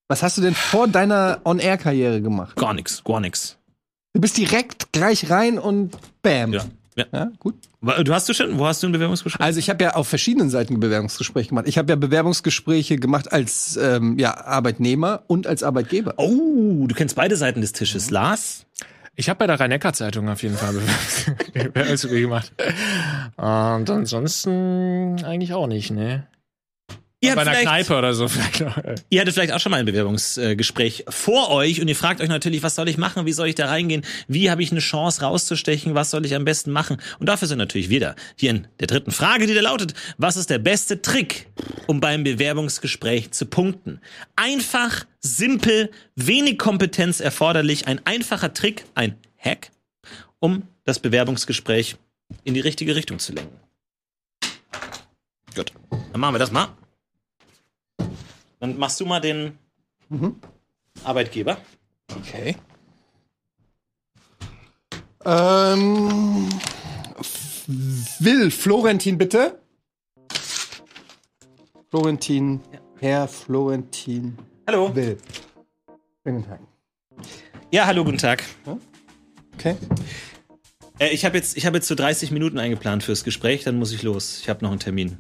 Was 0.09 0.23
hast 0.23 0.37
du 0.37 0.43
denn 0.43 0.55
vor 0.55 0.89
deiner 0.89 1.41
On-Air-Karriere 1.45 2.21
gemacht? 2.21 2.57
Gar 2.57 2.75
nix, 2.75 3.03
gar 3.03 3.21
nix. 3.21 3.57
Du 4.13 4.21
bist 4.21 4.37
direkt 4.37 4.93
gleich 4.93 5.31
rein 5.31 5.59
und 5.59 5.97
bam. 6.23 6.53
Ja. 6.53 6.65
Ja. 6.97 7.07
Ja, 7.13 7.31
gut. 7.39 7.55
Du 8.05 8.15
hast 8.15 8.29
du 8.29 8.35
schon, 8.35 8.59
wo 8.59 8.67
hast 8.67 8.83
du 8.83 8.89
ein 8.89 8.93
Bewerbungsgespräch? 8.93 9.45
Also 9.45 9.59
ich 9.59 9.71
habe 9.71 9.83
ja 9.83 9.95
auf 9.95 10.09
verschiedenen 10.09 10.51
Seiten 10.51 10.79
Bewerbungsgespräche 10.79 11.49
gemacht. 11.49 11.67
Ich 11.69 11.79
habe 11.79 11.91
ja 11.91 11.97
Bewerbungsgespräche 11.97 12.97
gemacht 12.97 13.33
als 13.33 13.77
ähm, 13.77 14.19
ja, 14.19 14.37
Arbeitnehmer 14.37 15.23
und 15.27 15.47
als 15.47 15.63
Arbeitgeber. 15.63 16.15
Oh, 16.19 16.87
du 16.87 16.95
kennst 16.95 17.17
beide 17.17 17.37
Seiten 17.37 17.61
des 17.61 17.73
Tisches. 17.73 18.11
Lars? 18.11 18.67
Ich 19.15 19.29
habe 19.29 19.39
bei 19.39 19.47
der 19.47 19.61
Rhein-Neckar-Zeitung 19.61 20.29
auf 20.29 20.43
jeden 20.43 20.57
Fall 20.57 20.75
Bewerbungsgespräche 21.55 22.23
gemacht. 22.23 22.53
Und 23.37 23.91
ansonsten 23.91 25.23
eigentlich 25.25 25.53
auch 25.53 25.67
nicht, 25.67 25.91
ne? 25.91 26.27
Ihr, 27.25 27.37
Bei 27.37 27.43
einer 27.43 27.55
Kneipe 27.55 27.97
oder 27.97 28.15
so 28.15 28.27
ihr 29.11 29.21
hattet 29.21 29.35
vielleicht 29.35 29.53
auch 29.53 29.61
schon 29.61 29.71
mal 29.71 29.79
ein 29.79 29.87
Bewerbungsgespräch 29.87 31.05
vor 31.09 31.51
euch 31.51 31.81
und 31.81 31.87
ihr 31.87 31.95
fragt 31.95 32.21
euch 32.21 32.29
natürlich, 32.29 32.65
was 32.65 32.75
soll 32.75 32.89
ich 32.89 32.99
machen? 32.99 33.27
Wie 33.27 33.33
soll 33.33 33.47
ich 33.47 33.55
da 33.55 33.67
reingehen? 33.67 34.03
Wie 34.27 34.51
habe 34.51 34.61
ich 34.61 34.73
eine 34.73 34.81
Chance 34.81 35.23
rauszustechen? 35.23 35.95
Was 35.95 36.11
soll 36.11 36.27
ich 36.27 36.35
am 36.35 36.45
besten 36.45 36.73
machen? 36.73 36.97
Und 37.21 37.29
dafür 37.29 37.47
sind 37.47 37.59
natürlich 37.59 37.91
wir 37.91 38.01
da. 38.01 38.17
Hier 38.35 38.51
in 38.51 38.67
der 38.81 38.89
dritten 38.89 39.13
Frage, 39.13 39.47
die 39.47 39.55
da 39.55 39.61
lautet, 39.61 39.95
was 40.19 40.37
ist 40.37 40.51
der 40.51 40.59
beste 40.59 41.01
Trick, 41.01 41.47
um 41.87 42.01
beim 42.01 42.25
Bewerbungsgespräch 42.25 43.31
zu 43.31 43.47
punkten? 43.47 44.01
Einfach, 44.35 45.05
simpel, 45.21 45.93
wenig 46.17 46.59
Kompetenz 46.59 47.21
erforderlich, 47.21 47.87
ein 47.87 48.05
einfacher 48.05 48.53
Trick, 48.53 48.85
ein 48.97 49.15
Hack, 49.39 49.71
um 50.41 50.65
das 50.83 50.99
Bewerbungsgespräch 50.99 51.95
in 52.43 52.55
die 52.55 52.61
richtige 52.61 52.97
Richtung 52.97 53.21
zu 53.21 53.33
lenken. 53.33 53.61
Gut, 55.55 55.73
dann 56.11 56.21
machen 56.21 56.35
wir 56.35 56.41
das 56.41 56.51
mal. 56.51 56.71
Dann 58.63 58.79
machst 58.79 59.01
du 59.01 59.07
mal 59.07 59.19
den 59.19 59.59
Arbeitgeber. 61.03 61.57
Okay. 62.17 62.55
Ähm, 65.25 66.49
Will, 68.21 68.53
Florentin, 68.53 69.19
bitte. 69.19 69.59
Florentin, 71.91 72.61
Herr 73.01 73.27
Florentin 73.27 74.39
Hallo. 74.69 74.95
Will. 74.95 75.19
Guten 76.23 76.45
Tag. 76.45 76.61
Ja, 77.73 77.87
hallo, 77.87 78.05
guten 78.05 78.19
Tag. 78.19 78.45
Okay. 79.55 79.75
Äh, 81.01 81.09
ich 81.09 81.25
habe 81.25 81.37
jetzt, 81.37 81.57
ich 81.57 81.67
hab 81.67 81.75
jetzt 81.75 81.89
so 81.89 81.97
30 81.97 82.31
Minuten 82.31 82.61
eingeplant 82.61 83.03
fürs 83.03 83.25
Gespräch, 83.25 83.65
dann 83.65 83.77
muss 83.77 83.91
ich 83.91 84.05
los. 84.05 84.39
Ich 84.41 84.49
habe 84.49 84.65
noch 84.65 84.71
einen 84.71 84.79
Termin. 84.79 85.19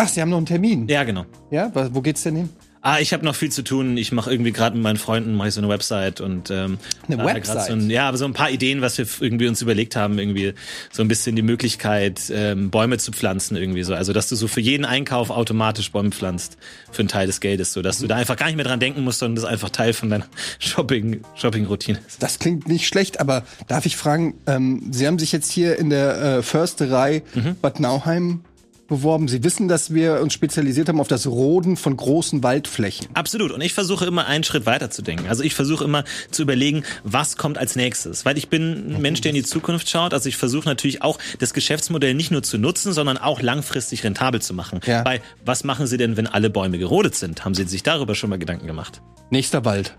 Ach, 0.00 0.06
Sie 0.06 0.20
haben 0.20 0.30
noch 0.30 0.36
einen 0.36 0.46
Termin. 0.46 0.86
Ja, 0.86 1.02
genau. 1.02 1.26
Ja, 1.50 1.72
wo 1.92 2.00
geht's 2.02 2.22
denn 2.22 2.36
hin? 2.36 2.48
Ah, 2.82 3.00
ich 3.00 3.12
habe 3.12 3.24
noch 3.24 3.34
viel 3.34 3.50
zu 3.50 3.64
tun. 3.64 3.96
Ich 3.96 4.12
mache 4.12 4.30
irgendwie 4.30 4.52
gerade 4.52 4.76
mit 4.76 4.84
meinen 4.84 4.96
Freunden 4.96 5.34
mache 5.34 5.48
ich 5.48 5.54
so 5.54 5.60
eine 5.60 5.68
Website 5.68 6.20
und 6.20 6.52
ähm, 6.52 6.78
Eine 7.08 7.24
Website? 7.24 7.66
So 7.66 7.72
ein, 7.72 7.90
ja, 7.90 8.06
aber 8.06 8.16
so 8.16 8.24
ein 8.24 8.32
paar 8.32 8.48
Ideen, 8.48 8.80
was 8.80 8.96
wir 8.96 9.06
irgendwie 9.18 9.48
uns 9.48 9.60
überlegt 9.60 9.96
haben, 9.96 10.20
irgendwie 10.20 10.54
so 10.92 11.02
ein 11.02 11.08
bisschen 11.08 11.34
die 11.34 11.42
Möglichkeit, 11.42 12.20
ähm, 12.32 12.70
Bäume 12.70 12.98
zu 12.98 13.10
pflanzen 13.10 13.56
irgendwie 13.56 13.82
so. 13.82 13.92
Also 13.92 14.12
dass 14.12 14.28
du 14.28 14.36
so 14.36 14.46
für 14.46 14.60
jeden 14.60 14.84
Einkauf 14.84 15.30
automatisch 15.30 15.90
Bäume 15.90 16.12
pflanzt 16.12 16.58
für 16.92 17.00
einen 17.00 17.08
Teil 17.08 17.26
des 17.26 17.40
Geldes, 17.40 17.72
so 17.72 17.82
dass 17.82 17.98
du 17.98 18.06
da 18.06 18.14
einfach 18.14 18.36
gar 18.36 18.46
nicht 18.46 18.56
mehr 18.56 18.64
dran 18.64 18.78
denken 18.78 19.02
musst, 19.02 19.18
sondern 19.18 19.34
das 19.34 19.44
einfach 19.44 19.70
Teil 19.70 19.94
von 19.94 20.10
deiner 20.10 20.26
Shopping 20.60 21.22
Shopping 21.34 21.66
Routine 21.66 21.98
ist. 22.06 22.22
Das 22.22 22.38
klingt 22.38 22.68
nicht 22.68 22.86
schlecht, 22.86 23.18
aber 23.18 23.42
darf 23.66 23.84
ich 23.84 23.96
fragen, 23.96 24.34
ähm, 24.46 24.92
Sie 24.92 25.04
haben 25.08 25.18
sich 25.18 25.32
jetzt 25.32 25.50
hier 25.50 25.76
in 25.76 25.90
der 25.90 26.22
äh, 26.22 26.42
Försterei 26.42 27.24
Bad 27.60 27.80
Nauheim 27.80 28.44
beworben. 28.88 29.28
Sie 29.28 29.44
wissen, 29.44 29.68
dass 29.68 29.94
wir 29.94 30.20
uns 30.20 30.32
spezialisiert 30.32 30.88
haben 30.88 31.00
auf 31.00 31.08
das 31.08 31.26
Roden 31.26 31.76
von 31.76 31.96
großen 31.96 32.42
Waldflächen. 32.42 33.08
Absolut. 33.14 33.52
Und 33.52 33.60
ich 33.60 33.74
versuche 33.74 34.06
immer 34.06 34.26
einen 34.26 34.42
Schritt 34.42 34.66
weiter 34.66 34.90
zu 34.90 35.02
denken. 35.02 35.28
Also 35.28 35.44
ich 35.44 35.54
versuche 35.54 35.84
immer 35.84 36.04
zu 36.30 36.42
überlegen, 36.42 36.82
was 37.04 37.36
kommt 37.36 37.58
als 37.58 37.76
nächstes. 37.76 38.24
Weil 38.24 38.36
ich 38.36 38.48
bin 38.48 38.94
ein 38.94 39.02
Mensch, 39.02 39.20
der 39.20 39.30
in 39.30 39.36
die 39.36 39.44
Zukunft 39.44 39.88
schaut. 39.88 40.12
Also 40.12 40.28
ich 40.28 40.36
versuche 40.36 40.68
natürlich 40.68 41.02
auch 41.02 41.18
das 41.38 41.54
Geschäftsmodell 41.54 42.14
nicht 42.14 42.30
nur 42.30 42.42
zu 42.42 42.58
nutzen, 42.58 42.92
sondern 42.92 43.18
auch 43.18 43.40
langfristig 43.40 44.02
rentabel 44.02 44.42
zu 44.42 44.54
machen. 44.54 44.80
Ja. 44.86 45.02
Bei 45.02 45.20
was 45.44 45.62
machen 45.62 45.86
Sie 45.86 45.96
denn, 45.96 46.16
wenn 46.16 46.26
alle 46.26 46.50
Bäume 46.50 46.78
gerodet 46.78 47.14
sind? 47.14 47.44
Haben 47.44 47.54
Sie 47.54 47.64
sich 47.64 47.82
darüber 47.82 48.14
schon 48.14 48.30
mal 48.30 48.38
Gedanken 48.38 48.66
gemacht? 48.66 49.02
Nächster 49.30 49.64
Wald. 49.64 49.96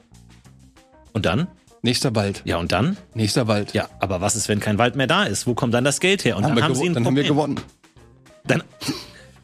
Und 1.13 1.25
dann? 1.25 1.47
Nächster 1.81 2.13
Wald. 2.15 2.41
Ja, 2.43 2.57
und 2.57 2.71
dann? 2.71 2.97
Nächster 3.13 3.47
Wald. 3.47 3.73
Ja, 3.73 3.87
aber 3.99 4.19
was 4.19 4.35
ist, 4.35 4.49
wenn 4.49 4.59
kein 4.59 4.77
Wald 4.77 4.95
mehr 4.95 5.07
da 5.07 5.23
ist? 5.23 5.47
Wo 5.47 5.53
kommt 5.53 5.73
dann 5.73 5.85
das 5.85 5.99
Geld 5.99 6.25
her? 6.25 6.35
Und 6.35 6.43
Haben 6.43 6.49
dann 6.49 6.57
wir 6.57 6.63
haben 6.63 6.75
Sie 6.75 6.85
ein 6.87 6.93
dann 6.93 7.05
haben 7.05 7.15
wir 7.15 7.23
gewonnen. 7.23 7.59
Dann, 8.45 8.63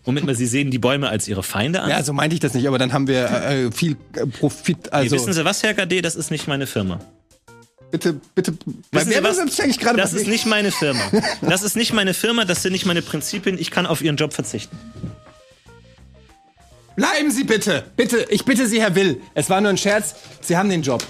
Moment 0.05 0.25
mal, 0.25 0.35
Sie 0.35 0.45
sehen 0.45 0.71
die 0.71 0.77
Bäume 0.79 1.09
als 1.09 1.27
Ihre 1.27 1.43
Feinde 1.43 1.81
an? 1.81 1.89
Ja, 1.89 2.03
so 2.03 2.13
meinte 2.13 2.33
ich 2.35 2.39
das 2.39 2.53
nicht, 2.53 2.67
aber 2.67 2.77
dann 2.77 2.93
haben 2.93 3.07
wir 3.07 3.25
äh, 3.29 3.71
viel 3.71 3.97
äh, 4.13 4.25
Profit. 4.27 4.77
Nee, 4.85 4.89
Also 4.91 5.15
wissen 5.15 5.33
Sie 5.33 5.45
was, 5.45 5.63
Herr 5.63 5.73
KD? 5.73 6.01
Das 6.01 6.15
ist 6.15 6.31
nicht 6.31 6.47
meine 6.47 6.67
Firma. 6.67 6.99
bitte, 7.91 8.19
bitte. 8.35 8.53
Wissen 8.91 9.11
Sie 9.11 9.23
was? 9.23 9.37
ist 9.37 9.61
eigentlich 9.61 9.79
gerade 9.79 9.97
Das 9.97 10.13
ist 10.13 10.27
nicht 10.27 10.45
meine 10.45 10.71
Firma. 10.71 11.01
Das 11.41 11.63
ist 11.63 11.75
nicht 11.75 11.93
meine 11.93 12.13
Firma, 12.13 12.45
das 12.45 12.61
sind 12.61 12.71
nicht 12.73 12.85
meine 12.85 13.01
Prinzipien. 13.01 13.57
Ich 13.57 13.71
kann 13.71 13.85
auf 13.85 14.01
Ihren 14.01 14.15
Job 14.17 14.33
verzichten. 14.33 14.77
Bleiben 16.95 17.29
Sie 17.31 17.43
bitte, 17.43 17.83
bitte. 17.97 18.25
Ich 18.29 18.45
bitte 18.45 18.67
Sie, 18.67 18.79
Herr 18.81 18.95
Will. 18.95 19.21
Es 19.33 19.49
war 19.49 19.59
nur 19.59 19.69
ein 19.69 19.77
Scherz. 19.77 20.15
Sie 20.41 20.55
haben 20.55 20.69
den 20.69 20.81
Job. 20.81 21.03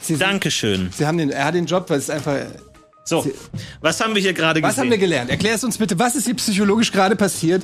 Sie, 0.00 0.14
sind- 0.14 0.20
Dankeschön. 0.22 0.90
Sie 0.96 1.06
haben 1.06 1.16
den, 1.16 1.30
er 1.30 1.46
hat 1.46 1.54
den 1.54 1.64
Job, 1.66 1.88
weil 1.88 1.98
es 1.98 2.10
einfach. 2.10 2.36
So, 3.08 3.26
was 3.80 4.00
haben 4.00 4.14
wir 4.14 4.20
hier 4.20 4.34
gerade 4.34 4.60
Was 4.62 4.72
gesehen? 4.72 4.82
haben 4.84 4.90
wir 4.90 4.98
gelernt? 4.98 5.30
Erklär 5.30 5.54
es 5.54 5.64
uns 5.64 5.78
bitte. 5.78 5.98
Was 5.98 6.14
ist 6.14 6.26
hier 6.26 6.34
psychologisch 6.34 6.92
gerade 6.92 7.16
passiert? 7.16 7.62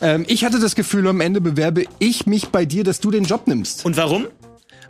Ähm, 0.00 0.24
ich 0.26 0.44
hatte 0.44 0.58
das 0.58 0.74
Gefühl, 0.74 1.06
am 1.06 1.20
Ende 1.20 1.40
bewerbe 1.40 1.84
ich 2.00 2.26
mich 2.26 2.48
bei 2.48 2.64
dir, 2.64 2.82
dass 2.82 2.98
du 2.98 3.12
den 3.12 3.22
Job 3.22 3.46
nimmst. 3.46 3.84
Und 3.84 3.96
warum? 3.96 4.26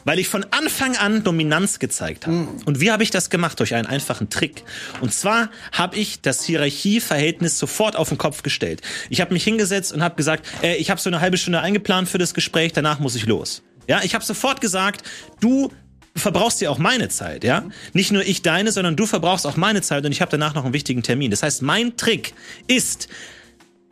Weil 0.06 0.18
ich 0.18 0.28
von 0.28 0.46
Anfang 0.52 0.96
an 0.96 1.22
Dominanz 1.22 1.78
gezeigt 1.78 2.26
habe. 2.26 2.48
Und 2.64 2.80
wie 2.80 2.90
habe 2.90 3.02
ich 3.02 3.10
das 3.10 3.28
gemacht? 3.28 3.60
Durch 3.60 3.74
einen 3.74 3.86
einfachen 3.86 4.30
Trick. 4.30 4.62
Und 5.02 5.12
zwar 5.12 5.50
habe 5.72 5.96
ich 5.98 6.22
das 6.22 6.42
Hierarchieverhältnis 6.44 7.58
sofort 7.58 7.96
auf 7.96 8.08
den 8.08 8.16
Kopf 8.16 8.42
gestellt. 8.42 8.80
Ich 9.10 9.20
habe 9.20 9.34
mich 9.34 9.44
hingesetzt 9.44 9.92
und 9.92 10.02
habe 10.02 10.14
gesagt, 10.16 10.46
äh, 10.62 10.76
ich 10.76 10.90
habe 10.90 10.98
so 10.98 11.10
eine 11.10 11.20
halbe 11.20 11.36
Stunde 11.36 11.60
eingeplant 11.60 12.08
für 12.08 12.16
das 12.16 12.32
Gespräch, 12.32 12.72
danach 12.72 13.00
muss 13.00 13.14
ich 13.16 13.26
los. 13.26 13.62
Ja, 13.86 14.00
ich 14.02 14.14
habe 14.14 14.24
sofort 14.24 14.62
gesagt, 14.62 15.02
du 15.40 15.70
verbrauchst 16.16 16.60
dir 16.60 16.70
auch 16.70 16.78
meine 16.78 17.08
Zeit, 17.08 17.44
ja? 17.44 17.64
Nicht 17.92 18.12
nur 18.12 18.22
ich 18.22 18.42
deine, 18.42 18.72
sondern 18.72 18.96
du 18.96 19.06
verbrauchst 19.06 19.46
auch 19.46 19.56
meine 19.56 19.82
Zeit 19.82 20.04
und 20.04 20.12
ich 20.12 20.20
habe 20.20 20.30
danach 20.30 20.54
noch 20.54 20.64
einen 20.64 20.72
wichtigen 20.72 21.02
Termin. 21.02 21.30
Das 21.30 21.42
heißt, 21.42 21.62
mein 21.62 21.96
Trick 21.96 22.34
ist 22.66 23.08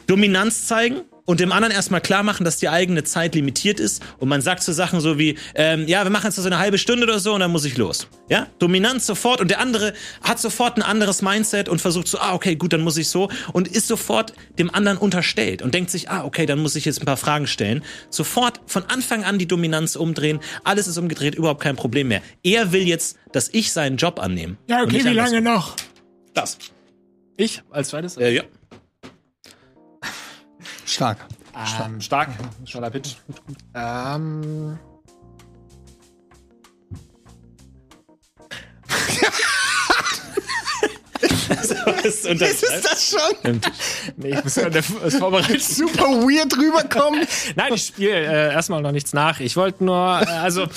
Dominanz 0.07 0.67
zeigen 0.67 1.03
und 1.29 1.41
dem 1.41 1.53
anderen 1.53 1.75
erstmal 1.75 2.01
klar 2.01 2.23
machen, 2.23 2.45
dass 2.45 2.57
die 2.57 2.71
eigene 2.71 3.05
Zeit 3.05 3.35
limitiert 3.35 3.81
ist 3.81 4.03
und 4.19 4.31
man 4.31 4.41
sagt 4.41 4.63
so 4.63 4.73
Sachen 4.73 5.01
so 5.01 5.19
wie, 5.19 5.37
ähm, 5.55 5.87
ja, 5.87 6.03
wir 6.03 6.11
machen 6.11 6.25
jetzt 6.25 6.37
so 6.37 6.47
eine 6.47 6.59
halbe 6.59 6.79
Stunde 6.79 7.05
oder 7.05 7.19
so 7.19 7.35
und 7.35 7.41
dann 7.41 7.51
muss 7.51 7.67
ich 7.67 7.77
los. 7.77 8.09
Ja, 8.31 8.47
Dominanz 8.59 9.05
sofort 9.05 9.43
und 9.43 9.51
der 9.51 9.61
andere 9.61 9.93
hat 10.23 10.39
sofort 10.39 10.79
ein 10.79 10.83
anderes 10.83 11.21
Mindset 11.21 11.69
und 11.69 11.83
versucht 11.83 12.09
so, 12.09 12.19
ah, 12.19 12.33
okay, 12.33 12.57
gut, 12.57 12.73
dann 12.73 12.81
muss 12.81 12.97
ich 12.97 13.11
so 13.11 13.29
und 13.53 13.69
ist 13.69 13.89
sofort 13.89 14.33
dem 14.59 14.75
anderen 14.75 14.97
unterstellt 14.97 15.61
und 15.61 15.75
denkt 15.75 15.91
sich, 15.91 16.09
ah, 16.09 16.25
okay, 16.25 16.47
dann 16.47 16.61
muss 16.61 16.77
ich 16.77 16.87
jetzt 16.87 17.03
ein 17.03 17.05
paar 17.05 17.19
Fragen 17.19 17.47
stellen. 17.47 17.85
Sofort 18.09 18.63
von 18.65 18.85
Anfang 18.85 19.25
an 19.25 19.39
die 19.39 19.47
Dominanz 19.47 19.97
umdrehen, 19.97 20.41
alles 20.65 20.87
ist 20.87 20.97
umgedreht, 20.97 21.35
überhaupt 21.35 21.61
kein 21.61 21.77
Problem 21.77 22.09
mehr. 22.09 22.23
Er 22.43 22.73
will 22.73 22.89
jetzt, 22.89 23.19
dass 23.33 23.51
ich 23.53 23.71
seinen 23.71 23.99
Job 23.99 24.19
annehme. 24.19 24.57
Ja, 24.67 24.83
okay, 24.83 25.05
wie 25.05 25.13
lange 25.13 25.43
noch? 25.43 25.77
Das. 26.33 26.57
Ich 27.37 27.63
als 27.71 27.91
zweites? 27.91 28.17
Äh, 28.17 28.31
ja. 28.31 28.45
Stark. 30.89 31.19
Ähm, 31.85 32.01
stark. 32.01 32.31
Schneller 32.65 32.91
Pitch. 32.91 33.17
Ähm, 33.75 34.79
ist, 42.05 42.25
das 42.25 43.11
schon? 43.11 43.61
nee, 44.17 44.31
ich 44.31 44.45
muss 44.45 44.57
ja 44.57 44.71
das 44.71 44.87
vorbereiten. 44.87 45.61
Super 45.61 46.23
weird 46.23 46.57
rüberkommen. 46.57 47.27
Nein, 47.55 47.75
ich 47.75 47.85
spiele 47.87 48.13
äh, 48.13 48.53
erstmal 48.53 48.81
noch 48.81 48.93
nichts 48.93 49.13
nach. 49.13 49.41
Ich 49.41 49.57
wollte 49.57 49.85
nur, 49.85 50.23
äh, 50.23 50.31
also, 50.31 50.69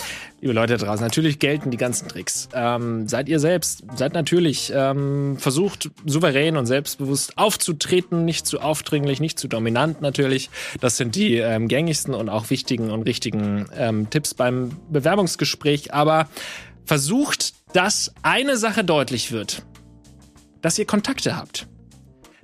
liebe 0.42 0.54
Leute 0.54 0.78
da 0.78 0.86
draußen, 0.86 1.06
natürlich 1.06 1.38
gelten 1.38 1.70
die 1.70 1.78
ganzen 1.78 2.08
Tricks. 2.08 2.50
Ähm, 2.54 3.08
seid 3.08 3.30
ihr 3.30 3.40
selbst, 3.40 3.84
seid 3.96 4.14
natürlich, 4.14 4.72
ähm, 4.76 5.38
versucht 5.38 5.92
souverän 6.06 6.58
und 6.58 6.66
selbstbewusst 6.66 7.38
aufzutreten, 7.38 8.26
nicht 8.26 8.48
zu 8.48 8.60
aufdringlich, 8.60 9.20
nicht 9.20 9.40
zu 9.40 9.48
dominant 9.48 10.02
natürlich. 10.02 10.50
Das 10.80 10.98
sind 10.98 11.16
die 11.16 11.38
ähm, 11.38 11.68
gängigsten 11.68 12.16
und 12.16 12.30
auch 12.30 12.50
wichtigen 12.50 12.90
und 12.90 13.04
richtigen 13.04 13.68
ähm, 13.76 14.10
Tipps 14.10 14.34
beim 14.34 14.72
Bewerbungsgespräch. 14.90 15.94
Aber 15.94 16.28
versucht, 16.86 17.54
dass 17.74 18.12
eine 18.24 18.58
Sache 18.58 18.84
deutlich 18.84 19.32
wird, 19.32 19.64
dass 20.62 20.78
ihr 20.80 20.86
Kontakte 20.86 21.38
habt. 21.38 21.68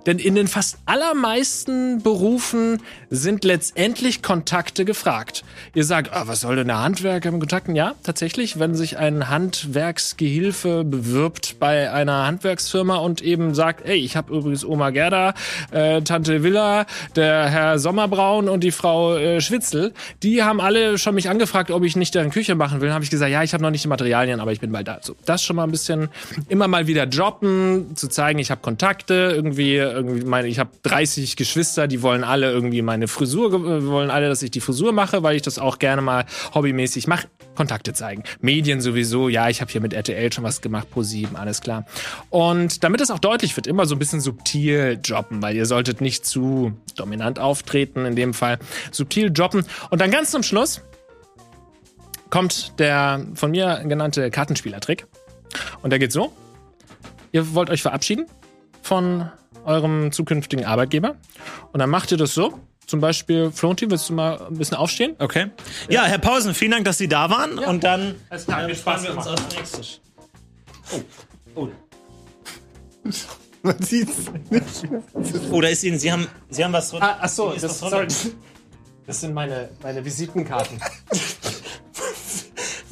Denn 0.08 0.20
in 0.20 0.36
den 0.36 0.48
fast 0.48 0.78
allermeisten 0.86 2.02
Berufen 2.02 2.82
sind 3.10 3.44
letztendlich 3.44 4.22
Kontakte 4.22 4.86
gefragt. 4.86 5.44
Ihr 5.76 5.84
sagt, 5.84 6.14
ah, 6.14 6.24
was 6.28 6.42
soll 6.42 6.56
denn 6.56 6.68
der 6.68 6.80
Handwerker 6.80 7.30
mit 7.30 7.42
Kontakten? 7.42 7.76
Ja, 7.76 7.94
tatsächlich, 8.04 8.58
wenn 8.58 8.74
sich 8.74 8.98
ein 8.98 9.30
Handwerksgehilfe 9.30 10.86
bewirbt 10.86 11.60
bei 11.60 11.92
einer 11.92 12.26
Handwerksfirma 12.26 12.96
und 12.96 13.22
eben 13.22 13.54
sagt, 13.54 13.86
ey, 13.86 13.98
ich 13.98 14.16
habe 14.16 14.34
übrigens 14.34 14.64
Oma 14.64 14.92
Gerda, 14.92 15.34
äh, 15.72 16.02
Tante 16.02 16.42
Villa, 16.42 16.86
der 17.18 17.50
Herr 17.50 17.78
Sommerbraun 17.78 18.48
und 18.48 18.64
die 18.64 18.72
Frau 18.72 19.18
äh, 19.18 19.42
Schwitzel, 19.42 19.94
die 20.24 20.42
haben 20.42 20.62
alle 20.62 20.98
schon 20.98 21.16
mich 21.16 21.30
angefragt, 21.30 21.70
ob 21.70 21.84
ich 21.84 21.98
nicht 21.98 22.16
deren 22.16 22.30
Küche 22.30 22.56
machen 22.56 22.80
will. 22.80 22.94
Habe 22.94 23.04
ich 23.04 23.10
gesagt, 23.10 23.32
ja, 23.32 23.44
ich 23.44 23.54
habe 23.54 23.62
noch 23.62 23.72
nicht 23.72 23.84
die 23.84 23.90
Materialien, 23.90 24.40
aber 24.40 24.54
ich 24.54 24.62
bin 24.62 24.72
bald 24.72 24.88
da. 24.88 25.00
So, 25.02 25.18
das 25.26 25.44
schon 25.44 25.58
mal 25.58 25.66
ein 25.66 25.72
bisschen 25.72 26.08
immer 26.48 26.70
mal 26.70 26.88
wieder 26.88 27.06
droppen, 27.06 27.96
zu 27.98 28.08
zeigen, 28.08 28.40
ich 28.40 28.52
habe 28.52 28.62
Kontakte, 28.62 29.34
irgendwie 29.36 29.97
irgendwie 29.98 30.24
meine, 30.24 30.48
ich 30.48 30.60
habe 30.60 30.70
30 30.84 31.36
Geschwister, 31.36 31.88
die 31.88 32.02
wollen 32.02 32.24
alle 32.24 32.52
irgendwie 32.52 32.82
meine 32.82 33.08
Frisur, 33.08 33.52
wollen 33.88 34.10
alle, 34.10 34.30
dass 34.30 34.42
ich 34.42 34.52
die 34.52 34.62
Frisur 34.62 34.94
mache, 34.94 35.24
weil 35.24 35.36
ich 35.36 35.42
das 35.42 35.60
auch 35.60 35.80
gerne 35.80 36.02
mal 36.02 36.26
hobbymäßig 36.54 37.08
mache. 37.08 37.28
Kontakte 37.56 37.92
zeigen. 37.94 38.24
Medien 38.40 38.82
sowieso, 38.82 39.30
ja, 39.30 39.50
ich 39.50 39.62
habe 39.62 39.72
hier 39.72 39.82
mit 39.82 39.92
RTL 39.92 40.32
schon 40.32 40.44
was 40.44 40.62
gemacht, 40.62 40.90
pro 40.92 41.02
7, 41.02 41.36
alles 41.36 41.60
klar. 41.62 41.86
Und 42.30 42.84
damit 42.84 43.02
es 43.02 43.10
auch 43.10 43.20
deutlich 43.20 43.56
wird, 43.58 43.66
immer 43.66 43.88
so 43.88 43.96
ein 43.96 44.00
bisschen 44.00 44.22
subtil 44.22 45.00
droppen, 45.02 45.42
weil 45.42 45.56
ihr 45.56 45.66
solltet 45.66 46.00
nicht 46.00 46.26
zu 46.26 46.74
dominant 46.96 47.40
auftreten, 47.40 48.06
in 48.06 48.16
dem 48.16 48.36
Fall 48.36 48.60
subtil 48.92 49.32
droppen. 49.32 49.66
Und 49.90 50.00
dann 50.00 50.12
ganz 50.12 50.32
zum 50.32 50.44
Schluss 50.44 50.82
kommt 52.30 52.80
der 52.80 53.26
von 53.34 53.52
mir 53.52 53.84
genannte 53.86 54.30
Kartenspielertrick. 54.30 55.08
Und 55.82 55.90
der 55.90 56.00
geht 56.00 56.12
so. 56.12 56.32
Ihr 57.32 57.54
wollt 57.56 57.70
euch 57.70 57.82
verabschieden 57.82 58.26
von 58.82 59.30
eurem 59.68 60.12
zukünftigen 60.12 60.66
Arbeitgeber. 60.66 61.16
Und 61.72 61.80
dann 61.80 61.90
macht 61.90 62.12
ihr 62.12 62.18
das 62.18 62.34
so. 62.34 62.60
Zum 62.88 63.02
Beispiel, 63.02 63.52
Flonti, 63.52 63.92
willst 63.92 64.10
du 64.10 64.14
mal 64.14 64.42
ein 64.48 64.58
bisschen 64.58 64.78
aufstehen? 64.78 65.16
Okay. 65.20 65.48
Ja, 65.90 66.06
Herr 66.06 66.20
Pausen, 66.20 66.54
vielen 66.54 66.72
Dank, 66.72 66.86
dass 66.86 66.98
Sie 66.98 67.10
da 67.10 67.30
waren. 67.30 67.60
Ja. 67.60 67.68
Und 67.70 67.84
dann 67.84 68.16
Alles 68.30 68.46
klar, 68.46 68.64
äh, 68.64 68.68
wir 68.70 68.76
sparen 68.76 69.04
Spaß 69.04 69.04
wir 69.04 69.18
uns 69.18 69.26
gemacht. 69.26 69.42
aufs 69.44 69.56
nächste. 69.58 70.02
Oh. 71.56 71.68
Oh. 73.04 73.12
Man 73.64 73.82
sieht's 73.82 74.32
nicht. 74.50 74.88
Oh, 75.52 75.60
da 75.60 75.68
ist 75.68 75.84
Ihnen, 75.84 76.00
Sie 76.00 76.10
haben, 76.12 76.28
Sie 76.50 76.64
haben 76.64 76.72
was 76.72 76.94
Ah, 76.94 77.18
ach 77.22 77.28
so, 77.30 77.52
Ist 77.52 77.64
das, 77.64 77.78
sorry. 77.80 78.08
das 79.06 79.20
sind 79.20 79.34
meine, 79.34 79.70
meine 79.84 80.06
Visitenkarten. 80.06 80.80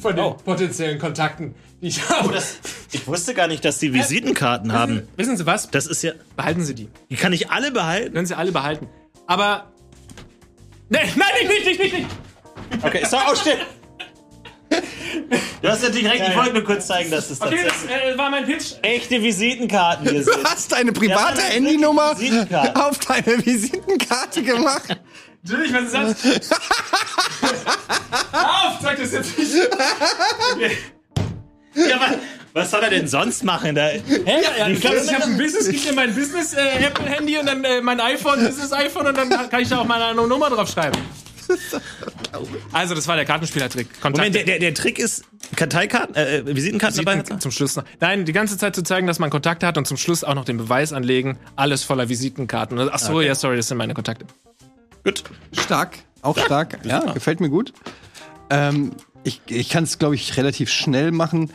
Von 0.08 0.16
den 0.16 0.24
Oh. 0.24 0.34
potenziellen 0.34 0.98
Kontakten, 0.98 1.54
die 1.82 1.88
ich 1.88 2.08
habe. 2.08 2.32
Das, 2.32 2.56
ich 2.92 3.06
wusste 3.06 3.34
gar 3.34 3.48
nicht, 3.48 3.64
dass 3.64 3.80
Sie 3.80 3.92
Visitenkarten 3.92 4.72
haben. 4.72 5.08
Wissen 5.16 5.36
Sie 5.36 5.46
was? 5.46 5.70
Das 5.70 5.86
ist 5.86 6.02
ja. 6.02 6.12
Behalten 6.36 6.64
Sie 6.64 6.74
die. 6.74 6.88
Die 7.10 7.16
kann 7.16 7.32
ich 7.32 7.50
alle 7.50 7.70
behalten. 7.72 8.14
Können 8.14 8.26
Sie 8.26 8.34
alle 8.36 8.52
behalten. 8.52 8.88
Aber. 9.26 9.72
Nee, 10.88 10.98
nein, 11.16 11.28
nicht, 11.48 11.48
nicht, 11.48 11.66
nicht, 11.66 11.80
nicht, 11.80 11.94
nicht. 11.94 12.84
Okay, 12.84 13.02
ist 13.02 13.12
doch 13.12 13.26
ausstehen. 13.26 13.58
Du 15.62 15.68
hast 15.68 15.82
natürlich 15.82 16.08
recht, 16.08 16.22
ich 16.28 16.36
wollte 16.36 16.52
nur 16.52 16.64
kurz 16.64 16.86
zeigen, 16.86 17.10
dass 17.10 17.30
es 17.30 17.40
Okay, 17.40 17.56
tatsächlich 17.64 17.90
das 17.90 18.14
äh, 18.14 18.18
war 18.18 18.30
mein 18.30 18.44
Pitch. 18.44 18.74
echte 18.82 19.22
Visitenkarten 19.22 20.08
hier 20.08 20.20
Du 20.20 20.24
sind. 20.32 20.44
hast 20.44 20.70
deine 20.72 20.92
private 20.92 21.40
Ja, 21.40 21.46
Handynummer 21.48 22.12
auf 22.74 22.98
deine 22.98 23.44
Visitenkarte 23.44 24.42
gemacht. 24.42 24.96
Natürlich, 25.42 25.72
was 25.72 25.82
ist 25.84 26.50
das? 26.50 26.50
Hör 28.32 28.68
auf, 28.68 28.80
sag 28.82 28.98
das 28.98 29.12
jetzt 29.12 29.38
nicht. 29.38 29.52
Okay. 30.54 30.76
Ja, 31.74 32.00
was, 32.00 32.16
was 32.54 32.70
soll 32.70 32.82
er 32.82 32.90
denn 32.90 33.06
sonst 33.06 33.44
machen? 33.44 33.74
Da, 33.74 33.88
Hä? 33.88 34.00
Ja, 34.26 34.66
ich 34.68 34.80
glaube, 34.80 34.96
ich 35.04 35.12
habe 35.12 35.24
ein 35.24 35.36
Business, 35.36 35.68
gib 35.68 35.84
mir 35.84 35.92
mein 35.92 36.14
Business 36.14 36.54
äh, 36.54 36.86
Apple 36.86 37.04
Handy 37.04 37.36
und 37.38 37.46
dann 37.46 37.62
äh, 37.64 37.82
mein 37.82 38.00
iPhone, 38.00 38.44
Business 38.44 38.72
iPhone 38.72 39.06
und 39.08 39.16
dann 39.16 39.28
kann 39.50 39.60
ich 39.60 39.68
da 39.68 39.80
auch 39.80 39.84
meine 39.84 40.14
Nummer 40.14 40.48
drauf 40.48 40.70
schreiben. 40.70 40.98
Also, 42.72 42.94
das 42.94 43.06
war 43.06 43.16
der 43.16 43.24
Kartenspielertrick. 43.24 44.00
Kontakte. 44.00 44.20
Moment, 44.20 44.34
der, 44.34 44.44
der, 44.44 44.58
der 44.58 44.74
Trick 44.74 44.98
ist, 44.98 45.24
Karteikarten, 45.54 46.14
äh, 46.16 46.38
äh, 46.38 46.56
Visitenkarten 46.56 47.04
dabei 47.04 47.18
Visiten 47.18 47.40
zum 47.40 47.50
Schluss 47.50 47.76
noch. 47.76 47.84
Nein, 48.00 48.24
die 48.24 48.32
ganze 48.32 48.58
Zeit 48.58 48.74
zu 48.74 48.82
zeigen, 48.82 49.06
dass 49.06 49.18
man 49.18 49.30
Kontakte 49.30 49.66
hat 49.66 49.78
und 49.78 49.86
zum 49.86 49.96
Schluss 49.96 50.24
auch 50.24 50.34
noch 50.34 50.44
den 50.44 50.56
Beweis 50.56 50.92
anlegen, 50.92 51.38
alles 51.54 51.84
voller 51.84 52.08
Visitenkarten. 52.08 52.78
Ach 52.90 52.98
so, 52.98 53.20
ja, 53.20 53.34
sorry, 53.34 53.56
das 53.56 53.68
sind 53.68 53.76
meine 53.76 53.94
Kontakte. 53.94 54.26
Gut. 55.04 55.22
Stark, 55.52 55.98
auch 56.26 56.38
stark. 56.38 56.78
Ja, 56.84 57.12
gefällt 57.12 57.40
mir 57.40 57.50
gut. 57.50 57.72
Ähm, 58.50 58.92
ich 59.24 59.40
ich 59.46 59.68
kann 59.68 59.84
es, 59.84 59.98
glaube 59.98 60.14
ich, 60.14 60.36
relativ 60.36 60.70
schnell 60.70 61.12
machen. 61.12 61.50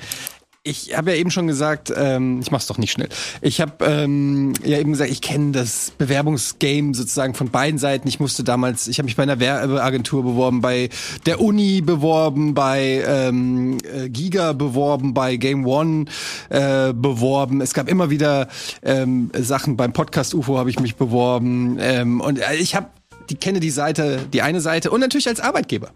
Ich 0.64 0.96
habe 0.96 1.10
ja 1.10 1.18
eben 1.18 1.32
schon 1.32 1.48
gesagt, 1.48 1.92
ähm, 1.96 2.40
ich 2.40 2.52
mach's 2.52 2.68
doch 2.68 2.78
nicht 2.78 2.92
schnell. 2.92 3.10
Ich 3.42 3.62
habe 3.62 3.84
ähm, 3.84 4.54
ja 4.64 4.78
eben 4.78 4.92
gesagt, 4.92 5.10
ich 5.10 5.22
kenne 5.22 5.54
das 5.54 5.92
Bewerbungsgame 5.98 6.94
sozusagen 6.94 7.34
von 7.34 7.50
beiden 7.50 7.80
Seiten. 7.80 8.08
Ich 8.08 8.20
musste 8.20 8.44
damals, 8.44 8.88
ich 8.88 9.00
habe 9.00 9.06
mich 9.06 9.16
bei 9.16 9.24
einer 9.24 9.40
Werbeagentur 9.40 10.22
beworben, 10.22 10.62
bei 10.62 10.90
der 11.26 11.42
Uni 11.42 11.82
beworben, 11.82 12.54
bei 12.54 13.04
ähm, 13.08 13.80
äh, 13.92 14.08
Giga 14.10 14.54
beworben, 14.54 15.16
bei 15.16 15.38
Game 15.38 15.66
One 15.66 16.06
äh, 16.50 16.94
beworben. 16.94 17.60
Es 17.62 17.74
gab 17.74 17.90
immer 17.90 18.12
wieder 18.12 18.48
ähm, 18.84 19.32
Sachen 19.34 19.78
beim 19.78 19.94
Podcast 19.94 20.36
UFO 20.36 20.60
habe 20.60 20.70
ich 20.70 20.80
mich 20.80 20.96
beworben 20.96 21.78
ähm, 21.80 22.22
und 22.22 22.38
äh, 22.38 22.54
ich 22.58 22.76
habe 22.76 22.86
die 23.32 23.38
kenne 23.38 23.62
die 23.62 23.70
Seite, 23.70 24.28
die 24.34 24.42
eine 24.42 24.60
Seite 24.60 24.92
und 24.92 25.00
natürlich 25.00 25.28
als 25.30 25.40
Arbeitgeber. 25.40 25.92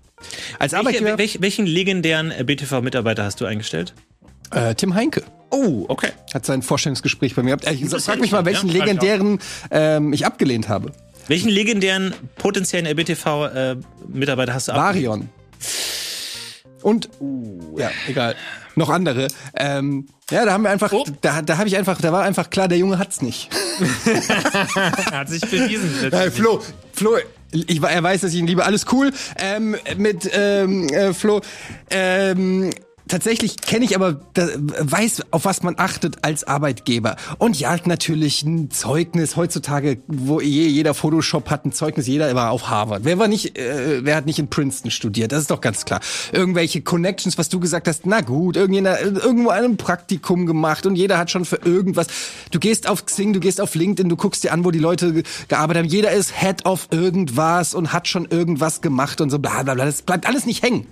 Als 0.58 0.74
Arbeitgeber 0.74 1.18
Welche, 1.18 1.18
welch, 1.18 1.42
welchen 1.42 1.66
legendären 1.66 2.32
äh, 2.32 2.46
BTV-Mitarbeiter 2.46 3.26
hast 3.26 3.42
du 3.42 3.46
eingestellt? 3.46 3.94
äh, 4.52 4.74
Tim 4.74 4.96
Heinke. 4.96 5.24
Oh, 5.50 5.86
okay. 5.90 6.12
hat 6.34 6.46
sein 6.46 6.62
Vorstellungsgespräch 6.62 7.36
bei 7.36 7.44
mir 7.44 7.58
gehabt. 7.58 7.70
Ich 7.70 7.90
frag 8.04 8.20
mich 8.20 8.32
mal, 8.32 8.46
welchen 8.46 8.70
ja, 8.70 8.84
legendären 8.84 9.40
ähm, 9.70 10.14
ich 10.14 10.26
abgelehnt 10.26 10.70
habe. 10.70 10.92
Welchen 11.28 11.50
legendären 11.50 12.14
potenziellen 12.38 12.94
BTV-Mitarbeiter 12.96 14.54
hast 14.54 14.70
du 14.70 14.72
abgelehnt? 14.74 15.08
Varion. 15.08 15.30
Und 16.82 17.10
ja, 17.78 17.92
egal. 18.08 18.36
Noch 18.76 18.90
andere. 18.90 19.28
Ähm, 19.56 20.08
ja, 20.30 20.46
da 20.46 20.54
haben 20.54 20.64
wir 20.64 20.72
einfach, 20.72 20.92
Oh. 20.92 21.06
da, 21.22 21.42
da 21.42 21.58
habe 21.58 21.68
ich 21.68 21.78
einfach, 21.78 22.02
da 22.02 22.12
war 22.12 22.24
einfach 22.24 22.50
klar, 22.50 22.68
der 22.68 22.78
Junge 22.78 22.98
hat's 23.00 23.22
nicht. 23.22 23.50
Hat 25.12 25.30
sich 25.30 25.42
bewiesen. 25.42 26.12
Äh, 26.12 26.32
Flo, 26.32 26.62
Flo, 26.94 27.18
ich, 27.52 27.82
er 27.82 28.04
weiß, 28.04 28.22
dass 28.22 28.34
ich 28.34 28.40
ihn 28.40 28.48
liebe. 28.48 28.66
Alles 28.66 28.86
cool. 28.92 29.12
Ähm, 29.38 29.76
mit 29.98 30.30
ähm, 30.34 30.90
äh, 30.90 31.14
Flo. 31.14 31.42
Ähm, 31.90 32.72
tatsächlich 33.08 33.58
kenne 33.58 33.86
ich 33.86 33.96
aber, 33.96 34.20
weiß, 34.34 35.24
auf 35.32 35.46
was 35.46 35.64
man 35.64 35.76
achtet 35.78 36.24
als 36.24 36.44
Arbeitgeber. 36.46 37.16
Und 37.38 37.60
ja, 37.60 37.76
natürlich 37.86 38.44
ein 38.44 38.72
Zeugnis. 38.72 39.36
Heutzutage, 39.36 40.00
wo 40.08 40.42
je, 40.42 40.68
jeder 40.68 40.94
Photoshop 40.94 41.50
hat 41.50 41.66
ein 41.66 41.72
Zeugnis, 41.72 42.08
jeder 42.08 42.34
war 42.36 42.52
auf 42.52 42.70
Harvard. 42.70 43.04
Wer 43.04 43.20
war 43.20 43.28
nicht, 43.28 43.58
äh, 43.58 44.04
wer 44.04 44.16
hat 44.16 44.26
nicht 44.26 44.40
in 44.40 44.50
Princeton 44.50 44.92
studiert? 44.92 45.32
Das 45.32 45.42
ist 45.42 45.52
doch 45.52 45.62
ganz 45.62 45.86
klar. 45.86 46.00
Irgendwelche 46.32 46.82
Connections, 46.82 47.38
was 47.38 47.50
du 47.50 47.60
gesagt 47.60 47.88
hast, 47.88 48.06
na 48.06 48.22
gut, 48.22 48.56
irgendjemand 48.56 49.00
irgendwo 49.02 49.50
ein 49.50 49.78
Praktikum 49.78 50.46
gemacht 50.46 50.86
und 50.86 50.96
jeder 50.96 51.18
hat 51.18 51.32
schon 51.32 51.46
für 51.46 51.58
irgendwas. 51.58 52.08
Du 52.52 52.60
gehst 52.60 52.88
auf 52.88 53.06
Xing, 53.06 53.34
du 53.34 53.40
gehst 53.40 53.62
auf 53.62 53.76
LinkedIn, 53.76 54.10
du 54.10 54.16
guckst 54.16 54.44
dir 54.44 54.52
an, 54.52 54.66
wo 54.66 54.72
die 54.72 54.80
Leute 54.80 55.14
ge- 55.14 55.24
gearbeitet 55.48 55.84
haben. 55.84 55.90
Jeder 55.90 56.12
ist 56.12 56.34
Head 56.40 56.66
of 56.66 56.88
irgendwas 56.92 57.74
und 57.74 57.94
hat 57.94 58.08
schon 58.08 58.26
irgendwas 58.26 58.82
gemacht 58.82 59.22
und 59.22 59.30
so 59.30 59.40
bla 59.40 59.64
bla 59.64 59.74
bla. 59.76 59.86
Das 59.86 60.02
bleibt 60.02 60.28
alles 60.28 60.46
nicht 60.46 60.64
hängen. 60.64 60.88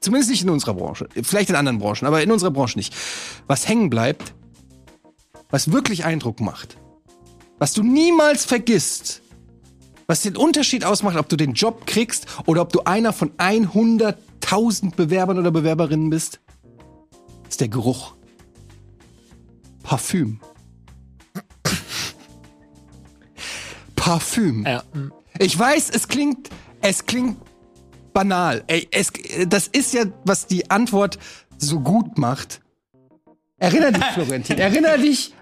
Zumindest 0.00 0.30
nicht 0.30 0.42
in 0.42 0.50
unserer 0.50 0.74
Branche. 0.74 1.08
Vielleicht 1.22 1.50
in 1.50 1.56
anderen 1.56 1.78
Branchen, 1.78 2.06
aber 2.06 2.22
in 2.22 2.32
unserer 2.32 2.50
Branche 2.50 2.78
nicht. 2.78 2.94
Was 3.46 3.68
hängen 3.68 3.90
bleibt, 3.90 4.34
was 5.50 5.72
wirklich 5.72 6.04
Eindruck 6.04 6.40
macht, 6.40 6.78
was 7.58 7.74
du 7.74 7.82
niemals 7.82 8.46
vergisst, 8.46 9.20
was 10.06 10.22
den 10.22 10.36
Unterschied 10.36 10.84
ausmacht, 10.84 11.16
ob 11.16 11.28
du 11.28 11.36
den 11.36 11.52
Job 11.52 11.86
kriegst 11.86 12.26
oder 12.46 12.62
ob 12.62 12.72
du 12.72 12.80
einer 12.84 13.12
von 13.12 13.32
100.000 13.32 14.94
Bewerbern 14.96 15.38
oder 15.38 15.50
Bewerberinnen 15.50 16.08
bist, 16.08 16.40
ist 17.48 17.60
der 17.60 17.68
Geruch. 17.68 18.14
Parfüm. 19.82 20.40
Parfüm. 23.96 24.64
Ja. 24.66 24.82
Ich 25.38 25.58
weiß, 25.58 25.90
es 25.90 26.08
klingt, 26.08 26.48
es 26.80 27.04
klingt 27.06 27.36
banal. 28.12 28.64
Ey, 28.66 28.88
es, 28.90 29.12
das 29.48 29.66
ist 29.68 29.94
ja, 29.94 30.04
was 30.24 30.46
die 30.46 30.70
Antwort 30.70 31.18
so 31.58 31.80
gut 31.80 32.18
macht. 32.18 32.60
Erinner 33.58 33.92
dich, 33.92 34.04
Florentin, 34.14 34.58
erinner 34.58 34.98
dich 34.98 35.34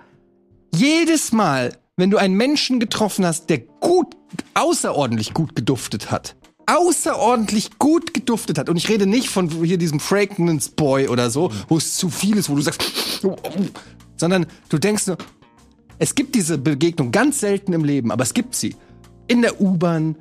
jedes 0.74 1.32
Mal, 1.32 1.76
wenn 1.96 2.10
du 2.10 2.16
einen 2.16 2.34
Menschen 2.34 2.80
getroffen 2.80 3.24
hast, 3.24 3.50
der 3.50 3.58
gut, 3.58 4.16
außerordentlich 4.54 5.34
gut 5.34 5.56
geduftet 5.56 6.10
hat. 6.10 6.36
Außerordentlich 6.66 7.78
gut 7.78 8.12
geduftet 8.12 8.58
hat. 8.58 8.68
Und 8.68 8.76
ich 8.76 8.88
rede 8.88 9.06
nicht 9.06 9.30
von 9.30 9.48
hier 9.64 9.78
diesem 9.78 10.00
Fragrance 10.00 10.70
Boy 10.76 11.08
oder 11.08 11.30
so, 11.30 11.50
wo 11.68 11.78
es 11.78 11.96
zu 11.96 12.10
viel 12.10 12.36
ist, 12.36 12.50
wo 12.50 12.56
du 12.56 12.60
sagst, 12.60 12.82
sondern 14.16 14.46
du 14.68 14.78
denkst 14.78 15.06
nur, 15.06 15.16
es 15.98 16.14
gibt 16.14 16.34
diese 16.34 16.58
Begegnung 16.58 17.10
ganz 17.10 17.40
selten 17.40 17.72
im 17.72 17.84
Leben, 17.84 18.12
aber 18.12 18.22
es 18.22 18.34
gibt 18.34 18.54
sie. 18.54 18.76
In 19.26 19.42
der 19.42 19.60
U-Bahn, 19.60 20.16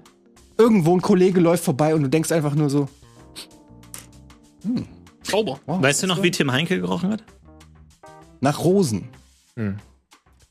irgendwo 0.58 0.96
ein 0.96 1.02
Kollege 1.02 1.40
läuft 1.40 1.64
vorbei 1.64 1.96
und 1.96 2.04
du 2.04 2.10
denkst 2.10 2.32
einfach 2.32 2.56
nur 2.56 2.70
so, 2.70 2.88
Sauber. 5.24 5.60
Weißt 5.66 6.04
du 6.04 6.08
noch, 6.08 6.24
wie 6.24 6.32
Tim 6.32 6.52
Heinke 6.52 6.80
gerochen 6.80 7.12
hat? 7.12 7.24
nach 8.42 8.64
Rosen. 8.64 9.10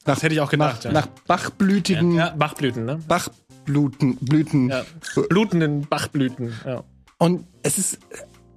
Das 0.04 0.22
hätte 0.22 0.34
ich 0.34 0.40
auch 0.40 0.50
gedacht. 0.50 0.78
Nach, 0.78 0.84
ja. 0.84 0.92
nach 0.92 1.06
bachblütigen. 1.26 2.14
Ja, 2.14 2.30
Bachblüten, 2.30 2.84
ne? 2.84 2.98
Bachblüten. 3.06 4.16
Blüten. 4.16 4.68
Ja. 4.68 4.84
Blutenden 5.28 5.82
Bachblüten, 5.82 6.52
ja. 6.64 6.84
Und 7.18 7.46
es 7.62 7.78
ist, 7.78 7.98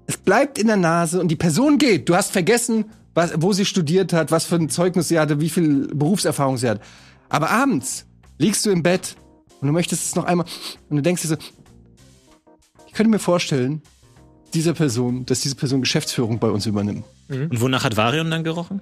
es 0.05 0.17
bleibt 0.17 0.57
in 0.57 0.67
der 0.67 0.77
Nase 0.77 1.19
und 1.19 1.29
die 1.29 1.35
Person 1.35 1.77
geht. 1.77 2.09
Du 2.09 2.15
hast 2.15 2.31
vergessen, 2.31 2.85
was, 3.13 3.33
wo 3.37 3.53
sie 3.53 3.65
studiert 3.65 4.11
hat, 4.11 4.31
was 4.31 4.45
für 4.45 4.55
ein 4.55 4.69
Zeugnis 4.69 5.07
sie 5.07 5.19
hatte, 5.19 5.39
wie 5.39 5.49
viel 5.49 5.87
Berufserfahrung 5.93 6.57
sie 6.57 6.69
hat. 6.69 6.81
Aber 7.29 7.49
abends 7.49 8.05
liegst 8.37 8.65
du 8.65 8.71
im 8.71 8.83
Bett 8.83 9.15
und 9.61 9.67
du 9.67 9.73
möchtest 9.73 10.05
es 10.05 10.15
noch 10.15 10.25
einmal 10.25 10.45
und 10.89 10.97
du 10.97 11.01
denkst 11.01 11.21
dir 11.21 11.27
so, 11.29 11.35
ich 12.87 12.93
könnte 12.93 13.09
mir 13.09 13.19
vorstellen, 13.19 13.81
dieser 14.53 14.73
Person, 14.73 15.25
dass 15.25 15.41
diese 15.41 15.55
Person 15.55 15.81
Geschäftsführung 15.81 16.39
bei 16.39 16.49
uns 16.49 16.65
übernimmt. 16.65 17.05
Mhm. 17.27 17.49
Und 17.51 17.61
wonach 17.61 17.83
hat 17.83 17.97
Varion 17.97 18.31
dann 18.31 18.43
gerochen? 18.43 18.81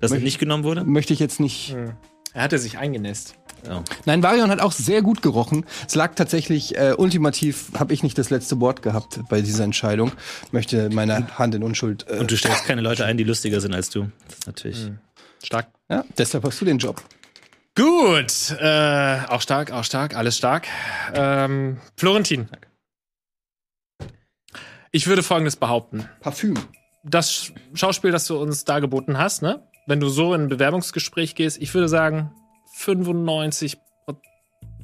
Dass 0.00 0.12
er 0.12 0.20
nicht 0.20 0.38
genommen 0.38 0.64
wurde? 0.64 0.84
Möchte 0.84 1.12
ich 1.12 1.18
jetzt 1.18 1.40
nicht. 1.40 1.74
Mhm. 1.74 1.92
Er 2.34 2.42
hatte 2.42 2.58
sich 2.58 2.78
eingenässt. 2.78 3.34
Ja. 3.66 3.82
Nein, 4.04 4.22
Varion 4.22 4.50
hat 4.50 4.60
auch 4.60 4.70
sehr 4.70 5.02
gut 5.02 5.22
gerochen. 5.22 5.64
Es 5.86 5.94
lag 5.94 6.14
tatsächlich, 6.14 6.76
äh, 6.76 6.94
ultimativ 6.96 7.70
habe 7.76 7.92
ich 7.92 8.02
nicht 8.02 8.16
das 8.16 8.30
letzte 8.30 8.60
Wort 8.60 8.82
gehabt 8.82 9.20
bei 9.28 9.40
dieser 9.40 9.64
Entscheidung. 9.64 10.12
Möchte 10.52 10.90
meine 10.90 11.38
Hand 11.38 11.54
in 11.54 11.62
Unschuld. 11.64 12.06
Äh, 12.08 12.18
Und 12.18 12.30
du 12.30 12.36
stellst 12.36 12.66
keine 12.66 12.82
Leute 12.82 13.04
ein, 13.04 13.16
die 13.16 13.24
lustiger 13.24 13.60
sind 13.60 13.74
als 13.74 13.90
du. 13.90 14.10
Das 14.28 14.38
ist 14.38 14.46
natürlich 14.46 14.84
mhm. 14.84 14.98
stark. 15.42 15.68
Ja, 15.90 16.04
deshalb 16.16 16.44
hast 16.44 16.60
du 16.60 16.64
den 16.64 16.78
Job. 16.78 17.02
Gut, 17.78 18.56
äh, 18.58 19.20
auch 19.28 19.40
stark, 19.40 19.70
auch 19.70 19.84
stark, 19.84 20.16
alles 20.16 20.36
stark. 20.36 20.66
Ähm, 21.14 21.78
Florentin. 21.96 22.48
Ich 24.90 25.06
würde 25.06 25.22
Folgendes 25.22 25.54
behaupten. 25.54 26.08
Parfüm. 26.20 26.58
Das 27.04 27.52
Schauspiel, 27.74 28.10
das 28.10 28.26
du 28.26 28.36
uns 28.36 28.64
dargeboten 28.64 29.16
hast, 29.16 29.42
ne? 29.42 29.62
Wenn 29.86 30.00
du 30.00 30.08
so 30.08 30.34
in 30.34 30.42
ein 30.42 30.48
Bewerbungsgespräch 30.48 31.36
gehst, 31.36 31.62
ich 31.62 31.72
würde 31.72 31.88
sagen 31.88 32.32
95, 32.74 33.78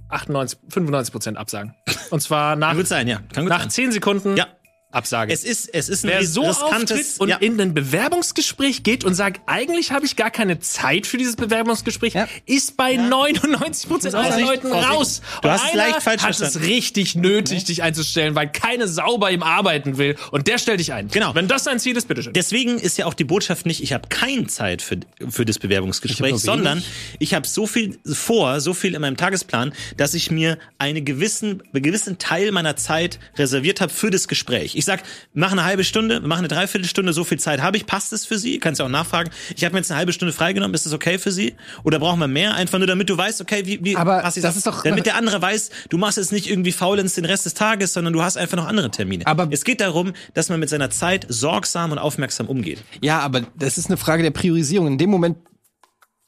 98, 0.09 0.61
95 0.69 1.13
Prozent 1.13 1.37
absagen. 1.37 1.75
Und 2.11 2.21
zwar 2.21 2.55
nach, 2.55 2.77
Kann 2.77 2.87
sein, 2.87 3.09
ja. 3.09 3.23
Kann 3.33 3.47
nach 3.47 3.63
sein. 3.63 3.71
10 3.71 3.93
Sekunden 3.93 4.37
ja. 4.37 4.47
Absage. 4.95 5.33
Es 5.33 5.45
ist, 5.45 5.73
es 5.73 5.89
ist 5.89 6.05
ein 6.05 6.11
Wer 6.11 6.27
so 6.27 6.43
riskantes 6.43 7.19
und 7.19 7.29
ja. 7.29 7.37
in 7.37 7.61
ein 7.61 7.75
Bewerbungsgespräch 7.75 8.83
geht 8.83 9.05
und 9.05 9.15
sagt, 9.15 9.43
eigentlich 9.47 9.93
habe 9.93 10.07
ich 10.07 10.17
gar 10.17 10.31
keine 10.31 10.61
Zeit 10.61 11.07
für 11.07 11.17
dieses 11.17 11.37
Bewerbungsgespräch, 11.37 12.15
ja. 12.15 12.29
ist 12.47 12.77
bei 12.77 12.93
ja. 12.93 13.03
99 13.03 13.89
Prozent 13.89 14.15
aller 14.15 14.41
Leuten 14.41 14.73
raus. 14.73 15.23
Du 15.43 15.49
hast 15.49 15.67
es 15.69 15.75
leicht 15.75 16.03
falsch 16.03 16.23
hat 16.23 16.37
verstanden. 16.37 16.65
es 16.65 16.69
richtig 16.69 17.15
nötig, 17.15 17.65
dich 17.65 17.83
einzustellen, 17.83 18.35
weil 18.35 18.51
keine 18.51 18.89
Sau 18.89 19.19
bei 19.19 19.33
ihm 19.33 19.43
arbeiten 19.43 19.99
will 19.99 20.17
und 20.31 20.47
der 20.47 20.59
stellt 20.59 20.81
dich 20.81 20.93
ein. 20.93 21.09
Genau. 21.09 21.35
Wenn 21.35 21.49
das 21.49 21.65
dein 21.65 21.79
Ziel 21.79 21.97
ist, 21.97 22.09
bitteschön. 22.09 22.33
Deswegen 22.33 22.79
ist 22.79 22.99
ja 22.99 23.07
auch 23.07 23.15
die 23.15 23.25
Botschaft 23.25 23.67
nicht, 23.67 23.83
ich 23.83 23.93
habe 23.93 24.09
keine 24.09 24.47
Zeit 24.47 24.83
für, 24.83 25.01
für 25.29 25.45
das 25.45 25.59
Bewerbungsgespräch, 25.59 26.37
sondern 26.37 26.83
ich 27.19 27.35
habe 27.35 27.47
so 27.47 27.67
viel 27.67 27.99
vor, 28.05 28.61
so 28.61 28.75
viel 28.75 28.95
in 28.95 29.01
meinem 29.01 29.17
Tagesplan, 29.17 29.73
dass 29.97 30.15
ich 30.15 30.31
mir 30.31 30.59
einen 30.79 31.05
gewissen, 31.05 31.63
einen 31.73 31.83
gewissen 31.83 32.19
Teil 32.19 32.53
meiner 32.53 32.77
Zeit 32.77 33.19
reserviert 33.37 33.81
habe 33.81 33.93
für 33.93 34.11
das 34.11 34.29
Gespräch. 34.29 34.75
Ich 34.77 34.84
ich 34.85 34.87
sag, 34.87 35.03
mach 35.33 35.53
eine 35.53 35.65
halbe 35.65 35.85
Stunde, 35.85 36.21
mach 36.21 36.39
eine 36.39 36.49
Dreiviertelstunde, 36.49 37.13
so 37.13 37.25
viel 37.25 37.39
Zeit 37.39 37.63
habe 37.63 37.77
ich, 37.77 37.87
passt 37.87 38.13
es 38.13 38.27
für 38.27 38.39
Sie? 38.39 38.59
Kannst 38.59 38.81
du 38.81 38.85
auch 38.85 38.89
nachfragen. 38.89 39.31
Ich 39.57 39.65
habe 39.65 39.73
mir 39.73 39.81
jetzt 39.81 39.91
eine 39.91 39.99
halbe 39.99 40.13
Stunde 40.13 40.33
freigenommen, 40.33 40.75
ist 40.75 40.87
das 40.87 40.93
okay 40.93 41.19
für 41.19 41.33
Sie? 41.33 41.55
Oder 41.83 41.99
brauchen 41.99 42.21
wir 42.21 42.29
mehr? 42.29 42.55
Einfach 42.55 42.79
nur, 42.79 42.87
damit 42.87 43.09
du 43.09 43.17
weißt, 43.17 43.41
okay, 43.41 43.67
wie, 43.67 43.83
wie 43.85 43.97
Aber 43.97 44.23
das 44.23 44.37
ist 44.37 44.67
doch 44.67 44.83
damit 44.83 45.07
der 45.07 45.17
andere 45.17 45.41
weiß, 45.41 45.71
du 45.89 45.99
machst 45.99 46.19
jetzt 46.19 46.33
nicht 46.33 46.49
irgendwie 46.51 46.73
faulens 46.73 47.15
den 47.15 47.25
Rest 47.25 47.47
des 47.47 47.55
Tages, 47.55 47.93
sondern 47.93 48.13
du 48.13 48.23
hast 48.23 48.37
einfach 48.37 48.57
noch 48.57 48.67
andere 48.67 48.91
Termine. 48.91 49.27
Aber 49.27 49.49
es 49.51 49.65
geht 49.65 49.81
darum, 49.81 50.13
dass 50.35 50.49
man 50.49 50.61
mit 50.61 50.69
seiner 50.69 50.91
Zeit 50.91 51.27
sorgsam 51.29 51.93
und 51.93 51.99
aufmerksam 51.99 52.49
umgeht. 52.49 52.83
Ja, 53.01 53.21
aber 53.21 53.43
das 53.57 53.79
ist 53.79 53.87
eine 53.87 53.97
Frage 53.97 54.23
der 54.23 54.31
Priorisierung. 54.31 54.87
In 54.89 54.99
dem 54.99 55.11
Moment 55.11 55.39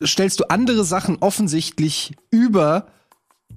stellst 0.05 0.41
du 0.41 0.45
andere 0.45 0.85
Sachen 0.85 1.17
offensichtlich 1.21 2.13
über 2.31 2.87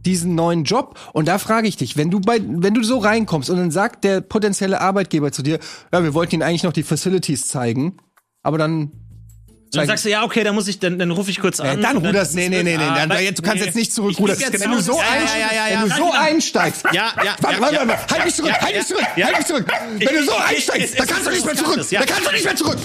diesen 0.06 0.36
neuen 0.36 0.64
Job. 0.64 1.00
Und 1.14 1.28
da 1.28 1.38
frage 1.38 1.68
ich 1.68 1.78
dich, 1.78 1.98
wenn 1.98 2.10
du 2.10 2.20
bei, 2.20 2.40
wenn 2.42 2.74
du 2.74 2.84
so 2.84 2.98
reinkommst 2.98 3.50
und 3.50 3.58
dann 3.58 3.72
sagt 3.72 4.04
der 4.04 4.22
potenzielle 4.22 4.82
Arbeitgeber 4.82 5.32
zu 5.32 5.42
dir, 5.42 5.60
ja, 5.92 6.04
wir 6.04 6.14
wollten 6.14 6.36
Ihnen 6.36 6.44
eigentlich 6.44 6.64
noch 6.64 6.74
die 6.74 6.84
Facilities 6.84 7.48
zeigen, 7.48 7.98
aber 8.44 8.58
dann 8.58 8.92
dann 9.72 9.86
sagst 9.86 10.06
du, 10.06 10.10
ja, 10.10 10.24
okay, 10.24 10.44
dann 10.44 10.56
muss 10.56 10.68
ich, 10.68 10.80
dann, 10.80 10.98
dann 10.98 11.12
rufe 11.12 11.30
ich 11.30 11.40
kurz 11.40 11.60
an. 11.60 11.68
Ja, 11.68 11.76
dann 11.76 11.98
ruderst, 11.98 12.34
nee, 12.34 12.50
nee, 12.50 12.64
nee, 12.64 12.76
nee, 12.76 12.78
dann, 12.78 13.10
dann, 13.10 13.36
du 13.36 13.42
kannst 13.44 13.60
nee. 13.60 13.66
jetzt 13.66 13.76
nicht 13.76 13.94
zurückrudern. 13.94 14.38
Wenn 14.40 14.72
du 14.72 14.82
so, 14.82 14.98
ja, 14.98 15.04
ja, 15.38 15.70
ja, 15.70 15.82
wenn 15.84 15.90
du 15.90 15.96
so 15.96 16.12
einsteigst. 16.12 16.86
Ja, 16.92 17.14
ja, 17.24 17.36
warte, 17.40 17.62
warte, 17.62 17.88
warte, 17.88 18.14
halt 18.14 18.26
mich 18.26 18.36
zurück, 18.36 18.52
halt 18.60 18.76
mich 18.76 18.88
zurück, 18.88 19.06
halt 19.16 19.38
mich 19.38 19.46
zurück. 19.46 19.66
Wenn 19.98 20.16
du 20.16 20.24
so 20.24 20.36
einsteigst, 20.36 21.00
dann 21.00 21.08
kannst 21.08 21.28
du 21.28 21.32
nicht 21.32 21.46
mehr 21.46 21.56
zurück. 21.56 21.86
Dann 21.92 22.06
kannst 22.06 22.28
du 22.28 22.32
nicht 22.32 22.46
mehr 22.46 22.56
zurück. 22.56 22.78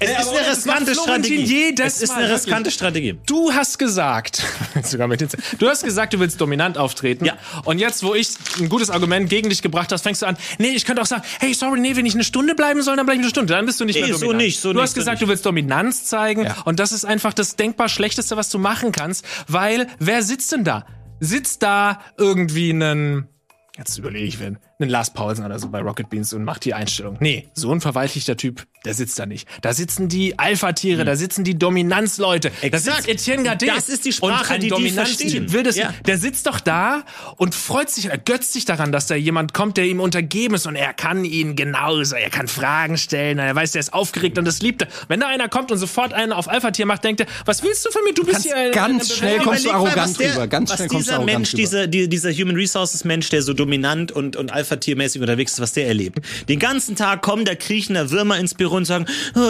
Es 0.00 0.10
ist 0.10 0.28
eine 0.28 0.50
riskante 0.50 0.94
Strategie. 0.94 1.74
Es 1.80 2.02
ist 2.02 2.10
eine 2.10 2.32
riskante 2.32 2.70
Strategie. 2.70 3.18
Du 3.26 3.52
hast 3.52 3.78
gesagt, 3.78 4.42
sogar 4.82 5.08
mit 5.08 5.20
den 5.20 5.28
du 5.58 5.68
hast 5.68 5.84
gesagt, 5.84 6.12
du 6.14 6.20
willst 6.20 6.40
dominant 6.40 6.78
auftreten. 6.78 7.24
Ja. 7.24 7.36
Und 7.64 7.78
jetzt, 7.78 8.02
wo 8.02 8.14
ich 8.14 8.28
ein 8.58 8.68
gutes 8.68 8.90
Argument 8.90 9.28
gegen 9.28 9.48
dich 9.48 9.62
gebracht 9.62 9.92
hast, 9.92 10.02
fängst 10.02 10.22
du 10.22 10.26
an, 10.26 10.36
nee, 10.58 10.68
ich 10.68 10.84
könnte 10.84 11.02
auch 11.02 11.06
sagen, 11.06 11.22
hey, 11.40 11.54
sorry, 11.54 11.80
nee, 11.80 11.96
wenn 11.96 12.06
ich 12.06 12.14
eine 12.14 12.24
Stunde 12.24 12.54
bleiben 12.54 12.82
soll, 12.82 12.96
dann 12.96 13.06
bleibe 13.06 13.20
ich 13.20 13.24
eine 13.24 13.30
Stunde. 13.30 13.52
Dann 13.52 13.66
bist 13.66 13.80
du 13.80 13.84
nicht 13.84 13.96
nee, 13.96 14.02
mehr 14.02 14.10
dominant. 14.10 14.32
So 14.32 14.36
nicht, 14.36 14.60
so 14.60 14.68
du 14.72 14.74
nicht, 14.74 14.82
hast 14.82 14.94
gesagt, 14.94 15.18
so 15.18 15.26
du 15.26 15.30
willst 15.30 15.46
Dominanz 15.46 16.04
zeigen. 16.04 16.44
Ja. 16.44 16.56
Und 16.64 16.80
das 16.80 16.92
ist 16.92 17.04
einfach 17.04 17.32
das 17.32 17.56
denkbar 17.56 17.88
Schlechteste, 17.88 18.36
was 18.36 18.48
du 18.48 18.58
machen 18.58 18.92
kannst. 18.92 19.24
Weil, 19.48 19.86
wer 19.98 20.22
sitzt 20.22 20.52
denn 20.52 20.64
da? 20.64 20.86
Sitzt 21.20 21.62
da 21.62 22.00
irgendwie 22.18 22.70
einen 22.70 23.28
Jetzt 23.76 23.98
überlege 23.98 24.24
ich, 24.24 24.38
wenn 24.38 24.58
einen 24.78 24.90
Lars 24.90 25.12
Paulsen 25.12 25.44
oder 25.44 25.58
so 25.58 25.68
bei 25.68 25.80
Rocket 25.80 26.10
Beans 26.10 26.32
und 26.32 26.44
macht 26.44 26.64
die 26.64 26.74
Einstellung. 26.74 27.16
Nee, 27.20 27.48
so 27.54 27.72
ein 27.72 27.80
verweichlichter 27.80 28.36
Typ, 28.36 28.66
der 28.84 28.94
sitzt 28.94 29.18
da 29.18 29.26
nicht. 29.26 29.48
Da 29.62 29.72
sitzen 29.72 30.08
die 30.08 30.38
Alpha-Tiere, 30.38 31.00
hm. 31.00 31.06
da 31.06 31.16
sitzen 31.16 31.44
die 31.44 31.56
Dominanzleute. 31.56 32.50
Exakt. 32.60 32.74
Da 32.74 32.78
sitzt 32.78 33.08
Etienne 33.08 33.44
Gade. 33.44 33.66
Das 33.66 33.88
ist 33.88 34.04
die 34.04 34.12
Sprache, 34.12 34.58
die 34.58 34.70
die 34.70 34.90
verstehen. 34.90 35.52
Will 35.52 35.62
das, 35.62 35.76
ja. 35.76 35.94
Der 36.06 36.18
sitzt 36.18 36.46
doch 36.46 36.60
da 36.60 37.04
und 37.36 37.54
freut 37.54 37.88
sich, 37.90 38.06
ergötzt 38.06 38.52
sich 38.52 38.64
daran, 38.64 38.90
dass 38.90 39.06
da 39.06 39.14
jemand 39.14 39.54
kommt, 39.54 39.76
der 39.76 39.86
ihm 39.86 40.00
untergeben 40.00 40.54
ist 40.54 40.66
und 40.66 40.76
er 40.76 40.92
kann 40.92 41.24
ihn 41.24 41.54
genauso, 41.54 42.16
er 42.16 42.30
kann 42.30 42.48
Fragen 42.48 42.98
stellen, 42.98 43.38
er 43.38 43.54
weiß, 43.54 43.72
der 43.72 43.80
ist 43.80 43.92
aufgeregt 43.92 44.38
und 44.38 44.44
das 44.44 44.60
liebt 44.60 44.82
er. 44.82 44.88
Wenn 45.08 45.20
da 45.20 45.28
einer 45.28 45.48
kommt 45.48 45.70
und 45.70 45.78
sofort 45.78 46.12
einen 46.12 46.32
auf 46.32 46.48
Alpha-Tier 46.48 46.86
macht, 46.86 47.04
denkt 47.04 47.20
er, 47.20 47.26
was 47.44 47.62
willst 47.62 47.86
du 47.86 47.90
von 47.90 48.02
mir? 48.04 48.14
Du 48.14 48.24
bist 48.24 48.42
hier 48.42 48.70
ganz 48.70 49.10
eine 49.10 49.18
schnell 49.18 49.38
kommst 49.38 49.64
du 49.64 49.70
arrogant 49.70 50.18
rüber. 50.18 50.46
Ganz 50.46 50.74
schnell 50.74 50.88
kommst 50.88 51.08
du 51.08 51.12
arrogant 51.12 51.38
Mensch, 51.38 51.52
rüber. 51.52 51.86
Dieser, 51.86 52.08
dieser 52.08 52.32
Human 52.32 52.56
Resources 52.56 53.04
Mensch, 53.04 53.28
der 53.28 53.42
so 53.42 53.52
dominant 53.52 54.12
und, 54.12 54.36
und 54.36 54.52
Alpha-Tiermäßig 54.64 55.20
unterwegs 55.20 55.52
ist, 55.52 55.60
was 55.60 55.72
der 55.72 55.86
erlebt. 55.86 56.18
Den 56.48 56.58
ganzen 56.58 56.96
Tag 56.96 57.22
kommen 57.22 57.44
da 57.44 57.54
kriechende 57.54 58.10
Würmer 58.10 58.38
ins 58.38 58.54
Büro 58.54 58.76
und 58.76 58.86
sagen, 58.86 59.06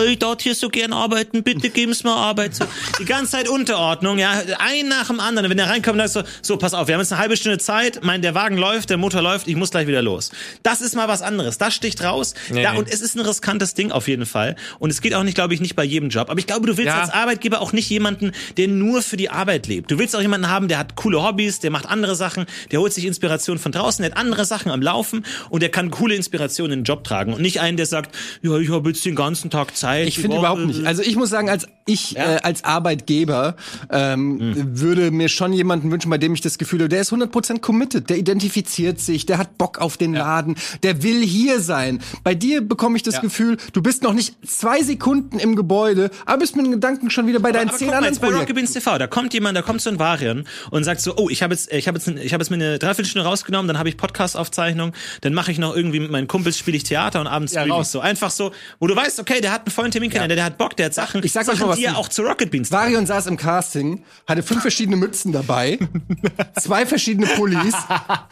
ich 0.06 0.18
dort 0.18 0.42
hier 0.42 0.54
so 0.54 0.68
gern 0.68 0.92
arbeiten, 0.92 1.42
bitte 1.42 1.70
geben 1.70 1.94
Sie 1.94 2.04
mir 2.04 2.14
Arbeit. 2.14 2.54
So, 2.54 2.64
die 2.98 3.04
ganze 3.04 3.32
Zeit 3.32 3.48
Unterordnung, 3.48 4.18
ja, 4.18 4.42
ein 4.58 4.88
nach 4.88 5.06
dem 5.06 5.20
anderen. 5.20 5.48
Wenn 5.50 5.56
der 5.56 5.68
reinkommt, 5.68 5.98
dann 5.98 6.06
ist 6.06 6.14
so, 6.14 6.22
so, 6.42 6.56
pass 6.56 6.74
auf, 6.74 6.88
wir 6.88 6.94
haben 6.94 7.00
jetzt 7.00 7.12
eine 7.12 7.20
halbe 7.20 7.36
Stunde 7.36 7.58
Zeit, 7.58 8.00
mein, 8.02 8.22
der 8.22 8.34
Wagen 8.34 8.56
läuft, 8.56 8.90
der 8.90 8.96
Motor 8.96 9.22
läuft, 9.22 9.46
ich 9.46 9.56
muss 9.56 9.70
gleich 9.70 9.86
wieder 9.86 10.02
los. 10.02 10.30
Das 10.62 10.80
ist 10.80 10.96
mal 10.96 11.08
was 11.08 11.22
anderes. 11.22 11.58
Das 11.58 11.74
sticht 11.74 12.02
raus. 12.02 12.34
Nee, 12.50 12.62
da, 12.62 12.72
nee. 12.72 12.78
Und 12.78 12.88
es 12.92 13.00
ist 13.00 13.14
ein 13.14 13.20
riskantes 13.20 13.74
Ding 13.74 13.92
auf 13.92 14.08
jeden 14.08 14.26
Fall. 14.26 14.56
Und 14.78 14.90
es 14.90 15.00
geht 15.00 15.14
auch 15.14 15.22
nicht, 15.22 15.34
glaube 15.34 15.54
ich, 15.54 15.60
nicht 15.60 15.76
bei 15.76 15.84
jedem 15.84 16.08
Job. 16.08 16.30
Aber 16.30 16.38
ich 16.38 16.46
glaube, 16.46 16.66
du 16.66 16.76
willst 16.76 16.88
ja. 16.88 17.00
als 17.00 17.10
Arbeitgeber 17.10 17.60
auch 17.60 17.72
nicht 17.72 17.88
jemanden, 17.88 18.32
der 18.56 18.68
nur 18.68 19.02
für 19.02 19.16
die 19.16 19.30
Arbeit 19.30 19.66
lebt. 19.66 19.90
Du 19.90 19.98
willst 19.98 20.16
auch 20.16 20.20
jemanden 20.20 20.48
haben, 20.48 20.68
der 20.68 20.78
hat 20.78 20.96
coole 20.96 21.22
Hobbys, 21.22 21.60
der 21.60 21.70
macht 21.70 21.86
andere 21.86 22.16
Sachen, 22.16 22.46
der 22.72 22.80
holt 22.80 22.92
sich 22.92 23.04
Inspiration 23.04 23.58
von 23.58 23.72
draußen, 23.72 24.02
der 24.02 24.12
hat 24.12 24.18
andere 24.18 24.44
Sachen 24.44 24.70
am 24.70 24.82
Laufen 24.82 25.03
und 25.50 25.62
der 25.62 25.70
kann 25.70 25.90
coole 25.90 26.14
Inspirationen 26.14 26.72
in 26.72 26.78
den 26.80 26.84
Job 26.84 27.04
tragen 27.04 27.32
und 27.34 27.42
nicht 27.42 27.60
einen, 27.60 27.76
der 27.76 27.86
sagt, 27.86 28.14
ja, 28.42 28.56
ich 28.58 28.70
habe 28.70 28.90
jetzt 28.90 29.04
den 29.04 29.14
ganzen 29.14 29.50
Tag 29.50 29.76
Zeit. 29.76 30.06
Ich 30.08 30.18
finde 30.18 30.38
überhaupt 30.38 30.66
nicht. 30.66 30.84
Also 30.86 31.02
ich 31.02 31.16
muss 31.16 31.30
sagen, 31.30 31.50
als 31.50 31.66
ich 31.86 32.12
ja. 32.12 32.36
äh, 32.36 32.40
als 32.42 32.64
Arbeitgeber 32.64 33.56
ähm, 33.90 34.40
hm. 34.40 34.80
würde 34.80 35.10
mir 35.10 35.28
schon 35.28 35.52
jemanden 35.52 35.90
wünschen, 35.90 36.10
bei 36.10 36.18
dem 36.18 36.34
ich 36.34 36.40
das 36.40 36.58
Gefühl 36.58 36.80
habe, 36.80 36.88
der 36.88 37.02
ist 37.02 37.12
100% 37.12 37.60
committed, 37.60 38.08
der 38.08 38.16
identifiziert 38.16 39.00
sich, 39.00 39.26
der 39.26 39.38
hat 39.38 39.58
Bock 39.58 39.78
auf 39.78 39.96
den 39.96 40.14
ja. 40.14 40.20
Laden, 40.20 40.56
der 40.82 41.02
will 41.02 41.22
hier 41.22 41.60
sein. 41.60 42.00
Bei 42.22 42.34
dir 42.34 42.60
bekomme 42.60 42.96
ich 42.96 43.02
das 43.02 43.16
ja. 43.16 43.20
Gefühl, 43.20 43.58
du 43.72 43.82
bist 43.82 44.02
noch 44.02 44.14
nicht 44.14 44.34
zwei 44.46 44.82
Sekunden 44.82 45.38
im 45.38 45.56
Gebäude, 45.56 46.10
aber 46.26 46.38
bist 46.38 46.56
mit 46.56 46.64
den 46.64 46.72
Gedanken 46.72 47.10
schon 47.10 47.26
wieder 47.26 47.40
bei 47.40 47.52
deinen 47.52 47.68
aber, 47.68 47.78
zehn 47.78 47.88
aber 47.88 47.98
anderen 47.98 48.16
Projekten. 48.16 48.34
Bei 48.34 48.40
Rocket 48.40 48.56
Beans 48.56 48.72
TV, 48.72 48.98
da 48.98 49.06
kommt 49.06 49.34
jemand, 49.34 49.56
da 49.56 49.62
kommt 49.62 49.82
so 49.82 49.90
ein 49.90 49.98
Varian 49.98 50.44
und 50.70 50.84
sagt 50.84 51.00
so, 51.00 51.16
oh, 51.16 51.28
ich 51.28 51.42
habe 51.42 51.54
jetzt, 51.54 51.72
ich 51.72 51.86
habe 51.86 51.98
jetzt, 51.98 52.08
ich 52.08 52.32
habe 52.32 52.42
jetzt 52.42 52.50
mir 52.50 52.56
eine 52.56 52.78
Dreiviertelstunde 52.78 53.26
rausgenommen, 53.26 53.68
dann 53.68 53.78
habe 53.78 53.88
ich 53.88 53.96
Podcast-Aufzeichnung, 53.96 54.92
dann 55.20 55.34
mache 55.34 55.52
ich 55.52 55.58
noch 55.58 55.74
irgendwie 55.74 56.00
mit 56.00 56.10
meinen 56.10 56.28
Kumpels 56.28 56.58
spiele 56.58 56.76
ich 56.76 56.84
Theater 56.84 57.20
und 57.20 57.26
abends 57.26 57.52
ja, 57.52 57.64
raus. 57.64 57.92
so 57.92 58.00
einfach 58.00 58.30
so, 58.30 58.52
wo 58.78 58.86
du 58.86 58.96
weißt, 58.96 59.20
okay, 59.20 59.40
der 59.40 59.52
hat 59.52 59.62
einen 59.62 59.72
vollen 59.72 59.90
Termin, 59.90 60.10
ja. 60.10 60.26
der, 60.26 60.44
hat 60.44 60.58
Bock, 60.58 60.76
der 60.76 60.86
hat 60.86 60.94
Sachen. 60.94 61.22
Ich 61.24 61.32
sag 61.32 61.44
Sachen, 61.44 61.60
mal 61.60 61.68
was, 61.68 61.78
die 61.78 61.84
er 61.84 61.96
auch 61.96 62.08
zu 62.08 62.22
Rocket 62.22 62.50
Beans. 62.50 62.70
Varion 62.70 63.06
saß 63.06 63.26
im 63.26 63.36
Casting, 63.36 64.04
hatte 64.26 64.42
fünf 64.42 64.62
verschiedene 64.62 64.96
Mützen 64.96 65.32
dabei, 65.32 65.78
zwei 66.60 66.86
verschiedene 66.86 67.26
Pullis 67.26 67.74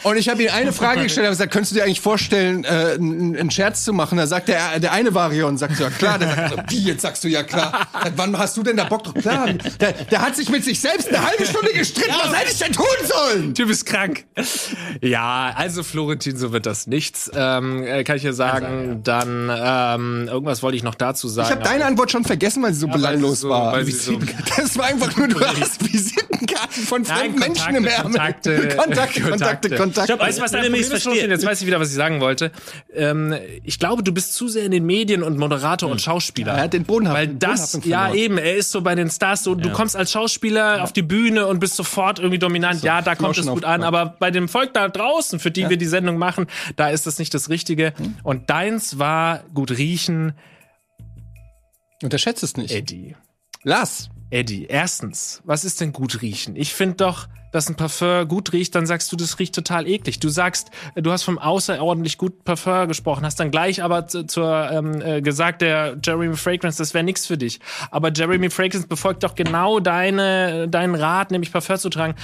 und 0.03 0.17
ich 0.17 0.29
habe 0.29 0.43
ihm 0.43 0.51
eine 0.53 0.73
Frage 0.73 1.03
gestellt 1.03 1.27
habe, 1.27 1.35
gesagt, 1.35 1.53
könntest 1.53 1.73
du 1.73 1.77
dir 1.77 1.85
eigentlich 1.85 2.01
vorstellen, 2.01 2.65
äh, 2.65 2.95
einen 2.99 3.51
Scherz 3.51 3.85
zu 3.85 3.93
machen? 3.93 4.19
Da 4.19 4.27
sagt 4.27 4.49
der, 4.49 4.81
der 4.81 4.93
eine 4.93 5.15
Varion, 5.15 5.57
sagt 5.59 5.77
so, 5.77 5.85
ja 5.85 5.91
klar. 5.91 6.19
Der 6.19 6.29
sagt, 6.35 6.71
wie, 6.71 6.83
jetzt 6.83 7.03
sagst 7.03 7.25
du 7.25 7.29
ja 7.29 7.43
klar. 7.43 7.89
Wann 8.17 8.37
hast 8.39 8.57
du 8.57 8.63
denn 8.63 8.77
da 8.77 8.85
Bock 8.85 9.05
drauf? 9.05 9.15
Klar. 9.15 9.53
Der, 9.81 9.93
der 9.93 10.23
hat 10.23 10.37
sich 10.37 10.49
mit 10.49 10.65
sich 10.65 10.81
selbst 10.81 11.09
eine 11.09 11.25
halbe 11.25 11.47
Stunde 11.47 11.73
gestritten. 11.73 12.11
Ja, 12.11 12.31
Was 12.31 12.39
hätte 12.39 12.53
ich 12.53 12.59
denn 12.59 12.73
tun 12.73 12.85
sollen? 13.05 13.55
Du 13.55 13.67
bist 13.67 13.87
krank. 13.87 14.25
Ja, 15.01 15.53
also 15.57 15.83
Florentin, 15.83 16.37
so 16.37 16.52
wird 16.53 16.67
das 16.67 16.87
nichts. 16.87 17.31
Ähm, 17.35 17.83
äh, 17.85 18.05
kann 18.05 18.17
ich 18.17 18.23
ja 18.23 18.33
sagen. 18.33 19.01
Dann 19.05 19.51
ähm, 19.53 20.29
irgendwas 20.29 20.63
wollte 20.63 20.77
ich 20.77 20.83
noch 20.83 20.95
dazu 20.95 21.29
sagen. 21.29 21.49
Ich 21.49 21.55
habe 21.55 21.65
deine 21.65 21.85
Antwort 21.85 22.11
schon 22.11 22.25
vergessen, 22.25 22.63
weil 22.63 22.73
sie 22.73 22.81
so 22.81 22.87
ja, 22.87 22.93
belanglos 22.93 23.41
so, 23.41 23.49
war. 23.49 23.85
So 23.85 24.19
das 24.57 24.77
war 24.77 24.87
einfach 24.87 25.17
nur, 25.17 25.29
du 25.29 25.41
hast 25.61 25.83
Visitenkarten 25.93 26.83
von 26.85 27.05
fremden 27.05 27.39
Menschen 27.39 27.75
im 27.75 27.87
Ärmel. 27.87 28.13
Kontakte, 28.13 28.77
Kontakte, 28.77 29.21
Kontakte, 29.23 29.77
Kontakte. 29.77 30.19
Weißt 30.19 30.39
du, 30.39 30.43
was 30.43 30.53
dein 30.53 30.63
Problem 30.63 30.81
ist, 30.81 31.07
Jetzt 31.07 31.47
weiß 31.47 31.61
ich 31.61 31.67
wieder, 31.67 31.81
was 31.81 31.89
ich 31.89 31.95
sagen 31.95 32.21
wollte. 32.21 32.53
Ähm, 32.95 33.35
ich 33.65 33.79
glaube, 33.79 34.03
du 34.03 34.13
bist 34.13 34.35
zu 34.35 34.49
sehr 34.49 34.65
in 34.65 34.71
den 34.71 34.87
Medien 34.87 35.23
und 35.23 35.39
Moderator 35.39 35.89
hm. 35.89 35.93
und 35.93 36.01
Schauspieler. 36.01 36.53
Er 36.53 36.65
hat 36.65 36.73
den 36.73 36.85
Boden 36.85 37.09
Weil 37.09 37.29
das, 37.29 37.79
ja 37.85 38.13
eben, 38.13 38.39
er 38.39 38.57
ist 38.57 38.71
so 38.71 38.81
bei 38.83 38.95
den 38.95 39.11
Stars 39.11 39.45
so, 39.45 39.55
ja. 39.55 39.61
du 39.61 39.71
kommst 39.71 39.97
als 39.97 40.13
Schauspieler 40.13 40.77
ja. 40.77 40.83
auf 40.83 40.93
die 40.93 41.03
Bühne 41.03 41.47
und 41.47 41.61
bist 41.61 41.77
sofort 41.77 42.19
irgendwie 42.19 42.39
dominant. 42.39 42.81
So, 42.81 42.87
ja, 42.87 43.03
da 43.03 43.15
kommt 43.15 43.39
es 43.39 43.47
gut 43.47 43.65
an. 43.65 43.83
Aber 43.83 44.15
bei 44.19 44.31
dem 44.31 44.49
Volk 44.49 44.75
da 44.75 44.89
draußen, 44.89 45.39
für 45.39 45.51
die 45.51 45.63
ja. 45.63 45.71
wir 45.71 45.77
die 45.77 45.87
Sendung 45.87 46.19
machen, 46.19 46.42
da 46.77 46.91
ist 46.91 47.07
das 47.07 47.19
nicht 47.19 47.35
das 47.35 47.49
Richtige. 47.49 47.93
Und 48.23 48.51
deins 48.51 48.99
war 48.99 49.45
gut 49.55 49.71
riechen. 49.73 50.35
Unterschätzt 52.03 52.43
es 52.43 52.57
nicht. 52.57 52.75
Eddie. 52.75 53.17
Lass. 53.63 54.11
Eddie, 54.33 54.65
erstens, 54.65 55.43
was 55.45 55.63
ist 55.63 55.83
denn 55.83 55.93
gut 55.93 56.23
riechen? 56.23 56.57
Ich 56.57 56.73
finde 56.73 56.97
doch, 56.97 57.29
dass 57.53 57.69
ein 57.69 57.77
Parfum 57.77 58.27
gut 58.27 58.55
riecht, 58.55 58.75
dann 58.75 58.87
sagst 58.87 59.13
du, 59.13 59.17
das 59.17 59.39
riecht 59.39 59.55
total 59.55 59.87
eklig. 59.87 60.21
Du 60.21 60.31
sagst, 60.31 60.71
du 60.95 61.13
hast 61.13 61.23
vom 61.23 61.39
außerordentlich 61.39 62.17
gut 62.17 62.43
Parfum 62.45 62.89
gesprochen, 62.89 63.27
hast 63.27 63.39
dann 63.39 63.51
gleich 63.51 63.83
aber 63.83 64.07
zur 64.07 64.71
ähm, 64.73 65.03
äh, 65.03 65.21
gesagt, 65.21 65.61
der 65.61 65.99
Jeremy 66.03 66.35
Fragrance, 66.35 66.79
das 66.79 66.95
wäre 66.95 67.05
nichts 67.05 67.27
für 67.27 67.37
dich. 67.37 67.61
Aber 67.91 68.11
Jeremy 68.11 68.49
Fragrance 68.49 68.89
befolgt 68.89 69.23
doch 69.23 69.35
genau 69.35 69.81
deine 69.81 70.67
deinen 70.67 70.95
Rat, 70.95 71.31
nämlich 71.31 71.53
Parfum 71.53 71.77
zu 71.77 71.91
tragen. 71.91 72.15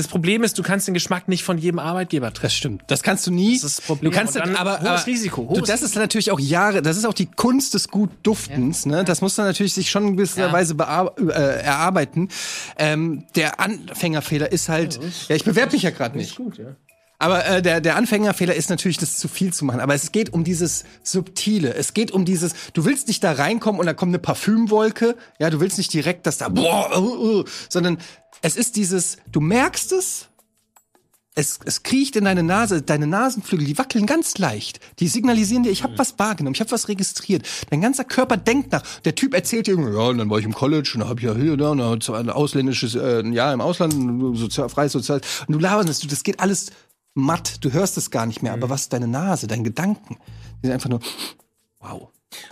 Das 0.00 0.08
Problem 0.08 0.42
ist, 0.44 0.58
du 0.58 0.62
kannst 0.62 0.86
den 0.86 0.94
Geschmack 0.94 1.28
nicht 1.28 1.44
von 1.44 1.58
jedem 1.58 1.78
Arbeitgeber 1.78 2.32
treffen. 2.32 2.40
Das 2.42 2.54
stimmt. 2.54 2.82
Das 2.86 3.02
kannst 3.02 3.26
du 3.26 3.30
nie. 3.30 3.52
Das 3.52 3.64
ist 3.64 3.78
das 3.80 3.86
Problem. 3.86 4.10
Du 4.10 4.16
kannst 4.16 4.34
dann, 4.34 4.56
aber, 4.56 4.80
hohes 4.80 5.06
Risiko. 5.06 5.46
Hohes 5.46 5.58
du, 5.58 5.64
das 5.66 5.82
ist 5.82 5.94
natürlich 5.94 6.30
auch 6.30 6.40
Jahre, 6.40 6.80
das 6.80 6.96
ist 6.96 7.04
auch 7.04 7.12
die 7.12 7.26
Kunst 7.26 7.74
des 7.74 7.88
Gutduftens. 7.88 8.86
Ja. 8.86 8.92
Ne? 8.92 9.04
Das 9.04 9.20
muss 9.20 9.34
dann 9.34 9.44
natürlich 9.44 9.74
sich 9.74 9.90
schon 9.90 10.08
in 10.08 10.16
gewisser 10.16 10.46
ja. 10.46 10.52
Weise 10.52 10.74
äh, 10.78 11.62
erarbeiten. 11.62 12.30
Ähm, 12.78 13.24
der 13.36 13.60
Anfängerfehler 13.60 14.50
ist 14.50 14.70
halt, 14.70 14.94
ja, 14.94 15.02
ja 15.28 15.36
ich 15.36 15.44
bewerbe 15.44 15.72
mich 15.72 15.82
ja 15.82 15.90
gerade 15.90 16.16
nicht. 16.16 16.36
Gut, 16.36 16.56
ja. 16.56 16.76
Aber 17.20 17.44
äh, 17.44 17.60
der, 17.60 17.82
der 17.82 17.96
Anfängerfehler 17.96 18.54
ist 18.54 18.70
natürlich, 18.70 18.96
das 18.96 19.18
zu 19.18 19.28
viel 19.28 19.52
zu 19.52 19.66
machen. 19.66 19.80
Aber 19.80 19.94
es 19.94 20.10
geht 20.10 20.32
um 20.32 20.42
dieses 20.42 20.84
Subtile. 21.02 21.74
Es 21.74 21.92
geht 21.92 22.12
um 22.12 22.24
dieses, 22.24 22.54
du 22.72 22.86
willst 22.86 23.08
nicht 23.08 23.22
da 23.22 23.32
reinkommen 23.32 23.78
und 23.78 23.84
da 23.84 23.92
kommt 23.92 24.08
eine 24.08 24.18
Parfümwolke. 24.18 25.16
Ja, 25.38 25.50
du 25.50 25.60
willst 25.60 25.76
nicht 25.76 25.92
direkt, 25.92 26.26
dass 26.26 26.38
da, 26.38 26.48
boah, 26.48 26.98
uh, 26.98 27.40
uh, 27.40 27.44
sondern 27.68 27.98
es 28.42 28.56
ist 28.56 28.76
dieses, 28.76 29.18
du 29.30 29.40
merkst 29.40 29.92
es, 29.92 30.26
es, 31.36 31.60
es 31.64 31.82
kriecht 31.82 32.16
in 32.16 32.24
deine 32.24 32.42
Nase, 32.42 32.82
deine 32.82 33.06
Nasenflügel, 33.06 33.66
die 33.66 33.78
wackeln 33.78 34.04
ganz 34.04 34.38
leicht. 34.38 34.80
Die 34.98 35.06
signalisieren 35.06 35.62
dir, 35.62 35.70
ich 35.70 35.84
habe 35.84 35.96
was 35.96 36.18
wahrgenommen, 36.18 36.54
ich 36.54 36.60
habe 36.60 36.72
was 36.72 36.88
registriert. 36.88 37.46
Dein 37.70 37.80
ganzer 37.80 38.04
Körper 38.04 38.36
denkt 38.36 38.72
nach. 38.72 38.82
Der 39.00 39.14
Typ 39.14 39.34
erzählt 39.34 39.66
dir, 39.66 39.78
ja, 39.78 40.08
und 40.08 40.18
dann 40.18 40.28
war 40.28 40.38
ich 40.38 40.44
im 40.44 40.54
College 40.54 40.92
und 40.96 41.08
habe 41.08 41.20
ich 41.20 41.26
ja 41.26 41.34
hier, 41.34 41.56
da, 41.56 41.70
und 41.70 42.10
ein 42.10 42.30
ausländisches 42.30 42.94
äh, 42.96 43.20
ein 43.20 43.32
Jahr 43.32 43.54
im 43.54 43.60
Ausland, 43.60 44.36
sozial, 44.36 44.68
freies 44.68 44.92
Sozial. 44.92 45.20
Und 45.46 45.54
du 45.54 45.58
laberst, 45.60 46.10
das 46.10 46.22
geht 46.24 46.40
alles 46.40 46.72
matt, 47.14 47.64
du 47.64 47.72
hörst 47.72 47.96
es 47.96 48.10
gar 48.10 48.26
nicht 48.26 48.42
mehr. 48.42 48.52
Aber 48.52 48.68
was 48.68 48.88
deine 48.88 49.06
Nase, 49.06 49.46
deine 49.46 49.62
Gedanken, 49.62 50.16
die 50.62 50.66
sind 50.66 50.72
einfach 50.72 50.90
nur, 50.90 51.00
wow. 51.78 52.08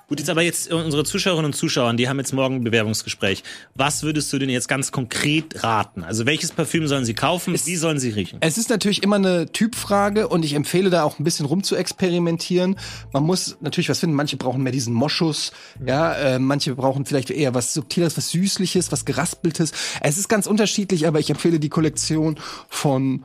Gut, 0.09 0.19
jetzt 0.19 0.31
aber 0.31 0.43
jetzt 0.43 0.73
unsere 0.73 1.05
Zuschauerinnen 1.05 1.47
und 1.47 1.53
Zuschauer, 1.53 1.93
die 1.95 2.09
haben 2.09 2.19
jetzt 2.19 2.33
morgen 2.33 2.57
ein 2.57 2.65
Bewerbungsgespräch. 2.65 3.45
Was 3.75 4.03
würdest 4.03 4.33
du 4.33 4.39
denn 4.39 4.49
jetzt 4.49 4.67
ganz 4.67 4.91
konkret 4.91 5.63
raten? 5.63 6.03
Also 6.03 6.27
welches 6.27 6.51
Parfüm 6.51 6.89
sollen 6.89 7.05
sie 7.05 7.15
kaufen? 7.15 7.55
Es, 7.55 7.67
Wie 7.67 7.77
sollen 7.77 7.99
sie 7.99 8.11
riechen? 8.11 8.39
Es 8.41 8.59
ist 8.59 8.71
natürlich 8.71 9.03
immer 9.03 9.17
eine 9.17 9.53
Typfrage 9.53 10.29
und 10.29 10.45
ich 10.45 10.55
empfehle 10.55 10.91
da 10.91 11.05
auch 11.05 11.19
ein 11.19 11.25
bisschen 11.25 11.47
rum 11.47 11.63
zu 11.63 11.77
experimentieren. 11.77 12.77
Man 13.13 13.23
muss 13.23 13.59
natürlich 13.61 13.89
was 13.89 14.01
finden. 14.01 14.17
Manche 14.17 14.37
brauchen 14.37 14.63
mehr 14.63 14.73
diesen 14.73 14.95
Moschus, 14.95 15.53
ja, 15.85 16.15
äh, 16.15 16.39
manche 16.39 16.75
brauchen 16.75 17.05
vielleicht 17.05 17.31
eher 17.31 17.55
was 17.55 17.75
Subtiles, 17.75 18.17
was 18.17 18.31
Süßliches, 18.31 18.91
was 18.91 19.05
Geraspeltes. 19.05 19.73
Es 20.01 20.19
ist 20.19 20.29
ganz 20.29 20.47
unterschiedlich, 20.47 21.07
aber 21.07 21.21
ich 21.21 21.31
empfehle 21.31 21.61
die 21.61 21.69
Kollektion 21.69 22.41
von 22.69 23.25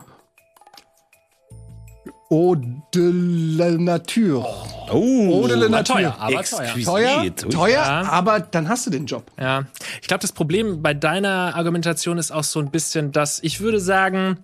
Eau 2.33 2.55
de 2.55 3.11
la 3.57 3.69
Nature. 3.77 4.43
Oh, 4.91 5.43
Eau 5.43 5.47
de 5.47 5.53
la 5.53 5.69
Nature. 5.69 5.99
Teuer, 5.99 6.15
aber 6.19 6.43
teuer. 6.43 6.83
Teuer, 6.83 7.35
teuer 7.35 7.69
ja. 7.69 8.01
aber 8.09 8.39
dann 8.39 8.67
hast 8.67 8.87
du 8.87 8.89
den 8.89 9.05
Job. 9.05 9.31
Ja, 9.39 9.65
ich 10.01 10.07
glaube, 10.07 10.21
das 10.21 10.31
Problem 10.31 10.81
bei 10.81 10.95
deiner 10.95 11.55
Argumentation 11.55 12.17
ist 12.17 12.31
auch 12.31 12.43
so 12.43 12.59
ein 12.59 12.71
bisschen, 12.71 13.11
dass 13.11 13.39
ich 13.43 13.59
würde 13.59 13.79
sagen, 13.79 14.39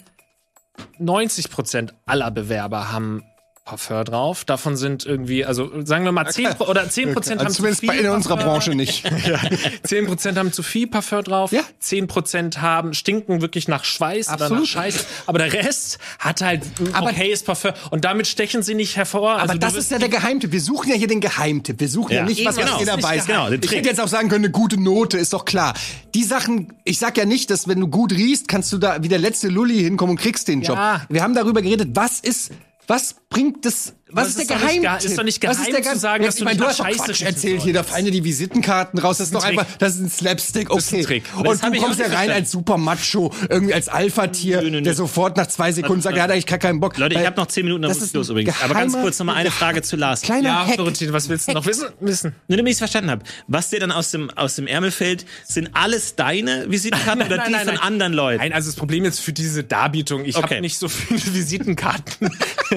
90 0.99 1.49
Prozent 1.49 1.95
aller 2.05 2.29
Bewerber 2.29 2.91
haben 2.91 3.23
Parfum 3.69 4.03
drauf. 4.03 4.45
Davon 4.45 4.75
sind 4.75 5.05
irgendwie, 5.05 5.45
also 5.45 5.69
sagen 5.85 6.03
wir 6.03 6.11
mal 6.11 6.27
10 6.27 6.53
oder 6.59 6.89
10 6.89 7.13
Prozent 7.13 7.39
also 7.39 7.63
haben 7.63 7.71
zu 7.71 7.79
viel 7.79 7.87
bei 7.87 7.97
in 7.99 8.09
unserer 8.09 8.37
Branche 8.37 8.73
nicht. 8.73 9.03
ja. 9.27 9.39
10 9.83 10.07
Prozent 10.07 10.37
haben 10.39 10.51
zu 10.51 10.63
viel 10.63 10.87
Parfum 10.87 11.23
drauf. 11.23 11.51
Ja. 11.51 11.61
10 11.77 12.07
Prozent 12.07 12.61
haben 12.61 12.95
stinken 12.95 13.41
wirklich 13.41 13.67
nach 13.67 13.83
Schweiß 13.83 14.27
Absolut. 14.27 14.51
oder 14.51 14.61
nach 14.61 14.67
Scheiß. 14.67 15.05
Aber 15.27 15.37
der 15.37 15.53
Rest 15.53 15.99
hat 16.17 16.41
halt 16.41 16.63
aber, 16.93 17.11
okayes 17.11 17.43
Parfum 17.43 17.73
und 17.91 18.05
damit 18.05 18.25
stechen 18.25 18.63
sie 18.63 18.73
nicht 18.73 18.97
hervor. 18.97 19.33
Aber 19.33 19.41
also 19.41 19.57
das 19.59 19.75
ist 19.75 19.91
ja 19.91 19.99
der 19.99 20.09
Geheimtipp. 20.09 20.51
Wir 20.51 20.61
suchen 20.61 20.89
ja 20.89 20.95
hier 20.95 21.07
den 21.07 21.21
Geheimtipp. 21.21 21.79
Wir 21.79 21.89
suchen 21.89 22.13
ja, 22.13 22.19
ja 22.21 22.25
nicht 22.25 22.43
was, 22.43 22.55
genau. 22.55 22.73
was 22.73 22.79
jeder 22.79 23.03
weiß. 23.03 23.27
Genau, 23.27 23.51
ich 23.51 23.71
hätte 23.71 23.87
jetzt 23.87 24.01
auch 24.01 24.07
sagen 24.07 24.29
können, 24.29 24.45
eine 24.45 24.51
gute 24.51 24.81
Note 24.81 25.19
ist 25.19 25.33
doch 25.33 25.45
klar. 25.45 25.75
Die 26.15 26.23
Sachen, 26.23 26.73
ich 26.85 26.97
sag 26.97 27.17
ja 27.17 27.25
nicht, 27.25 27.51
dass 27.51 27.67
wenn 27.67 27.79
du 27.79 27.87
gut 27.87 28.13
riechst, 28.13 28.47
kannst 28.47 28.73
du 28.73 28.79
da 28.79 29.03
wie 29.03 29.09
der 29.09 29.19
letzte 29.19 29.47
Lulli 29.47 29.77
hinkommen 29.77 30.15
und 30.15 30.19
kriegst 30.19 30.47
den 30.47 30.63
Job. 30.63 30.75
Ja. 30.75 31.05
Wir 31.07 31.21
haben 31.21 31.35
darüber 31.35 31.61
geredet, 31.61 31.89
was 31.93 32.19
ist 32.19 32.51
was 32.89 33.15
bringt 33.29 33.65
das? 33.65 33.93
Was 34.11 34.29
ist, 34.29 34.39
ist, 34.39 34.49
der 34.49 34.57
Geheimtipp? 34.57 35.09
Ist 35.09 35.17
doch 35.17 35.23
nicht 35.23 35.39
geheim 35.39 35.57
was 35.57 35.67
ist 35.67 35.73
der 35.73 35.83
zu 35.83 35.99
sagen, 35.99 36.23
dass 36.23 36.37
ich 36.37 36.43
meine, 36.43 36.57
du 36.57 36.65
hast 36.65 36.77
Scheiße 36.77 37.03
Quatsch 37.03 37.21
erzählt 37.21 37.61
hier, 37.61 37.73
da 37.73 37.83
fallen 37.83 38.05
die 38.05 38.23
Visitenkarten 38.23 38.99
raus. 38.99 39.17
Das 39.17 39.27
ist 39.27 39.35
doch 39.35 39.43
einfach, 39.43 39.65
das 39.77 39.95
ist 39.95 40.01
ein 40.01 40.09
Slapstick, 40.09 40.69
okay. 40.71 40.97
Ein 40.97 41.03
Trick. 41.03 41.23
Und, 41.37 41.47
und 41.47 41.75
du 41.75 41.79
kommst 41.79 41.99
ja 41.99 42.07
rein 42.07 42.31
als 42.31 42.51
super 42.51 42.77
Macho, 42.77 43.31
irgendwie 43.49 43.73
als 43.73 43.87
Alpha-Tier, 43.87 44.81
der 44.81 44.93
sofort 44.95 45.37
nach 45.37 45.47
zwei 45.47 45.71
Sekunden 45.71 46.01
sagt, 46.01 46.17
er 46.17 46.23
hat 46.23 46.31
eigentlich 46.31 46.45
gar 46.45 46.59
keinen 46.59 46.79
Bock. 46.79 46.97
Leute, 46.97 47.19
ich 47.19 47.25
habe 47.25 47.35
noch 47.37 47.47
zehn 47.47 47.65
Minuten, 47.65 47.83
dann 47.83 47.91
muss 47.91 48.03
ich 48.03 48.13
los 48.13 48.29
übrigens. 48.29 48.55
Aber 48.63 48.73
ganz 48.73 48.93
kurz 48.93 49.19
nochmal 49.19 49.35
eine 49.35 49.51
Frage 49.51 49.81
zu 49.81 49.95
Lars. 49.95 50.21
Kleiner 50.21 50.49
ja, 50.49 50.67
Florentin, 50.73 51.13
was 51.13 51.29
willst 51.29 51.47
du 51.47 51.53
noch 51.53 51.65
wissen? 51.65 51.87
wissen? 51.99 52.35
Nur 52.47 52.57
damit 52.57 52.71
ich 52.71 52.75
es 52.75 52.79
verstanden 52.79 53.11
habe. 53.11 53.23
Was 53.47 53.69
dir 53.69 53.79
dann 53.79 53.91
aus 53.91 54.11
dem, 54.11 54.29
aus 54.31 54.55
dem 54.55 54.67
Ärmel 54.67 54.91
fällt, 54.91 55.25
sind 55.45 55.69
alles 55.73 56.15
deine 56.15 56.69
Visitenkarten 56.69 57.23
oder 57.25 57.43
die 57.47 57.53
von 57.53 57.77
anderen 57.77 58.13
Leuten? 58.13 58.41
Nein, 58.41 58.53
also 58.53 58.69
das 58.69 58.75
Problem 58.75 59.03
jetzt 59.03 59.19
für 59.19 59.33
diese 59.33 59.63
Darbietung, 59.63 60.25
ich 60.25 60.35
habe 60.35 60.61
nicht 60.61 60.77
so 60.77 60.87
viele 60.87 61.19
Visitenkarten. 61.33 62.31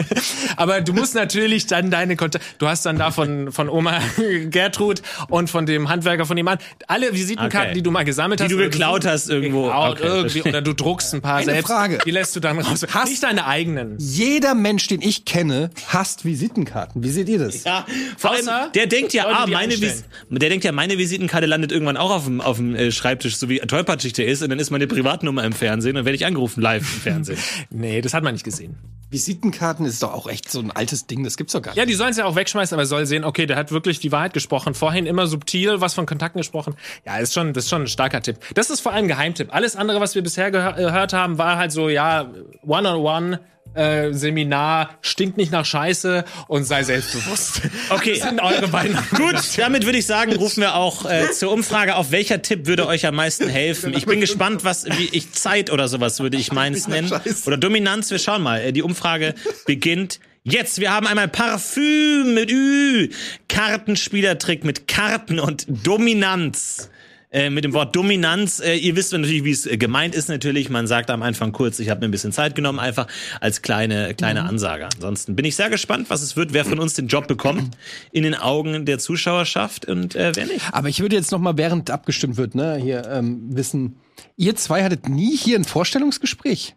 Aber 0.56 0.80
du 0.80 0.92
musst 0.92 1.14
natürlich 1.22 1.66
dann 1.66 1.90
deine 1.90 2.16
Kontakte, 2.16 2.46
du 2.58 2.68
hast 2.68 2.84
dann 2.84 2.98
da 2.98 3.10
von, 3.10 3.52
von 3.52 3.68
Oma 3.68 4.00
Gertrud 4.50 5.02
und 5.28 5.48
von 5.48 5.66
dem 5.66 5.88
Handwerker 5.88 6.26
von 6.26 6.36
dem 6.36 6.46
Mann, 6.46 6.58
alle 6.86 7.12
Visitenkarten, 7.12 7.70
okay. 7.70 7.74
die 7.74 7.82
du 7.82 7.90
mal 7.90 8.04
gesammelt 8.04 8.40
hast. 8.40 8.50
Die 8.50 8.54
du 8.54 8.60
geklaut 8.60 9.06
hast 9.06 9.28
irgendwo. 9.28 9.64
Geklaut, 9.64 10.00
okay. 10.00 10.08
irgendwie, 10.08 10.42
oder 10.42 10.62
du 10.62 10.72
druckst 10.72 11.14
ein 11.14 11.22
paar 11.22 11.36
Eine 11.36 11.46
selbst. 11.46 11.66
Frage. 11.66 11.98
Die 12.04 12.10
lässt 12.10 12.34
du 12.36 12.40
dann 12.40 12.58
raus. 12.58 12.84
Hast 12.90 13.10
Nicht 13.10 13.22
deine 13.22 13.46
eigenen. 13.46 13.96
Jeder 13.98 14.54
Mensch, 14.54 14.88
den 14.88 15.00
ich 15.00 15.24
kenne, 15.24 15.70
hasst 15.88 16.24
Visitenkarten. 16.24 17.02
Wie 17.02 17.10
seht 17.10 17.28
ihr 17.28 17.38
das? 17.38 17.64
Ja, 17.64 17.86
vor 18.16 18.32
allem, 18.32 18.48
der 18.74 18.86
denkt 18.86 19.12
ja, 19.12 19.26
ah, 19.26 19.46
meine 19.46 19.80
Vis 19.80 20.04
der 20.28 20.48
denkt 20.48 20.64
ja, 20.64 20.72
meine 20.72 20.98
Visitenkarte 20.98 21.46
landet 21.46 21.72
irgendwann 21.72 21.96
auch 21.96 22.10
auf 22.10 22.24
dem, 22.24 22.40
auf 22.40 22.56
dem 22.56 22.74
äh, 22.74 22.90
Schreibtisch, 22.90 23.36
so 23.36 23.48
wie 23.48 23.58
tollpatschig 23.58 24.12
der 24.12 24.26
ist, 24.26 24.42
und 24.42 24.50
dann 24.50 24.58
ist 24.58 24.70
meine 24.70 24.86
Privatnummer 24.86 25.44
im 25.44 25.52
Fernsehen 25.52 25.96
und 25.96 26.04
werde 26.04 26.16
ich 26.16 26.26
angerufen 26.26 26.60
live 26.60 26.82
im 26.82 27.00
Fernsehen. 27.00 27.38
nee, 27.70 28.00
das 28.00 28.14
hat 28.14 28.24
man 28.24 28.34
nicht 28.34 28.44
gesehen. 28.44 28.76
Visitenkarten 29.12 29.84
ist 29.86 30.02
doch 30.02 30.12
auch 30.12 30.26
echt 30.26 30.50
so 30.50 30.60
ein 30.60 30.70
altes 30.70 31.06
Ding, 31.06 31.22
das 31.22 31.36
gibt's 31.36 31.52
doch 31.52 31.62
gar 31.62 31.72
nicht. 31.72 31.78
Ja, 31.78 31.84
die 31.84 31.94
sollen 31.94 32.10
es 32.10 32.16
ja 32.16 32.24
auch 32.24 32.34
wegschmeißen, 32.34 32.74
aber 32.74 32.86
soll 32.86 33.06
sehen, 33.06 33.24
okay, 33.24 33.46
der 33.46 33.56
hat 33.56 33.70
wirklich 33.70 34.00
die 34.00 34.10
Wahrheit 34.10 34.32
gesprochen. 34.32 34.74
Vorhin 34.74 35.06
immer 35.06 35.26
subtil 35.26 35.80
was 35.80 35.94
von 35.94 36.06
Kontakten 36.06 36.40
gesprochen. 36.40 36.74
Ja, 37.04 37.18
ist 37.18 37.34
schon, 37.34 37.52
das 37.52 37.64
ist 37.64 37.70
schon 37.70 37.82
ein 37.82 37.88
starker 37.88 38.22
Tipp. 38.22 38.38
Das 38.54 38.70
ist 38.70 38.80
vor 38.80 38.92
allem 38.92 39.04
ein 39.04 39.08
Geheimtipp. 39.08 39.54
Alles 39.54 39.76
andere, 39.76 40.00
was 40.00 40.14
wir 40.14 40.22
bisher 40.22 40.50
gehört 40.50 41.12
haben, 41.12 41.38
war 41.38 41.58
halt 41.58 41.72
so, 41.72 41.88
ja, 41.88 42.30
one-on-one. 42.66 43.40
Äh, 43.74 44.12
Seminar, 44.12 44.98
stinkt 45.00 45.36
nicht 45.36 45.52
nach 45.52 45.64
Scheiße 45.64 46.24
und 46.48 46.64
sei 46.64 46.82
selbstbewusst. 46.82 47.62
Okay. 47.90 48.18
Das 48.18 48.28
sind 48.28 48.40
eure 48.40 48.68
beiden. 48.68 48.96
Gut, 49.16 49.36
damit 49.56 49.84
würde 49.84 49.98
ich 49.98 50.06
sagen, 50.06 50.32
rufen 50.34 50.60
wir 50.60 50.74
auch 50.74 51.04
äh, 51.04 51.30
zur 51.30 51.52
Umfrage 51.52 51.96
auf, 51.96 52.10
welcher 52.10 52.42
Tipp 52.42 52.66
würde 52.66 52.86
euch 52.86 53.06
am 53.06 53.14
meisten 53.14 53.48
helfen. 53.48 53.94
Ich 53.94 54.06
bin 54.06 54.20
gespannt, 54.20 54.64
was 54.64 54.86
wie 54.86 55.08
ich 55.12 55.32
Zeit 55.32 55.70
oder 55.70 55.88
sowas 55.88 56.20
würde 56.20 56.36
ich 56.36 56.52
meins 56.52 56.88
nennen. 56.88 57.12
Oder 57.46 57.56
Dominanz, 57.56 58.10
wir 58.10 58.18
schauen 58.18 58.42
mal. 58.42 58.60
Äh, 58.60 58.72
die 58.72 58.82
Umfrage 58.82 59.34
beginnt 59.66 60.20
Jetzt, 60.44 60.80
wir 60.80 60.92
haben 60.92 61.06
einmal 61.06 61.28
Parfüm 61.28 62.34
mit 62.34 62.50
Ü, 62.50 63.10
Kartenspielertrick 63.48 64.64
mit 64.64 64.88
Karten 64.88 65.38
und 65.38 65.66
Dominanz. 65.68 66.90
Äh, 67.32 67.48
mit 67.48 67.64
dem 67.64 67.72
Wort 67.72 67.96
Dominanz, 67.96 68.60
äh, 68.60 68.74
ihr 68.76 68.94
wisst 68.94 69.12
natürlich, 69.12 69.42
wie 69.42 69.50
es 69.50 69.66
äh, 69.66 69.78
gemeint 69.78 70.14
ist 70.14 70.28
natürlich. 70.28 70.68
Man 70.68 70.86
sagt 70.86 71.10
am 71.10 71.22
Anfang 71.22 71.52
kurz, 71.52 71.78
ich 71.78 71.88
habe 71.88 72.00
mir 72.00 72.08
ein 72.08 72.10
bisschen 72.10 72.30
Zeit 72.30 72.54
genommen, 72.54 72.78
einfach 72.78 73.06
als 73.40 73.62
kleine, 73.62 74.14
kleine 74.14 74.42
mhm. 74.42 74.48
Ansage. 74.48 74.88
Ansonsten 74.94 75.34
bin 75.34 75.46
ich 75.46 75.56
sehr 75.56 75.70
gespannt, 75.70 76.10
was 76.10 76.20
es 76.20 76.36
wird, 76.36 76.52
wer 76.52 76.66
von 76.66 76.78
uns 76.78 76.92
den 76.92 77.06
Job 77.06 77.28
bekommt 77.28 77.76
in 78.12 78.22
den 78.22 78.34
Augen 78.34 78.84
der 78.84 78.98
Zuschauerschaft 78.98 79.86
und 79.86 80.14
äh, 80.14 80.32
wer 80.34 80.46
nicht. 80.46 80.66
Aber 80.72 80.90
ich 80.90 81.00
würde 81.00 81.16
jetzt 81.16 81.32
noch 81.32 81.40
mal, 81.40 81.56
während 81.56 81.90
abgestimmt 81.90 82.36
wird, 82.36 82.54
ne, 82.54 82.76
hier 82.76 83.08
ähm, 83.08 83.56
wissen, 83.56 83.96
ihr 84.36 84.54
zwei 84.54 84.84
hattet 84.84 85.08
nie 85.08 85.34
hier 85.34 85.58
ein 85.58 85.64
Vorstellungsgespräch? 85.64 86.76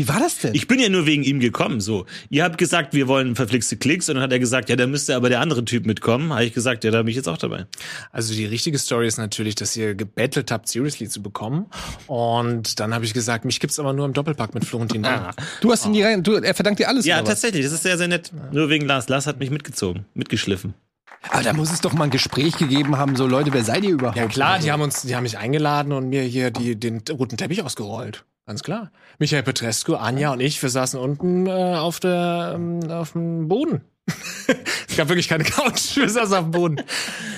Wie 0.00 0.08
war 0.08 0.18
das 0.18 0.38
denn? 0.38 0.54
Ich 0.54 0.66
bin 0.66 0.80
ja 0.80 0.88
nur 0.88 1.04
wegen 1.04 1.22
ihm 1.22 1.40
gekommen. 1.40 1.82
So, 1.82 2.06
ihr 2.30 2.42
habt 2.42 2.56
gesagt, 2.56 2.94
wir 2.94 3.06
wollen 3.06 3.36
verflixte 3.36 3.76
Klicks, 3.76 4.08
und 4.08 4.14
dann 4.14 4.24
hat 4.24 4.32
er 4.32 4.38
gesagt, 4.38 4.70
ja, 4.70 4.76
da 4.76 4.86
müsste 4.86 5.14
aber 5.14 5.28
der 5.28 5.40
andere 5.40 5.62
Typ 5.62 5.84
mitkommen. 5.84 6.32
Habe 6.32 6.46
ich 6.46 6.54
gesagt, 6.54 6.84
ja, 6.84 6.90
da 6.90 7.02
bin 7.02 7.08
ich 7.08 7.16
jetzt 7.16 7.28
auch 7.28 7.36
dabei. 7.36 7.66
Also 8.10 8.32
die 8.32 8.46
richtige 8.46 8.78
Story 8.78 9.06
ist 9.06 9.18
natürlich, 9.18 9.56
dass 9.56 9.76
ihr 9.76 9.94
gebettelt 9.94 10.50
habt, 10.50 10.68
Seriously 10.68 11.06
zu 11.10 11.22
bekommen. 11.22 11.66
Und 12.06 12.80
dann 12.80 12.94
habe 12.94 13.04
ich 13.04 13.12
gesagt, 13.12 13.44
mich 13.44 13.60
gibt's 13.60 13.78
aber 13.78 13.92
nur 13.92 14.06
im 14.06 14.14
Doppelpack 14.14 14.54
mit 14.54 14.64
Florentin. 14.64 15.04
Ah. 15.04 15.34
Du 15.60 15.70
hast 15.70 15.84
ihn 15.84 15.92
die 15.92 16.02
rein, 16.02 16.22
du, 16.22 16.32
er 16.32 16.54
verdankt 16.54 16.80
dir 16.80 16.88
alles. 16.88 17.04
Ja, 17.04 17.20
tatsächlich. 17.20 17.62
Das 17.64 17.72
ist 17.74 17.82
sehr, 17.82 17.98
sehr 17.98 18.08
nett. 18.08 18.32
Nur 18.52 18.70
wegen 18.70 18.86
Lars. 18.86 19.10
Lars 19.10 19.26
hat 19.26 19.38
mich 19.38 19.50
mitgezogen, 19.50 20.06
mitgeschliffen. 20.14 20.72
Aber 21.28 21.42
da 21.42 21.52
muss 21.52 21.70
es 21.70 21.82
doch 21.82 21.92
mal 21.92 22.04
ein 22.04 22.10
Gespräch 22.10 22.56
gegeben 22.56 22.96
haben, 22.96 23.16
so 23.16 23.26
Leute, 23.26 23.52
wer 23.52 23.62
seid 23.62 23.84
ihr 23.84 23.90
überhaupt? 23.90 24.16
Ja 24.16 24.26
klar, 24.26 24.58
die 24.58 24.72
haben 24.72 24.80
uns, 24.80 25.02
die 25.02 25.14
haben 25.14 25.24
mich 25.24 25.36
eingeladen 25.36 25.92
und 25.92 26.08
mir 26.08 26.22
hier 26.22 26.50
die, 26.50 26.76
den 26.76 27.02
roten 27.10 27.36
Teppich 27.36 27.62
ausgerollt. 27.62 28.24
Ganz 28.46 28.62
klar. 28.62 28.90
Michael 29.18 29.42
Petrescu, 29.42 29.94
Anja 29.94 30.32
und 30.32 30.40
ich, 30.40 30.60
wir 30.60 30.70
saßen 30.70 30.98
unten 30.98 31.46
äh, 31.46 31.50
auf, 31.50 32.00
der, 32.00 32.52
ähm, 32.54 32.80
auf 32.90 33.12
dem 33.12 33.48
Boden. 33.48 33.82
es 34.88 34.96
gab 34.96 35.08
wirklich 35.08 35.28
keine 35.28 35.44
Couch, 35.44 35.94
wir 35.96 36.08
saßen 36.08 36.34
auf 36.34 36.44
dem 36.44 36.50
Boden. 36.50 36.76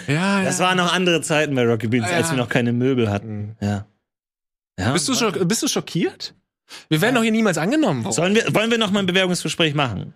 Ja, 0.06 0.42
das 0.42 0.58
ja. 0.58 0.66
waren 0.66 0.78
noch 0.78 0.92
andere 0.92 1.20
Zeiten 1.20 1.54
bei 1.54 1.66
Rocky 1.66 1.88
Beans, 1.88 2.08
ja. 2.08 2.16
als 2.16 2.30
wir 2.30 2.38
noch 2.38 2.48
keine 2.48 2.72
Möbel 2.72 3.10
hatten. 3.10 3.56
Ja. 3.60 3.86
ja 4.78 4.92
bist, 4.92 5.08
du 5.08 5.14
schock, 5.14 5.46
bist 5.46 5.62
du 5.62 5.68
schockiert? 5.68 6.34
Wir 6.88 7.00
werden 7.02 7.14
doch 7.14 7.22
hier 7.22 7.32
niemals 7.32 7.58
angenommen. 7.58 8.10
Sollen 8.10 8.34
wir, 8.34 8.54
wollen 8.54 8.70
wir 8.70 8.78
noch 8.78 8.90
mal 8.90 9.00
ein 9.00 9.06
Bewerbungsgespräch 9.06 9.74
machen? 9.74 10.14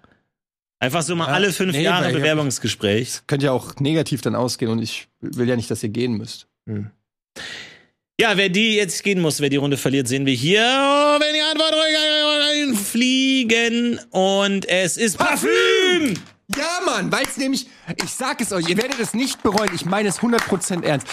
Einfach 0.79 1.03
so 1.03 1.17
mal 1.17 1.29
alle 1.29 1.53
fünf 1.53 1.73
nee, 1.73 1.83
Jahre 1.83 2.13
Bewerbungsgespräch. 2.13 3.23
Könnte 3.27 3.47
ja 3.47 3.53
auch 3.53 3.77
negativ 3.77 4.21
dann 4.21 4.35
ausgehen 4.35 4.71
und 4.71 4.83
ich 4.83 5.09
will 5.21 5.49
ja 5.49 5.57
nicht, 5.57 5.71
dass 5.71 5.83
ihr 5.83 5.89
gehen 5.89 6.17
müsst. 6.17 6.49
Hm. 6.67 6.91
Ja, 8.19 8.35
wer 8.39 8.49
die 8.49 8.77
jetzt 8.77 9.03
gehen 9.03 9.21
muss, 9.21 9.41
wer 9.41 9.51
die 9.51 9.57
Runde 9.57 9.77
verliert, 9.77 10.09
sehen 10.09 10.25
wir 10.25 10.33
hier. 10.33 10.63
Oh, 10.63 11.21
wenn 11.21 11.35
die 11.35 11.41
Antwort 11.43 11.75
fliegen 12.79 14.01
und 14.11 14.67
es 14.67 14.97
ist 14.97 15.19
Parfüm! 15.19 16.15
Ja, 16.57 16.81
Mann, 16.87 17.13
weil 17.13 17.27
es 17.27 17.37
nämlich, 17.37 17.67
ich 18.03 18.11
sag 18.11 18.41
es 18.41 18.53
euch, 18.53 18.71
ihr 18.71 18.79
werdet 18.79 18.99
es 19.01 19.13
nicht 19.13 19.43
bereuen, 19.43 19.71
ich 19.75 19.85
meine 19.85 20.09
es 20.09 20.21
100% 20.21 20.83
ernst. 20.83 21.07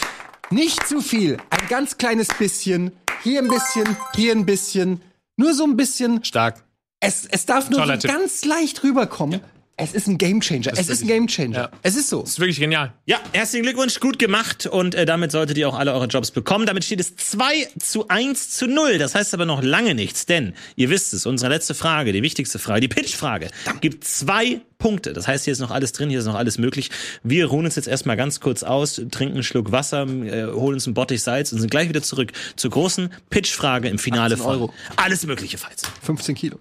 Nicht 0.50 0.88
zu 0.88 1.02
viel, 1.02 1.38
ein 1.50 1.68
ganz 1.68 1.98
kleines 1.98 2.30
bisschen, 2.40 2.94
hier 3.22 3.42
ein 3.42 3.50
bisschen, 3.50 3.98
hier 4.16 4.32
ein 4.32 4.46
bisschen, 4.46 5.02
nur 5.36 5.54
so 5.54 5.66
ein 5.66 5.76
bisschen. 5.76 6.24
Stark. 6.24 6.64
Es, 7.02 7.26
es 7.26 7.46
darf 7.46 7.70
nur 7.70 7.86
so 7.86 8.08
ganz 8.08 8.46
leicht 8.46 8.82
rüberkommen. 8.82 9.42
Ja. 9.42 9.48
Es 9.76 9.94
ist 9.94 10.08
ein 10.08 10.20
Gamechanger. 10.20 10.72
Es 10.74 10.88
ist 10.88 11.02
ein 11.02 11.08
Gamechanger. 11.08 11.58
Ja. 11.58 11.72
Es 11.82 11.96
ist 11.96 12.08
so. 12.10 12.22
Es 12.22 12.32
ist 12.32 12.40
wirklich 12.40 12.60
genial. 12.60 12.94
Ja, 13.06 13.20
herzlichen 13.32 13.64
Glückwunsch, 13.64 14.00
gut 14.00 14.20
gemacht 14.20 14.68
und 14.68 14.94
äh, 14.94 15.08
damit 15.08 15.32
solltet 15.32 15.58
ihr 15.58 15.68
auch 15.68 15.74
alle 15.74 15.94
eure 15.94 16.06
Jobs 16.06 16.30
bekommen. 16.30 16.68
Damit 16.68 16.84
steht 16.84 17.00
es 17.00 17.16
2 17.16 17.70
zu 17.80 18.08
1 18.08 18.52
zu 18.52 18.68
0. 18.68 19.00
Das 19.00 19.16
heißt 19.16 19.34
aber 19.34 19.46
noch 19.46 19.64
lange 19.64 19.96
nichts, 19.96 20.28
denn 20.28 20.54
ihr 20.76 20.92
wisst 20.92 21.14
es, 21.14 21.26
unsere 21.26 21.50
letzte 21.52 21.74
Frage, 21.74 22.14
die 22.14 22.22
wichtigste 22.22 22.60
Frage, 22.60 22.82
die 22.82 22.88
Pitch-Frage, 22.88 23.50
gibt 23.82 24.04
zwei 24.04 24.62
Punkte. 24.78 25.12
Das 25.12 25.28
heißt, 25.28 25.46
hier 25.46 25.54
ist 25.54 25.60
noch 25.60 25.72
alles 25.72 25.92
drin, 25.92 26.10
hier 26.10 26.20
ist 26.20 26.26
noch 26.26 26.36
alles 26.36 26.60
möglich. 26.60 26.92
Wir 27.24 27.48
ruhen 27.48 27.66
uns 27.66 27.76
jetzt 27.76 27.88
erstmal 27.88 28.16
ganz 28.16 28.40
kurz 28.40 28.62
aus, 28.62 29.02
trinken 29.10 29.36
einen 29.36 29.44
Schluck 29.44 29.72
Wasser, 29.72 30.04
äh, 30.04 30.52
holen 30.52 30.76
uns 30.76 30.86
einen 30.86 30.94
Bottich 30.94 31.24
Salz 31.24 31.52
und 31.52 31.60
sind 31.60 31.72
gleich 31.72 31.90
wieder 31.90 32.04
zurück 32.04 32.32
zur 32.56 32.70
großen 32.70 33.10
Pitch-Frage 33.32 33.90
im 33.90 33.98
Finale 33.98 34.38
von 34.38 34.70
Alles 34.98 35.26
Mögliche 35.26 35.58
Fights. 35.58 35.82
15 36.04 36.36
Kilo. 36.36 36.60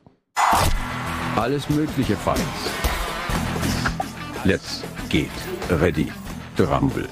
Alles 1.37 1.69
Mögliche 1.69 2.17
Fights. 2.17 2.41
Let's 4.45 4.82
get 5.09 5.30
ready 5.70 6.11
to 6.57 6.64
rumble. 6.64 7.07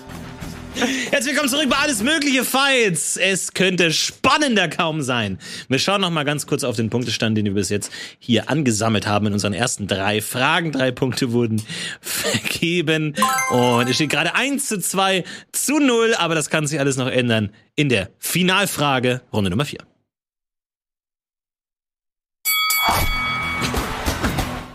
Herzlich 0.74 1.34
willkommen 1.34 1.48
zurück 1.48 1.70
bei 1.70 1.76
Alles 1.76 2.02
Mögliche 2.02 2.44
Fights. 2.44 3.16
Es 3.16 3.54
könnte 3.54 3.92
spannender 3.92 4.66
kaum 4.66 5.00
sein. 5.00 5.38
Wir 5.68 5.78
schauen 5.78 6.00
noch 6.00 6.10
mal 6.10 6.24
ganz 6.24 6.48
kurz 6.48 6.64
auf 6.64 6.74
den 6.74 6.90
Punktestand, 6.90 7.38
den 7.38 7.44
wir 7.44 7.54
bis 7.54 7.68
jetzt 7.68 7.92
hier 8.18 8.50
angesammelt 8.50 9.06
haben 9.06 9.26
in 9.28 9.32
unseren 9.32 9.52
ersten 9.52 9.86
drei 9.86 10.20
Fragen. 10.20 10.72
Drei 10.72 10.90
Punkte 10.90 11.30
wurden 11.30 11.62
vergeben 12.00 13.14
und 13.50 13.88
es 13.88 13.94
steht 13.94 14.10
gerade 14.10 14.34
1 14.34 14.66
zu 14.66 14.80
2 14.80 15.22
zu 15.52 15.78
0, 15.78 16.14
aber 16.14 16.34
das 16.34 16.50
kann 16.50 16.66
sich 16.66 16.80
alles 16.80 16.96
noch 16.96 17.08
ändern 17.08 17.50
in 17.76 17.88
der 17.88 18.10
Finalfrage, 18.18 19.22
Runde 19.32 19.50
Nummer 19.50 19.66
4. 19.66 19.78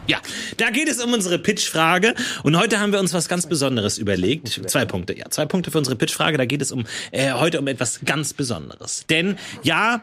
Ja, 0.07 0.19
da 0.57 0.69
geht 0.69 0.89
es 0.89 1.03
um 1.03 1.13
unsere 1.13 1.39
Pitch-Frage. 1.39 2.15
Und 2.43 2.57
heute 2.57 2.79
haben 2.79 2.91
wir 2.91 2.99
uns 2.99 3.13
was 3.13 3.27
ganz 3.27 3.47
Besonderes 3.47 3.97
überlegt. 3.97 4.61
Zwei 4.67 4.85
Punkte, 4.85 5.17
ja. 5.17 5.29
Zwei 5.29 5.45
Punkte 5.45 5.71
für 5.71 5.77
unsere 5.77 5.95
Pitch-Frage. 5.95 6.37
Da 6.37 6.45
geht 6.45 6.61
es 6.61 6.71
um 6.71 6.85
äh, 7.11 7.33
heute 7.33 7.59
um 7.59 7.67
etwas 7.67 8.01
ganz 8.05 8.33
Besonderes. 8.33 9.05
Denn 9.09 9.37
ja, 9.63 10.01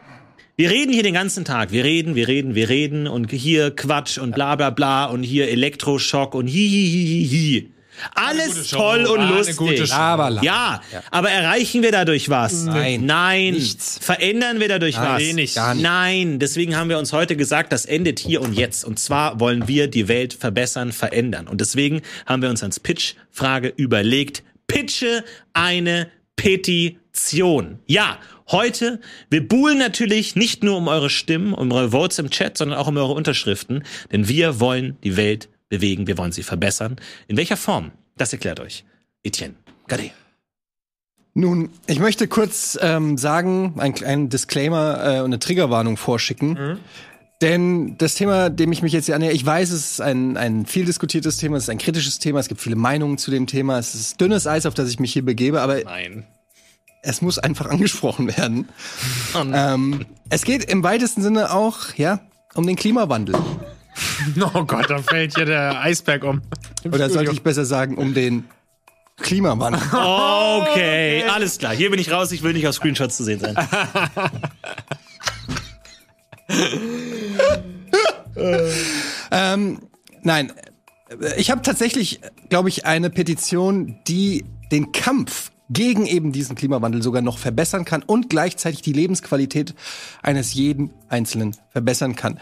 wir 0.55 0.69
reden 0.69 0.93
hier 0.93 1.03
den 1.03 1.15
ganzen 1.15 1.45
Tag. 1.45 1.71
Wir 1.71 1.83
reden, 1.83 2.15
wir 2.15 2.27
reden, 2.27 2.53
wir 2.53 2.69
reden 2.69 3.07
und 3.07 3.31
hier 3.31 3.71
Quatsch 3.71 4.19
und 4.19 4.35
bla 4.35 4.55
bla 4.55 4.69
bla 4.69 5.05
und 5.05 5.23
hier 5.23 5.49
Elektroschock 5.49 6.35
und 6.35 6.47
hi 6.47 6.53
hi 6.53 6.89
hi 6.91 7.07
hi 7.07 7.59
hi. 7.61 7.72
Alles 8.15 8.67
toll 8.69 9.05
und 9.05 9.19
ah, 9.19 9.29
lustig. 9.29 9.89
Ja, 9.89 10.41
ja, 10.41 10.81
aber 11.11 11.29
erreichen 11.29 11.83
wir 11.83 11.91
dadurch 11.91 12.29
was? 12.29 12.63
Nein. 12.63 13.05
Nein. 13.05 13.53
Nichts. 13.53 13.99
Verändern 14.01 14.59
wir 14.59 14.67
dadurch 14.67 14.95
Nein, 14.95 15.09
was? 15.09 15.21
Wenig. 15.21 15.55
Gar 15.55 15.73
nicht. 15.75 15.83
Nein. 15.83 16.39
Deswegen 16.39 16.75
haben 16.75 16.89
wir 16.89 16.97
uns 16.97 17.13
heute 17.13 17.35
gesagt, 17.35 17.71
das 17.71 17.85
endet 17.85 18.19
hier 18.19 18.41
und 18.41 18.53
jetzt. 18.53 18.85
Und 18.85 18.99
zwar 18.99 19.39
wollen 19.39 19.67
wir 19.67 19.87
die 19.87 20.07
Welt 20.07 20.33
verbessern, 20.33 20.91
verändern. 20.91 21.47
Und 21.47 21.61
deswegen 21.61 22.01
haben 22.25 22.41
wir 22.41 22.49
uns 22.49 22.63
als 22.63 22.79
Pitch-Frage 22.79 23.73
überlegt, 23.75 24.43
pitche 24.67 25.23
eine 25.53 26.09
Petition. 26.35 27.79
Ja, 27.85 28.17
heute, 28.51 28.99
wir 29.29 29.47
buhlen 29.47 29.77
natürlich 29.77 30.35
nicht 30.35 30.63
nur 30.63 30.77
um 30.77 30.87
eure 30.87 31.09
Stimmen, 31.09 31.53
um 31.53 31.71
eure 31.71 31.91
Votes 31.91 32.19
im 32.19 32.29
Chat, 32.29 32.57
sondern 32.57 32.79
auch 32.79 32.87
um 32.87 32.97
eure 32.97 33.13
Unterschriften, 33.13 33.83
denn 34.11 34.27
wir 34.27 34.59
wollen 34.59 34.97
die 35.03 35.15
Welt 35.15 35.49
bewegen, 35.73 36.05
wir 36.05 36.19
wollen 36.19 36.31
sie 36.31 36.43
verbessern. 36.43 36.97
In 37.27 37.35
welcher 37.35 37.57
Form? 37.57 37.91
Das 38.15 38.31
erklärt 38.31 38.59
euch 38.59 38.85
Etienne 39.23 39.55
Gade. 39.87 40.11
Nun, 41.33 41.71
ich 41.87 41.99
möchte 41.99 42.27
kurz 42.27 42.77
ähm, 42.79 43.17
sagen, 43.17 43.73
einen 43.79 43.95
kleinen 43.95 44.29
Disclaimer 44.29 45.03
äh, 45.03 45.19
und 45.21 45.25
eine 45.25 45.39
Triggerwarnung 45.39 45.97
vorschicken. 45.97 46.49
Mhm. 46.49 46.77
Denn 47.41 47.97
das 47.97 48.13
Thema, 48.13 48.51
dem 48.51 48.71
ich 48.71 48.83
mich 48.83 48.93
jetzt 48.93 49.07
hier 49.07 49.15
annähere, 49.15 49.33
ich 49.33 49.43
weiß, 49.43 49.71
es 49.71 49.91
ist 49.93 50.01
ein, 50.01 50.37
ein 50.37 50.67
viel 50.67 50.85
diskutiertes 50.85 51.37
Thema, 51.37 51.57
es 51.57 51.63
ist 51.63 51.69
ein 51.69 51.79
kritisches 51.79 52.19
Thema, 52.19 52.39
es 52.39 52.47
gibt 52.47 52.61
viele 52.61 52.75
Meinungen 52.75 53.17
zu 53.17 53.31
dem 53.31 53.47
Thema, 53.47 53.79
es 53.79 53.95
ist 53.95 54.21
dünnes 54.21 54.45
Eis, 54.45 54.67
auf 54.67 54.75
das 54.75 54.89
ich 54.89 54.99
mich 54.99 55.11
hier 55.11 55.25
begebe, 55.25 55.59
aber 55.59 55.83
Nein. 55.83 56.27
es 57.01 57.23
muss 57.23 57.39
einfach 57.39 57.65
angesprochen 57.71 58.27
werden. 58.37 58.69
Oh 59.33 59.43
ähm, 59.51 60.05
es 60.29 60.43
geht 60.43 60.65
im 60.65 60.83
weitesten 60.83 61.23
Sinne 61.23 61.51
auch, 61.51 61.95
ja, 61.95 62.19
um 62.53 62.67
den 62.67 62.75
Klimawandel. 62.75 63.35
Oh 64.53 64.65
Gott, 64.65 64.89
da 64.89 64.99
fällt 64.99 65.35
hier 65.35 65.45
der 65.45 65.81
Eisberg 65.81 66.23
um. 66.23 66.41
Oder 66.85 67.09
sollte 67.09 67.31
ich 67.31 67.43
besser 67.43 67.65
sagen, 67.65 67.97
um 67.97 68.13
den 68.13 68.45
Klimawandel. 69.17 69.81
Okay, 69.93 71.23
alles 71.23 71.57
klar. 71.57 71.73
Hier 71.73 71.89
bin 71.89 71.99
ich 71.99 72.11
raus. 72.11 72.31
Ich 72.31 72.43
will 72.43 72.53
nicht 72.53 72.67
auf 72.67 72.75
Screenshots 72.75 73.17
zu 73.17 73.23
sehen 73.23 73.39
sein. 73.39 73.55
ähm, 79.31 79.79
nein, 80.21 80.51
ich 81.37 81.51
habe 81.51 81.61
tatsächlich, 81.61 82.21
glaube 82.49 82.69
ich, 82.69 82.85
eine 82.85 83.09
Petition, 83.09 83.99
die 84.07 84.45
den 84.71 84.91
Kampf 84.91 85.51
gegen 85.69 86.05
eben 86.05 86.31
diesen 86.31 86.55
Klimawandel 86.55 87.01
sogar 87.01 87.21
noch 87.21 87.37
verbessern 87.37 87.85
kann 87.85 88.03
und 88.03 88.29
gleichzeitig 88.29 88.81
die 88.81 88.93
Lebensqualität 88.93 89.73
eines 90.21 90.53
jeden 90.53 90.91
Einzelnen 91.09 91.55
verbessern 91.71 92.15
kann. 92.15 92.39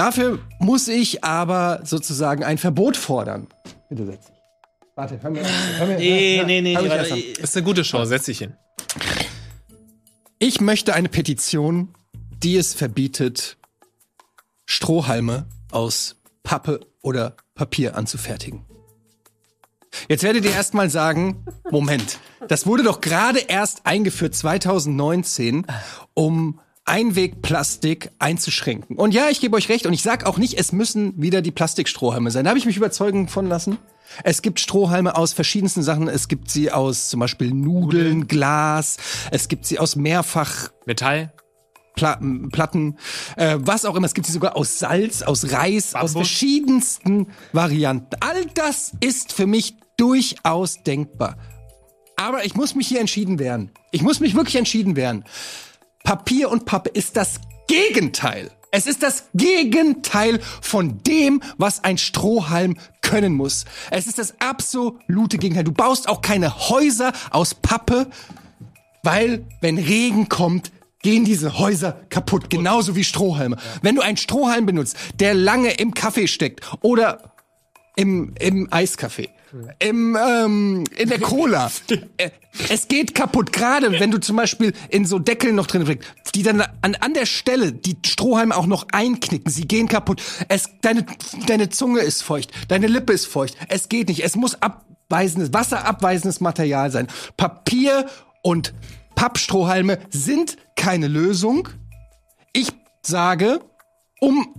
Dafür 0.00 0.38
muss 0.58 0.88
ich 0.88 1.24
aber 1.24 1.82
sozusagen 1.84 2.42
ein 2.42 2.56
Verbot 2.56 2.96
fordern. 2.96 3.48
Bitte 3.90 4.06
setz 4.06 4.28
dich. 4.28 4.36
Warte, 4.94 5.22
hör 5.22 5.28
mir, 5.30 5.42
hör 5.76 5.86
mir 5.86 5.98
Nee, 5.98 6.42
nee, 6.46 6.62
nee. 6.62 6.74
nee 6.74 7.34
das 7.34 7.50
ist 7.50 7.56
eine 7.58 7.66
gute 7.66 7.82
Chance, 7.82 8.08
setz 8.08 8.24
dich 8.24 8.38
hin. 8.38 8.54
Ich 10.38 10.62
möchte 10.62 10.94
eine 10.94 11.10
Petition, 11.10 11.92
die 12.42 12.56
es 12.56 12.72
verbietet, 12.72 13.58
Strohhalme 14.64 15.44
aus 15.70 16.16
Pappe 16.44 16.80
oder 17.02 17.36
Papier 17.54 17.94
anzufertigen. 17.94 18.64
Jetzt 20.08 20.22
werdet 20.22 20.46
ihr 20.46 20.52
erstmal 20.52 20.88
sagen, 20.88 21.44
Moment, 21.70 22.20
das 22.48 22.66
wurde 22.66 22.84
doch 22.84 23.02
gerade 23.02 23.40
erst 23.40 23.84
eingeführt 23.84 24.34
2019, 24.34 25.66
um 26.14 26.58
Einwegplastik 26.90 28.10
einzuschränken. 28.18 28.96
Und 28.96 29.14
ja, 29.14 29.28
ich 29.30 29.40
gebe 29.40 29.56
euch 29.56 29.68
recht 29.68 29.86
und 29.86 29.92
ich 29.92 30.02
sage 30.02 30.26
auch 30.26 30.38
nicht, 30.38 30.58
es 30.58 30.72
müssen 30.72 31.14
wieder 31.22 31.40
die 31.40 31.52
Plastikstrohhalme 31.52 32.32
sein. 32.32 32.44
Da 32.44 32.50
habe 32.50 32.58
ich 32.58 32.66
mich 32.66 32.76
überzeugen 32.76 33.28
von 33.28 33.46
lassen. 33.46 33.78
Es 34.24 34.42
gibt 34.42 34.58
Strohhalme 34.58 35.16
aus 35.16 35.32
verschiedensten 35.32 35.84
Sachen. 35.84 36.08
Es 36.08 36.26
gibt 36.26 36.50
sie 36.50 36.72
aus 36.72 37.08
zum 37.08 37.20
Beispiel 37.20 37.54
Nudeln, 37.54 38.26
Glas. 38.26 38.96
Es 39.30 39.46
gibt 39.46 39.66
sie 39.66 39.78
aus 39.78 39.94
mehrfach 39.94 40.70
Metall. 40.84 41.32
Platten, 41.94 42.96
äh, 43.36 43.58
was 43.60 43.84
auch 43.84 43.94
immer. 43.94 44.06
Es 44.06 44.14
gibt 44.14 44.26
sie 44.26 44.32
sogar 44.32 44.56
aus 44.56 44.78
Salz, 44.78 45.22
aus 45.22 45.52
Reis, 45.52 45.92
Bambus. 45.92 46.10
aus 46.10 46.12
verschiedensten 46.12 47.28
Varianten. 47.52 48.16
All 48.20 48.46
das 48.54 48.92
ist 49.00 49.32
für 49.32 49.46
mich 49.46 49.76
durchaus 49.96 50.82
denkbar. 50.82 51.36
Aber 52.16 52.44
ich 52.44 52.54
muss 52.54 52.74
mich 52.74 52.88
hier 52.88 53.00
entschieden 53.00 53.38
werden. 53.38 53.70
Ich 53.92 54.02
muss 54.02 54.18
mich 54.18 54.34
wirklich 54.34 54.56
entschieden 54.56 54.96
werden. 54.96 55.24
Papier 56.10 56.50
und 56.50 56.64
Pappe 56.64 56.88
ist 56.88 57.16
das 57.16 57.40
Gegenteil. 57.68 58.50
Es 58.72 58.88
ist 58.88 59.04
das 59.04 59.28
Gegenteil 59.32 60.40
von 60.60 61.00
dem, 61.04 61.40
was 61.56 61.84
ein 61.84 61.98
Strohhalm 61.98 62.78
können 63.00 63.32
muss. 63.34 63.64
Es 63.92 64.08
ist 64.08 64.18
das 64.18 64.34
absolute 64.40 65.38
Gegenteil. 65.38 65.62
Du 65.62 65.70
baust 65.70 66.08
auch 66.08 66.20
keine 66.20 66.68
Häuser 66.68 67.12
aus 67.30 67.54
Pappe, 67.54 68.08
weil 69.04 69.46
wenn 69.60 69.78
Regen 69.78 70.28
kommt, 70.28 70.72
gehen 71.00 71.24
diese 71.24 71.60
Häuser 71.60 71.92
kaputt, 72.08 72.50
genauso 72.50 72.96
wie 72.96 73.04
Strohhalme. 73.04 73.56
Wenn 73.80 73.94
du 73.94 74.02
einen 74.02 74.16
Strohhalm 74.16 74.66
benutzt, 74.66 74.96
der 75.20 75.34
lange 75.34 75.74
im 75.74 75.94
Kaffee 75.94 76.26
steckt 76.26 76.68
oder 76.80 77.36
im, 77.94 78.34
im 78.40 78.66
Eiskaffee, 78.72 79.30
im, 79.78 80.16
ähm, 80.16 80.84
in 80.96 81.08
der 81.08 81.20
Cola. 81.20 81.70
Äh, 82.16 82.30
es 82.68 82.88
geht 82.88 83.14
kaputt, 83.14 83.52
gerade 83.52 83.92
wenn 83.92 84.10
du 84.10 84.18
zum 84.18 84.36
Beispiel 84.36 84.72
in 84.88 85.06
so 85.06 85.18
Deckeln 85.18 85.54
noch 85.54 85.66
drin 85.66 85.84
steckst, 85.84 86.34
die 86.34 86.42
dann 86.42 86.62
an, 86.82 86.96
an 86.96 87.14
der 87.14 87.26
Stelle 87.26 87.72
die 87.72 87.96
Strohhalme 88.04 88.56
auch 88.56 88.66
noch 88.66 88.88
einknicken. 88.92 89.50
Sie 89.50 89.66
gehen 89.66 89.88
kaputt. 89.88 90.22
Es, 90.48 90.68
deine, 90.82 91.06
deine 91.46 91.68
Zunge 91.68 92.00
ist 92.00 92.22
feucht, 92.22 92.50
deine 92.68 92.88
Lippe 92.88 93.12
ist 93.12 93.26
feucht. 93.26 93.56
Es 93.68 93.88
geht 93.88 94.08
nicht. 94.08 94.24
Es 94.24 94.36
muss 94.36 94.60
abweisendes, 94.60 95.52
wasserabweisendes 95.52 96.40
Material 96.40 96.90
sein. 96.90 97.06
Papier 97.36 98.06
und 98.42 98.74
Pappstrohhalme 99.14 99.98
sind 100.10 100.56
keine 100.76 101.06
Lösung. 101.06 101.68
Ich 102.52 102.68
sage, 103.02 103.60
um, 104.20 104.54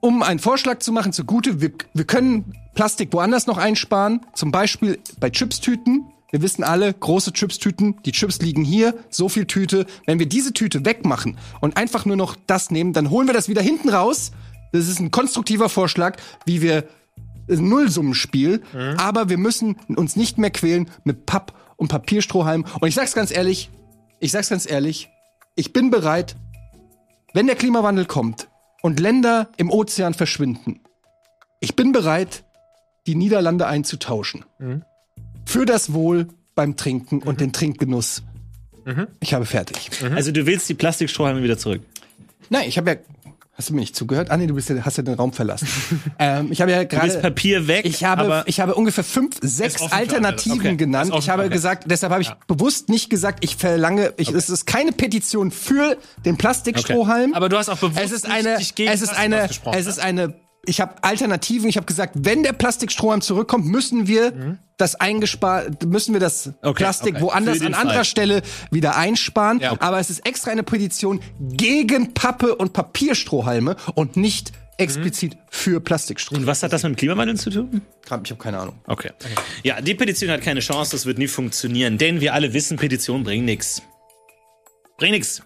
um 0.00 0.22
einen 0.22 0.38
Vorschlag 0.38 0.78
zu 0.78 0.92
machen 0.92 1.12
zugute, 1.12 1.60
wir, 1.60 1.72
wir 1.92 2.04
können 2.04 2.54
Plastik 2.74 3.12
woanders 3.12 3.46
noch 3.46 3.58
einsparen, 3.58 4.20
zum 4.34 4.50
Beispiel 4.50 4.98
bei 5.20 5.30
Chipstüten. 5.30 6.06
Wir 6.30 6.40
wissen 6.40 6.64
alle, 6.64 6.92
große 6.92 7.32
Chipstüten, 7.32 7.96
die 8.06 8.12
Chips 8.12 8.40
liegen 8.40 8.64
hier, 8.64 8.94
so 9.10 9.28
viel 9.28 9.44
Tüte. 9.44 9.86
Wenn 10.06 10.18
wir 10.18 10.26
diese 10.26 10.54
Tüte 10.54 10.84
wegmachen 10.86 11.36
und 11.60 11.76
einfach 11.76 12.06
nur 12.06 12.16
noch 12.16 12.36
das 12.46 12.70
nehmen, 12.70 12.94
dann 12.94 13.10
holen 13.10 13.26
wir 13.26 13.34
das 13.34 13.48
wieder 13.48 13.60
hinten 13.60 13.90
raus. 13.90 14.32
Das 14.72 14.88
ist 14.88 14.98
ein 14.98 15.10
konstruktiver 15.10 15.68
Vorschlag, 15.68 16.16
wie 16.46 16.62
wir 16.62 16.84
ein 17.50 17.68
Nullsummenspiel, 17.68 18.62
mhm. 18.72 18.96
aber 18.96 19.28
wir 19.28 19.36
müssen 19.36 19.76
uns 19.88 20.16
nicht 20.16 20.38
mehr 20.38 20.50
quälen 20.50 20.88
mit 21.04 21.26
Papp 21.26 21.52
und 21.76 21.88
Papierstrohhalm. 21.88 22.64
Und 22.80 22.88
ich 22.88 22.94
sag's 22.94 23.12
ganz 23.12 23.30
ehrlich, 23.30 23.70
ich 24.20 24.32
sag's 24.32 24.48
ganz 24.48 24.70
ehrlich, 24.70 25.10
ich 25.54 25.74
bin 25.74 25.90
bereit, 25.90 26.36
wenn 27.34 27.46
der 27.46 27.56
Klimawandel 27.56 28.06
kommt 28.06 28.48
und 28.80 29.00
Länder 29.00 29.50
im 29.58 29.70
Ozean 29.70 30.14
verschwinden, 30.14 30.80
ich 31.60 31.76
bin 31.76 31.92
bereit, 31.92 32.44
die 33.06 33.14
Niederlande 33.14 33.66
einzutauschen. 33.66 34.44
Mhm. 34.58 34.82
Für 35.44 35.66
das 35.66 35.92
Wohl 35.92 36.28
beim 36.54 36.76
Trinken 36.76 37.16
mhm. 37.16 37.22
und 37.22 37.40
den 37.40 37.52
Trinkgenuss. 37.52 38.22
Mhm. 38.84 39.08
Ich 39.20 39.34
habe 39.34 39.46
fertig. 39.46 39.90
Mhm. 40.02 40.16
Also 40.16 40.32
du 40.32 40.46
willst 40.46 40.68
die 40.68 40.74
Plastikstrohhalme 40.74 41.42
wieder 41.42 41.58
zurück? 41.58 41.82
Nein, 42.50 42.68
ich 42.68 42.76
habe 42.76 42.90
ja 42.90 42.96
Hast 43.54 43.68
du 43.68 43.74
mir 43.74 43.80
nicht 43.80 43.94
zugehört? 43.94 44.30
Ah 44.30 44.38
nee, 44.38 44.46
du 44.46 44.54
bist 44.54 44.70
ja, 44.70 44.82
hast 44.82 44.96
ja 44.96 45.02
den 45.02 45.14
Raum 45.14 45.34
verlassen. 45.34 45.68
ähm, 46.18 46.50
ich 46.50 46.62
habe 46.62 46.70
ja 46.70 46.84
gerade 46.84 47.18
Papier 47.18 47.68
weg. 47.68 47.84
Ich 47.84 48.02
habe, 48.02 48.44
ich 48.46 48.60
habe 48.60 48.74
ungefähr 48.74 49.04
fünf, 49.04 49.36
sechs 49.42 49.92
Alternativen 49.92 50.58
okay. 50.58 50.76
genannt. 50.76 51.12
Ich 51.18 51.28
habe 51.28 51.42
okay. 51.42 51.52
gesagt, 51.52 51.84
deshalb 51.86 52.12
habe 52.12 52.22
ich 52.22 52.28
ja. 52.28 52.38
bewusst 52.46 52.88
nicht 52.88 53.10
gesagt, 53.10 53.44
ich 53.44 53.56
verlange, 53.56 54.14
ich, 54.16 54.30
okay. 54.30 54.38
es 54.38 54.48
ist 54.48 54.66
keine 54.66 54.92
Petition 54.92 55.50
für 55.50 55.98
den 56.24 56.38
Plastikstrohhalm. 56.38 57.34
Aber 57.34 57.50
du 57.50 57.58
hast 57.58 57.68
auch 57.68 57.76
bewusst 57.76 58.02
es 58.02 58.12
ist 58.12 58.26
eine, 58.28 58.54
es 58.54 58.70
ist 59.02 59.16
eine, 59.16 59.48
es 59.74 59.86
ist 59.86 60.00
eine 60.00 60.34
ich 60.64 60.80
habe 60.80 60.94
Alternativen. 61.02 61.68
Ich 61.68 61.76
habe 61.76 61.86
gesagt, 61.86 62.14
wenn 62.18 62.42
der 62.42 62.52
Plastikstrohhalm 62.52 63.20
zurückkommt, 63.20 63.66
müssen 63.66 64.06
wir 64.06 64.32
mhm. 64.32 64.58
das 64.76 64.94
eingespart, 64.94 65.84
müssen 65.84 66.12
wir 66.12 66.20
das 66.20 66.50
okay, 66.62 66.84
Plastik 66.84 67.16
okay. 67.16 67.24
woanders 67.24 67.60
an 67.60 67.74
anderer 67.74 67.96
Fall. 67.96 68.04
Stelle 68.04 68.42
wieder 68.70 68.96
einsparen. 68.96 69.60
Ja, 69.60 69.72
okay. 69.72 69.84
Aber 69.84 69.98
es 69.98 70.10
ist 70.10 70.24
extra 70.26 70.50
eine 70.52 70.62
Petition 70.62 71.20
gegen 71.40 72.14
Pappe 72.14 72.54
und 72.54 72.72
Papierstrohhalme 72.72 73.76
und 73.94 74.16
nicht 74.16 74.52
explizit 74.78 75.34
mhm. 75.34 75.38
für 75.50 75.80
Plastikstrohhalme. 75.80 76.44
Und 76.44 76.46
was 76.46 76.62
hat 76.62 76.72
das 76.72 76.82
mit 76.84 76.92
dem 76.92 76.96
Klimawandel 76.96 77.36
zu 77.36 77.50
tun? 77.50 77.82
Ich 78.04 78.10
habe 78.10 78.36
keine 78.36 78.58
Ahnung. 78.58 78.76
Okay. 78.86 79.10
Ja, 79.62 79.80
die 79.80 79.94
Petition 79.94 80.30
hat 80.30 80.42
keine 80.42 80.60
Chance, 80.60 80.92
das 80.92 81.06
wird 81.06 81.18
nie 81.18 81.28
funktionieren, 81.28 81.98
denn 81.98 82.20
wir 82.20 82.34
alle 82.34 82.52
wissen, 82.52 82.76
Petitionen 82.76 83.24
bringen 83.24 83.44
nichts. 83.44 83.82
Bringt 84.96 85.12
nichts. 85.12 85.42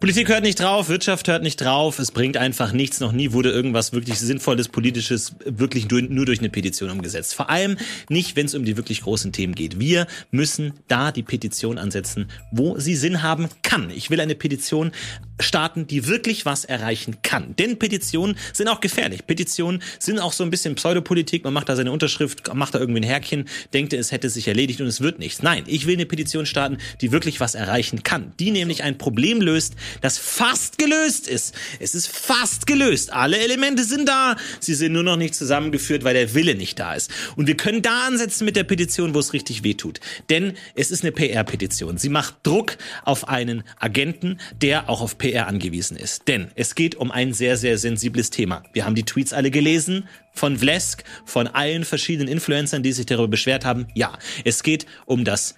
Politik 0.00 0.28
hört 0.28 0.42
nicht 0.42 0.60
drauf, 0.60 0.88
Wirtschaft 0.88 1.28
hört 1.28 1.42
nicht 1.42 1.60
drauf, 1.60 1.98
es 1.98 2.10
bringt 2.10 2.36
einfach 2.36 2.72
nichts. 2.72 3.00
Noch 3.00 3.12
nie 3.12 3.32
wurde 3.32 3.50
irgendwas 3.50 3.92
wirklich 3.92 4.18
Sinnvolles, 4.18 4.68
Politisches 4.68 5.34
wirklich 5.44 5.88
nur 5.88 6.24
durch 6.24 6.38
eine 6.38 6.50
Petition 6.50 6.90
umgesetzt. 6.90 7.34
Vor 7.34 7.50
allem 7.50 7.76
nicht, 8.08 8.36
wenn 8.36 8.46
es 8.46 8.54
um 8.54 8.64
die 8.64 8.76
wirklich 8.76 9.02
großen 9.02 9.32
Themen 9.32 9.54
geht. 9.54 9.80
Wir 9.80 10.06
müssen 10.30 10.74
da 10.88 11.12
die 11.12 11.22
Petition 11.22 11.78
ansetzen, 11.78 12.28
wo 12.50 12.78
sie 12.78 12.94
Sinn 12.94 13.22
haben 13.22 13.48
kann. 13.62 13.90
Ich 13.90 14.10
will 14.10 14.20
eine 14.20 14.34
Petition 14.34 14.92
starten, 15.40 15.86
die 15.86 16.06
wirklich 16.06 16.46
was 16.46 16.64
erreichen 16.64 17.16
kann. 17.22 17.54
Denn 17.56 17.78
Petitionen 17.78 18.36
sind 18.52 18.68
auch 18.68 18.80
gefährlich. 18.80 19.26
Petitionen 19.26 19.82
sind 19.98 20.18
auch 20.18 20.32
so 20.32 20.44
ein 20.44 20.50
bisschen 20.50 20.74
Pseudopolitik. 20.74 21.44
Man 21.44 21.52
macht 21.52 21.68
da 21.68 21.76
seine 21.76 21.92
Unterschrift, 21.92 22.54
macht 22.54 22.74
da 22.74 22.78
irgendwie 22.78 23.00
ein 23.00 23.04
Härchen, 23.04 23.48
denkt, 23.72 23.92
es 23.92 24.12
hätte 24.12 24.30
sich 24.30 24.48
erledigt 24.48 24.80
und 24.80 24.86
es 24.86 25.00
wird 25.00 25.18
nichts. 25.18 25.42
Nein, 25.42 25.64
ich 25.66 25.86
will 25.86 25.94
eine 25.94 26.06
Petition 26.06 26.46
starten, 26.46 26.78
die 27.00 27.12
wirklich 27.12 27.40
was 27.40 27.54
erreichen 27.54 28.02
kann. 28.02 28.32
Die 28.38 28.50
nämlich 28.50 28.82
ein 28.82 28.98
Problem 28.98 29.35
löst, 29.40 29.74
das 30.00 30.18
fast 30.18 30.78
gelöst 30.78 31.28
ist. 31.28 31.54
Es 31.80 31.94
ist 31.94 32.08
fast 32.08 32.66
gelöst. 32.66 33.12
Alle 33.12 33.38
Elemente 33.38 33.84
sind 33.84 34.08
da. 34.08 34.36
Sie 34.60 34.74
sind 34.74 34.92
nur 34.92 35.02
noch 35.02 35.16
nicht 35.16 35.34
zusammengeführt, 35.34 36.04
weil 36.04 36.14
der 36.14 36.34
Wille 36.34 36.54
nicht 36.54 36.78
da 36.78 36.94
ist. 36.94 37.10
Und 37.36 37.46
wir 37.46 37.56
können 37.56 37.82
da 37.82 38.06
ansetzen 38.06 38.44
mit 38.44 38.56
der 38.56 38.64
Petition, 38.64 39.14
wo 39.14 39.18
es 39.18 39.32
richtig 39.32 39.64
weh 39.64 39.74
tut. 39.74 40.00
Denn 40.30 40.54
es 40.74 40.90
ist 40.90 41.02
eine 41.02 41.12
PR-Petition. 41.12 41.98
Sie 41.98 42.08
macht 42.08 42.36
Druck 42.42 42.76
auf 43.04 43.28
einen 43.28 43.64
Agenten, 43.78 44.38
der 44.60 44.88
auch 44.88 45.00
auf 45.00 45.18
PR 45.18 45.46
angewiesen 45.46 45.96
ist. 45.96 46.28
Denn 46.28 46.50
es 46.54 46.74
geht 46.74 46.94
um 46.94 47.10
ein 47.10 47.32
sehr, 47.32 47.56
sehr 47.56 47.78
sensibles 47.78 48.30
Thema. 48.30 48.62
Wir 48.72 48.84
haben 48.84 48.94
die 48.94 49.04
Tweets 49.04 49.32
alle 49.32 49.50
gelesen 49.50 50.08
von 50.32 50.58
Vlesk, 50.58 51.04
von 51.24 51.46
allen 51.46 51.84
verschiedenen 51.84 52.28
Influencern, 52.28 52.82
die 52.82 52.92
sich 52.92 53.06
darüber 53.06 53.28
beschwert 53.28 53.64
haben. 53.64 53.86
Ja, 53.94 54.18
es 54.44 54.62
geht 54.62 54.86
um 55.06 55.24
das 55.24 55.54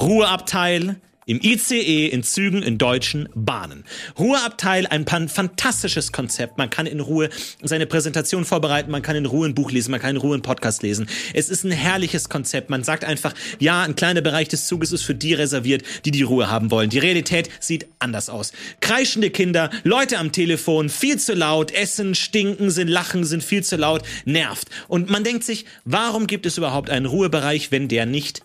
Ruheabteil, 0.00 0.96
im 1.26 1.40
ICE, 1.42 2.06
in 2.06 2.22
Zügen, 2.22 2.62
in 2.62 2.78
deutschen 2.78 3.28
Bahnen. 3.34 3.84
Ruheabteil, 4.16 4.86
ein 4.86 5.06
fantastisches 5.28 6.12
Konzept. 6.12 6.56
Man 6.56 6.70
kann 6.70 6.86
in 6.86 7.00
Ruhe 7.00 7.30
seine 7.62 7.86
Präsentation 7.86 8.44
vorbereiten, 8.44 8.92
man 8.92 9.02
kann 9.02 9.16
in 9.16 9.26
Ruhe 9.26 9.48
ein 9.48 9.54
Buch 9.54 9.72
lesen, 9.72 9.90
man 9.90 10.00
kann 10.00 10.10
in 10.10 10.16
Ruhe 10.18 10.34
einen 10.34 10.42
Podcast 10.42 10.84
lesen. 10.84 11.08
Es 11.34 11.48
ist 11.48 11.64
ein 11.64 11.72
herrliches 11.72 12.28
Konzept. 12.28 12.70
Man 12.70 12.84
sagt 12.84 13.04
einfach, 13.04 13.34
ja, 13.58 13.82
ein 13.82 13.96
kleiner 13.96 14.20
Bereich 14.20 14.48
des 14.48 14.68
Zuges 14.68 14.92
ist 14.92 15.02
für 15.02 15.16
die 15.16 15.34
reserviert, 15.34 15.82
die 16.04 16.12
die 16.12 16.22
Ruhe 16.22 16.48
haben 16.48 16.70
wollen. 16.70 16.90
Die 16.90 17.00
Realität 17.00 17.50
sieht 17.58 17.88
anders 17.98 18.28
aus. 18.28 18.52
Kreischende 18.80 19.30
Kinder, 19.30 19.70
Leute 19.82 20.18
am 20.18 20.30
Telefon, 20.30 20.88
viel 20.88 21.18
zu 21.18 21.34
laut, 21.34 21.72
essen, 21.72 22.14
stinken, 22.14 22.70
sind 22.70 22.86
lachen, 22.86 23.24
sind 23.24 23.42
viel 23.42 23.64
zu 23.64 23.74
laut, 23.74 24.02
nervt. 24.26 24.68
Und 24.86 25.10
man 25.10 25.24
denkt 25.24 25.42
sich, 25.42 25.64
warum 25.84 26.28
gibt 26.28 26.46
es 26.46 26.56
überhaupt 26.56 26.88
einen 26.88 27.06
Ruhebereich, 27.06 27.72
wenn 27.72 27.88
der 27.88 28.06
nicht 28.06 28.42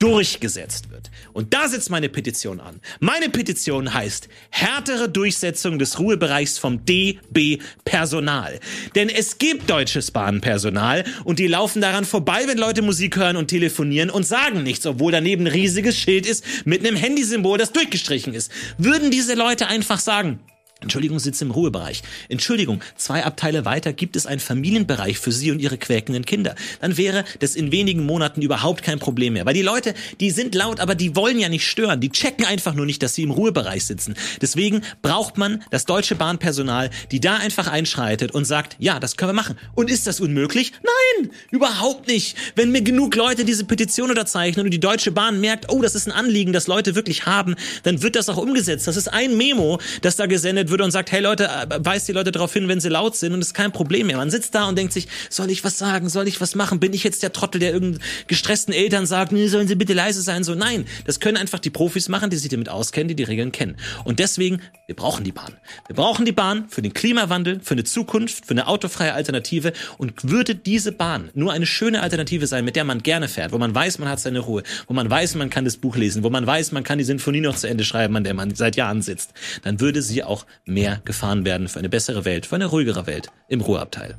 durchgesetzt 0.00 0.90
wird. 0.90 1.09
Und 1.32 1.54
da 1.54 1.68
setzt 1.68 1.90
meine 1.90 2.08
Petition 2.08 2.60
an. 2.60 2.80
Meine 3.00 3.28
Petition 3.28 3.92
heißt 3.92 4.28
härtere 4.50 5.08
Durchsetzung 5.08 5.78
des 5.78 5.98
Ruhebereichs 5.98 6.58
vom 6.58 6.84
DB 6.84 7.58
Personal. 7.84 8.60
Denn 8.94 9.08
es 9.08 9.38
gibt 9.38 9.70
deutsches 9.70 10.10
Bahnpersonal 10.10 11.04
und 11.24 11.38
die 11.38 11.46
laufen 11.46 11.80
daran 11.80 12.04
vorbei, 12.04 12.42
wenn 12.46 12.58
Leute 12.58 12.82
Musik 12.82 13.16
hören 13.16 13.36
und 13.36 13.48
telefonieren 13.48 14.10
und 14.10 14.26
sagen 14.26 14.62
nichts, 14.62 14.86
obwohl 14.86 15.12
daneben 15.12 15.44
ein 15.44 15.52
riesiges 15.52 15.96
Schild 15.98 16.26
ist 16.26 16.44
mit 16.64 16.86
einem 16.86 16.96
Handysymbol, 16.96 17.58
das 17.58 17.72
durchgestrichen 17.72 18.34
ist. 18.34 18.50
Würden 18.78 19.10
diese 19.10 19.34
Leute 19.34 19.66
einfach 19.66 19.98
sagen, 19.98 20.40
Entschuldigung, 20.80 21.18
sitzt 21.18 21.42
im 21.42 21.50
Ruhebereich. 21.50 22.02
Entschuldigung, 22.28 22.80
zwei 22.96 23.24
Abteile 23.24 23.64
weiter 23.64 23.92
gibt 23.92 24.16
es 24.16 24.26
einen 24.26 24.40
Familienbereich 24.40 25.18
für 25.18 25.32
Sie 25.32 25.50
und 25.50 25.60
Ihre 25.60 25.76
quäkenden 25.76 26.24
Kinder. 26.24 26.54
Dann 26.80 26.96
wäre 26.96 27.24
das 27.40 27.54
in 27.54 27.70
wenigen 27.70 28.06
Monaten 28.06 28.40
überhaupt 28.40 28.82
kein 28.82 28.98
Problem 28.98 29.34
mehr. 29.34 29.44
Weil 29.44 29.54
die 29.54 29.62
Leute, 29.62 29.94
die 30.20 30.30
sind 30.30 30.54
laut, 30.54 30.80
aber 30.80 30.94
die 30.94 31.14
wollen 31.16 31.38
ja 31.38 31.48
nicht 31.48 31.66
stören. 31.66 32.00
Die 32.00 32.10
checken 32.10 32.46
einfach 32.46 32.74
nur 32.74 32.86
nicht, 32.86 33.02
dass 33.02 33.14
sie 33.14 33.22
im 33.22 33.30
Ruhebereich 33.30 33.84
sitzen. 33.84 34.14
Deswegen 34.40 34.80
braucht 35.02 35.36
man 35.36 35.62
das 35.70 35.84
deutsche 35.84 36.14
Bahnpersonal, 36.14 36.90
die 37.10 37.20
da 37.20 37.36
einfach 37.36 37.68
einschreitet 37.68 38.32
und 38.32 38.46
sagt, 38.46 38.76
ja, 38.78 38.98
das 39.00 39.16
können 39.16 39.30
wir 39.30 39.34
machen. 39.34 39.58
Und 39.74 39.90
ist 39.90 40.06
das 40.06 40.20
unmöglich? 40.20 40.72
Nein, 40.82 41.30
überhaupt 41.50 42.08
nicht. 42.08 42.36
Wenn 42.54 42.72
mir 42.72 42.82
genug 42.82 43.14
Leute 43.16 43.44
diese 43.44 43.64
Petition 43.64 44.08
unterzeichnen 44.08 44.64
und 44.64 44.70
die 44.70 44.80
Deutsche 44.80 45.12
Bahn 45.12 45.40
merkt, 45.40 45.70
oh, 45.70 45.82
das 45.82 45.94
ist 45.94 46.06
ein 46.06 46.12
Anliegen, 46.12 46.54
das 46.54 46.66
Leute 46.66 46.94
wirklich 46.94 47.26
haben, 47.26 47.54
dann 47.82 48.02
wird 48.02 48.16
das 48.16 48.30
auch 48.30 48.38
umgesetzt. 48.38 48.86
Das 48.86 48.96
ist 48.96 49.08
ein 49.08 49.36
Memo, 49.36 49.78
das 50.00 50.16
da 50.16 50.26
gesendet 50.26 50.69
würde 50.70 50.84
und 50.84 50.90
sagt, 50.90 51.12
hey 51.12 51.20
Leute, 51.20 51.44
äh, 51.44 51.66
weist 51.78 52.08
die 52.08 52.12
Leute 52.12 52.32
darauf 52.32 52.52
hin, 52.52 52.68
wenn 52.68 52.80
sie 52.80 52.88
laut 52.88 53.16
sind 53.16 53.32
und 53.32 53.40
es 53.40 53.48
ist 53.48 53.54
kein 53.54 53.72
Problem 53.72 54.06
mehr. 54.06 54.16
Man 54.16 54.30
sitzt 54.30 54.54
da 54.54 54.68
und 54.68 54.76
denkt 54.76 54.92
sich, 54.92 55.08
soll 55.28 55.50
ich 55.50 55.64
was 55.64 55.78
sagen, 55.78 56.08
soll 56.08 56.28
ich 56.28 56.40
was 56.40 56.54
machen? 56.54 56.80
Bin 56.80 56.92
ich 56.92 57.04
jetzt 57.04 57.22
der 57.22 57.32
Trottel, 57.32 57.58
der 57.58 57.72
irgendeinen 57.72 58.04
gestressten 58.26 58.72
Eltern 58.72 59.06
sagt, 59.06 59.32
nee, 59.32 59.48
sollen 59.48 59.68
sie 59.68 59.74
bitte 59.74 59.92
leise 59.92 60.22
sein? 60.22 60.44
So, 60.44 60.54
nein, 60.54 60.86
das 61.04 61.20
können 61.20 61.36
einfach 61.36 61.58
die 61.58 61.70
Profis 61.70 62.08
machen, 62.08 62.30
die 62.30 62.36
sich 62.36 62.50
damit 62.50 62.68
auskennen, 62.68 63.08
die 63.08 63.14
die 63.14 63.24
Regeln 63.24 63.52
kennen. 63.52 63.76
Und 64.04 64.18
deswegen, 64.18 64.60
wir 64.86 64.96
brauchen 64.96 65.24
die 65.24 65.32
Bahn. 65.32 65.54
Wir 65.86 65.96
brauchen 65.96 66.24
die 66.24 66.32
Bahn 66.32 66.68
für 66.68 66.82
den 66.82 66.94
Klimawandel, 66.94 67.60
für 67.62 67.74
eine 67.74 67.84
Zukunft, 67.84 68.46
für 68.46 68.52
eine 68.52 68.66
autofreie 68.66 69.14
Alternative 69.14 69.72
und 69.98 70.28
würde 70.28 70.54
diese 70.54 70.92
Bahn 70.92 71.30
nur 71.34 71.52
eine 71.52 71.66
schöne 71.66 72.02
Alternative 72.02 72.46
sein, 72.46 72.64
mit 72.64 72.76
der 72.76 72.84
man 72.84 73.02
gerne 73.02 73.28
fährt, 73.28 73.52
wo 73.52 73.58
man 73.58 73.74
weiß, 73.74 73.98
man 73.98 74.08
hat 74.08 74.20
seine 74.20 74.40
Ruhe, 74.40 74.62
wo 74.86 74.94
man 74.94 75.08
weiß, 75.08 75.34
man 75.34 75.50
kann 75.50 75.64
das 75.64 75.76
Buch 75.76 75.96
lesen, 75.96 76.22
wo 76.22 76.30
man 76.30 76.46
weiß, 76.46 76.72
man 76.72 76.84
kann 76.84 76.98
die 76.98 77.04
Sinfonie 77.04 77.40
noch 77.40 77.56
zu 77.56 77.68
Ende 77.68 77.84
schreiben, 77.84 78.16
an 78.16 78.24
der 78.24 78.34
man 78.34 78.54
seit 78.54 78.76
Jahren 78.76 79.02
sitzt, 79.02 79.32
dann 79.62 79.80
würde 79.80 80.02
sie 80.02 80.24
auch 80.24 80.46
mehr 80.64 81.00
gefahren 81.04 81.44
werden 81.44 81.68
für 81.68 81.78
eine 81.78 81.88
bessere 81.88 82.24
Welt, 82.24 82.46
für 82.46 82.56
eine 82.56 82.66
ruhigere 82.66 83.06
Welt 83.06 83.28
im 83.48 83.60
Ruheabteil. 83.60 84.18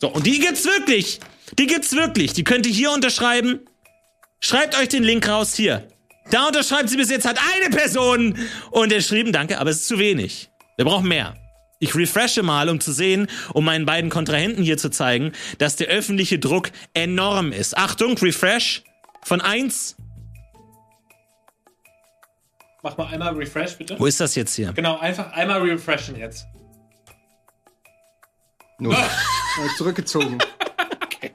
So, 0.00 0.08
und 0.08 0.26
die 0.26 0.38
gibt's 0.38 0.64
wirklich. 0.64 1.20
Die 1.58 1.66
gibt's 1.66 1.92
wirklich. 1.94 2.32
Die 2.32 2.44
könnt 2.44 2.66
ihr 2.66 2.72
hier 2.72 2.90
unterschreiben. 2.90 3.60
Schreibt 4.40 4.78
euch 4.78 4.88
den 4.88 5.02
Link 5.02 5.28
raus 5.28 5.54
hier. 5.54 5.88
Da 6.30 6.46
unterschreibt 6.46 6.88
sie 6.88 6.96
bis 6.96 7.10
jetzt 7.10 7.26
hat 7.26 7.38
eine 7.54 7.74
Person 7.74 8.38
unterschrieben. 8.70 9.32
Danke, 9.32 9.58
aber 9.58 9.70
es 9.70 9.80
ist 9.80 9.88
zu 9.88 9.98
wenig. 9.98 10.50
Wir 10.76 10.84
brauchen 10.84 11.08
mehr. 11.08 11.36
Ich 11.80 11.94
refreshe 11.94 12.42
mal, 12.42 12.68
um 12.68 12.80
zu 12.80 12.92
sehen, 12.92 13.28
um 13.52 13.64
meinen 13.64 13.84
beiden 13.84 14.10
Kontrahenten 14.10 14.62
hier 14.62 14.78
zu 14.78 14.90
zeigen, 14.90 15.32
dass 15.58 15.76
der 15.76 15.88
öffentliche 15.88 16.38
Druck 16.38 16.70
enorm 16.94 17.52
ist. 17.52 17.76
Achtung, 17.76 18.16
Refresh 18.18 18.82
von 19.22 19.40
eins 19.40 19.96
Mach 22.84 22.98
mal 22.98 23.06
einmal 23.06 23.34
Refresh, 23.34 23.78
bitte. 23.78 23.98
Wo 23.98 24.04
ist 24.04 24.20
das 24.20 24.34
jetzt 24.34 24.54
hier? 24.54 24.70
Genau, 24.74 24.98
einfach 24.98 25.32
einmal 25.32 25.62
refreshen 25.62 26.16
jetzt. 26.16 26.46
Nur. 28.78 28.94
zurückgezogen. 29.78 30.36
okay. 31.02 31.30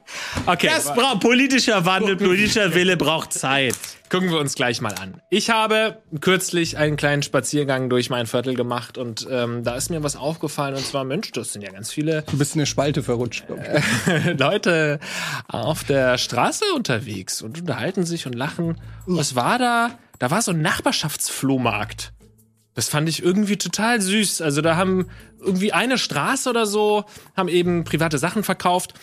okay. 0.46 0.68
Das 0.68 0.94
braucht 0.94 1.18
politischer 1.18 1.84
Wandel, 1.84 2.16
politischer 2.16 2.72
Wille 2.72 2.96
braucht 2.96 3.32
Zeit. 3.32 3.74
Gucken 4.10 4.30
wir 4.30 4.38
uns 4.38 4.54
gleich 4.54 4.80
mal 4.80 4.94
an. 4.94 5.20
Ich 5.28 5.50
habe 5.50 6.00
kürzlich 6.20 6.76
einen 6.76 6.96
kleinen 6.96 7.24
Spaziergang 7.24 7.90
durch 7.90 8.10
mein 8.10 8.26
Viertel 8.26 8.54
gemacht 8.54 8.96
und 8.96 9.26
ähm, 9.28 9.64
da 9.64 9.74
ist 9.74 9.90
mir 9.90 10.04
was 10.04 10.14
aufgefallen 10.14 10.76
und 10.76 10.86
zwar, 10.86 11.02
Mensch, 11.02 11.32
das 11.32 11.52
sind 11.52 11.62
ja 11.62 11.72
ganz 11.72 11.90
viele. 11.90 12.22
Du 12.30 12.38
bist 12.38 12.54
in 12.54 12.60
eine 12.60 12.66
Spalte 12.66 13.02
verrutscht. 13.02 13.44
Äh, 13.50 14.34
Leute 14.38 15.00
auf 15.48 15.82
der 15.82 16.16
Straße 16.16 16.64
unterwegs 16.76 17.42
und 17.42 17.58
unterhalten 17.58 18.06
sich 18.06 18.26
und 18.26 18.34
lachen. 18.34 18.80
Was 19.06 19.34
war 19.34 19.58
da? 19.58 19.98
Da 20.20 20.30
war 20.30 20.42
so 20.42 20.52
ein 20.52 20.60
Nachbarschaftsflohmarkt. 20.60 22.12
Das 22.74 22.88
fand 22.88 23.08
ich 23.08 23.22
irgendwie 23.22 23.56
total 23.56 24.00
süß. 24.00 24.42
Also 24.42 24.60
da 24.60 24.76
haben 24.76 25.06
irgendwie 25.40 25.72
eine 25.72 25.98
Straße 25.98 26.48
oder 26.48 26.66
so, 26.66 27.04
haben 27.36 27.48
eben 27.48 27.84
private 27.84 28.18
Sachen 28.18 28.44
verkauft. 28.44 28.94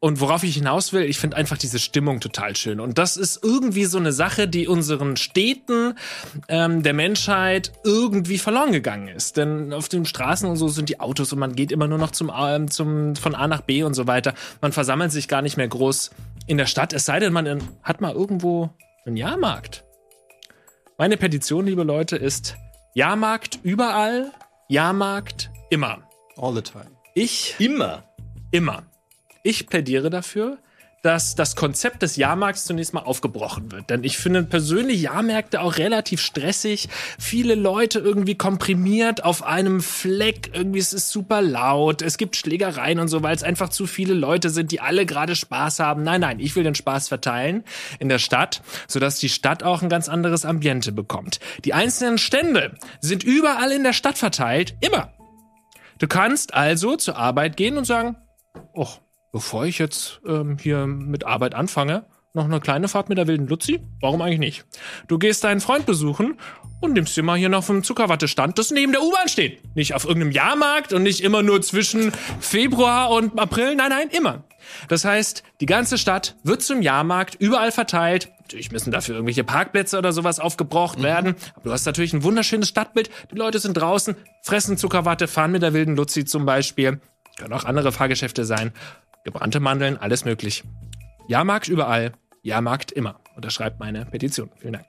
Und 0.00 0.20
worauf 0.20 0.42
ich 0.42 0.56
hinaus 0.56 0.92
will, 0.92 1.02
ich 1.02 1.18
finde 1.18 1.36
einfach 1.36 1.56
diese 1.56 1.78
Stimmung 1.78 2.20
total 2.20 2.54
schön. 2.56 2.80
Und 2.80 2.98
das 2.98 3.16
ist 3.16 3.42
irgendwie 3.42 3.84
so 3.84 3.98
eine 3.98 4.12
Sache, 4.12 4.46
die 4.46 4.66
unseren 4.68 5.16
Städten 5.16 5.94
ähm, 6.48 6.82
der 6.82 6.92
Menschheit 6.92 7.72
irgendwie 7.84 8.38
verloren 8.38 8.72
gegangen 8.72 9.08
ist. 9.08 9.36
Denn 9.36 9.72
auf 9.72 9.88
den 9.88 10.04
Straßen 10.04 10.48
und 10.48 10.56
so 10.56 10.68
sind 10.68 10.88
die 10.88 11.00
Autos 11.00 11.32
und 11.32 11.38
man 11.38 11.54
geht 11.54 11.72
immer 11.72 11.86
nur 11.86 11.98
noch 11.98 12.10
zum, 12.10 12.32
ähm, 12.36 12.68
zum 12.68 13.16
von 13.16 13.34
A 13.34 13.46
nach 13.46 13.62
B 13.62 13.84
und 13.84 13.94
so 13.94 14.06
weiter. 14.08 14.34
Man 14.60 14.72
versammelt 14.72 15.12
sich 15.12 15.28
gar 15.28 15.40
nicht 15.40 15.56
mehr 15.56 15.68
groß 15.68 16.10
in 16.46 16.58
der 16.58 16.66
Stadt, 16.66 16.92
es 16.92 17.06
sei 17.06 17.20
denn, 17.20 17.32
man 17.32 17.62
hat 17.82 18.00
mal 18.00 18.12
irgendwo 18.12 18.70
einen 19.06 19.16
Jahrmarkt. 19.16 19.84
Meine 21.04 21.18
Petition, 21.18 21.66
liebe 21.66 21.82
Leute, 21.82 22.16
ist 22.16 22.56
Jahrmarkt 22.94 23.58
überall, 23.62 24.32
Jahrmarkt 24.70 25.50
immer. 25.68 26.08
All 26.38 26.54
the 26.54 26.62
time. 26.62 26.86
Ich. 27.12 27.56
Immer. 27.58 28.04
Immer. 28.52 28.84
Ich 29.42 29.66
plädiere 29.66 30.08
dafür, 30.08 30.56
dass 31.04 31.34
das 31.34 31.54
Konzept 31.54 32.00
des 32.00 32.16
Jahrmarkts 32.16 32.64
zunächst 32.64 32.94
mal 32.94 33.02
aufgebrochen 33.02 33.70
wird. 33.70 33.90
Denn 33.90 34.04
ich 34.04 34.16
finde 34.16 34.42
persönlich 34.42 35.02
Jahrmärkte 35.02 35.60
auch 35.60 35.76
relativ 35.76 36.22
stressig. 36.22 36.88
Viele 37.18 37.54
Leute 37.54 37.98
irgendwie 37.98 38.36
komprimiert 38.36 39.22
auf 39.22 39.44
einem 39.44 39.82
Fleck. 39.82 40.52
Irgendwie 40.54 40.78
ist 40.78 40.94
es 40.94 41.10
super 41.10 41.42
laut. 41.42 42.00
Es 42.00 42.16
gibt 42.16 42.36
Schlägereien 42.36 42.98
und 43.00 43.08
so, 43.08 43.22
weil 43.22 43.36
es 43.36 43.42
einfach 43.42 43.68
zu 43.68 43.86
viele 43.86 44.14
Leute 44.14 44.48
sind, 44.48 44.72
die 44.72 44.80
alle 44.80 45.04
gerade 45.04 45.36
Spaß 45.36 45.78
haben. 45.78 46.04
Nein, 46.04 46.22
nein, 46.22 46.40
ich 46.40 46.56
will 46.56 46.64
den 46.64 46.74
Spaß 46.74 47.08
verteilen 47.08 47.64
in 47.98 48.08
der 48.08 48.18
Stadt, 48.18 48.62
sodass 48.88 49.18
die 49.18 49.28
Stadt 49.28 49.62
auch 49.62 49.82
ein 49.82 49.90
ganz 49.90 50.08
anderes 50.08 50.46
Ambiente 50.46 50.90
bekommt. 50.90 51.38
Die 51.66 51.74
einzelnen 51.74 52.16
Stände 52.16 52.76
sind 53.00 53.24
überall 53.24 53.72
in 53.72 53.84
der 53.84 53.92
Stadt 53.92 54.16
verteilt. 54.16 54.74
Immer. 54.80 55.12
Du 55.98 56.06
kannst 56.06 56.54
also 56.54 56.96
zur 56.96 57.18
Arbeit 57.18 57.58
gehen 57.58 57.76
und 57.76 57.84
sagen, 57.84 58.16
oh, 58.72 58.88
bevor 59.34 59.66
ich 59.66 59.80
jetzt 59.80 60.20
ähm, 60.28 60.58
hier 60.62 60.86
mit 60.86 61.26
Arbeit 61.26 61.56
anfange, 61.56 62.06
noch 62.34 62.44
eine 62.44 62.60
kleine 62.60 62.86
Fahrt 62.86 63.08
mit 63.08 63.18
der 63.18 63.26
wilden 63.26 63.48
Luzi? 63.48 63.80
Warum 64.00 64.22
eigentlich 64.22 64.38
nicht? 64.38 64.64
Du 65.08 65.18
gehst 65.18 65.42
deinen 65.42 65.60
Freund 65.60 65.86
besuchen 65.86 66.38
und 66.80 66.92
nimmst 66.92 67.16
dir 67.16 67.24
mal 67.24 67.36
hier 67.36 67.48
noch 67.48 67.64
vom 67.64 67.82
Zuckerwattestand, 67.82 68.60
das 68.60 68.70
neben 68.70 68.92
der 68.92 69.02
U-Bahn 69.02 69.26
steht. 69.26 69.74
Nicht 69.74 69.92
auf 69.92 70.04
irgendeinem 70.04 70.30
Jahrmarkt 70.30 70.92
und 70.92 71.02
nicht 71.02 71.20
immer 71.20 71.42
nur 71.42 71.62
zwischen 71.62 72.12
Februar 72.38 73.10
und 73.10 73.36
April. 73.36 73.74
Nein, 73.74 73.90
nein, 73.90 74.08
immer. 74.10 74.44
Das 74.88 75.04
heißt, 75.04 75.42
die 75.60 75.66
ganze 75.66 75.98
Stadt 75.98 76.36
wird 76.44 76.62
zum 76.62 76.80
Jahrmarkt, 76.80 77.34
überall 77.34 77.72
verteilt. 77.72 78.30
Natürlich 78.42 78.70
müssen 78.70 78.92
dafür 78.92 79.16
irgendwelche 79.16 79.42
Parkplätze 79.42 79.98
oder 79.98 80.12
sowas 80.12 80.38
aufgebraucht 80.38 81.00
mhm. 81.00 81.02
werden. 81.02 81.34
Aber 81.56 81.64
du 81.64 81.72
hast 81.72 81.86
natürlich 81.86 82.12
ein 82.12 82.22
wunderschönes 82.22 82.68
Stadtbild. 82.68 83.10
Die 83.32 83.36
Leute 83.36 83.58
sind 83.58 83.74
draußen, 83.74 84.14
fressen 84.44 84.76
Zuckerwatte, 84.76 85.26
fahren 85.26 85.50
mit 85.50 85.62
der 85.62 85.74
wilden 85.74 85.96
Luzi 85.96 86.24
zum 86.24 86.46
Beispiel. 86.46 87.00
Können 87.36 87.52
auch 87.52 87.64
andere 87.64 87.90
Fahrgeschäfte 87.90 88.44
sein 88.44 88.72
gebrannte 89.24 89.60
Mandeln, 89.60 89.96
alles 89.96 90.24
möglich. 90.24 90.64
Jahrmarkt 91.28 91.68
überall, 91.68 92.12
Jahrmarkt 92.42 92.92
immer. 92.92 93.20
Unterschreibt 93.36 93.80
meine 93.80 94.04
Petition. 94.04 94.50
Vielen 94.58 94.74
Dank. 94.74 94.86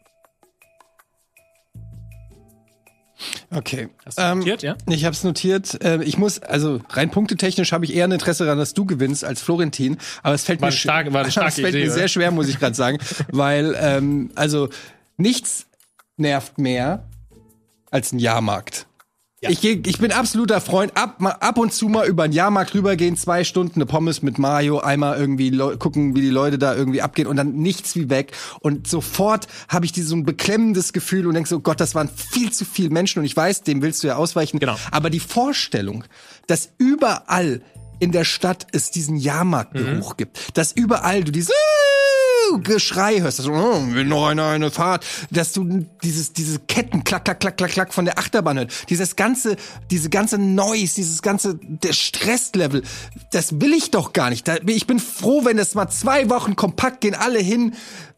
Okay. 3.49 3.89
Hast 4.05 4.17
du 4.17 4.23
ähm, 4.23 4.39
notiert, 4.39 4.63
ja? 4.63 4.75
Ich 4.89 5.05
habe 5.05 5.13
es 5.13 5.23
notiert. 5.23 5.77
Ähm, 5.81 6.01
ich 6.01 6.17
muss, 6.17 6.39
also 6.39 6.81
rein 6.89 7.09
punktetechnisch 7.11 7.71
habe 7.71 7.85
ich 7.85 7.95
eher 7.95 8.05
ein 8.05 8.11
Interesse 8.11 8.43
daran, 8.43 8.59
dass 8.59 8.73
du 8.73 8.85
gewinnst 8.85 9.23
als 9.23 9.41
Florentin. 9.41 9.97
Aber 10.23 10.35
es 10.35 10.43
fällt 10.43 10.61
war 10.61 10.69
mir, 10.69 10.73
stark, 10.73 11.13
war 11.13 11.21
eine 11.21 11.31
starke 11.31 11.49
es 11.49 11.55
fällt 11.55 11.75
Idee, 11.75 11.85
mir 11.85 11.91
sehr 11.91 12.07
schwer, 12.07 12.31
muss 12.31 12.49
ich 12.49 12.59
gerade 12.59 12.75
sagen, 12.75 12.97
weil 13.31 13.75
ähm, 13.79 14.31
also 14.35 14.69
nichts 15.17 15.67
nervt 16.17 16.57
mehr 16.57 17.07
als 17.91 18.11
ein 18.11 18.19
Jahrmarkt. 18.19 18.87
Ja. 19.45 19.51
Ich, 19.51 19.61
geh, 19.61 19.79
ich 19.85 19.99
bin 19.99 20.11
absoluter 20.11 20.59
Freund. 20.59 20.97
Ab, 20.97 21.21
mal, 21.21 21.31
ab 21.31 21.59
und 21.59 21.71
zu 21.71 21.87
mal 21.87 22.07
über 22.07 22.27
den 22.27 22.33
Jahrmarkt 22.33 22.73
rübergehen, 22.73 23.15
zwei 23.15 23.43
Stunden 23.43 23.75
eine 23.75 23.85
Pommes 23.85 24.23
mit 24.23 24.39
Mario, 24.39 24.79
einmal 24.79 25.19
irgendwie 25.19 25.55
gucken, 25.77 26.15
wie 26.15 26.21
die 26.21 26.29
Leute 26.29 26.57
da 26.57 26.75
irgendwie 26.75 27.01
abgehen 27.03 27.27
und 27.27 27.35
dann 27.35 27.53
nichts 27.53 27.95
wie 27.95 28.09
weg. 28.09 28.31
Und 28.59 28.87
sofort 28.87 29.47
habe 29.69 29.85
ich 29.85 29.91
dieses 29.91 30.09
so 30.09 30.15
ein 30.15 30.25
beklemmendes 30.25 30.93
Gefühl 30.93 31.27
und 31.27 31.35
denk 31.35 31.47
so, 31.47 31.59
Gott, 31.59 31.79
das 31.79 31.93
waren 31.93 32.09
viel 32.09 32.51
zu 32.51 32.65
viele 32.65 32.89
Menschen 32.89 33.19
und 33.19 33.25
ich 33.25 33.37
weiß, 33.37 33.61
dem 33.61 33.83
willst 33.83 34.03
du 34.03 34.07
ja 34.07 34.15
ausweichen. 34.15 34.59
Genau. 34.59 34.77
Aber 34.89 35.11
die 35.11 35.19
Vorstellung, 35.19 36.05
dass 36.47 36.69
überall 36.79 37.61
in 37.99 38.11
der 38.11 38.23
Stadt 38.23 38.67
es 38.71 38.91
diesen 38.91 39.17
Jahrmarktgeruch 39.17 40.13
mhm. 40.13 40.17
gibt, 40.17 40.57
dass 40.57 40.71
überall 40.71 41.23
du 41.23 41.31
diese 41.31 41.53
Geschrei 42.63 43.21
hörst, 43.21 43.39
dass 43.39 43.45
du, 43.45 43.53
oh, 43.53 43.93
will 43.93 44.05
noch 44.05 44.27
eine, 44.27 44.45
eine 44.45 44.71
Fahrt, 44.71 45.05
dass 45.31 45.53
du 45.53 45.85
dieses, 46.03 46.33
diese 46.33 46.59
Ketten, 46.59 47.03
klack, 47.03 47.25
klack, 47.25 47.39
klack, 47.39 47.57
klack, 47.57 47.71
klack 47.71 47.93
von 47.93 48.05
der 48.05 48.17
Achterbahn 48.17 48.57
hörst, 48.57 48.89
dieses 48.89 49.15
ganze, 49.15 49.55
diese 49.91 50.09
ganze 50.09 50.37
Noise, 50.37 50.95
dieses 50.95 51.21
ganze, 51.21 51.59
der 51.61 51.93
Stresslevel, 51.93 52.83
das 53.31 53.59
will 53.59 53.73
ich 53.73 53.91
doch 53.91 54.13
gar 54.13 54.29
nicht. 54.29 54.49
Ich 54.67 54.87
bin 54.87 54.99
froh, 54.99 55.45
wenn 55.45 55.57
das 55.57 55.75
mal 55.75 55.89
zwei 55.89 56.29
Wochen 56.29 56.55
kompakt 56.55 57.01
gehen, 57.01 57.15
alle 57.15 57.39
hin, 57.39 57.73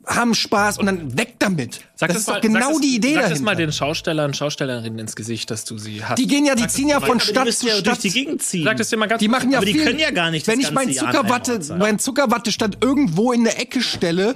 haben 0.07 0.33
Spaß 0.33 0.79
und 0.79 0.85
dann 0.85 1.17
weg 1.17 1.35
damit. 1.39 1.81
Sag 1.95 2.07
das, 2.07 2.15
das 2.15 2.21
ist 2.21 2.27
mal, 2.27 2.33
doch 2.35 2.41
genau 2.41 2.79
die 2.79 2.95
Idee 2.95 3.07
sag 3.09 3.15
dahinter. 3.15 3.27
Sag 3.27 3.29
das 3.29 3.41
mal 3.41 3.55
den 3.55 3.71
Schaustellern 3.71 4.25
und 4.27 4.37
Schaustellerinnen 4.37 4.99
ins 4.99 5.15
Gesicht, 5.15 5.51
dass 5.51 5.65
du 5.65 5.77
sie 5.77 6.03
hast. 6.03 6.17
Die 6.17 6.27
gehen 6.27 6.45
ja, 6.45 6.55
die 6.55 6.67
ziehen 6.67 6.87
ja 6.87 6.99
von 7.01 7.19
Stadt 7.19 7.51
zu 7.53 7.67
Stadt. 7.67 7.85
Durch 7.85 7.99
die 7.99 8.09
Gegend 8.11 8.41
ziehen. 8.41 8.63
Sag 8.63 8.77
das 8.77 8.89
dir 8.89 8.97
mal 8.97 9.07
ganz 9.07 9.19
Die 9.19 9.27
machen 9.27 9.51
ja 9.51 9.57
aber 9.57 9.67
viel, 9.67 9.73
die 9.73 9.83
können 9.83 9.99
ja 9.99 10.11
gar 10.11 10.31
nicht 10.31 10.47
Wenn 10.47 10.59
ich 10.59 10.71
mein 10.71 10.91
Zuckerwatte, 10.93 11.59
mein 11.77 11.99
Zuckerwattestand 11.99 12.77
irgendwo 12.81 13.31
in 13.33 13.43
der 13.43 13.59
Ecke 13.59 13.81
stelle, 13.81 14.35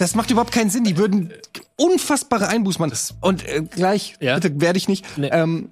Das 0.00 0.14
macht 0.14 0.30
überhaupt 0.30 0.52
keinen 0.52 0.70
Sinn. 0.70 0.84
Die 0.84 0.96
würden 0.96 1.30
unfassbare 1.76 2.48
Einbußen 2.48 2.80
machen. 2.80 2.98
Und 3.20 3.46
äh, 3.46 3.62
gleich, 3.62 4.14
ja? 4.20 4.34
bitte 4.36 4.60
werde 4.60 4.78
ich 4.78 4.88
nicht. 4.88 5.04
Nee. 5.18 5.28
Ähm, 5.30 5.70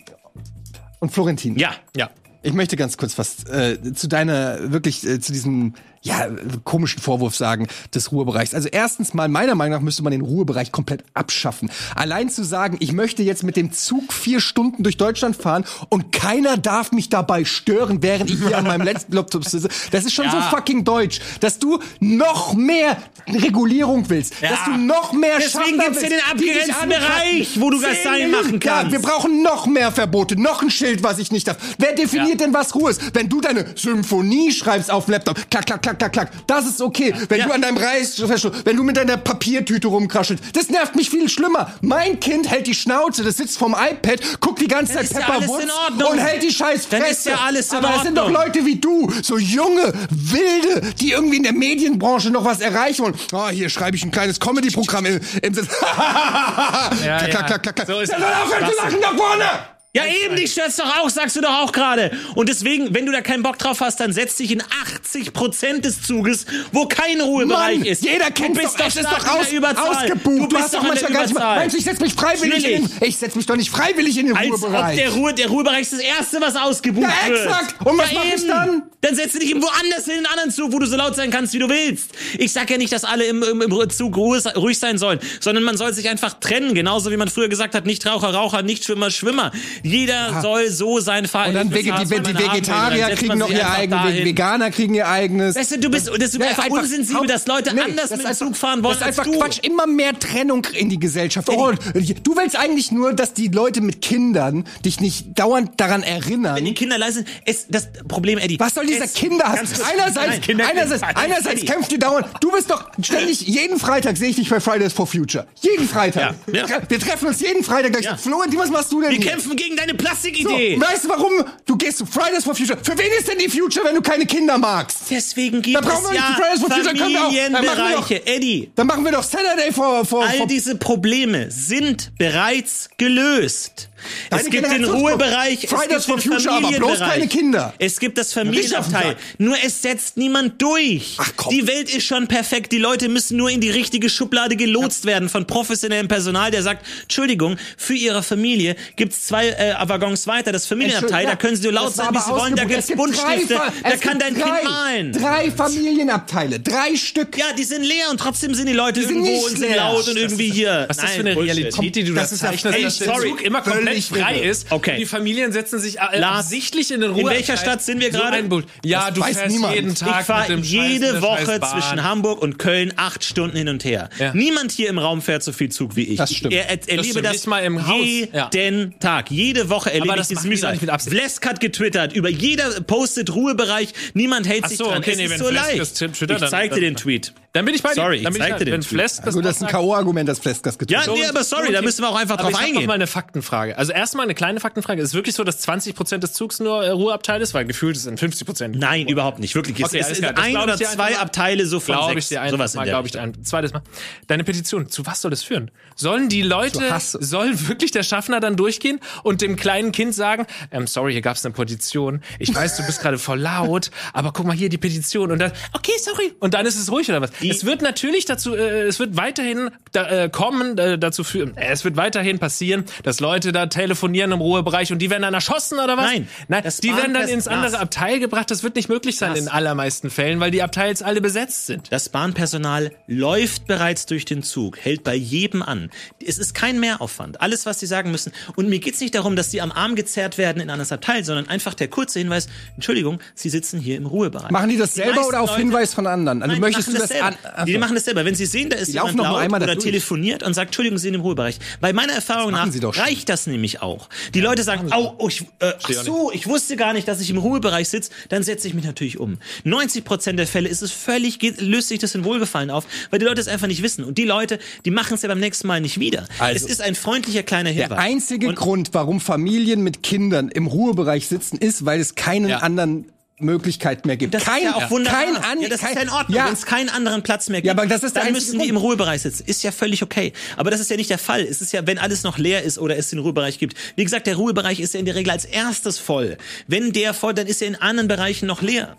und 1.01 1.12
Florentin. 1.12 1.56
Ja, 1.56 1.73
ja. 1.97 2.10
Ich 2.43 2.52
möchte 2.52 2.77
ganz 2.77 2.97
kurz 2.97 3.19
was 3.19 3.44
äh, 3.44 3.94
zu 3.94 4.06
deiner, 4.06 4.70
wirklich 4.70 5.06
äh, 5.06 5.19
zu 5.19 5.32
diesem 5.32 5.74
ja, 6.03 6.29
komischen 6.65 7.01
Vorwurf 7.01 7.37
sagen 7.37 7.66
des 7.95 8.12
Ruhebereichs. 8.12 8.55
Also 8.55 8.69
erstens 8.69 9.15
mal, 9.15 9.29
meiner 9.29 9.55
Meinung 9.55 9.79
nach 9.79 9.83
müsste 9.83 10.03
man 10.03 10.12
den 10.12 10.20
Ruhebereich 10.20 10.73
komplett 10.73 11.05
abschaffen. 11.15 11.70
Allein 11.95 12.29
zu 12.29 12.45
sagen, 12.45 12.77
ich 12.81 12.93
möchte 12.93 13.23
jetzt 13.23 13.43
mit 13.43 13.57
dem 13.57 13.73
Zug 13.73 14.12
vier 14.12 14.41
Stunden 14.41 14.83
durch 14.83 14.97
Deutschland 14.97 15.37
fahren 15.37 15.65
und 15.89 16.12
keiner 16.12 16.57
darf 16.57 16.93
mich 16.93 17.09
dabei 17.09 17.45
stören, 17.45 18.03
während 18.03 18.31
ich 18.31 18.39
hier 18.39 18.57
an 18.57 18.65
meinem 18.65 18.83
letzten 18.83 19.12
Laptop 19.12 19.45
sitze. 19.45 19.69
Das 19.91 20.05
ist 20.05 20.12
schon 20.12 20.27
ja. 20.27 20.33
so 20.33 20.57
fucking 20.57 20.85
deutsch, 20.85 21.20
dass 21.41 21.59
du 21.59 21.81
noch 22.01 22.55
mehr 22.55 22.97
Regulierung 23.29 24.09
willst, 24.09 24.41
ja. 24.41 24.51
dass 24.51 24.65
du 24.65 24.77
noch 24.77 25.12
mehr 25.12 25.39
Deswegen 25.39 25.79
gibt's 25.79 26.03
ja 26.03 26.09
den 26.09 26.20
abgegrenzten 26.31 26.89
Bereich, 26.89 27.61
wo 27.61 27.70
du 27.70 27.81
das 27.81 28.03
sein 28.03 28.31
machen 28.31 28.61
kannst. 28.61 28.93
Ja, 28.93 28.93
wir 28.93 29.01
brauchen 29.01 29.43
noch 29.43 29.66
mehr 29.66 29.93
Verbote, 29.93 30.41
noch 30.41 30.62
ein 30.62 30.70
Schild, 30.70 31.03
was 31.03 31.19
ich 31.19 31.33
nicht 31.33 31.49
darf. 31.49 31.57
Wer 31.79 31.95
definiert 31.95 32.41
denn, 32.41 32.55
was 32.55 32.75
Ruhe 32.75 32.91
ist? 32.91 33.15
Wenn 33.15 33.29
du 33.29 33.41
deine 33.41 33.66
Symphonie 33.77 34.53
schreibst 34.53 34.91
auf 34.91 35.07
dem 35.07 35.12
Laptop, 35.12 35.37
klack, 35.51 35.66
klack, 35.66 35.83
klack, 35.83 35.88
klack, 35.97 36.12
klack. 36.12 36.31
Das 36.47 36.66
ist 36.66 36.81
okay. 36.81 37.15
Wenn 37.28 37.40
ja. 37.40 37.47
du 37.47 37.52
an 37.52 37.62
deinem 37.62 37.77
Reißverschluss, 37.77 38.65
wenn 38.65 38.77
du 38.77 38.82
mit 38.82 38.97
deiner 38.97 39.16
Papiertüte 39.16 39.89
rumkraschelst, 39.89 40.56
das 40.56 40.69
nervt 40.69 40.97
mich 40.97 41.10
viel 41.10 41.28
schlimmer. 41.28 41.73
Mein 41.81 42.20
Kind 42.20 42.51
hält 42.51 42.66
die 42.66 42.74
Schnauze, 42.74 43.23
das 43.23 43.36
sitzt 43.36 43.59
vom 43.59 43.74
iPad, 43.74 44.20
guckt 44.40 44.60
die 44.60 44.69
ganze 44.69 44.94
Zeit 44.94 45.10
Pepper 45.10 45.40
ja 45.40 46.06
und 46.06 46.19
hält 46.19 46.43
die 46.43 46.52
scheiß 46.52 46.86
Fresse. 46.86 47.02
Dann 47.02 47.10
ist 47.10 47.27
ja 47.27 47.36
alles 47.47 47.70
in 47.70 47.77
Aber 47.78 47.97
es 47.97 48.02
sind 48.02 48.16
doch 48.16 48.31
Leute 48.31 48.65
wie 48.65 48.77
du, 48.77 49.10
so 49.23 49.39
junge, 49.39 49.93
wilde, 50.10 50.93
die 51.01 51.12
irgendwie 51.12 51.36
in 51.36 51.43
der 51.43 51.52
Medienbranche 51.52 52.31
noch 52.31 52.44
was 52.44 52.60
erreichen 52.60 53.05
wollen. 53.05 53.15
Oh, 53.32 53.48
hier 53.48 53.69
schreibe 53.69 53.97
ich 53.97 54.05
ein 54.05 54.10
kleines 54.10 54.40
Comedy-Programm 54.40 55.06
im, 55.06 55.20
im 55.43 55.55
Sitz. 55.55 55.69
ja, 57.05 57.19
klack, 57.19 57.47
klack, 57.47 57.62
klack, 57.62 57.77
klack. 57.77 57.86
So 57.86 58.01
ist 58.01 58.12
ja, 58.12 58.19
dann 58.19 58.43
aufhören 58.43 58.70
zu 58.70 58.77
lachen 58.77 59.01
da 59.01 59.16
vorne! 59.16 59.78
Ja, 59.97 60.02
eben, 60.05 60.36
dich 60.36 60.52
stört's 60.52 60.77
doch 60.77 60.98
auch, 60.98 61.09
sagst 61.09 61.35
du 61.36 61.40
doch 61.40 61.62
auch 61.62 61.73
gerade. 61.73 62.10
Und 62.35 62.51
deswegen, 62.51 62.94
wenn 62.94 63.06
du 63.06 63.12
da 63.12 63.23
keinen 63.23 63.43
Bock 63.43 63.59
drauf 63.59 63.81
hast, 63.81 63.98
dann 64.01 64.12
setz 64.12 64.36
dich 64.36 64.51
in 64.51 64.62
80% 64.62 65.81
des 65.81 66.02
Zuges, 66.02 66.44
wo 66.73 66.85
kein 66.85 67.23
Ruhebereich 67.23 67.78
Mann, 67.78 67.86
ist. 67.86 68.05
Jeder 68.05 68.31
kennt 68.31 68.55
du 68.55 68.60
bist 68.60 68.78
doch, 68.78 68.86
es 68.86 68.97
ist 68.97 69.06
doch 69.06 69.27
aus, 69.27 69.47
ausgebucht. 69.48 70.43
Du, 70.43 70.47
du 70.47 70.59
hast 70.59 70.74
doch 70.74 70.82
manchmal 70.82 71.12
gar 71.12 71.23
nicht 71.23 71.35
mal, 71.35 71.56
meinst 71.56 71.74
du, 71.74 71.78
ich 71.78 71.85
setz 71.85 72.01
mich 72.01 72.12
freiwillig 72.12 72.69
in, 72.69 72.90
ich 73.01 73.16
setz 73.16 73.35
mich 73.35 73.47
doch 73.47 73.56
nicht 73.56 73.70
freiwillig 73.70 74.19
in 74.19 74.27
den 74.27 74.36
Als 74.36 74.51
Ruhebereich. 74.51 74.90
Ob 74.90 74.97
der, 74.97 75.10
Ruhe, 75.10 75.35
der 75.35 75.48
Ruhebereich 75.48 75.81
ist 75.81 75.94
das 75.94 76.01
Erste, 76.01 76.40
was 76.43 76.55
ausgebucht 76.55 77.09
ja, 77.09 77.31
wird. 77.31 77.47
exakt. 77.47 77.86
Und 77.86 77.97
was 77.97 78.12
ja, 78.12 78.19
mach 78.19 78.35
ich 78.35 78.47
dann? 78.47 78.82
Dann 79.01 79.15
setz 79.15 79.32
dich 79.32 79.48
irgendwo 79.48 79.69
anders 79.69 80.09
in 80.09 80.16
den 80.16 80.27
anderen 80.27 80.51
Zug, 80.51 80.73
wo 80.73 80.81
du 80.81 80.86
so 80.86 80.97
laut 80.97 81.15
sein 81.15 81.31
kannst, 81.31 81.55
wie 81.55 81.60
du 81.60 81.69
willst. 81.69 82.10
Ich 82.36 82.52
sag 82.52 82.69
ja 82.69 82.78
nicht, 82.78 82.93
dass 82.93 83.05
alle 83.05 83.24
im, 83.24 83.43
im, 83.44 83.62
im 83.62 83.90
Zug 83.90 84.16
ruhig 84.16 84.78
sein 84.78 84.98
sollen, 84.98 85.20
sondern 85.40 85.62
man 85.62 85.77
soll 85.77 85.94
sich 85.94 86.09
einfach 86.09 86.35
trennen. 86.35 86.74
Genauso 86.74 87.12
wie 87.12 87.16
man 87.16 87.28
früher 87.28 87.48
gesagt 87.48 87.77
hat, 87.77 87.86
nicht 87.86 88.05
Raucher, 88.06 88.35
Raucher, 88.35 88.62
nicht 88.62 88.85
Schwimmer, 88.85 89.12
Schwimmer. 89.12 89.52
Jeder 89.83 90.31
ja. 90.31 90.43
soll 90.43 90.69
so 90.71 91.01
sein 91.01 91.27
Verhalten. 91.27 91.57
Und 91.57 91.71
dann 91.71 91.75
Wege, 91.75 91.93
die, 91.93 92.05
die, 92.05 92.23
die 92.23 92.39
Vegetarier 92.39 93.09
kriegen 93.11 93.39
noch 93.39 93.51
ihr 93.51 93.71
eigenes, 93.71 94.25
Veganer 94.25 94.71
kriegen 94.71 94.95
ihr 94.95 95.09
eigenes. 95.09 95.57
Weißt 95.57 95.73
du, 95.73 95.79
du 95.79 95.91
bist, 95.91 96.09
das 96.09 96.35
ist 96.35 96.43
einfach, 96.43 96.65
einfach 96.65 96.79
unsensibel, 96.79 97.27
dass 97.27 97.47
Leute 97.47 97.75
nee, 97.75 97.83
anders 97.83 98.11
mit 98.11 98.25
dem 98.25 98.35
Zug 98.35 98.57
fahren 98.57 98.83
wollen. 98.83 98.99
Das 98.99 99.09
ist 99.09 99.19
einfach 99.19 99.33
Quatsch. 99.39 99.59
Immer 99.63 99.87
mehr 99.87 100.19
Trennung 100.19 100.65
in 100.73 100.89
die 100.89 100.99
Gesellschaft. 100.99 101.49
Oh, 101.49 101.73
du 101.73 102.37
willst 102.37 102.57
eigentlich 102.57 102.93
nur, 102.93 103.13
dass 103.13 103.35
die 103.35 103.49
Leute 103.49 103.81
mit 103.81 104.03
Kindern 104.03 104.65
dich 104.85 105.01
nicht 105.01 105.39
dauernd 105.39 105.81
daran 105.81 106.03
erinnern. 106.03 106.57
Wenn 106.57 106.65
die 106.65 106.75
Kinder 106.75 106.99
leise 106.99 107.19
sind, 107.19 107.29
ist 107.45 107.67
das 107.71 107.89
Problem, 108.07 108.39
Eddie. 108.39 108.59
Was 108.59 108.75
soll 108.75 108.87
dieser 108.87 109.07
Kinderhass? 109.07 109.81
Einerseits, 109.83 110.41
Kinder 110.41 110.67
einerseits, 110.69 111.03
einerseits 111.03 111.65
kämpft 111.65 111.93
ihr 111.93 111.99
dauernd. 111.99 112.27
Du 112.41 112.51
bist 112.51 112.71
doch 112.71 112.91
ständig, 113.03 113.41
jeden 113.43 113.79
Freitag 113.79 114.17
sehe 114.17 114.31
ich 114.31 114.37
dich 114.37 114.49
bei 114.49 114.61
Fridays 114.61 114.93
for 114.93 115.07
Future. 115.07 115.47
Jeden 115.61 115.89
Freitag. 115.89 116.35
Ja, 116.53 116.67
ja. 116.67 116.79
Wir 116.89 116.99
treffen 116.99 117.29
uns 117.29 117.41
jeden 117.41 117.63
Freitag 117.65 117.93
gleich. 117.93 118.05
Ja. 118.05 118.17
Florentin, 118.17 118.59
was 118.59 118.71
machst 118.71 118.93
du 118.93 119.01
denn? 119.01 119.11
Wir 119.11 119.19
hier? 119.19 119.31
kämpfen 119.31 119.57
gegen 119.57 119.68
deine 119.77 119.95
Plastikidee. 119.95 120.74
So, 120.74 120.81
weißt 120.81 121.05
du 121.05 121.09
warum? 121.09 121.45
Du 121.66 121.77
gehst 121.77 121.99
zu 121.99 122.07
Fridays 122.07 122.45
for 122.45 122.55
Future. 122.55 122.78
Für 122.82 122.97
wen 122.97 123.11
ist 123.19 123.28
denn 123.28 123.39
die 123.39 123.49
Future, 123.49 123.86
wenn 123.86 123.95
du 123.95 124.03
keine 124.03 124.27
Kinder 124.27 124.59
magst? 124.59 125.03
Deswegen 125.11 125.62
gibt 125.62 125.77
da 125.77 125.81
es 125.81 126.15
ja 126.15 126.36
Familienbereiche. 126.69 128.27
Eddie. 128.27 128.70
Dann 128.74 128.86
machen 128.86 129.05
wir 129.05 129.12
doch 129.12 129.23
Saturday 129.23 129.73
for, 129.73 130.05
for, 130.05 130.23
for 130.23 130.24
All 130.24 130.47
diese 130.47 130.77
Probleme 130.77 131.51
sind 131.51 132.12
bereits 132.19 132.90
gelöst. 132.97 133.88
Deine 134.31 134.43
es 134.43 134.51
gibt 134.51 134.70
den 134.70 134.85
Ruhebereich, 134.85 135.69
Fridays 135.69 136.05
for 136.05 136.19
Future, 136.19 136.55
aber 136.55 136.70
bloß 136.70 136.99
keine 136.99 137.29
Kinder. 137.29 137.75
Es 137.79 137.99
gibt 137.99 138.19
das 138.19 138.33
Familienabteil. 138.33 139.16
Nur 139.39 139.57
es 139.65 139.83
setzt 139.83 140.16
niemand 140.16 140.61
durch. 140.61 141.16
Ach, 141.19 141.33
komm. 141.37 141.55
Die 141.55 141.66
Welt 141.66 141.95
ist 141.95 142.05
schon 142.05 142.27
perfekt. 142.29 142.73
Die 142.73 142.79
Leute 142.79 143.09
müssen 143.09 143.37
nur 143.37 143.51
in 143.51 143.61
die 143.61 143.70
richtige 143.70 144.09
Schublade 144.09 144.57
gelotst 144.57 145.05
ja. 145.05 145.12
werden 145.12 145.29
von 145.29 145.47
professionellem 145.47 146.09
Personal, 146.09 146.51
der 146.51 146.62
sagt, 146.62 146.87
Entschuldigung, 147.03 147.57
für 147.77 147.95
ihre 147.95 148.23
Familie 148.23 148.77
gibt's 148.97 149.27
zwei 149.27 149.49
äh, 149.49 149.75
Waggons 149.87 150.27
weiter, 150.27 150.53
das 150.53 150.66
Familienabteil, 150.66 151.27
da 151.27 151.37
können 151.37 151.57
sie 151.57 151.62
so 151.62 151.70
laut 151.70 151.95
sein, 151.95 152.09
wie 152.12 152.19
sie 152.19 152.31
wollen, 152.31 152.57
da 152.57 152.65
gibt's 152.65 152.89
Buntstifte, 152.89 153.61
da 153.83 153.97
kann 153.97 154.19
dein 154.19 154.35
drei, 154.35 154.43
Kind 154.43 154.65
malen. 154.65 155.12
Drei 155.12 155.51
Familienabteile, 155.51 156.61
drei 156.61 156.97
Stück. 156.97 157.37
Ja, 157.37 157.53
die 157.57 157.65
sind 157.65 157.83
leer 157.83 158.11
und 158.11 158.19
trotzdem 158.19 158.55
sind 158.55 158.66
die 158.66 158.73
Leute 158.73 159.01
die 159.01 159.07
irgendwo 159.07 159.47
und 159.47 159.59
sind 159.59 159.75
laut 159.75 160.09
und 160.09 160.16
irgendwie 160.16 160.51
hier. 160.51 160.87
Was 160.89 160.99
ist 160.99 161.05
das 161.05 161.12
für 161.12 161.20
eine 161.20 161.37
Realität, 161.37 161.97
die 161.97 162.05
du 162.05 162.15
da 162.15 162.27
zeichnest, 162.27 162.65
dass 162.65 162.99
der 162.99 163.15
Zug 163.15 163.43
immer 163.43 163.62
komplett 163.62 163.88
frei 164.09 164.39
ist. 164.40 164.70
Okay. 164.70 164.97
die 164.98 165.06
Familien 165.06 165.52
setzen 165.52 165.78
sich 165.78 165.97
äh, 165.97 166.20
absichtlich 166.20 166.90
in 166.90 167.01
den 167.01 167.10
Ruhe. 167.10 167.20
In 167.20 167.28
welcher 167.28 167.56
Stadt 167.56 167.82
sind 167.82 168.01
wir 168.01 168.10
gerade? 168.10 168.44
So 168.48 168.62
ja, 168.85 169.10
du 169.10 169.23
fährst 169.23 169.48
niemand. 169.48 169.74
jeden 169.74 169.94
Tag 169.94 170.20
Ich 170.20 170.27
fahre 170.27 170.55
jede 170.55 171.23
Woche 171.23 171.60
zwischen 171.60 172.05
Hamburg 172.05 172.40
und 172.43 172.59
Köln 172.59 172.93
acht 172.97 173.24
Stunden 173.24 173.56
hin 173.56 173.69
und 173.69 173.85
her. 173.85 174.09
Ja. 174.19 174.32
Niemand 174.35 174.73
hier 174.73 174.89
im 174.89 174.98
Raum 174.98 175.23
fährt 175.23 175.43
so 175.43 175.52
viel 175.52 175.70
Zug 175.70 175.97
wie 175.97 176.05
ich. 176.05 176.19
Das 176.19 176.32
stimmt. 176.32 176.55
Er, 176.55 176.69
er, 176.69 176.89
erlebe 176.89 177.23
das, 177.23 177.32
das 177.32 177.47
mal 177.47 177.60
im 177.60 177.86
Haus. 177.86 178.05
jeden 178.05 178.35
ja. 178.35 178.98
Tag. 179.01 179.31
Jede 179.31 179.69
Woche 179.70 179.93
erlebe 179.93 180.16
ich 180.19 180.27
dieses 180.27 180.44
Mühsal. 180.44 180.78
Vlesk 180.78 181.47
hat 181.47 181.60
getwittert, 181.60 182.12
über 182.12 182.28
jeder 182.28 182.81
postet 182.82 183.35
Ruhebereich, 183.35 183.93
niemand 184.15 184.47
hält 184.48 184.69
sich 184.69 184.78
so, 184.78 184.86
dran. 184.86 184.98
Okay, 184.98 185.12
es 185.12 185.16
nee, 185.19 185.24
ist 185.24 185.39
so 185.39 185.51
leicht. 185.51 186.01
Ich 186.01 186.51
zeig 186.51 186.74
dir 186.74 186.81
den 186.81 186.97
Tweet. 186.97 187.32
Dann 187.59 187.64
bin 187.64 187.74
ich 187.74 187.82
bei 187.82 187.89
dir. 187.89 187.97
Sorry, 187.97 188.18
ich 188.18 188.39
zeig 188.39 188.59
dir 188.59 188.66
den 188.66 188.82
Tweet. 188.82 188.86
Flesk 188.86 189.24
das, 189.24 189.35
das 189.35 189.56
ist 189.56 189.62
ein 189.64 189.68
K.O.-Argument, 189.68 190.26
dass 190.26 190.39
Flesk 190.39 190.62
das 190.62 190.78
getwittert 190.78 191.09
hat. 191.09 191.16
Ja, 191.16 191.22
nee, 191.22 191.28
aber 191.28 191.43
sorry, 191.43 191.72
da 191.72 191.82
müssen 191.82 192.02
wir 192.02 192.09
auch 192.09 192.14
einfach 192.14 192.36
drauf 192.36 192.55
eingehen. 192.55 192.66
Ich 192.66 192.74
hab 192.76 192.82
noch 192.82 192.86
mal 192.86 192.94
eine 192.94 193.09
Faktenfrage. 193.09 193.76
Also 193.76 193.93
erstmal 193.93 194.26
eine 194.26 194.36
kleine 194.36 194.60
Faktenfrage. 194.60 195.02
Ist 195.02 195.09
es 195.09 195.14
wirklich 195.14 195.35
so, 195.35 195.43
dass 195.43 195.66
20% 195.66 196.18
des 196.18 196.35
Zugs 196.35 196.60
nur 196.60 196.85
äh, 196.85 196.90
Ruheabteil 196.90 197.43
ist? 197.43 197.55
Weil 197.55 197.64
gefühlt 197.64 197.97
ist 197.97 198.06
es 198.06 198.20
50 198.20 198.76
Nein, 198.76 199.09
überhaupt 199.09 199.40
nicht. 199.40 199.56
Wirklich. 199.56 199.85
Okay, 199.85 199.98
es 199.98 200.09
ist 200.09 200.24
ein 200.24 200.56
oder 200.56 200.76
zwei 200.76 201.18
Abteile 201.18 201.66
so 201.66 201.80
von 201.80 201.97
glaub 201.97 202.12
sechs. 202.12 202.26
Ich 202.26 202.28
dir 202.28 202.43
ein, 202.43 202.51
sowas 202.51 202.74
mal, 202.74 202.85
glaube 202.85 203.09
ich, 203.09 203.18
ein 203.18 203.43
zweites 203.43 203.72
Mal. 203.72 203.82
Deine 204.28 204.44
Petition, 204.44 204.89
zu 204.89 205.05
was 205.05 205.20
soll 205.20 205.32
das 205.32 205.43
führen? 205.43 205.72
Sollen 205.97 206.28
die 206.28 206.43
Leute, 206.43 206.80
soll 207.01 207.68
wirklich 207.68 207.90
der 207.90 208.05
Schaffner 208.05 208.39
dann 208.39 208.55
durchgehen 208.55 209.01
und 209.24 209.40
dem 209.40 209.56
kleinen 209.56 209.90
Kind 209.90 210.14
sagen, 210.14 210.47
ähm, 210.70 210.86
sorry, 210.86 211.10
hier 211.10 211.22
gab 211.22 211.36
es 211.36 211.44
eine 211.44 211.55
Petition. 211.55 212.22
Ich 212.39 212.55
weiß, 212.55 212.76
du 212.76 212.86
bist 212.86 213.01
gerade 213.01 213.18
voll 213.18 213.40
laut, 213.40 213.90
aber 214.12 214.32
guck 214.32 214.47
mal 214.47 214.55
hier 214.55 214.68
die 214.68 214.78
Petition 214.78 215.32
und 215.32 215.40
dann, 215.40 215.51
okay, 215.72 215.90
sorry. 216.01 216.35
Und 216.39 216.55
dann 216.55 216.64
ist 216.64 216.78
es 216.78 216.93
ruhig 216.93 217.09
oder 217.09 217.20
was? 217.20 217.30
Die 217.49 217.57
es 217.57 217.65
wird 217.65 217.83
natürlich 217.83 218.25
dazu, 218.25 218.55
äh, 218.55 218.87
es 218.87 218.99
wird 218.99 219.16
weiterhin 219.16 219.70
da, 219.93 220.25
äh, 220.25 220.29
kommen, 220.29 220.79
äh, 220.79 220.99
dazu 220.99 221.25
führen, 221.25 221.57
äh, 221.57 221.70
es 221.70 221.85
wird 221.85 221.97
weiterhin 221.97 222.39
passieren, 222.39 222.85
dass 223.03 223.20
Leute 223.20 223.53
da 223.53 223.66
telefonieren 223.66 224.33
im 224.33 224.41
Ruhebereich 224.41 224.93
und 224.93 224.99
die 225.01 225.11
werden 225.11 225.23
dann 225.23 225.35
erschossen 225.35 225.79
oder 225.79 225.97
was? 225.97 226.07
Nein. 226.07 226.29
Nein, 226.49 226.65
die 226.83 226.97
werden 226.97 227.15
dann 227.15 227.29
ins 227.29 227.49
andere 227.49 227.79
Abteil 227.79 228.20
gebracht. 228.20 228.51
Das 228.51 228.62
wird 228.62 228.77
nicht 228.77 228.89
möglich 228.89 229.16
sein 229.16 229.31
das. 229.31 229.41
in 229.41 229.49
allermeisten 229.49 230.11
Fällen, 230.11 230.41
weil 230.41 230.51
die 230.51 230.62
Abteils 230.62 231.03
alle 231.03 231.20
besetzt 231.20 231.66
sind. 231.66 231.91
Das 231.91 232.09
Bahnpersonal 232.09 232.93
läuft 233.07 233.66
bereits 233.66 234.07
durch 234.07 234.25
den 234.25 234.43
Zug, 234.43 234.79
hält 234.79 235.05
bei 235.05 235.15
jedem 235.15 235.62
an. 235.62 235.91
Es 236.25 236.39
ist 236.39 236.55
kein 236.55 236.81
Mehraufwand. 236.81 237.41
Alles, 237.41 237.66
was 237.66 237.81
sie 237.81 237.87
sagen 237.87 238.11
müssen. 238.11 238.33
Und 238.57 238.69
mir 238.69 238.79
geht's 238.79 239.01
nicht 239.01 239.15
darum, 239.15 239.37
dass 239.37 239.51
sie 239.51 239.61
am 239.61 239.73
Arm 239.73 239.95
gezerrt 239.95 240.39
werden 240.39 240.61
in 240.61 240.69
ein 240.69 240.70
anderes 240.70 240.93
Abteil, 240.93 241.25
sondern 241.25 241.49
einfach 241.49 241.75
der 241.75 241.89
kurze 241.89 242.19
Hinweis, 242.19 242.49
Entschuldigung, 242.75 243.20
sie 243.35 243.49
sitzen 243.49 243.81
hier 243.81 243.97
im 243.97 244.07
Ruhebereich. 244.07 244.51
Machen 244.51 244.70
die 244.70 244.77
das 244.77 244.95
die 244.95 245.01
selber 245.01 245.27
oder 245.27 245.41
auf 245.41 245.51
Leute, 245.51 245.62
Hinweis 245.62 245.95
von 245.95 246.07
anderen? 246.07 246.43
Also 246.43 246.53
nein, 246.53 246.61
möchtest 246.61 246.89
du 246.89 246.93
das, 246.93 247.09
das 247.09 247.28
also. 247.43 247.67
Die 247.67 247.79
machen 247.79 247.95
das 247.95 248.05
selber. 248.05 248.25
Wenn 248.25 248.35
sie 248.35 248.47
sehen, 248.47 248.71
da 248.71 248.77
ist 248.77 248.89
die 248.89 248.93
jemand 248.93 249.17
laut 249.17 249.53
oder 249.53 249.79
telefoniert 249.79 250.43
und 250.43 250.55
sagt, 250.55 250.69
Entschuldigung, 250.69 250.99
Sie 250.99 251.05
sind 251.05 251.15
im 251.15 251.21
Ruhebereich. 251.21 251.59
Bei 251.81 251.93
meiner 251.93 252.13
Erfahrung 252.13 252.53
nach 252.53 252.69
reicht 252.99 253.29
das 253.29 253.47
nämlich 253.47 253.83
auch. 253.83 254.09
Die 254.35 254.41
Leute 254.41 254.63
sagen, 254.63 254.91
oh, 254.95 255.15
oh 255.19 255.29
ich, 255.29 255.43
äh, 255.61 255.73
ach 255.83 255.91
so, 255.91 256.31
ich 256.33 256.47
wusste 256.47 256.77
gar 256.77 256.93
nicht, 256.93 257.09
dass 257.09 257.21
ich 257.21 257.31
im 257.31 257.39
Ruhebereich 257.39 257.89
sitze, 257.89 258.11
dann 258.29 258.43
setze 258.43 258.69
ich 258.69 258.75
mich 258.75 258.85
natürlich 258.85 259.19
um. 259.19 259.39
90 259.65 260.05
Prozent 260.05 260.39
der 260.39 260.47
Fälle 260.47 260.69
ist 260.69 260.83
es 260.83 260.93
völlig, 260.93 261.39
geht, 261.39 261.61
löst 261.61 261.89
sich 261.89 261.99
das 261.99 262.15
in 262.15 262.25
Wohlgefallen 262.25 262.71
auf, 262.71 262.87
weil 263.11 263.19
die 263.19 263.27
Leute 263.27 263.41
es 263.41 263.49
einfach 263.49 263.67
nicht 263.67 263.83
wissen. 263.83 264.05
Und 264.05 264.19
die 264.19 264.25
Leute, 264.25 264.59
die 264.85 264.91
machen 264.91 265.15
es 265.15 265.23
ja 265.23 265.29
beim 265.29 265.41
nächsten 265.41 265.67
Mal 265.67 265.81
nicht 265.81 266.01
wieder. 266.01 266.27
Also, 266.39 266.65
es 266.65 266.71
ist 266.71 266.81
ein 266.81 266.95
freundlicher 266.95 267.43
kleiner 267.43 267.71
Hinweis. 267.71 267.89
Der 267.89 267.99
einzige 267.99 268.49
Und 268.49 268.57
Grund, 268.57 268.91
warum 268.93 269.21
Familien 269.21 269.83
mit 269.83 270.03
Kindern 270.03 270.49
im 270.49 270.67
Ruhebereich 270.67 271.27
sitzen, 271.29 271.59
ist, 271.59 271.85
weil 271.85 272.01
es 272.01 272.15
keinen 272.15 272.49
ja. 272.49 272.59
anderen 272.59 273.07
Möglichkeit 273.40 274.06
mehr 274.06 274.16
gibt. 274.16 274.35
Das 274.35 274.44
kein, 274.44 274.59
ist 274.59 274.65
ja 274.65 274.74
auch 274.74 274.90
wunderbar. 274.90 275.24
Kein 275.24 275.36
an, 275.36 275.60
ja, 275.60 275.69
das 275.69 275.81
kein, 275.81 275.90
ist 275.90 275.97
ja 275.97 276.02
in 276.02 276.10
Ordnung, 276.10 276.36
ja. 276.36 276.47
wenn 276.47 276.52
es 276.52 276.66
keinen 276.66 276.89
anderen 276.89 277.23
Platz 277.23 277.48
mehr 277.48 277.60
gibt. 277.60 277.66
Ja, 277.66 277.73
aber 277.73 277.86
das 277.86 278.02
ist 278.02 278.16
dann 278.16 278.32
müssen 278.32 278.59
die 278.59 278.69
im 278.69 278.77
Ruhebereich 278.77 279.23
sitzen. 279.23 279.44
Ist 279.47 279.62
ja 279.62 279.73
völlig 279.73 280.02
okay. 280.02 280.32
Aber 280.56 280.70
das 280.70 280.81
ist 280.81 280.90
ja 280.90 280.97
nicht 280.97 281.10
der 281.10 281.19
Fall. 281.19 281.43
Es 281.43 281.60
ist 281.60 281.73
ja, 281.73 281.86
wenn 281.86 281.98
alles 281.98 282.23
noch 282.23 282.39
leer 282.39 282.62
ist 282.62 282.78
oder 282.78 282.97
es 282.97 283.10
den 283.10 283.19
Ruhebereich 283.19 283.59
gibt. 283.59 283.77
Wie 283.97 284.05
gesagt, 284.05 284.27
der 284.27 284.36
Ruhebereich 284.36 284.81
ist 284.81 284.94
ja 284.94 285.01
in 285.01 285.06
der 285.06 285.15
Regel 285.15 285.31
als 285.31 285.44
erstes 285.44 285.98
voll. 285.98 286.36
Wenn 286.66 286.93
der 286.93 287.15
voll, 287.15 287.35
dann 287.35 287.47
ist 287.47 287.62
er 287.62 287.69
in 287.69 287.77
anderen 287.77 288.09
Bereichen 288.09 288.47
noch 288.47 288.62
leer. 288.62 288.97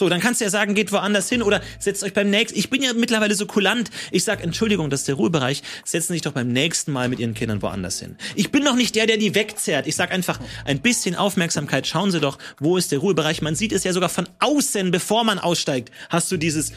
So, 0.00 0.08
dann 0.08 0.22
kannst 0.22 0.40
du 0.40 0.46
ja 0.46 0.50
sagen, 0.50 0.74
geht 0.74 0.92
woanders 0.92 1.28
hin 1.28 1.42
oder 1.42 1.60
setzt 1.78 2.02
euch 2.02 2.14
beim 2.14 2.30
nächsten. 2.30 2.58
Ich 2.58 2.70
bin 2.70 2.82
ja 2.82 2.94
mittlerweile 2.94 3.34
so 3.34 3.44
kulant. 3.44 3.90
Ich 4.10 4.24
sag, 4.24 4.42
Entschuldigung, 4.42 4.88
das 4.88 5.00
ist 5.00 5.08
der 5.08 5.16
Ruhebereich. 5.16 5.62
Setzen 5.84 6.14
sich 6.14 6.22
doch 6.22 6.32
beim 6.32 6.48
nächsten 6.48 6.90
Mal 6.90 7.10
mit 7.10 7.18
ihren 7.18 7.34
Kindern 7.34 7.60
woanders 7.60 8.00
hin. 8.00 8.16
Ich 8.34 8.50
bin 8.50 8.64
doch 8.64 8.76
nicht 8.76 8.94
der, 8.94 9.06
der 9.06 9.18
die 9.18 9.34
wegzerrt. 9.34 9.86
Ich 9.86 9.96
sag 9.96 10.10
einfach, 10.10 10.40
ein 10.64 10.80
bisschen 10.80 11.16
Aufmerksamkeit. 11.16 11.86
Schauen 11.86 12.12
Sie 12.12 12.18
doch, 12.18 12.38
wo 12.58 12.78
ist 12.78 12.92
der 12.92 13.00
Ruhebereich? 13.00 13.42
Man 13.42 13.56
sieht 13.56 13.72
es 13.72 13.84
ja 13.84 13.92
sogar 13.92 14.08
von 14.08 14.26
außen, 14.38 14.90
bevor 14.90 15.22
man 15.24 15.38
aussteigt. 15.38 15.90
Hast 16.08 16.32
du 16.32 16.38
dieses 16.38 16.72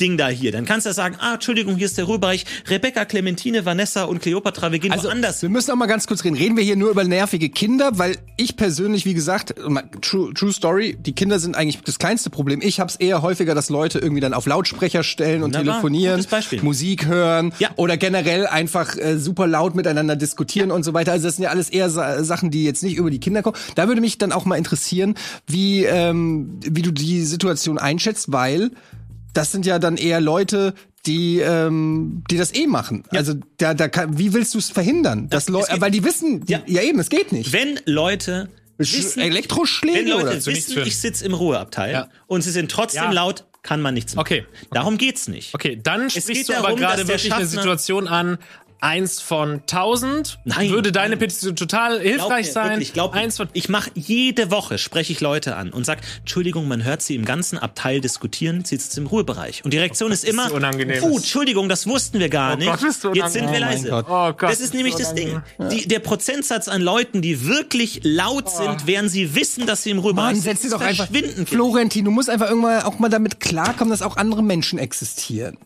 Ding 0.00 0.16
da 0.16 0.28
hier. 0.28 0.52
Dann 0.52 0.64
kannst 0.64 0.86
du 0.86 0.90
ja 0.90 0.94
sagen, 0.94 1.16
ah, 1.18 1.34
Entschuldigung, 1.34 1.76
hier 1.76 1.86
ist 1.86 1.98
der 1.98 2.04
Ruhebereich. 2.04 2.44
Rebecca, 2.68 3.04
Clementine, 3.04 3.64
Vanessa 3.64 4.04
und 4.04 4.22
Cleopatra, 4.22 4.70
wir 4.70 4.78
gehen 4.78 4.92
also, 4.92 5.08
woanders. 5.08 5.42
Wir 5.42 5.48
müssen 5.48 5.72
auch 5.72 5.76
mal 5.76 5.86
ganz 5.86 6.06
kurz 6.06 6.24
reden. 6.24 6.36
Reden 6.36 6.56
wir 6.56 6.62
hier 6.62 6.76
nur 6.76 6.90
über 6.90 7.02
nervige 7.02 7.48
Kinder, 7.48 7.98
weil 7.98 8.16
ich 8.36 8.56
persönlich, 8.56 9.04
wie 9.06 9.14
gesagt, 9.14 9.54
true, 10.02 10.32
true 10.34 10.52
Story, 10.52 10.96
die 10.98 11.14
Kinder 11.14 11.40
sind 11.40 11.56
eigentlich 11.56 11.80
das 11.82 11.98
kleinste 11.98 12.30
Problem. 12.30 12.60
Ich 12.62 12.78
habe 12.78 12.90
es 12.90 12.96
eher 12.96 13.22
häufiger, 13.22 13.54
dass 13.54 13.70
Leute 13.70 13.98
irgendwie 13.98 14.20
dann 14.20 14.34
auf 14.34 14.46
Lautsprecher 14.46 15.02
stellen 15.02 15.42
und 15.42 15.54
Wunderbar. 15.54 15.82
telefonieren, 15.82 16.24
Musik 16.62 17.06
hören 17.06 17.52
ja. 17.58 17.70
oder 17.76 17.96
generell 17.96 18.46
einfach 18.46 18.96
äh, 18.96 19.18
super 19.18 19.46
laut 19.46 19.74
miteinander 19.74 20.14
diskutieren 20.14 20.68
ja. 20.68 20.76
und 20.76 20.84
so 20.84 20.94
weiter. 20.94 21.12
Also 21.12 21.26
das 21.26 21.36
sind 21.36 21.44
ja 21.44 21.50
alles 21.50 21.70
eher 21.70 21.90
Sa 21.90 22.22
Sachen, 22.22 22.50
die 22.50 22.64
jetzt 22.64 22.82
nicht 22.82 22.96
über 22.96 23.10
die 23.10 23.20
Kinder 23.20 23.42
kommen. 23.42 23.56
Da 23.74 23.88
würde 23.88 24.00
mich 24.00 24.18
dann 24.18 24.32
auch 24.32 24.44
mal 24.44 24.56
interessieren, 24.56 25.14
wie 25.46 25.84
ähm, 25.84 26.60
wie 26.60 26.82
du 26.82 26.92
die 26.92 27.24
Situation 27.24 27.78
einschätzt, 27.78 28.30
weil 28.32 28.70
das 29.34 29.52
sind 29.52 29.66
ja 29.66 29.78
dann 29.78 29.96
eher 29.96 30.20
Leute, 30.20 30.74
die 31.06 31.38
ähm, 31.38 32.24
die 32.30 32.36
das 32.36 32.54
eh 32.54 32.66
machen. 32.66 33.04
Ja. 33.12 33.20
Also 33.20 33.34
da 33.58 33.74
da 33.74 33.88
kann, 33.88 34.18
wie 34.18 34.32
willst 34.32 34.54
du 34.54 34.58
es 34.58 34.70
verhindern? 34.70 35.28
Das 35.30 35.48
Leute, 35.48 35.80
weil 35.80 35.90
die 35.90 36.04
wissen, 36.04 36.44
die, 36.44 36.52
ja. 36.52 36.62
ja 36.66 36.82
eben, 36.82 36.98
es 36.98 37.08
geht 37.08 37.32
nicht. 37.32 37.52
Wenn 37.52 37.80
Leute 37.84 38.48
wissen, 38.78 39.20
Elektroschläge 39.20 39.98
wenn 39.98 40.08
Leute 40.08 40.26
oder 40.26 40.46
wissen, 40.46 40.82
ich 40.84 40.98
sitze 40.98 41.24
im 41.24 41.34
Ruheabteil 41.34 41.92
ja. 41.92 42.08
und 42.26 42.42
sie 42.42 42.50
sind 42.50 42.70
trotzdem 42.70 43.10
laut, 43.12 43.44
kann 43.62 43.80
man 43.80 43.94
nichts 43.94 44.14
machen. 44.14 44.22
Okay. 44.22 44.46
okay. 44.48 44.68
Darum 44.72 44.98
geht's 44.98 45.28
nicht. 45.28 45.54
Okay, 45.54 45.78
dann 45.82 46.10
sprichst 46.10 46.48
du 46.48 46.52
darum, 46.52 46.66
aber 46.66 46.76
gerade 46.76 47.08
wirklich 47.08 47.32
eine 47.32 47.46
Situation 47.46 48.06
an, 48.08 48.38
eins 48.80 49.20
von 49.20 49.62
tausend. 49.66 50.38
Nein. 50.44 50.70
Würde 50.70 50.92
deine 50.92 51.16
Petition 51.16 51.56
total 51.56 52.00
hilfreich 52.00 52.46
mir, 52.46 52.52
sein? 52.52 52.70
Wirklich, 52.70 52.92
glaub 52.92 53.14
eins 53.14 53.36
von 53.36 53.48
ich 53.52 53.68
mache 53.68 53.90
jede 53.94 54.50
Woche 54.50 54.78
spreche 54.78 55.12
ich 55.12 55.20
Leute 55.20 55.56
an 55.56 55.70
und 55.70 55.84
sag, 55.84 56.00
Entschuldigung, 56.20 56.68
man 56.68 56.84
hört 56.84 57.02
sie 57.02 57.14
im 57.14 57.24
ganzen 57.24 57.58
Abteil 57.58 58.00
diskutieren, 58.00 58.64
sie 58.64 58.76
sitzt 58.76 58.96
im 58.98 59.06
Ruhebereich 59.06 59.64
und 59.64 59.72
die 59.72 59.78
Reaktion 59.78 60.10
oh 60.10 60.14
ist 60.14 60.24
immer, 60.24 60.52
unangenehm. 60.52 61.02
oh, 61.02 61.16
Entschuldigung, 61.16 61.68
das 61.68 61.86
wussten 61.86 62.18
wir 62.18 62.28
gar 62.28 62.54
oh 62.54 62.56
nicht. 62.56 62.70
Gott, 62.70 62.82
ist 62.82 63.00
so 63.00 63.12
Jetzt 63.12 63.32
sind 63.32 63.50
wir 63.50 63.60
leise. 63.60 63.90
Oh 63.92 64.32
Gott, 64.32 64.42
das 64.42 64.60
ist 64.60 64.74
nämlich 64.74 64.94
das 64.94 65.14
Ding. 65.14 65.42
Die, 65.70 65.88
der 65.88 65.98
Prozentsatz 65.98 66.68
an 66.68 66.82
Leuten, 66.82 67.22
die 67.22 67.46
wirklich 67.46 68.00
laut 68.04 68.44
oh. 68.46 68.62
sind, 68.62 68.86
während 68.86 69.10
sie 69.10 69.34
wissen, 69.34 69.66
dass 69.66 69.82
sie 69.82 69.90
im 69.90 69.98
Ruhebereich 69.98 70.34
Mann, 70.34 70.40
setz 70.40 70.62
sind, 70.62 70.72
doch 70.72 70.80
einfach 70.80 71.08
Florentin, 71.46 72.04
du 72.04 72.10
musst 72.10 72.30
einfach 72.30 72.48
irgendwann 72.48 72.82
auch 72.82 72.98
mal 72.98 73.08
damit 73.08 73.40
klarkommen, 73.40 73.90
dass 73.90 74.02
auch 74.02 74.16
andere 74.16 74.42
Menschen 74.42 74.78
existieren. 74.78 75.58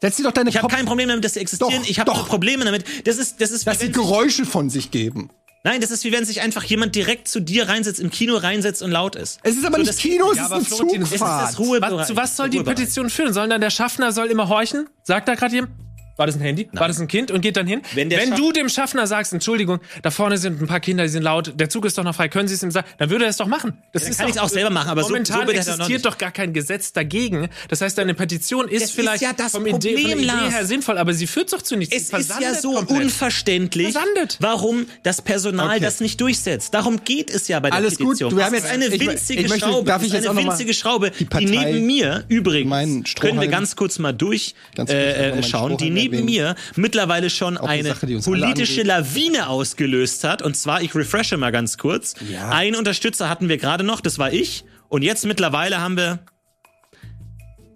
Setz 0.00 0.16
dir 0.16 0.24
doch 0.24 0.32
deine 0.32 0.50
Ich 0.50 0.56
habe 0.56 0.68
kein 0.68 0.84
Problem 0.84 1.08
damit, 1.08 1.24
dass 1.24 1.34
sie 1.34 1.40
existieren. 1.40 1.82
Doch, 1.82 1.88
ich 1.88 1.98
habe 1.98 2.12
Probleme 2.12 2.64
damit. 2.64 2.84
Das 3.06 3.16
ist, 3.16 3.40
das 3.40 3.50
ist, 3.50 3.66
dass 3.66 3.78
sie 3.78 3.90
Geräusche 3.90 4.44
von 4.44 4.68
sich 4.68 4.90
geben. 4.90 5.30
Nein, 5.64 5.80
das 5.80 5.90
ist 5.90 6.04
wie 6.04 6.12
wenn 6.12 6.24
sich 6.24 6.42
einfach 6.42 6.62
jemand 6.62 6.94
direkt 6.94 7.26
zu 7.26 7.40
dir 7.40 7.68
reinsetzt, 7.68 7.98
im 7.98 8.10
Kino 8.10 8.36
reinsetzt 8.36 8.82
und 8.82 8.92
laut 8.92 9.16
ist. 9.16 9.40
Es 9.42 9.56
ist 9.56 9.64
aber 9.64 9.78
so, 9.78 9.82
nicht 9.82 9.98
Kino, 9.98 10.30
es 10.30 10.36
ja, 10.36 10.46
ist 10.46 10.52
ein 10.52 10.64
Zugfahrt. 10.64 11.02
Es 11.02 11.12
ist 11.12 11.20
das 11.20 11.58
Was, 11.58 12.06
zu 12.06 12.16
was 12.16 12.36
soll 12.36 12.50
die 12.50 12.62
Petition 12.62 13.10
führen? 13.10 13.32
Sollen 13.32 13.50
dann 13.50 13.60
der 13.60 13.70
Schaffner 13.70 14.12
soll 14.12 14.26
immer 14.26 14.48
horchen? 14.48 14.88
Sagt 15.02 15.26
da 15.26 15.34
gerade 15.34 15.54
jemand? 15.56 15.72
War 16.16 16.26
das 16.26 16.36
ein 16.36 16.40
Handy? 16.40 16.68
Nein. 16.72 16.80
War 16.80 16.88
das 16.88 16.98
ein 16.98 17.08
Kind 17.08 17.30
und 17.30 17.42
geht 17.42 17.56
dann 17.56 17.66
hin? 17.66 17.82
Wenn, 17.94 18.10
Wenn 18.10 18.34
du 18.34 18.50
dem 18.52 18.68
Schaffner 18.68 19.06
sagst, 19.06 19.32
Entschuldigung, 19.34 19.80
da 20.02 20.10
vorne 20.10 20.38
sind 20.38 20.62
ein 20.62 20.66
paar 20.66 20.80
Kinder, 20.80 21.04
die 21.04 21.10
sind 21.10 21.22
laut, 21.22 21.52
der 21.60 21.68
Zug 21.68 21.84
ist 21.84 21.98
doch 21.98 22.04
noch 22.04 22.14
frei, 22.14 22.28
können 22.28 22.48
Sie 22.48 22.54
es 22.54 22.62
ihm 22.62 22.70
sagen? 22.70 22.86
Dann 22.98 23.10
würde 23.10 23.24
er 23.24 23.30
es 23.30 23.36
doch 23.36 23.46
machen. 23.46 23.74
Das 23.92 24.02
ja, 24.02 24.08
ist 24.10 24.18
kann 24.18 24.28
ich 24.30 24.40
auch 24.40 24.48
selber 24.48 24.70
machen, 24.70 24.88
aber 24.88 25.02
momentan 25.02 25.46
so, 25.46 25.52
so 25.52 25.58
existiert 25.58 26.04
doch 26.06 26.16
gar 26.16 26.30
kein 26.30 26.54
Gesetz 26.54 26.92
dagegen. 26.92 27.48
Das 27.68 27.82
heißt, 27.82 27.98
deine 27.98 28.14
Petition 28.14 28.68
ist 28.68 28.84
das 28.84 28.90
vielleicht 28.92 29.16
ist 29.16 29.22
ja 29.22 29.32
das 29.34 29.52
vom 29.52 29.66
Idee, 29.66 29.92
Idee, 29.92 30.12
Idee 30.12 30.50
her 30.50 30.64
sinnvoll, 30.64 30.96
aber 30.96 31.12
sie 31.12 31.26
führt 31.26 31.52
doch 31.52 31.60
zu 31.60 31.76
nichts. 31.76 31.94
Es 31.94 32.10
ist 32.10 32.40
ja 32.40 32.54
so 32.54 32.74
komplett. 32.74 33.02
unverständlich, 33.02 33.92
Versandet. 33.92 34.38
warum 34.40 34.86
das 35.02 35.20
Personal 35.20 35.76
okay. 35.76 35.80
das 35.80 36.00
nicht 36.00 36.20
durchsetzt. 36.20 36.72
Darum 36.72 37.04
geht 37.04 37.30
es 37.30 37.48
ja 37.48 37.60
bei 37.60 37.68
der 37.68 37.76
Alles 37.76 37.96
Petition. 37.96 38.30
Gut, 38.30 38.38
du 38.38 38.42
hast 38.42 38.52
jetzt 38.52 38.66
eine 38.66 38.90
winzige 38.90 39.40
ich, 39.40 39.46
ich 39.46 39.48
möchte, 39.50 39.66
Schraube, 39.68 39.86
darf 39.86 40.02
ich 40.02 40.12
jetzt 40.12 40.26
eine 40.26 40.42
winzige 40.42 40.72
Schraube, 40.72 41.10
die, 41.10 41.26
die, 41.26 41.46
neben 41.46 41.86
mir 41.86 42.24
übrigens 42.28 43.14
können 43.14 43.38
wir 43.40 43.48
ganz 43.48 43.76
kurz 43.76 43.98
mal 43.98 44.12
durchschauen, 44.12 44.88
äh, 44.88 45.30
äh 45.30 45.76
die 45.76 45.90
neben 46.08 46.24
mir 46.24 46.54
mittlerweile 46.74 47.30
schon 47.30 47.56
eine 47.58 47.90
Sache, 47.90 48.06
politische 48.20 48.82
Lawine 48.82 49.48
ausgelöst 49.48 50.24
hat. 50.24 50.42
Und 50.42 50.56
zwar, 50.56 50.82
ich 50.82 50.94
refreshe 50.94 51.36
mal 51.36 51.52
ganz 51.52 51.78
kurz. 51.78 52.14
Ja. 52.30 52.50
Einen 52.50 52.76
Unterstützer 52.76 53.28
hatten 53.28 53.48
wir 53.48 53.58
gerade 53.58 53.84
noch, 53.84 54.00
das 54.00 54.18
war 54.18 54.32
ich. 54.32 54.64
Und 54.88 55.02
jetzt 55.02 55.26
mittlerweile 55.26 55.80
haben 55.80 55.96
wir 55.96 56.20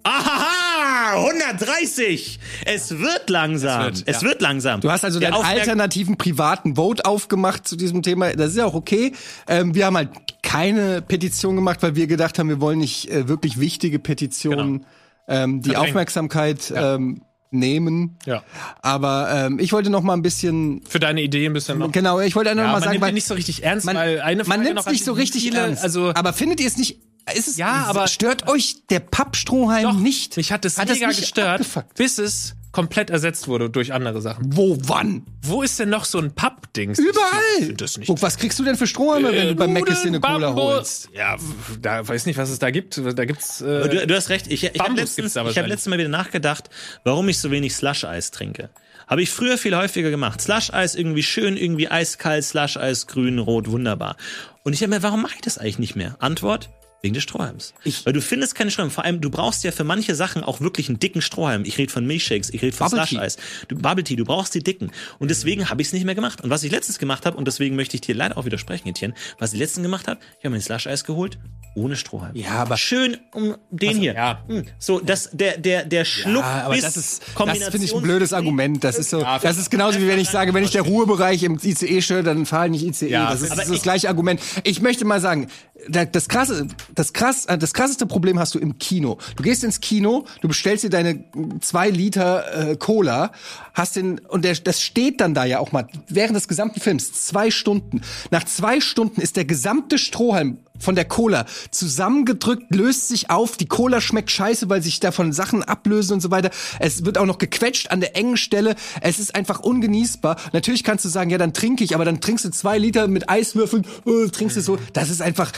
Ahaha, 0.03 1.27
130. 1.27 2.41
Es 2.65 2.99
wird 2.99 3.29
langsam. 3.29 3.93
Es 3.93 3.99
wird, 3.99 4.09
es 4.09 4.23
wird 4.23 4.41
langsam. 4.41 4.81
Du 4.81 4.91
hast 4.91 5.05
also 5.05 5.21
den 5.21 5.35
alternativen 5.35 6.17
privaten 6.17 6.77
Vote 6.77 7.05
aufgemacht 7.05 7.69
zu 7.69 7.77
diesem 7.77 8.03
Thema. 8.03 8.33
Das 8.33 8.51
ist 8.51 8.57
ja 8.57 8.65
auch 8.65 8.75
okay. 8.75 9.13
Ähm, 9.47 9.75
wir 9.75 9.87
haben 9.87 9.97
halt 9.97 10.11
keine 10.43 11.03
Petition 11.03 11.55
gemacht, 11.55 11.83
weil 11.83 11.97
wir 11.97 12.07
gedacht 12.07 12.39
haben, 12.39 12.49
wir 12.49 12.61
wollen 12.61 12.79
nicht 12.79 13.11
äh, 13.11 13.29
wirklich 13.29 13.61
wichtige 13.61 13.99
Petitionen, 13.99 14.79
genau. 14.79 14.89
ähm, 15.29 15.63
die 15.63 15.77
Aufmerksamkeit 15.77 16.71
ja. 16.71 16.95
ähm, 16.95 17.23
nehmen. 17.51 18.19
Ja. 18.27 18.43
Aber 18.83 19.29
ähm, 19.33 19.59
ich 19.59 19.73
wollte 19.73 19.91
noch 19.91 20.03
mal 20.03 20.15
ein 20.15 20.23
bisschen 20.23 20.83
für 20.89 21.01
deine 21.01 21.23
Idee 21.23 21.47
ein 21.47 21.53
bisschen 21.53 21.79
noch. 21.79 21.93
Genau, 21.93 22.21
ich 22.21 22.37
wollte 22.37 22.51
einfach 22.51 22.65
ja, 22.65 22.73
noch 22.73 22.81
mal 22.81 22.85
sagen, 22.85 23.01
weil 23.01 23.13
nicht 23.13 23.27
so 23.27 23.35
richtig 23.35 23.65
ernst, 23.65 23.87
man, 23.87 23.97
weil 23.97 24.21
eine 24.21 24.45
Frage 24.45 24.59
man 24.59 24.67
nimmt 24.67 24.81
es 24.81 24.87
nicht 24.87 25.05
so 25.05 25.13
richtig 25.13 25.43
viele, 25.43 25.59
ernst. 25.59 25.83
Also, 25.83 26.13
aber 26.15 26.33
findet 26.33 26.61
ihr 26.61 26.67
es 26.67 26.77
nicht? 26.77 27.01
Ist 27.35 27.49
es, 27.49 27.57
ja, 27.59 27.85
aber 27.87 28.09
stört 28.09 28.49
euch 28.49 28.87
der 28.89 29.01
Pappstrohhalm 29.01 29.83
doch, 29.85 29.95
nicht? 29.95 30.37
Mich 30.37 30.53
hat 30.53 30.65
es 30.65 30.79
hat 30.79 30.89
mega 30.89 31.09
gestört, 31.09 31.61
abgefuckt? 31.61 31.95
bis 31.95 32.19
es 32.19 32.55
komplett 32.73 33.11
ersetzt 33.11 33.49
wurde 33.49 33.71
durch 33.71 33.93
andere 33.93 34.21
Sachen. 34.21 34.57
Wo, 34.57 34.79
wann? 34.83 35.27
Wo 35.43 35.63
ist 35.63 35.79
denn 35.79 35.89
noch 35.89 36.05
so 36.05 36.19
ein 36.19 36.33
Pappdings? 36.33 36.99
Überall! 36.99 37.75
Das 37.75 37.99
nicht. 37.99 38.09
Guck, 38.09 38.23
was 38.23 38.37
kriegst 38.39 38.59
du 38.59 38.65
denn 38.65 38.77
für 38.77 38.87
Strohhalme, 38.87 39.33
wenn 39.33 39.49
du 39.49 39.55
beim 39.55 39.73
Mc's 39.73 40.05
eine 40.05 40.21
Cola 40.21 40.55
holst? 40.55 41.09
Ja, 41.13 41.37
da 41.81 42.07
weiß 42.07 42.27
nicht, 42.27 42.39
was 42.39 42.51
es 42.51 42.59
da 42.59 42.71
gibt. 42.71 43.01
Da 43.17 43.25
gibt's. 43.25 43.61
Äh, 43.61 43.89
du, 43.89 44.07
du 44.07 44.15
hast 44.15 44.29
recht. 44.29 44.47
Ich, 44.47 44.65
ich 44.65 44.81
habe 44.81 44.95
letztens, 44.95 45.37
ich 45.37 45.59
hab 45.59 45.67
letztes 45.67 45.89
Mal 45.89 45.99
wieder 45.99 46.09
nachgedacht, 46.09 46.71
warum 47.05 47.29
ich 47.29 47.39
so 47.39 47.51
wenig 47.51 47.75
Slush-Eis 47.75 48.31
trinke. 48.31 48.71
Habe 49.09 49.23
ich 49.23 49.31
früher 49.31 49.59
viel 49.59 49.77
häufiger 49.77 50.11
gemacht. 50.11 50.41
Slush-Eis 50.41 50.95
irgendwie 50.95 51.25
schön, 51.25 51.57
irgendwie 51.57 51.89
eiskalt, 51.89 52.45
Slush-Eis 52.45 53.09
grün, 53.09 53.41
rot, 53.41 53.69
wunderbar. 53.69 54.17
Und 54.63 54.73
ich 54.73 54.83
habe 54.83 54.91
mir, 54.91 55.03
warum 55.03 55.23
mache 55.23 55.35
ich 55.35 55.41
das 55.41 55.59
eigentlich 55.59 55.81
nicht 55.81 55.97
mehr? 55.97 56.17
Antwort, 56.21 56.71
Wegen 57.03 57.15
des 57.15 57.23
Strohhalms. 57.23 57.73
Ich, 57.85 58.05
Weil 58.05 58.13
du 58.13 58.21
findest 58.21 58.55
keine 58.55 58.71
Strohhalme. 58.71 58.93
Vor 58.93 59.05
allem, 59.05 59.21
du 59.21 59.31
brauchst 59.31 59.65
ja 59.65 59.73
für 59.73 59.85
manche 59.85 60.15
Sachen 60.15 60.45
auch 60.45 60.61
wirklich 60.61 60.89
einen 60.89 60.99
dicken 60.99 61.23
Strohhalm. 61.23 61.65
Ich 61.65 61.79
rede 61.79 61.91
von 61.91 62.07
Milchshakes, 62.07 62.51
ich 62.51 62.61
rede 62.61 62.77
von 62.77 62.91
Bubble 62.91 63.07
Slush 63.07 63.21
Eis. 63.21 63.37
Du, 63.69 63.77
Bubble 63.77 64.05
Tea, 64.05 64.17
du 64.17 64.25
brauchst 64.25 64.55
die 64.55 64.63
dicken. 64.63 64.93
Und 65.19 65.31
deswegen 65.31 65.71
habe 65.71 65.81
ich 65.81 65.89
es 65.89 65.93
nicht 65.95 66.05
mehr 66.05 66.15
gemacht. 66.15 66.43
Und 66.43 66.51
was 66.51 66.63
ich 66.63 66.71
letztens 66.71 66.99
gemacht 66.99 67.25
habe, 67.25 67.37
und 67.39 67.47
deswegen 67.47 67.77
möchte 67.77 67.97
ich 67.97 68.03
dir 68.03 68.15
leider 68.15 68.37
auch 68.37 68.45
widersprechen, 68.45 68.89
Etienne, 68.89 69.15
was 69.39 69.55
ich 69.55 69.59
letztens 69.59 69.85
gemacht 69.85 70.09
habe, 70.09 70.21
ich 70.39 70.45
habe 70.45 70.51
mir 70.51 70.57
ein 70.57 70.63
Slush 70.63 70.87
Eis 70.87 71.05
geholt, 71.05 71.39
ohne 71.75 71.97
Strohhalm. 71.97 72.35
Ja, 72.35 72.51
aber 72.51 72.77
schön 72.77 73.17
um 73.33 73.57
den 73.71 73.89
also, 73.91 74.01
hier. 74.01 74.15
Ja. 74.15 74.45
Hm. 74.47 74.67
So, 74.79 75.01
das 75.01 75.31
der 75.33 75.57
der 75.57 75.85
der 75.85 76.05
Schluck 76.05 76.43
ja, 76.43 76.65
aber 76.65 76.77
das 76.77 76.97
ist 76.97 77.23
das 77.23 77.69
finde 77.69 77.87
ich 77.87 77.95
ein 77.95 78.03
blödes 78.03 78.33
Argument. 78.33 78.83
Das 78.83 78.99
ist 78.99 79.11
so 79.11 79.21
das 79.21 79.57
ist 79.57 79.71
genauso 79.71 80.01
wie 80.01 80.09
wenn 80.09 80.19
ich 80.19 80.29
sage, 80.29 80.53
wenn 80.53 80.65
ich 80.65 80.73
der 80.73 80.83
Ruhebereich 80.83 81.43
im 81.45 81.59
ICE 81.63 82.03
stelle, 82.03 82.23
dann 82.23 82.45
fahre 82.47 82.67
ich 82.67 82.73
nicht 82.73 82.85
ICE. 82.85 83.09
Ja, 83.09 83.31
das 83.31 83.43
ist, 83.43 83.53
das, 83.53 83.67
ist 83.67 83.71
das 83.71 83.83
gleiche 83.83 84.09
Argument. 84.09 84.41
Ich 84.65 84.81
möchte 84.81 85.05
mal 85.05 85.21
sagen, 85.21 85.49
das 85.89 86.29
krasse, 86.29 86.67
das 86.95 87.13
krass, 87.13 87.47
äh, 87.47 87.59
das 87.59 87.75
krasseste 87.75 88.07
Problem 88.07 88.39
hast 88.39 88.55
du 88.55 88.59
im 88.59 88.79
Kino. 88.79 89.19
Du 89.37 89.43
gehst 89.43 89.65
ins 89.65 89.81
Kino, 89.81 90.25
du 90.41 90.49
bestellst 90.49 90.85
dir 90.85 90.91
deine 90.91 91.25
zwei 91.61 91.91
Liter 91.91 92.71
äh, 92.71 92.77
Cola, 92.77 93.33
hast 93.75 93.97
den 93.97 94.19
und 94.19 94.45
der, 94.45 94.55
das 94.55 94.83
steht 94.83 95.21
dann 95.21 95.35
da 95.35 95.45
ja 95.45 95.59
auch 95.59 95.73
mal 95.73 95.87
während 96.09 96.37
des 96.37 96.49
gesamten 96.49 96.81
Films 96.81 97.13
zwei 97.13 97.51
Stunden. 97.51 98.03
Nach 98.31 98.45
zwei 98.45 98.81
Stunden 98.81 99.21
ist 99.21 99.37
der 99.37 99.45
gesamte 99.45 99.99
Strohhalm 99.99 100.59
von 100.81 100.95
der 100.95 101.05
Cola 101.05 101.47
zusammengedrückt, 101.71 102.75
löst 102.75 103.09
sich 103.09 103.31
auf. 103.31 103.57
Die 103.57 103.67
Cola 103.67 104.01
schmeckt 104.01 104.31
scheiße, 104.31 104.69
weil 104.69 104.83
sich 104.83 104.99
davon 104.99 105.33
Sachen 105.33 105.63
ablösen 105.63 106.15
und 106.15 106.21
so 106.21 106.31
weiter. 106.31 106.51
Es 106.79 107.05
wird 107.05 107.19
auch 107.19 107.27
noch 107.27 107.39
gequetscht 107.39 107.91
an 107.91 108.01
der 108.01 108.17
engen 108.17 108.37
Stelle. 108.37 108.75
Es 109.01 109.19
ist 109.19 109.35
einfach 109.35 109.61
ungenießbar. 109.61 110.37
Natürlich 110.53 110.83
kannst 110.83 111.05
du 111.05 111.09
sagen, 111.09 111.31
ja, 111.31 111.39
dann 111.39 111.53
trinke 111.53 111.85
ich, 111.85 111.95
aber 111.95 112.05
dann 112.05 112.21
trinkst 112.21 112.45
du 112.45 112.51
zwei 112.51 112.79
Liter 112.79 113.07
mit 113.09 113.29
Eiswürfeln, 113.29 113.87
äh, 114.07 114.29
trinkst 114.29 114.57
du 114.57 114.63
so. 114.63 114.79
Das 114.93 115.11
ist 115.11 115.23
einfach, 115.23 115.53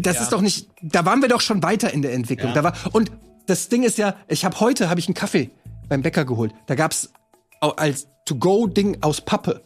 das 0.00 0.16
ja. 0.16 0.22
ist 0.22 0.32
doch 0.32 0.40
nicht, 0.40 0.68
da 0.82 1.04
waren 1.04 1.22
wir 1.22 1.28
doch 1.28 1.40
schon 1.40 1.62
weiter 1.62 1.92
in 1.92 2.02
der 2.02 2.12
Entwicklung. 2.12 2.50
Ja. 2.50 2.54
Da 2.54 2.64
war, 2.64 2.74
und 2.92 3.10
das 3.46 3.68
Ding 3.68 3.82
ist 3.82 3.98
ja, 3.98 4.16
ich 4.28 4.44
habe 4.44 4.60
heute 4.60 4.88
habe 4.88 5.00
ich 5.00 5.06
einen 5.06 5.14
Kaffee 5.14 5.50
beim 5.88 6.02
Bäcker 6.02 6.24
geholt. 6.24 6.52
Da 6.66 6.74
gab's 6.74 7.10
als 7.60 8.08
To-Go-Ding 8.26 8.98
aus 9.02 9.20
Pappe. 9.20 9.62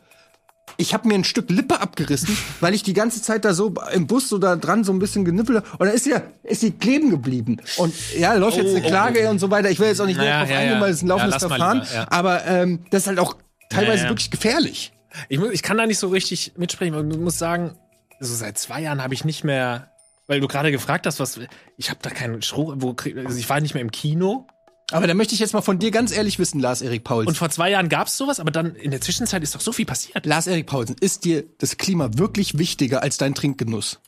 Ich 0.77 0.95
habe 0.95 1.09
mir 1.09 1.15
ein 1.15 1.25
Stück 1.25 1.51
Lippe 1.51 1.81
abgerissen, 1.81 2.37
weil 2.61 2.75
ich 2.75 2.83
die 2.83 2.93
ganze 2.93 3.23
Zeit 3.23 3.45
da 3.45 3.55
so 3.55 3.75
im 3.93 4.07
Bus 4.07 4.29
so 4.29 4.39
da 4.39 4.57
dran 4.57 4.85
so 4.85 4.93
ein 4.93 4.99
bisschen 4.99 5.25
genippelt 5.25 5.65
und 5.79 5.87
dann 5.87 5.95
ist 5.95 6.05
sie, 6.05 6.15
ist 6.43 6.61
sie 6.61 6.73
kleben 6.73 7.11
geblieben. 7.11 7.61
Und 7.79 7.95
ja, 8.17 8.35
läuft 8.35 8.59
jetzt 8.59 8.75
eine 8.75 8.85
oh, 8.85 8.89
Klage 8.89 9.21
oh, 9.25 9.27
oh. 9.27 9.31
und 9.31 9.39
so 9.39 9.51
weiter. 9.51 9.71
Ich 9.71 9.79
will 9.81 9.89
jetzt 9.89 10.01
auch 10.01 10.07
nicht 10.07 10.19
naja, 10.19 10.41
drauf 10.41 10.51
ja, 10.51 10.59
eingehen, 10.59 10.81
weil 10.81 10.93
es 10.93 11.03
ein 11.03 11.09
laufendes 11.09 11.43
ja, 11.43 11.49
Verfahren. 11.49 11.81
Lieber, 11.81 11.95
ja. 11.95 12.07
Aber 12.11 12.45
ähm, 12.47 12.81
das 12.91 13.03
ist 13.03 13.09
halt 13.09 13.19
auch 13.19 13.37
teilweise 13.71 14.09
wirklich 14.09 14.31
gefährlich. 14.31 14.93
Ich, 15.29 15.39
muss, 15.39 15.51
ich 15.51 15.63
kann 15.63 15.79
da 15.79 15.87
nicht 15.87 15.99
so 15.99 16.09
richtig 16.09 16.53
mitsprechen, 16.57 17.11
ich 17.11 17.19
muss 17.19 17.39
sagen, 17.39 17.75
so 18.21 18.35
seit 18.35 18.59
zwei 18.59 18.81
Jahren 18.83 19.03
habe 19.03 19.15
ich 19.15 19.25
nicht 19.25 19.45
mehr 19.45 19.91
weil 20.29 20.41
du 20.41 20.47
gerade 20.47 20.71
gefragt 20.71 21.07
hast, 21.07 21.19
was 21.19 21.41
ich 21.77 21.91
habe 21.91 22.01
da 22.03 22.11
keinen 22.11 22.43
Stroh, 22.43 22.75
wo 22.77 22.95
also 23.25 23.39
ich 23.39 23.49
war 23.49 23.61
nicht 23.61 23.75
mehr 23.75 23.81
im 23.81 23.91
Kino. 23.91 24.47
Aber 24.91 25.07
da 25.07 25.15
möchte 25.15 25.35
ich 25.35 25.41
jetzt 25.41 25.53
mal 25.53 25.61
von 25.61 25.79
dir 25.79 25.91
ganz 25.91 26.17
ehrlich 26.17 26.39
wissen, 26.39 26.61
Lars-Erik 26.61 27.05
Paulsen. 27.05 27.29
Und 27.29 27.37
vor 27.37 27.51
zwei 27.51 27.71
Jahren 27.71 27.89
gab's 27.91 28.17
sowas, 28.17 28.41
aber 28.41 28.51
dann 28.51 28.75
in 28.75 28.91
der 28.91 29.01
Zwischenzeit 29.01 29.43
ist 29.43 29.55
doch 29.55 29.61
so 29.61 29.73
viel 29.73 29.85
passiert. 29.85 30.25
Lars-Erik 30.25 30.67
Paulsen, 30.67 30.97
ist 31.01 31.25
dir 31.25 31.45
das 31.59 31.77
Klima 31.77 32.11
wirklich 32.15 32.57
wichtiger 32.57 33.03
als 33.03 33.19
dein 33.19 33.35
Trinkgenuss? 33.35 34.01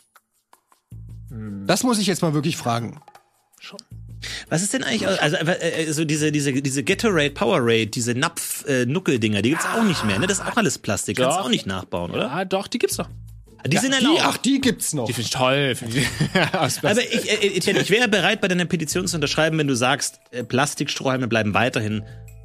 Hm. 1.29 1.67
Das 1.67 1.83
muss 1.83 1.99
ich 1.99 2.07
jetzt 2.07 2.23
mal 2.23 2.33
wirklich 2.33 2.57
fragen. 2.57 3.01
Schon. 3.59 3.79
Was 4.49 4.63
ist 4.63 4.75
denn 4.75 4.85
eigentlich, 4.85 5.07
also, 5.07 5.37
also 5.37 6.05
diese, 6.05 6.33
diese, 6.33 6.53
diese 6.53 6.85
Gatorade, 6.85 7.31
Powerade, 7.31 7.87
diese 7.87 8.15
Napf-Nuckel-Dinger, 8.15 9.39
äh, 9.39 9.43
die 9.43 9.51
gibt's 9.51 9.67
auch 9.67 9.83
nicht 9.83 10.05
mehr, 10.05 10.19
ne? 10.19 10.27
Das 10.27 10.41
ist 10.41 10.47
auch 10.47 10.57
alles 10.57 10.79
Plastik. 10.79 11.17
Kannst 11.17 11.39
du 11.39 11.43
auch 11.43 11.49
nicht 11.49 11.67
nachbauen, 11.67 12.11
oder? 12.11 12.27
Ja, 12.27 12.45
doch, 12.45 12.67
die 12.67 12.79
gibt's 12.79 12.97
doch. 12.97 13.09
Die 13.67 13.75
ja, 13.75 13.81
sind 13.81 13.93
erlaubt. 13.93 14.17
Die, 14.17 14.23
ach, 14.23 14.37
die 14.39 14.61
gibt's 14.61 14.95
noch. 14.95 15.07
Die 15.07 15.13
finde 15.13 15.27
ich 15.27 15.31
toll. 15.31 15.75
Find 15.77 15.95
ich 15.95 16.07
Aber 16.83 17.01
ich, 17.01 17.31
äh, 17.31 17.57
Etienne, 17.57 17.81
ich 17.81 17.91
wäre 17.91 18.09
bereit, 18.09 18.41
bei 18.41 18.49
deiner 18.49 18.65
Petition 18.65 19.07
zu 19.07 19.17
unterschreiben, 19.17 19.59
wenn 19.59 19.69
du 19.69 19.75
sagst, 19.75 20.21
äh, 20.31 20.45
Plastikstrohhalme 20.45 21.29
bleiben 21.29 21.55
weiterhin 21.55 22.05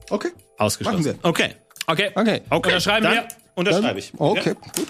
okay. 0.09 0.29
ausgeschlossen. 0.57 1.05
Machen 1.05 1.19
wir. 1.23 1.29
Okay. 1.29 1.55
Okay. 1.87 2.11
Okay. 2.15 2.41
okay. 2.49 2.69
Unterschreiben 2.69 3.03
Dann 3.03 3.13
wir. 3.13 3.27
Unterschreibe 3.55 3.99
ich. 3.99 4.11
Okay. 4.17 4.49
Ja? 4.49 4.71
Gut. 4.75 4.87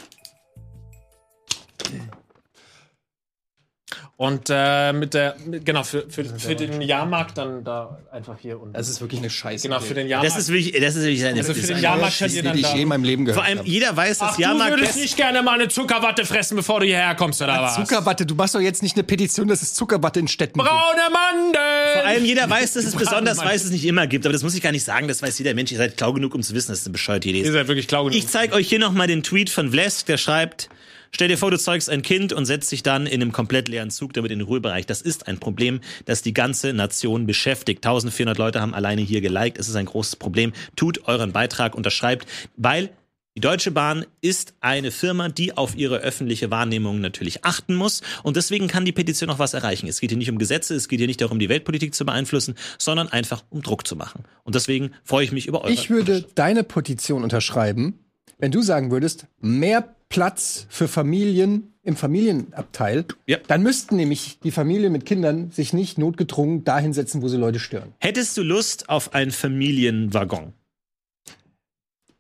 Und 4.18 4.50
äh, 4.50 4.94
mit 4.94 5.14
der, 5.14 5.36
genau, 5.66 5.84
für, 5.84 6.06
für, 6.10 6.24
für 6.24 6.56
den 6.56 6.82
Jahrmarkt 6.82 7.38
dann 7.38 7.66
da 7.66 8.00
einfach 8.14 8.38
hier 8.40 8.62
unten. 8.62 8.72
Das 8.72 8.88
ist 8.88 9.02
wirklich 9.02 9.20
eine 9.20 9.30
Scheiße. 9.30 9.68
Genau, 9.68 9.82
für 9.82 9.94
den 9.94 10.08
Jahrmarkt. 10.08 10.32
Das 10.38 10.42
ist 10.42 10.48
wirklich, 10.54 10.72
das 10.72 10.96
ist 10.96 11.04
wirklich 11.04 11.26
eine 11.26 11.38
Also 11.40 11.54
für 11.54 11.68
den 11.68 11.82
Jahrmarkt 11.82 12.18
könnt 12.18 12.32
ihr 12.34 12.42
dann 12.44 12.54
die 12.54 12.62
ich 12.62 12.66
da. 12.68 12.76
je 12.76 12.84
in 12.84 12.88
meinem 12.88 13.04
Leben 13.04 13.26
gehört 13.26 13.40
Vor 13.42 13.46
allem, 13.46 13.60
habe. 13.60 13.68
jeder 13.68 13.98
weiß, 13.98 14.20
dass 14.20 14.32
Ach, 14.36 14.40
Jahrmarkt. 14.40 14.72
du 14.74 14.80
würdest 14.80 14.96
nicht 15.00 15.18
gerne 15.18 15.42
mal 15.42 15.56
eine 15.60 15.68
Zuckerwatte 15.68 16.26
fressen, 16.26 16.56
bevor 16.56 16.80
du 16.80 16.86
hierher 16.86 17.14
kommst, 17.16 17.42
oder 17.42 17.62
was? 17.62 17.76
Zuckerwatte, 17.76 18.26
du 18.26 18.36
machst 18.36 18.56
doch 18.56 18.62
jetzt 18.62 18.84
nicht 18.84 18.96
eine 18.96 19.04
Petition, 19.04 19.50
dass 19.50 19.62
es 19.62 19.74
Zuckerwatte 19.74 20.22
in 20.22 20.30
Städten 20.30 20.60
gibt. 20.60 20.70
Braune 20.70 21.10
Mandeln! 21.12 21.94
Vor 21.96 22.06
allem 22.06 22.24
jeder 22.24 22.50
weiß, 22.50 22.72
dass 22.72 22.86
es 22.86 22.96
besonders 22.96 23.40
weiß, 23.40 23.66
es 23.66 23.72
nicht 23.72 23.84
immer 23.86 24.08
gibt. 24.08 24.26
Aber 24.26 24.32
das 24.32 24.44
muss 24.44 24.56
ich 24.56 24.62
gar 24.62 24.72
nicht 24.72 24.86
sagen. 24.86 25.10
Das 25.10 25.22
weiß 25.22 25.38
jeder 25.40 25.54
Mensch. 25.54 25.74
Ihr 25.74 25.78
seid 25.78 25.98
klau 25.98 26.14
genug, 26.14 26.34
um 26.36 26.42
zu 26.42 26.54
wissen, 26.54 26.72
dass 26.72 26.80
es 26.80 26.86
eine 26.86 26.94
bescheuerte 26.94 27.28
Idee 27.28 27.40
Ihr 27.40 27.48
ist. 27.48 27.52
seid 27.52 27.68
wirklich 27.68 27.90
klau 27.90 28.06
genug. 28.06 28.18
Ich 28.18 28.30
zeige 28.30 28.54
euch 28.54 28.70
hier 28.70 28.80
nochmal 28.80 29.08
den 29.08 29.24
Tweet 29.24 29.50
von 29.50 29.72
Vlesk, 29.72 30.06
der 30.06 30.16
schreibt, 30.18 30.70
Stell 31.16 31.30
dir 31.30 31.38
vor, 31.38 31.50
du 31.50 31.58
zeugst 31.58 31.90
ein 31.90 32.02
Kind 32.02 32.34
und 32.34 32.46
setzt 32.46 32.70
dich 32.74 32.84
dann 32.84 33.08
in 33.08 33.22
einem 33.22 33.32
komplett 33.32 33.70
leeren 33.70 33.90
Zug 33.90 34.12
damit 34.12 34.32
in 34.32 34.40
den 34.40 34.48
Ruhebereich. 34.50 34.86
Das 34.86 35.02
ist 35.02 35.30
ein 35.30 35.40
Problem, 35.40 35.80
das 36.04 36.22
die 36.22 36.34
ganze 36.34 36.74
Nation 36.74 37.26
beschäftigt. 37.26 37.86
1400 37.86 38.38
Leute 38.38 38.60
haben 38.60 38.74
alleine 38.74 39.00
hier 39.00 39.22
geliked. 39.22 39.58
Es 39.58 39.70
ist 39.70 39.78
ein 39.78 39.86
großes 39.86 40.18
Problem. 40.18 40.52
Tut 40.76 41.08
euren 41.08 41.32
Beitrag, 41.32 41.74
unterschreibt, 41.74 42.28
weil 42.58 42.90
die 43.34 43.40
Deutsche 43.40 43.72
Bahn 43.72 44.06
ist 44.20 44.56
eine 44.60 44.92
Firma, 44.92 45.30
die 45.30 45.56
auf 45.56 45.78
ihre 45.78 46.00
öffentliche 46.00 46.52
Wahrnehmung 46.52 47.00
natürlich 47.00 47.46
achten 47.46 47.76
muss. 47.76 48.02
Und 48.24 48.36
deswegen 48.36 48.68
kann 48.68 48.84
die 48.84 48.92
Petition 48.92 49.30
auch 49.30 49.40
was 49.40 49.54
erreichen. 49.54 49.88
Es 49.88 50.02
geht 50.02 50.10
hier 50.10 50.18
nicht 50.18 50.30
um 50.30 50.38
Gesetze, 50.38 50.76
es 50.76 50.90
geht 50.90 51.00
hier 51.00 51.08
nicht 51.08 51.22
darum, 51.22 51.40
die 51.40 51.48
Weltpolitik 51.48 51.96
zu 51.96 52.06
beeinflussen, 52.06 52.56
sondern 52.78 53.08
einfach 53.08 53.46
um 53.50 53.62
Druck 53.62 53.88
zu 53.88 53.96
machen. 53.96 54.26
Und 54.44 54.56
deswegen 54.56 54.92
freue 55.06 55.24
ich 55.24 55.32
mich 55.32 55.48
über 55.48 55.62
eure. 55.62 55.72
Ich 55.72 55.90
würde 55.90 56.26
deine 56.36 56.66
Petition 56.66 57.24
unterschreiben, 57.24 58.00
wenn 58.38 58.52
du 58.52 58.62
sagen 58.62 58.92
würdest, 58.92 59.28
mehr 59.40 59.95
Platz 60.10 60.66
für 60.70 60.88
Familien 60.88 61.74
im 61.84 61.96
Familienabteil, 61.96 63.06
Ja. 63.28 63.38
dann 63.48 63.62
müssten 63.64 63.96
nämlich 63.96 64.40
die 64.40 64.52
Familien 64.52 64.92
mit 64.92 65.06
Kindern 65.06 65.52
sich 65.52 65.74
nicht 65.74 65.98
notgedrungen 65.98 66.64
dahin 66.64 66.94
setzen, 66.94 67.22
wo 67.22 67.28
sie 67.28 67.38
Leute 67.38 67.60
stören. 67.60 67.94
Hättest 68.00 68.38
du 68.38 68.44
Lust 68.44 68.90
auf 68.90 69.14
einen 69.14 69.32
Familienwaggon? 69.32 70.54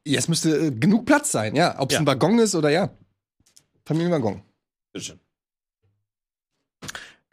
Ja, 0.05 0.19
es 0.19 0.27
müsste 0.27 0.67
äh, 0.67 0.71
genug 0.71 1.05
Platz 1.05 1.31
sein, 1.31 1.55
ja. 1.55 1.79
Ob 1.79 1.89
es 1.89 1.95
Ja. 1.95 1.99
ein 2.01 2.05
Waggon 2.07 2.37
ist 2.39 2.53
oder 2.53 2.69
ja. 2.69 2.91
Familienwaggon. 3.85 4.41
Bitteschön. 4.93 5.19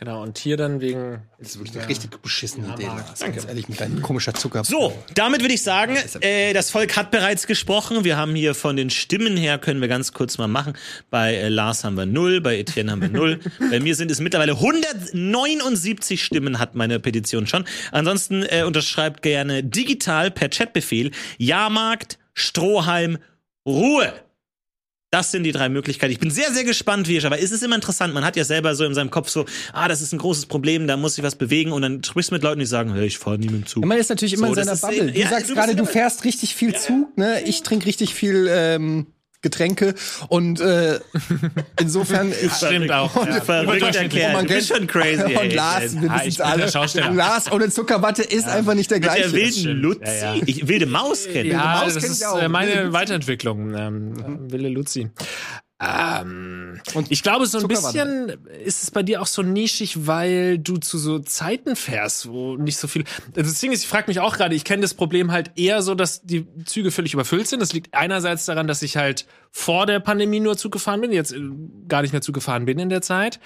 Genau, 0.04 0.20
und 0.20 0.36
hier 0.36 0.56
dann 0.56 0.80
wegen. 0.80 1.22
Das 1.38 1.50
ist 1.50 1.58
wirklich 1.60 1.78
eine 1.78 1.88
richtig 1.88 2.20
beschissene 2.20 2.66
Ja, 2.66 2.74
Idee. 2.74 2.86
Lars. 2.86 3.20
Ganz 3.20 3.44
ehrlich, 3.44 3.68
mit 3.68 3.80
deinem 3.80 4.02
komischer 4.02 4.34
Zucker. 4.34 4.64
So, 4.64 4.92
damit 5.14 5.42
würde 5.42 5.54
ich 5.54 5.62
sagen, 5.62 5.96
äh, 6.22 6.52
das 6.52 6.70
Volk 6.70 6.96
hat 6.96 7.12
bereits 7.12 7.46
gesprochen. 7.46 8.02
Wir 8.02 8.16
haben 8.16 8.34
hier 8.34 8.56
von 8.56 8.74
den 8.74 8.90
Stimmen 8.90 9.36
her, 9.36 9.58
können 9.58 9.80
wir 9.80 9.86
ganz 9.86 10.12
kurz 10.12 10.38
mal 10.38 10.48
machen. 10.48 10.72
Bei 11.08 11.34
äh, 11.34 11.48
Lars 11.48 11.84
haben 11.84 11.96
wir 11.96 12.06
null, 12.06 12.40
bei 12.40 12.58
Etienne 12.58 12.90
haben 12.90 13.00
wir 13.00 13.10
null. 13.10 13.38
bei 13.70 13.78
mir 13.78 13.94
sind 13.94 14.10
es 14.10 14.18
mittlerweile 14.18 14.54
179 14.54 16.20
Stimmen, 16.20 16.58
hat 16.58 16.74
meine 16.74 16.98
Petition 16.98 17.46
schon. 17.46 17.64
Ansonsten 17.92 18.42
äh, 18.42 18.64
unterschreibt 18.66 19.22
gerne 19.22 19.62
digital 19.62 20.32
per 20.32 20.48
Chatbefehl 20.48 21.12
Jahrmarkt, 21.38 22.18
Strohhalm, 22.34 23.18
Ruhe. 23.64 24.12
Das 25.12 25.30
sind 25.30 25.43
die 25.44 25.52
drei 25.52 25.68
Möglichkeiten. 25.68 26.10
Ich 26.10 26.18
bin 26.20 26.30
sehr, 26.30 26.51
sehr 26.52 26.64
gespannt, 26.64 27.06
wie 27.06 27.18
ich, 27.18 27.26
aber 27.26 27.39
es 27.39 27.51
ist 27.52 27.62
immer 27.62 27.74
interessant. 27.74 28.14
Man 28.14 28.24
hat 28.24 28.34
ja 28.34 28.44
selber 28.44 28.74
so 28.74 28.84
in 28.86 28.94
seinem 28.94 29.10
Kopf 29.10 29.28
so, 29.28 29.44
ah, 29.74 29.86
das 29.86 30.01
ist 30.01 30.12
ein 30.14 30.18
großes 30.18 30.47
Problem, 30.47 30.86
da 30.86 30.97
muss 30.97 31.16
sich 31.16 31.22
was 31.24 31.34
bewegen 31.36 31.72
und 31.72 31.82
dann 31.82 32.02
sprichst 32.02 32.30
du 32.30 32.34
mit 32.34 32.43
Leuten, 32.43 32.60
die 32.60 32.64
sagen, 32.66 32.94
hey, 32.94 33.05
ich 33.06 33.18
fahre 33.18 33.36
nie 33.39 33.44
mit 33.48 33.55
dem 33.56 33.66
Zug. 33.66 33.82
Ja, 33.82 33.89
man 33.89 33.98
ist 33.98 34.09
natürlich 34.09 34.32
immer 34.32 34.47
So, 34.47 34.55
in 34.55 34.64
seiner 34.64 34.70
das 34.70 34.82
ist- 34.82 34.89
Bubble. 34.89 35.12
Du 35.12 35.20
ja, 35.20 35.28
sagst 35.28 35.51
du 35.51 35.55
gerade, 35.55 35.76
du 35.76 35.84
fährst 35.84 36.24
richtig 36.24 36.55
viel 36.55 36.74
Zug, 36.74 37.14
ne? 37.18 37.43
Ich 37.44 37.62
trinke 37.62 37.84
richtig 37.84 38.14
viel 38.14 38.48
ähm, 38.51 39.06
Getränke 39.43 39.94
und 40.28 40.60
äh, 40.60 40.98
insofern 41.81 42.32
Stimmt 42.56 42.90
auch. 42.93 43.14
Und, 43.16 43.28
Ja. 43.28 43.40
Verrückt 43.40 43.82
und- 43.82 43.97
erklärt. 43.97 44.28
und 44.28 44.32
man 44.35 44.47
Du 44.47 44.55
bist 44.55 44.69
kennt- 44.73 44.90
schon 44.93 45.02
crazy, 45.02 45.23
Und 45.23 45.31
ey. 45.36 45.55
Lars, 45.55 46.01
wir 46.01 46.09
Ja, 46.09 46.14
wissen 46.24 46.28
es 46.28 46.40
alle. 46.97 47.14
Lars 47.14 47.51
ohne 47.52 47.69
Zuckerwatte 47.70 48.23
ist 48.23 48.47
einfach 48.48 48.74
nicht 48.74 48.90
der 48.90 48.98
Mit 48.98 49.05
gleiche. 49.09 49.23
der 49.23 49.32
wilden 49.32 49.81
Luzi. 49.82 50.01
Ja, 50.05 50.35
ja. 50.36 50.43
Ich, 50.47 50.69
wilde 50.69 50.86
Maus 50.86 51.24
kennen. 51.24 51.51
Ja, 51.51 51.81
Maus 51.82 51.94
das 51.94 52.02
kenn 52.05 52.12
ist 52.12 52.20
ich 52.20 52.27
auch. 52.27 52.40
äh, 52.40 52.48
meine 52.48 52.82
Luzi. 52.85 52.93
Weiterentwicklung. 52.93 53.74
Ähm, 53.74 54.51
Wille 54.51 54.69
Luzi. 54.69 55.10
Ähm, 55.84 56.80
Und 56.94 57.10
ich 57.10 57.22
glaube, 57.22 57.46
so 57.46 57.59
ein 57.59 57.66
bisschen 57.66 58.28
ist 58.64 58.84
es 58.84 58.90
bei 58.92 59.02
dir 59.02 59.20
auch 59.20 59.26
so 59.26 59.42
nischig, 59.42 60.06
weil 60.06 60.59
du 60.59 60.76
zu 60.76 60.96
so 60.96 61.18
Zeiten 61.18 61.74
fährst, 61.74 62.28
wo 62.28 62.56
nicht 62.56 62.76
so 62.76 62.86
viel. 62.86 63.04
Das 63.34 63.59
Ding 63.59 63.72
ist, 63.72 63.82
ich 63.82 63.88
frage 63.88 64.04
mich 64.06 64.20
auch 64.20 64.36
gerade, 64.36 64.54
ich 64.54 64.64
kenne 64.64 64.82
das 64.82 64.94
Problem 64.94 65.32
halt 65.32 65.50
eher 65.56 65.82
so, 65.82 65.94
dass 65.96 66.22
die 66.22 66.46
Züge 66.66 66.92
völlig 66.92 67.14
überfüllt 67.14 67.48
sind. 67.48 67.60
Das 67.60 67.72
liegt 67.72 67.94
einerseits 67.94 68.46
daran, 68.46 68.68
dass 68.68 68.82
ich 68.82 68.96
halt 68.96 69.26
vor 69.54 69.84
der 69.84 70.00
Pandemie 70.00 70.40
nur 70.40 70.56
Zug 70.56 70.72
gefahren 70.72 71.02
bin, 71.02 71.12
jetzt 71.12 71.32
äh, 71.32 71.40
gar 71.86 72.00
nicht 72.00 72.12
mehr 72.12 72.22
Zug 72.22 72.34
gefahren 72.34 72.64
bin 72.64 72.78
in 72.78 72.88
der 72.88 73.02
Zeit. 73.02 73.38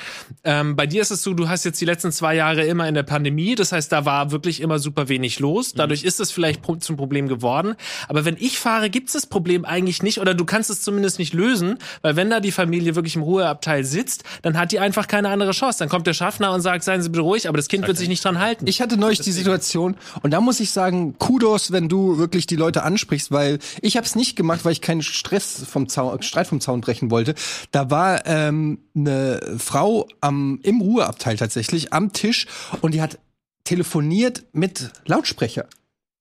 Ähm, 0.45 0.77
bei 0.77 0.87
dir 0.87 1.03
ist 1.03 1.11
es 1.11 1.23
so, 1.23 1.35
du 1.35 1.49
hast 1.49 1.65
jetzt 1.65 1.81
die 1.81 1.85
letzten 1.85 2.13
zwei 2.13 2.37
Jahre 2.37 2.65
immer 2.65 2.89
in 2.89 2.95
der 2.95 3.03
Pandemie, 3.03 3.57
das 3.57 3.73
heißt, 3.73 3.91
da 3.91 4.05
war 4.05 4.31
wirklich 4.31 4.61
immer 4.61 4.79
super 4.79 5.09
wenig 5.09 5.41
los. 5.41 5.73
Dadurch 5.73 6.05
ist 6.05 6.21
es 6.21 6.31
vielleicht 6.31 6.63
zum 6.81 6.97
Problem 6.97 7.27
geworden. 7.27 7.75
Aber 8.09 8.25
wenn 8.25 8.37
ich 8.39 8.61
fahre, 8.61 8.89
gibt 8.89 9.09
es 9.09 9.15
das 9.15 9.27
Problem 9.27 9.65
eigentlich 9.65 10.03
nicht 10.05 10.21
oder 10.21 10.35
du 10.35 10.45
kannst 10.45 10.71
es 10.71 10.81
zumindest 10.81 11.19
nicht 11.19 11.35
lösen, 11.35 11.79
weil 12.03 12.15
wenn 12.15 12.31
da 12.31 12.39
die 12.39 12.53
Familie 12.53 12.95
wirklich 12.95 13.17
im 13.17 13.23
Ruheabteil 13.23 13.85
sitzt, 13.85 14.23
dann 14.43 14.57
hat 14.57 14.71
die 14.71 14.79
einfach 14.79 15.09
keine 15.09 15.29
andere 15.31 15.51
Chance. 15.51 15.81
Dann 15.81 15.89
kommt 15.89 16.07
der 16.07 16.15
Schaffner 16.15 16.53
und 16.53 16.61
sagt, 16.61 16.85
seien 16.85 17.03
Sie 17.03 17.09
bitte 17.09 17.23
ruhig, 17.23 17.49
aber 17.49 17.57
das 17.57 17.67
Kind 17.67 17.85
wird 17.87 17.99
sich 17.99 18.09
nicht 18.09 18.25
dran 18.25 18.39
halten. 18.39 18.67
Ich 18.69 18.81
hatte 18.81 18.97
neulich 18.97 19.21
die 19.21 19.33
Situation 19.33 19.97
und 20.23 20.31
da 20.31 20.41
muss 20.41 20.61
ich 20.61 20.71
sagen, 20.71 21.19
Kudos, 21.19 21.73
wenn 21.73 21.89
du 21.89 22.19
wirklich 22.19 22.47
die 22.47 22.57
Leute 22.57 22.85
ansprichst, 22.85 23.33
weil 23.33 23.59
ich 23.83 23.97
habe 23.97 24.07
es 24.07 24.15
nicht 24.15 24.37
gemacht, 24.37 24.65
weil 24.65 24.73
ich 24.73 24.81
keinen 24.81 25.03
Stress 25.03 25.65
vom 25.69 25.89
Zaun, 25.97 26.23
Streit 26.23 26.47
vom 26.47 26.61
Zaun 26.61 26.81
brechen 26.83 27.11
wollte. 27.11 27.35
Da 27.71 27.91
war 27.91 28.27
ähm, 28.27 28.79
eine 28.95 29.41
Frau 29.59 30.07
am 30.21 30.61
im 30.63 30.81
Ruheabteil 30.81 31.37
tatsächlich 31.37 31.93
am 31.93 32.13
Tisch 32.13 32.47
und 32.83 32.93
die 32.95 33.01
hat 33.03 33.19
telefoniert 33.65 34.45
mit 34.53 34.91
Lautsprecher. 35.07 35.67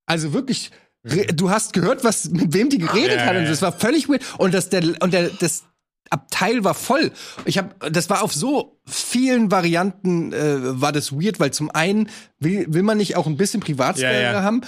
Also 0.05 0.33
wirklich 0.33 0.71
re- 1.05 1.27
Du 1.27 1.49
hast 1.49 1.73
gehört, 1.73 2.03
was 2.03 2.29
mit 2.29 2.53
wem 2.53 2.69
die 2.69 2.77
geredet 2.79 3.17
Ja, 3.17 3.25
hat 3.25 3.35
und 3.35 3.45
das 3.45 3.61
war 3.61 3.71
völlig 3.71 4.07
weird 4.09 4.23
und 4.37 4.53
das 4.53 4.69
der 4.69 4.83
und 5.01 5.13
der 5.13 5.29
das 5.29 5.63
Abteil 6.11 6.63
war 6.63 6.75
voll. 6.75 7.11
Ich 7.45 7.57
habe, 7.57 7.69
das 7.91 8.09
war 8.11 8.21
auf 8.21 8.31
so 8.31 8.79
vielen 8.85 9.49
Varianten 9.49 10.33
äh, 10.33 10.79
war 10.79 10.91
das 10.91 11.11
weird, 11.13 11.39
weil 11.39 11.49
zum 11.51 11.71
einen 11.71 12.09
will, 12.39 12.65
will 12.69 12.83
man 12.83 12.97
nicht 12.99 13.15
auch 13.17 13.25
ein 13.25 13.37
bisschen 13.37 13.59
Privatsphäre 13.59 14.21
Ja, 14.23 14.33
ja. 14.33 14.43
haben. 14.43 14.61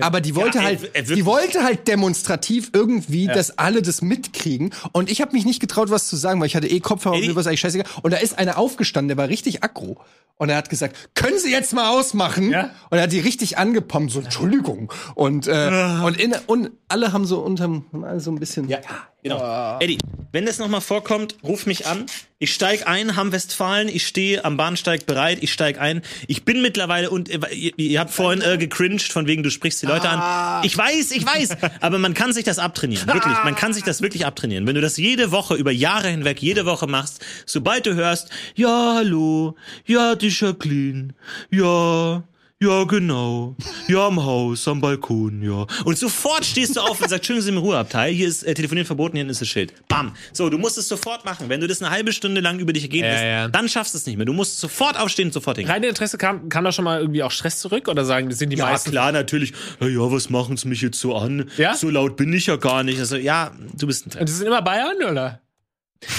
Aber 0.00 0.20
die 0.20 0.34
wollte 0.36 0.58
Ja, 0.58 0.64
halt, 0.64 0.82
er- 0.94 0.96
er 0.96 1.02
die 1.14 1.24
wollte 1.26 1.62
halt 1.64 1.88
demonstrativ 1.88 2.70
irgendwie, 2.72 3.26
dass 3.26 3.58
alle 3.58 3.82
das 3.82 4.02
mitkriegen. 4.02 4.72
Und 4.92 5.10
ich 5.10 5.20
habe 5.20 5.32
mich 5.32 5.44
nicht 5.44 5.60
getraut, 5.60 5.90
was 5.90 6.08
zu 6.08 6.16
sagen, 6.16 6.40
weil 6.40 6.46
ich 6.46 6.56
hatte 6.56 6.68
eh 6.68 6.80
Kopfhörer 6.80 7.14
und 7.14 7.20
Eddie- 7.22 7.28
mir 7.28 7.36
war 7.36 7.46
eigentlich 7.46 7.60
scheißegal. 7.60 7.86
Und 8.02 8.12
da 8.12 8.18
ist 8.18 8.38
einer 8.38 8.58
aufgestanden, 8.58 9.08
der 9.08 9.16
war 9.16 9.28
richtig 9.28 9.62
aggro. 9.64 9.98
Und 10.36 10.50
er 10.50 10.56
hat 10.56 10.70
gesagt, 10.70 10.96
können 11.14 11.38
Sie 11.40 11.50
jetzt 11.50 11.74
mal 11.74 11.90
ausmachen? 11.90 12.50
Ja. 12.50 12.70
Und 12.90 12.98
er 12.98 13.02
hat 13.04 13.12
die 13.12 13.18
richtig 13.18 13.58
angepumpt, 13.58 14.12
so 14.12 14.20
Entschuldigung. 14.20 14.92
Und, 15.16 15.48
äh, 15.48 15.70
und, 16.04 16.16
in, 16.20 16.34
und 16.46 16.70
alle 16.86 17.12
haben 17.12 17.24
so 17.26 17.40
unterm, 17.40 17.86
haben 17.92 18.04
alle 18.04 18.20
so 18.20 18.30
ein 18.30 18.38
bisschen. 18.38 18.68
Ja, 18.68 18.78
genau. 19.22 19.78
Eddie, 19.80 19.98
wenn 20.32 20.44
das 20.44 20.58
nochmal 20.58 20.80
vorkommt, 20.80 21.36
ruf 21.42 21.64
mich 21.66 21.86
an. 21.86 22.06
Ich 22.38 22.52
steig 22.52 22.86
ein, 22.86 23.16
Hamm-Westfalen, 23.16 23.88
ich 23.88 24.06
stehe 24.06 24.44
am 24.44 24.56
Bahnsteig 24.56 25.06
bereit, 25.06 25.38
ich 25.40 25.52
steig 25.52 25.80
ein. 25.80 26.02
Ich 26.26 26.44
bin 26.44 26.60
mittlerweile, 26.60 27.10
und 27.10 27.28
äh, 27.30 27.38
ihr, 27.54 27.72
ihr 27.78 27.98
habt 27.98 28.10
vorhin 28.10 28.42
äh, 28.42 28.58
gecringed, 28.58 29.10
von 29.10 29.26
wegen, 29.26 29.42
du 29.42 29.50
sprichst 29.50 29.82
die 29.82 29.86
Leute 29.86 30.08
an. 30.08 30.64
Ich 30.64 30.76
weiß, 30.76 31.12
ich 31.12 31.24
weiß, 31.24 31.56
aber 31.80 31.98
man 31.98 32.14
kann 32.14 32.32
sich 32.32 32.44
das 32.44 32.58
abtrainieren. 32.58 33.06
Wirklich, 33.08 33.34
man 33.42 33.56
kann 33.56 33.72
sich 33.72 33.84
das 33.84 34.02
wirklich 34.02 34.26
abtrainieren. 34.26 34.66
Wenn 34.66 34.74
du 34.74 34.80
das 34.80 34.98
jede 34.98 35.32
Woche, 35.32 35.54
über 35.54 35.72
Jahre 35.72 36.08
hinweg, 36.08 36.40
jede 36.42 36.66
Woche 36.66 36.86
machst, 36.86 37.24
sobald 37.46 37.86
du 37.86 37.94
hörst, 37.94 38.28
ja, 38.54 38.94
hallo, 38.96 39.56
ja, 39.86 40.14
die 40.14 40.28
Jacqueline, 40.28 41.14
ja, 41.50 42.22
Ja, 42.60 42.82
genau. 42.82 43.54
Ja, 43.86 44.08
am 44.08 44.24
Haus, 44.24 44.66
am 44.66 44.80
Balkon, 44.80 45.42
ja. 45.42 45.64
Und 45.84 45.96
sofort 45.96 46.44
stehst 46.44 46.74
du 46.74 46.80
auf 46.80 47.00
und 47.00 47.08
sagst, 47.08 47.26
schön, 47.26 47.40
Sie 47.40 47.50
im 47.50 47.58
Ruheabteil. 47.58 48.12
Hier 48.12 48.26
ist 48.26 48.42
äh, 48.42 48.52
telefonieren 48.52 48.84
verboten, 48.84 49.16
hier 49.16 49.24
ist 49.28 49.40
das 49.40 49.46
Schild. 49.46 49.72
Bam. 49.86 50.12
So, 50.32 50.50
du 50.50 50.58
musst 50.58 50.76
es 50.76 50.88
sofort 50.88 51.24
machen. 51.24 51.48
Wenn 51.48 51.60
du 51.60 51.68
das 51.68 51.80
eine 51.80 51.92
halbe 51.92 52.12
Stunde 52.12 52.40
lang 52.40 52.58
über 52.58 52.72
dich 52.72 52.90
gehen 52.90 53.02
lässt, 53.02 53.22
ja, 53.22 53.28
ja. 53.28 53.48
dann 53.48 53.68
schaffst 53.68 53.94
du 53.94 53.98
es 53.98 54.06
nicht 54.06 54.16
mehr. 54.16 54.26
Du 54.26 54.32
musst 54.32 54.58
sofort 54.58 54.98
aufstehen 54.98 55.28
und 55.28 55.34
sofort 55.34 55.56
hingehen. 55.56 55.72
Reine 55.72 55.86
Interesse 55.86 56.18
kam, 56.18 56.48
kam 56.48 56.64
da 56.64 56.72
schon 56.72 56.84
mal 56.84 57.00
irgendwie 57.00 57.22
auch 57.22 57.30
Stress 57.30 57.60
zurück 57.60 57.86
oder 57.86 58.04
sagen, 58.04 58.28
das 58.28 58.40
sind 58.40 58.50
die 58.50 58.56
ja, 58.56 58.64
meisten? 58.64 58.88
Ja, 58.88 58.92
klar, 58.92 59.12
natürlich. 59.12 59.52
Ja, 59.78 59.86
ja, 59.86 60.10
was 60.10 60.28
machen 60.28 60.56
sie 60.56 60.66
mich 60.66 60.82
jetzt 60.82 60.98
so 60.98 61.14
an? 61.14 61.48
Ja? 61.58 61.76
So 61.76 61.90
laut 61.90 62.16
bin 62.16 62.32
ich 62.32 62.46
ja 62.46 62.56
gar 62.56 62.82
nicht. 62.82 62.98
Also, 62.98 63.14
ja, 63.14 63.52
du 63.78 63.86
bist 63.86 64.06
ein 64.06 64.18
Und 64.18 64.28
das 64.28 64.36
sind 64.36 64.48
immer 64.48 64.62
Bayern, 64.62 64.96
oder? 65.08 65.40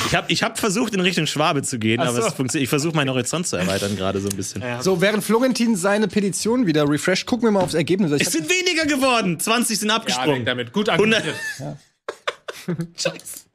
Ich 0.08 0.16
habe 0.16 0.32
ich 0.32 0.44
hab 0.44 0.60
versucht, 0.60 0.94
in 0.94 1.00
Richtung 1.00 1.26
Schwabe 1.26 1.62
zu 1.62 1.80
gehen, 1.80 2.02
so. 2.02 2.08
aber 2.10 2.18
es 2.20 2.34
funktioniert. 2.34 2.64
Ich 2.64 2.70
versuche 2.70 2.96
meinen 2.96 3.10
Horizont 3.10 3.48
zu 3.48 3.56
erweitern 3.56 3.96
gerade 3.96 4.20
so 4.20 4.28
ein 4.28 4.36
bisschen. 4.36 4.62
Ja. 4.62 4.82
So, 4.82 5.00
während 5.00 5.24
Florentin 5.24 5.76
seine 5.78 6.08
Petition 6.08 6.68
wieder 6.68 6.88
refresht, 6.88 7.26
gucken 7.26 7.48
wir 7.48 7.52
mal 7.52 7.62
aufs 7.62 7.76
Ergebnis. 7.76 8.12
Ich 8.12 8.28
es 8.28 8.34
sind 8.34 8.50
weniger 8.50 8.86
geworden. 8.86 9.40
20 9.40 9.80
sind 9.80 9.90
abgesprungen. 9.90 10.40
Ja, 10.40 10.46
damit. 10.46 10.74
Gut 10.74 10.90
argumentiert. 10.90 11.36
Ja. 11.60 11.78
Scheiße. 12.98 13.50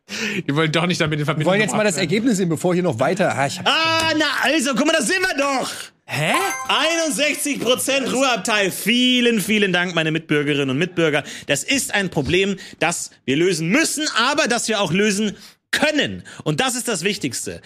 Die 0.46 0.54
wollen 0.54 0.70
doch 0.70 0.86
nicht 0.86 1.00
damit 1.00 1.18
in 1.18 1.24
Verbindung 1.24 1.46
Wir 1.46 1.52
wollen 1.52 1.62
jetzt 1.62 1.74
mal 1.74 1.84
das 1.84 1.96
Ergebnis 1.96 2.36
sehen, 2.36 2.48
bevor 2.48 2.74
hier 2.74 2.82
noch 2.82 2.98
weiter. 2.98 3.34
Ah, 3.36 3.48
ah 3.64 4.12
na 4.16 4.26
also, 4.42 4.74
guck 4.74 4.86
mal, 4.86 4.92
da 4.92 5.02
sind 5.02 5.20
wir 5.20 5.36
doch. 5.36 5.70
Hä? 6.06 6.34
61 6.68 7.60
Prozent 7.60 8.12
Ruheabteil. 8.12 8.70
Vielen, 8.70 9.40
vielen 9.40 9.72
Dank, 9.72 9.94
meine 9.94 10.10
Mitbürgerinnen 10.10 10.70
und 10.70 10.78
Mitbürger. 10.78 11.24
Das 11.46 11.64
ist 11.64 11.94
ein 11.94 12.10
Problem, 12.10 12.56
das 12.78 13.10
wir 13.24 13.36
lösen 13.36 13.68
müssen, 13.68 14.06
aber 14.16 14.46
das 14.46 14.68
wir 14.68 14.80
auch 14.80 14.92
lösen 14.92 15.36
können. 15.74 16.22
Und 16.44 16.60
das 16.60 16.76
ist 16.76 16.88
das 16.88 17.02
Wichtigste. 17.02 17.60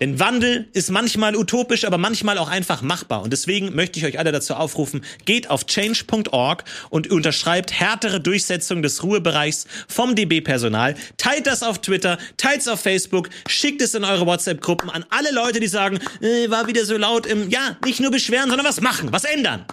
Denn 0.00 0.20
Wandel 0.20 0.68
ist 0.72 0.90
manchmal 0.90 1.34
utopisch, 1.34 1.84
aber 1.84 1.98
manchmal 1.98 2.38
auch 2.38 2.48
einfach 2.48 2.82
machbar. 2.82 3.22
Und 3.22 3.32
deswegen 3.32 3.74
möchte 3.74 3.98
ich 3.98 4.04
euch 4.04 4.18
alle 4.18 4.32
dazu 4.32 4.54
aufrufen, 4.54 5.04
geht 5.24 5.50
auf 5.50 5.66
change.org 5.66 6.64
und 6.90 7.10
unterschreibt 7.10 7.72
härtere 7.72 8.20
Durchsetzung 8.20 8.82
des 8.82 9.02
Ruhebereichs 9.02 9.66
vom 9.88 10.14
DB-Personal. 10.14 10.94
Teilt 11.16 11.46
das 11.46 11.62
auf 11.62 11.80
Twitter, 11.80 12.18
teilt 12.36 12.60
es 12.60 12.68
auf 12.68 12.80
Facebook, 12.80 13.30
schickt 13.48 13.80
es 13.80 13.94
in 13.94 14.04
eure 14.04 14.26
WhatsApp-Gruppen 14.26 14.90
an 14.90 15.04
alle 15.08 15.32
Leute, 15.32 15.58
die 15.58 15.66
sagen, 15.66 15.98
äh, 16.20 16.50
war 16.50 16.66
wieder 16.66 16.84
so 16.84 16.96
laut 16.96 17.26
im, 17.26 17.48
ja, 17.48 17.76
nicht 17.84 18.00
nur 18.00 18.10
beschweren, 18.10 18.48
sondern 18.48 18.66
was 18.66 18.80
machen, 18.80 19.10
was 19.10 19.24
ändern. 19.24 19.64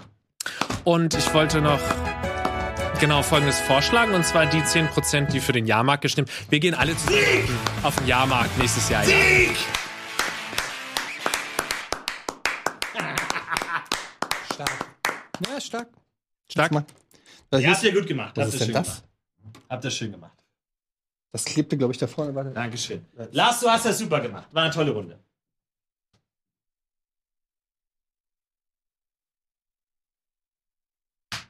Und 0.86 1.14
ich 1.14 1.34
wollte 1.34 1.62
noch 1.62 1.80
genau 3.02 3.24
folgendes 3.24 3.60
vorschlagen, 3.60 4.14
und 4.14 4.26
zwar 4.26 4.46
die 4.46 4.62
10%, 4.62 5.32
die 5.32 5.40
für 5.40 5.52
den 5.52 5.66
Jahrmarkt 5.66 6.04
gestimmt. 6.04 6.32
Wir 6.50 6.60
gehen 6.60 6.76
alle 6.76 6.96
zusammen 6.96 7.18
Sieg! 7.18 7.50
auf 7.84 7.96
den 7.96 8.08
Jahrmarkt 8.08 8.56
nächstes 8.60 8.88
Jahr. 8.90 9.04
Sieg! 9.04 9.58
Ja. 12.94 13.16
Stark. 14.54 14.86
Ja, 15.46 15.60
stark. 15.60 15.88
Stark. 16.50 16.72
Das 17.50 17.62
ja, 17.62 17.72
habt 17.72 17.84
ihr 17.84 17.94
gut 17.94 18.08
gemacht. 18.08 18.38
Was 18.38 18.46
habt 18.46 18.54
ist 18.54 18.68
denn 18.68 18.74
das? 18.74 18.88
Gemacht. 18.88 19.04
Habt 19.68 19.84
ihr 19.84 19.92
schön 19.92 20.12
gemacht. 20.12 20.38
Das 21.32 21.44
klebte, 21.44 21.78
glaube 21.78 21.94
ich, 21.94 21.98
da 21.98 22.06
vorne. 22.06 22.36
Warte. 22.36 22.52
Dankeschön. 22.52 23.04
Lars, 23.32 23.62
du 23.62 23.70
hast 23.70 23.86
das 23.86 23.98
super 23.98 24.20
gemacht. 24.20 24.48
War 24.52 24.64
eine 24.64 24.74
tolle 24.74 24.92
Runde. 24.92 25.18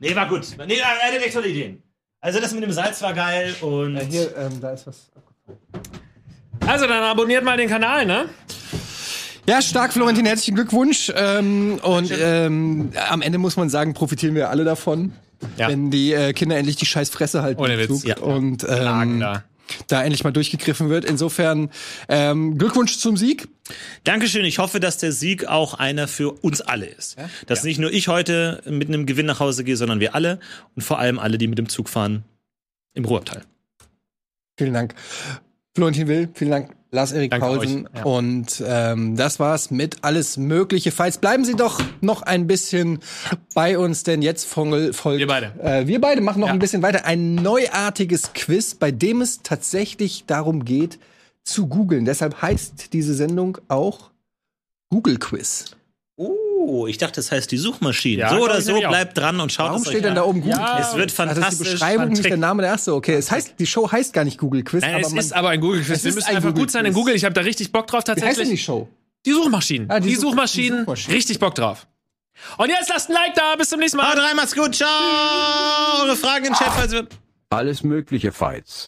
Nee, 0.01 0.15
war 0.15 0.27
gut. 0.27 0.47
Nee, 0.67 0.77
er 0.77 1.07
hatte 1.07 1.23
echt 1.23 1.33
tolle 1.33 1.47
Ideen. 1.47 1.83
Also 2.21 2.39
das 2.39 2.51
mit 2.53 2.63
dem 2.63 2.71
Salz 2.71 3.01
war 3.03 3.13
geil 3.13 3.55
und. 3.61 3.95
Ja, 3.95 4.01
hier, 4.01 4.37
ähm, 4.37 4.59
da 4.59 4.71
ist 4.71 4.87
was. 4.87 5.11
Also 6.65 6.87
dann 6.87 7.03
abonniert 7.03 7.43
mal 7.43 7.55
den 7.55 7.69
Kanal, 7.69 8.05
ne? 8.05 8.25
Ja, 9.47 9.61
stark, 9.61 9.93
Florentin, 9.93 10.25
herzlichen 10.25 10.55
Glückwunsch. 10.55 11.11
Ähm, 11.15 11.79
und 11.83 12.11
ähm, 12.19 12.91
am 13.09 13.21
Ende 13.21 13.37
muss 13.37 13.57
man 13.57 13.69
sagen, 13.69 13.93
profitieren 13.93 14.33
wir 14.33 14.49
alle 14.49 14.63
davon. 14.63 15.13
Ja. 15.57 15.67
Wenn 15.67 15.91
die 15.91 16.13
äh, 16.13 16.33
Kinder 16.33 16.57
endlich 16.57 16.75
die 16.77 16.85
scheiß 16.85 17.09
Fresse 17.09 17.43
halten. 17.43 17.61
Ohne 17.61 17.77
Witz. 17.77 18.03
Ja. 18.03 18.17
Und 18.17 18.65
ähm, 18.67 19.19
da 19.19 19.43
da 19.87 20.03
endlich 20.03 20.23
mal 20.23 20.31
durchgegriffen 20.31 20.89
wird. 20.89 21.05
Insofern 21.05 21.69
ähm, 22.09 22.57
Glückwunsch 22.57 22.97
zum 22.97 23.17
Sieg. 23.17 23.47
Dankeschön. 24.03 24.45
Ich 24.45 24.59
hoffe, 24.59 24.79
dass 24.79 24.97
der 24.97 25.11
Sieg 25.11 25.45
auch 25.45 25.73
einer 25.73 26.07
für 26.07 26.31
uns 26.31 26.61
alle 26.61 26.85
ist. 26.85 27.17
Ja? 27.17 27.29
Dass 27.47 27.63
ja. 27.63 27.67
nicht 27.67 27.79
nur 27.79 27.91
ich 27.91 28.07
heute 28.07 28.61
mit 28.67 28.87
einem 28.87 29.05
Gewinn 29.05 29.25
nach 29.25 29.39
Hause 29.39 29.63
gehe, 29.63 29.77
sondern 29.77 29.99
wir 29.99 30.15
alle 30.15 30.39
und 30.75 30.81
vor 30.83 30.99
allem 30.99 31.19
alle, 31.19 31.37
die 31.37 31.47
mit 31.47 31.57
dem 31.57 31.69
Zug 31.69 31.89
fahren 31.89 32.23
im 32.93 33.05
Ruhrabteil. 33.05 33.43
Vielen 34.57 34.73
Dank. 34.73 34.95
Florentin 35.73 36.07
Will, 36.07 36.29
vielen 36.33 36.51
Dank 36.51 36.75
Lars-Erik 36.91 37.31
Paulsen. 37.39 37.87
Ja. 37.95 38.03
Und 38.03 38.61
ähm, 38.65 39.15
das 39.15 39.39
war's 39.39 39.71
mit 39.71 40.03
alles 40.03 40.35
Mögliche. 40.35 40.91
Falls 40.91 41.17
bleiben 41.17 41.45
Sie 41.45 41.55
doch 41.55 41.81
noch 42.01 42.21
ein 42.21 42.47
bisschen 42.47 42.99
bei 43.55 43.77
uns, 43.77 44.03
denn 44.03 44.21
jetzt 44.21 44.45
folgt. 44.45 44.93
Wir 45.01 45.27
beide. 45.27 45.53
Äh, 45.63 45.87
wir 45.87 46.01
beide 46.01 46.19
machen 46.19 46.41
noch 46.41 46.47
ja. 46.47 46.53
ein 46.53 46.59
bisschen 46.59 46.81
weiter. 46.81 47.05
Ein 47.05 47.35
neuartiges 47.35 48.33
Quiz, 48.33 48.75
bei 48.75 48.91
dem 48.91 49.21
es 49.21 49.41
tatsächlich 49.41 50.25
darum 50.27 50.65
geht, 50.65 50.99
zu 51.43 51.67
googeln. 51.67 52.05
Deshalb 52.05 52.41
heißt 52.41 52.93
diese 52.93 53.13
Sendung 53.13 53.57
auch 53.67 54.11
Google 54.89 55.17
Quiz. 55.17 55.75
Oh, 56.17 56.85
ich 56.85 56.97
dachte, 56.99 57.15
das 57.15 57.31
heißt 57.31 57.51
die 57.51 57.57
Suchmaschine. 57.57 58.21
Ja, 58.21 58.29
so 58.29 58.43
oder 58.43 58.61
so, 58.61 58.79
bleibt 58.79 59.17
dran 59.17 59.39
und 59.39 59.51
schaut 59.51 59.69
Warum 59.69 59.81
es 59.81 59.87
steht 59.87 60.03
denn 60.03 60.13
da 60.13 60.23
oben 60.23 60.41
Google? 60.41 60.57
Ja, 60.57 60.79
es 60.79 60.95
wird 60.95 61.11
fantastisch. 61.11 61.45
Das 61.45 61.53
ist 61.53 61.59
die 61.65 61.71
Beschreibung, 61.71 62.09
nicht 62.09 62.23
der 62.23 62.37
Name 62.37 62.61
der 62.61 62.71
erste. 62.71 62.93
Okay, 62.93 63.15
es 63.15 63.31
heißt, 63.31 63.55
die 63.57 63.65
Show 63.65 63.91
heißt 63.91 64.13
gar 64.13 64.23
nicht 64.23 64.37
Google 64.37 64.63
Quiz. 64.63 64.81
Nein, 64.81 64.95
aber 64.95 65.07
es 65.07 65.13
ist 65.13 65.33
aber 65.33 65.49
ein 65.49 65.59
Google 65.59 65.81
Quiz. 65.81 66.03
Wir 66.03 66.13
müssen 66.13 66.27
einfach 66.27 66.49
Google 66.49 66.63
gut 66.63 66.71
sein 66.71 66.85
in 66.85 66.93
Google. 66.93 67.15
Ich 67.15 67.25
habe 67.25 67.33
da 67.33 67.41
richtig 67.41 67.71
Bock 67.71 67.87
drauf 67.87 68.03
tatsächlich. 68.03 68.37
Wie 68.37 68.41
heißt 68.41 68.49
denn 68.49 68.55
die 68.55 68.61
Show? 68.61 68.89
Die 69.25 69.31
Suchmaschinen. 69.31 69.89
Ah, 69.89 69.99
die, 69.99 70.09
die, 70.09 70.15
Suchmaschinen. 70.15 70.79
die, 70.79 70.79
Suchmaschinen. 70.81 71.15
Richtig 71.15 71.39
Bock 71.39 71.55
drauf. 71.55 71.87
Und 72.57 72.69
jetzt 72.69 72.89
lasst 72.89 73.09
ein 73.09 73.13
Like 73.13 73.33
da. 73.35 73.55
Bis 73.55 73.69
zum 73.69 73.79
nächsten 73.79 73.97
Mal. 73.97 74.09
Haut 74.09 74.17
rein, 74.17 74.35
macht's 74.35 74.55
gut. 74.55 74.75
Ciao. 74.75 74.87
Eure 76.03 76.15
Fragen 76.15 76.45
im 76.45 76.53
Chat. 76.53 77.07
Alles 77.49 77.83
mögliche 77.83 78.31
Fights. 78.31 78.87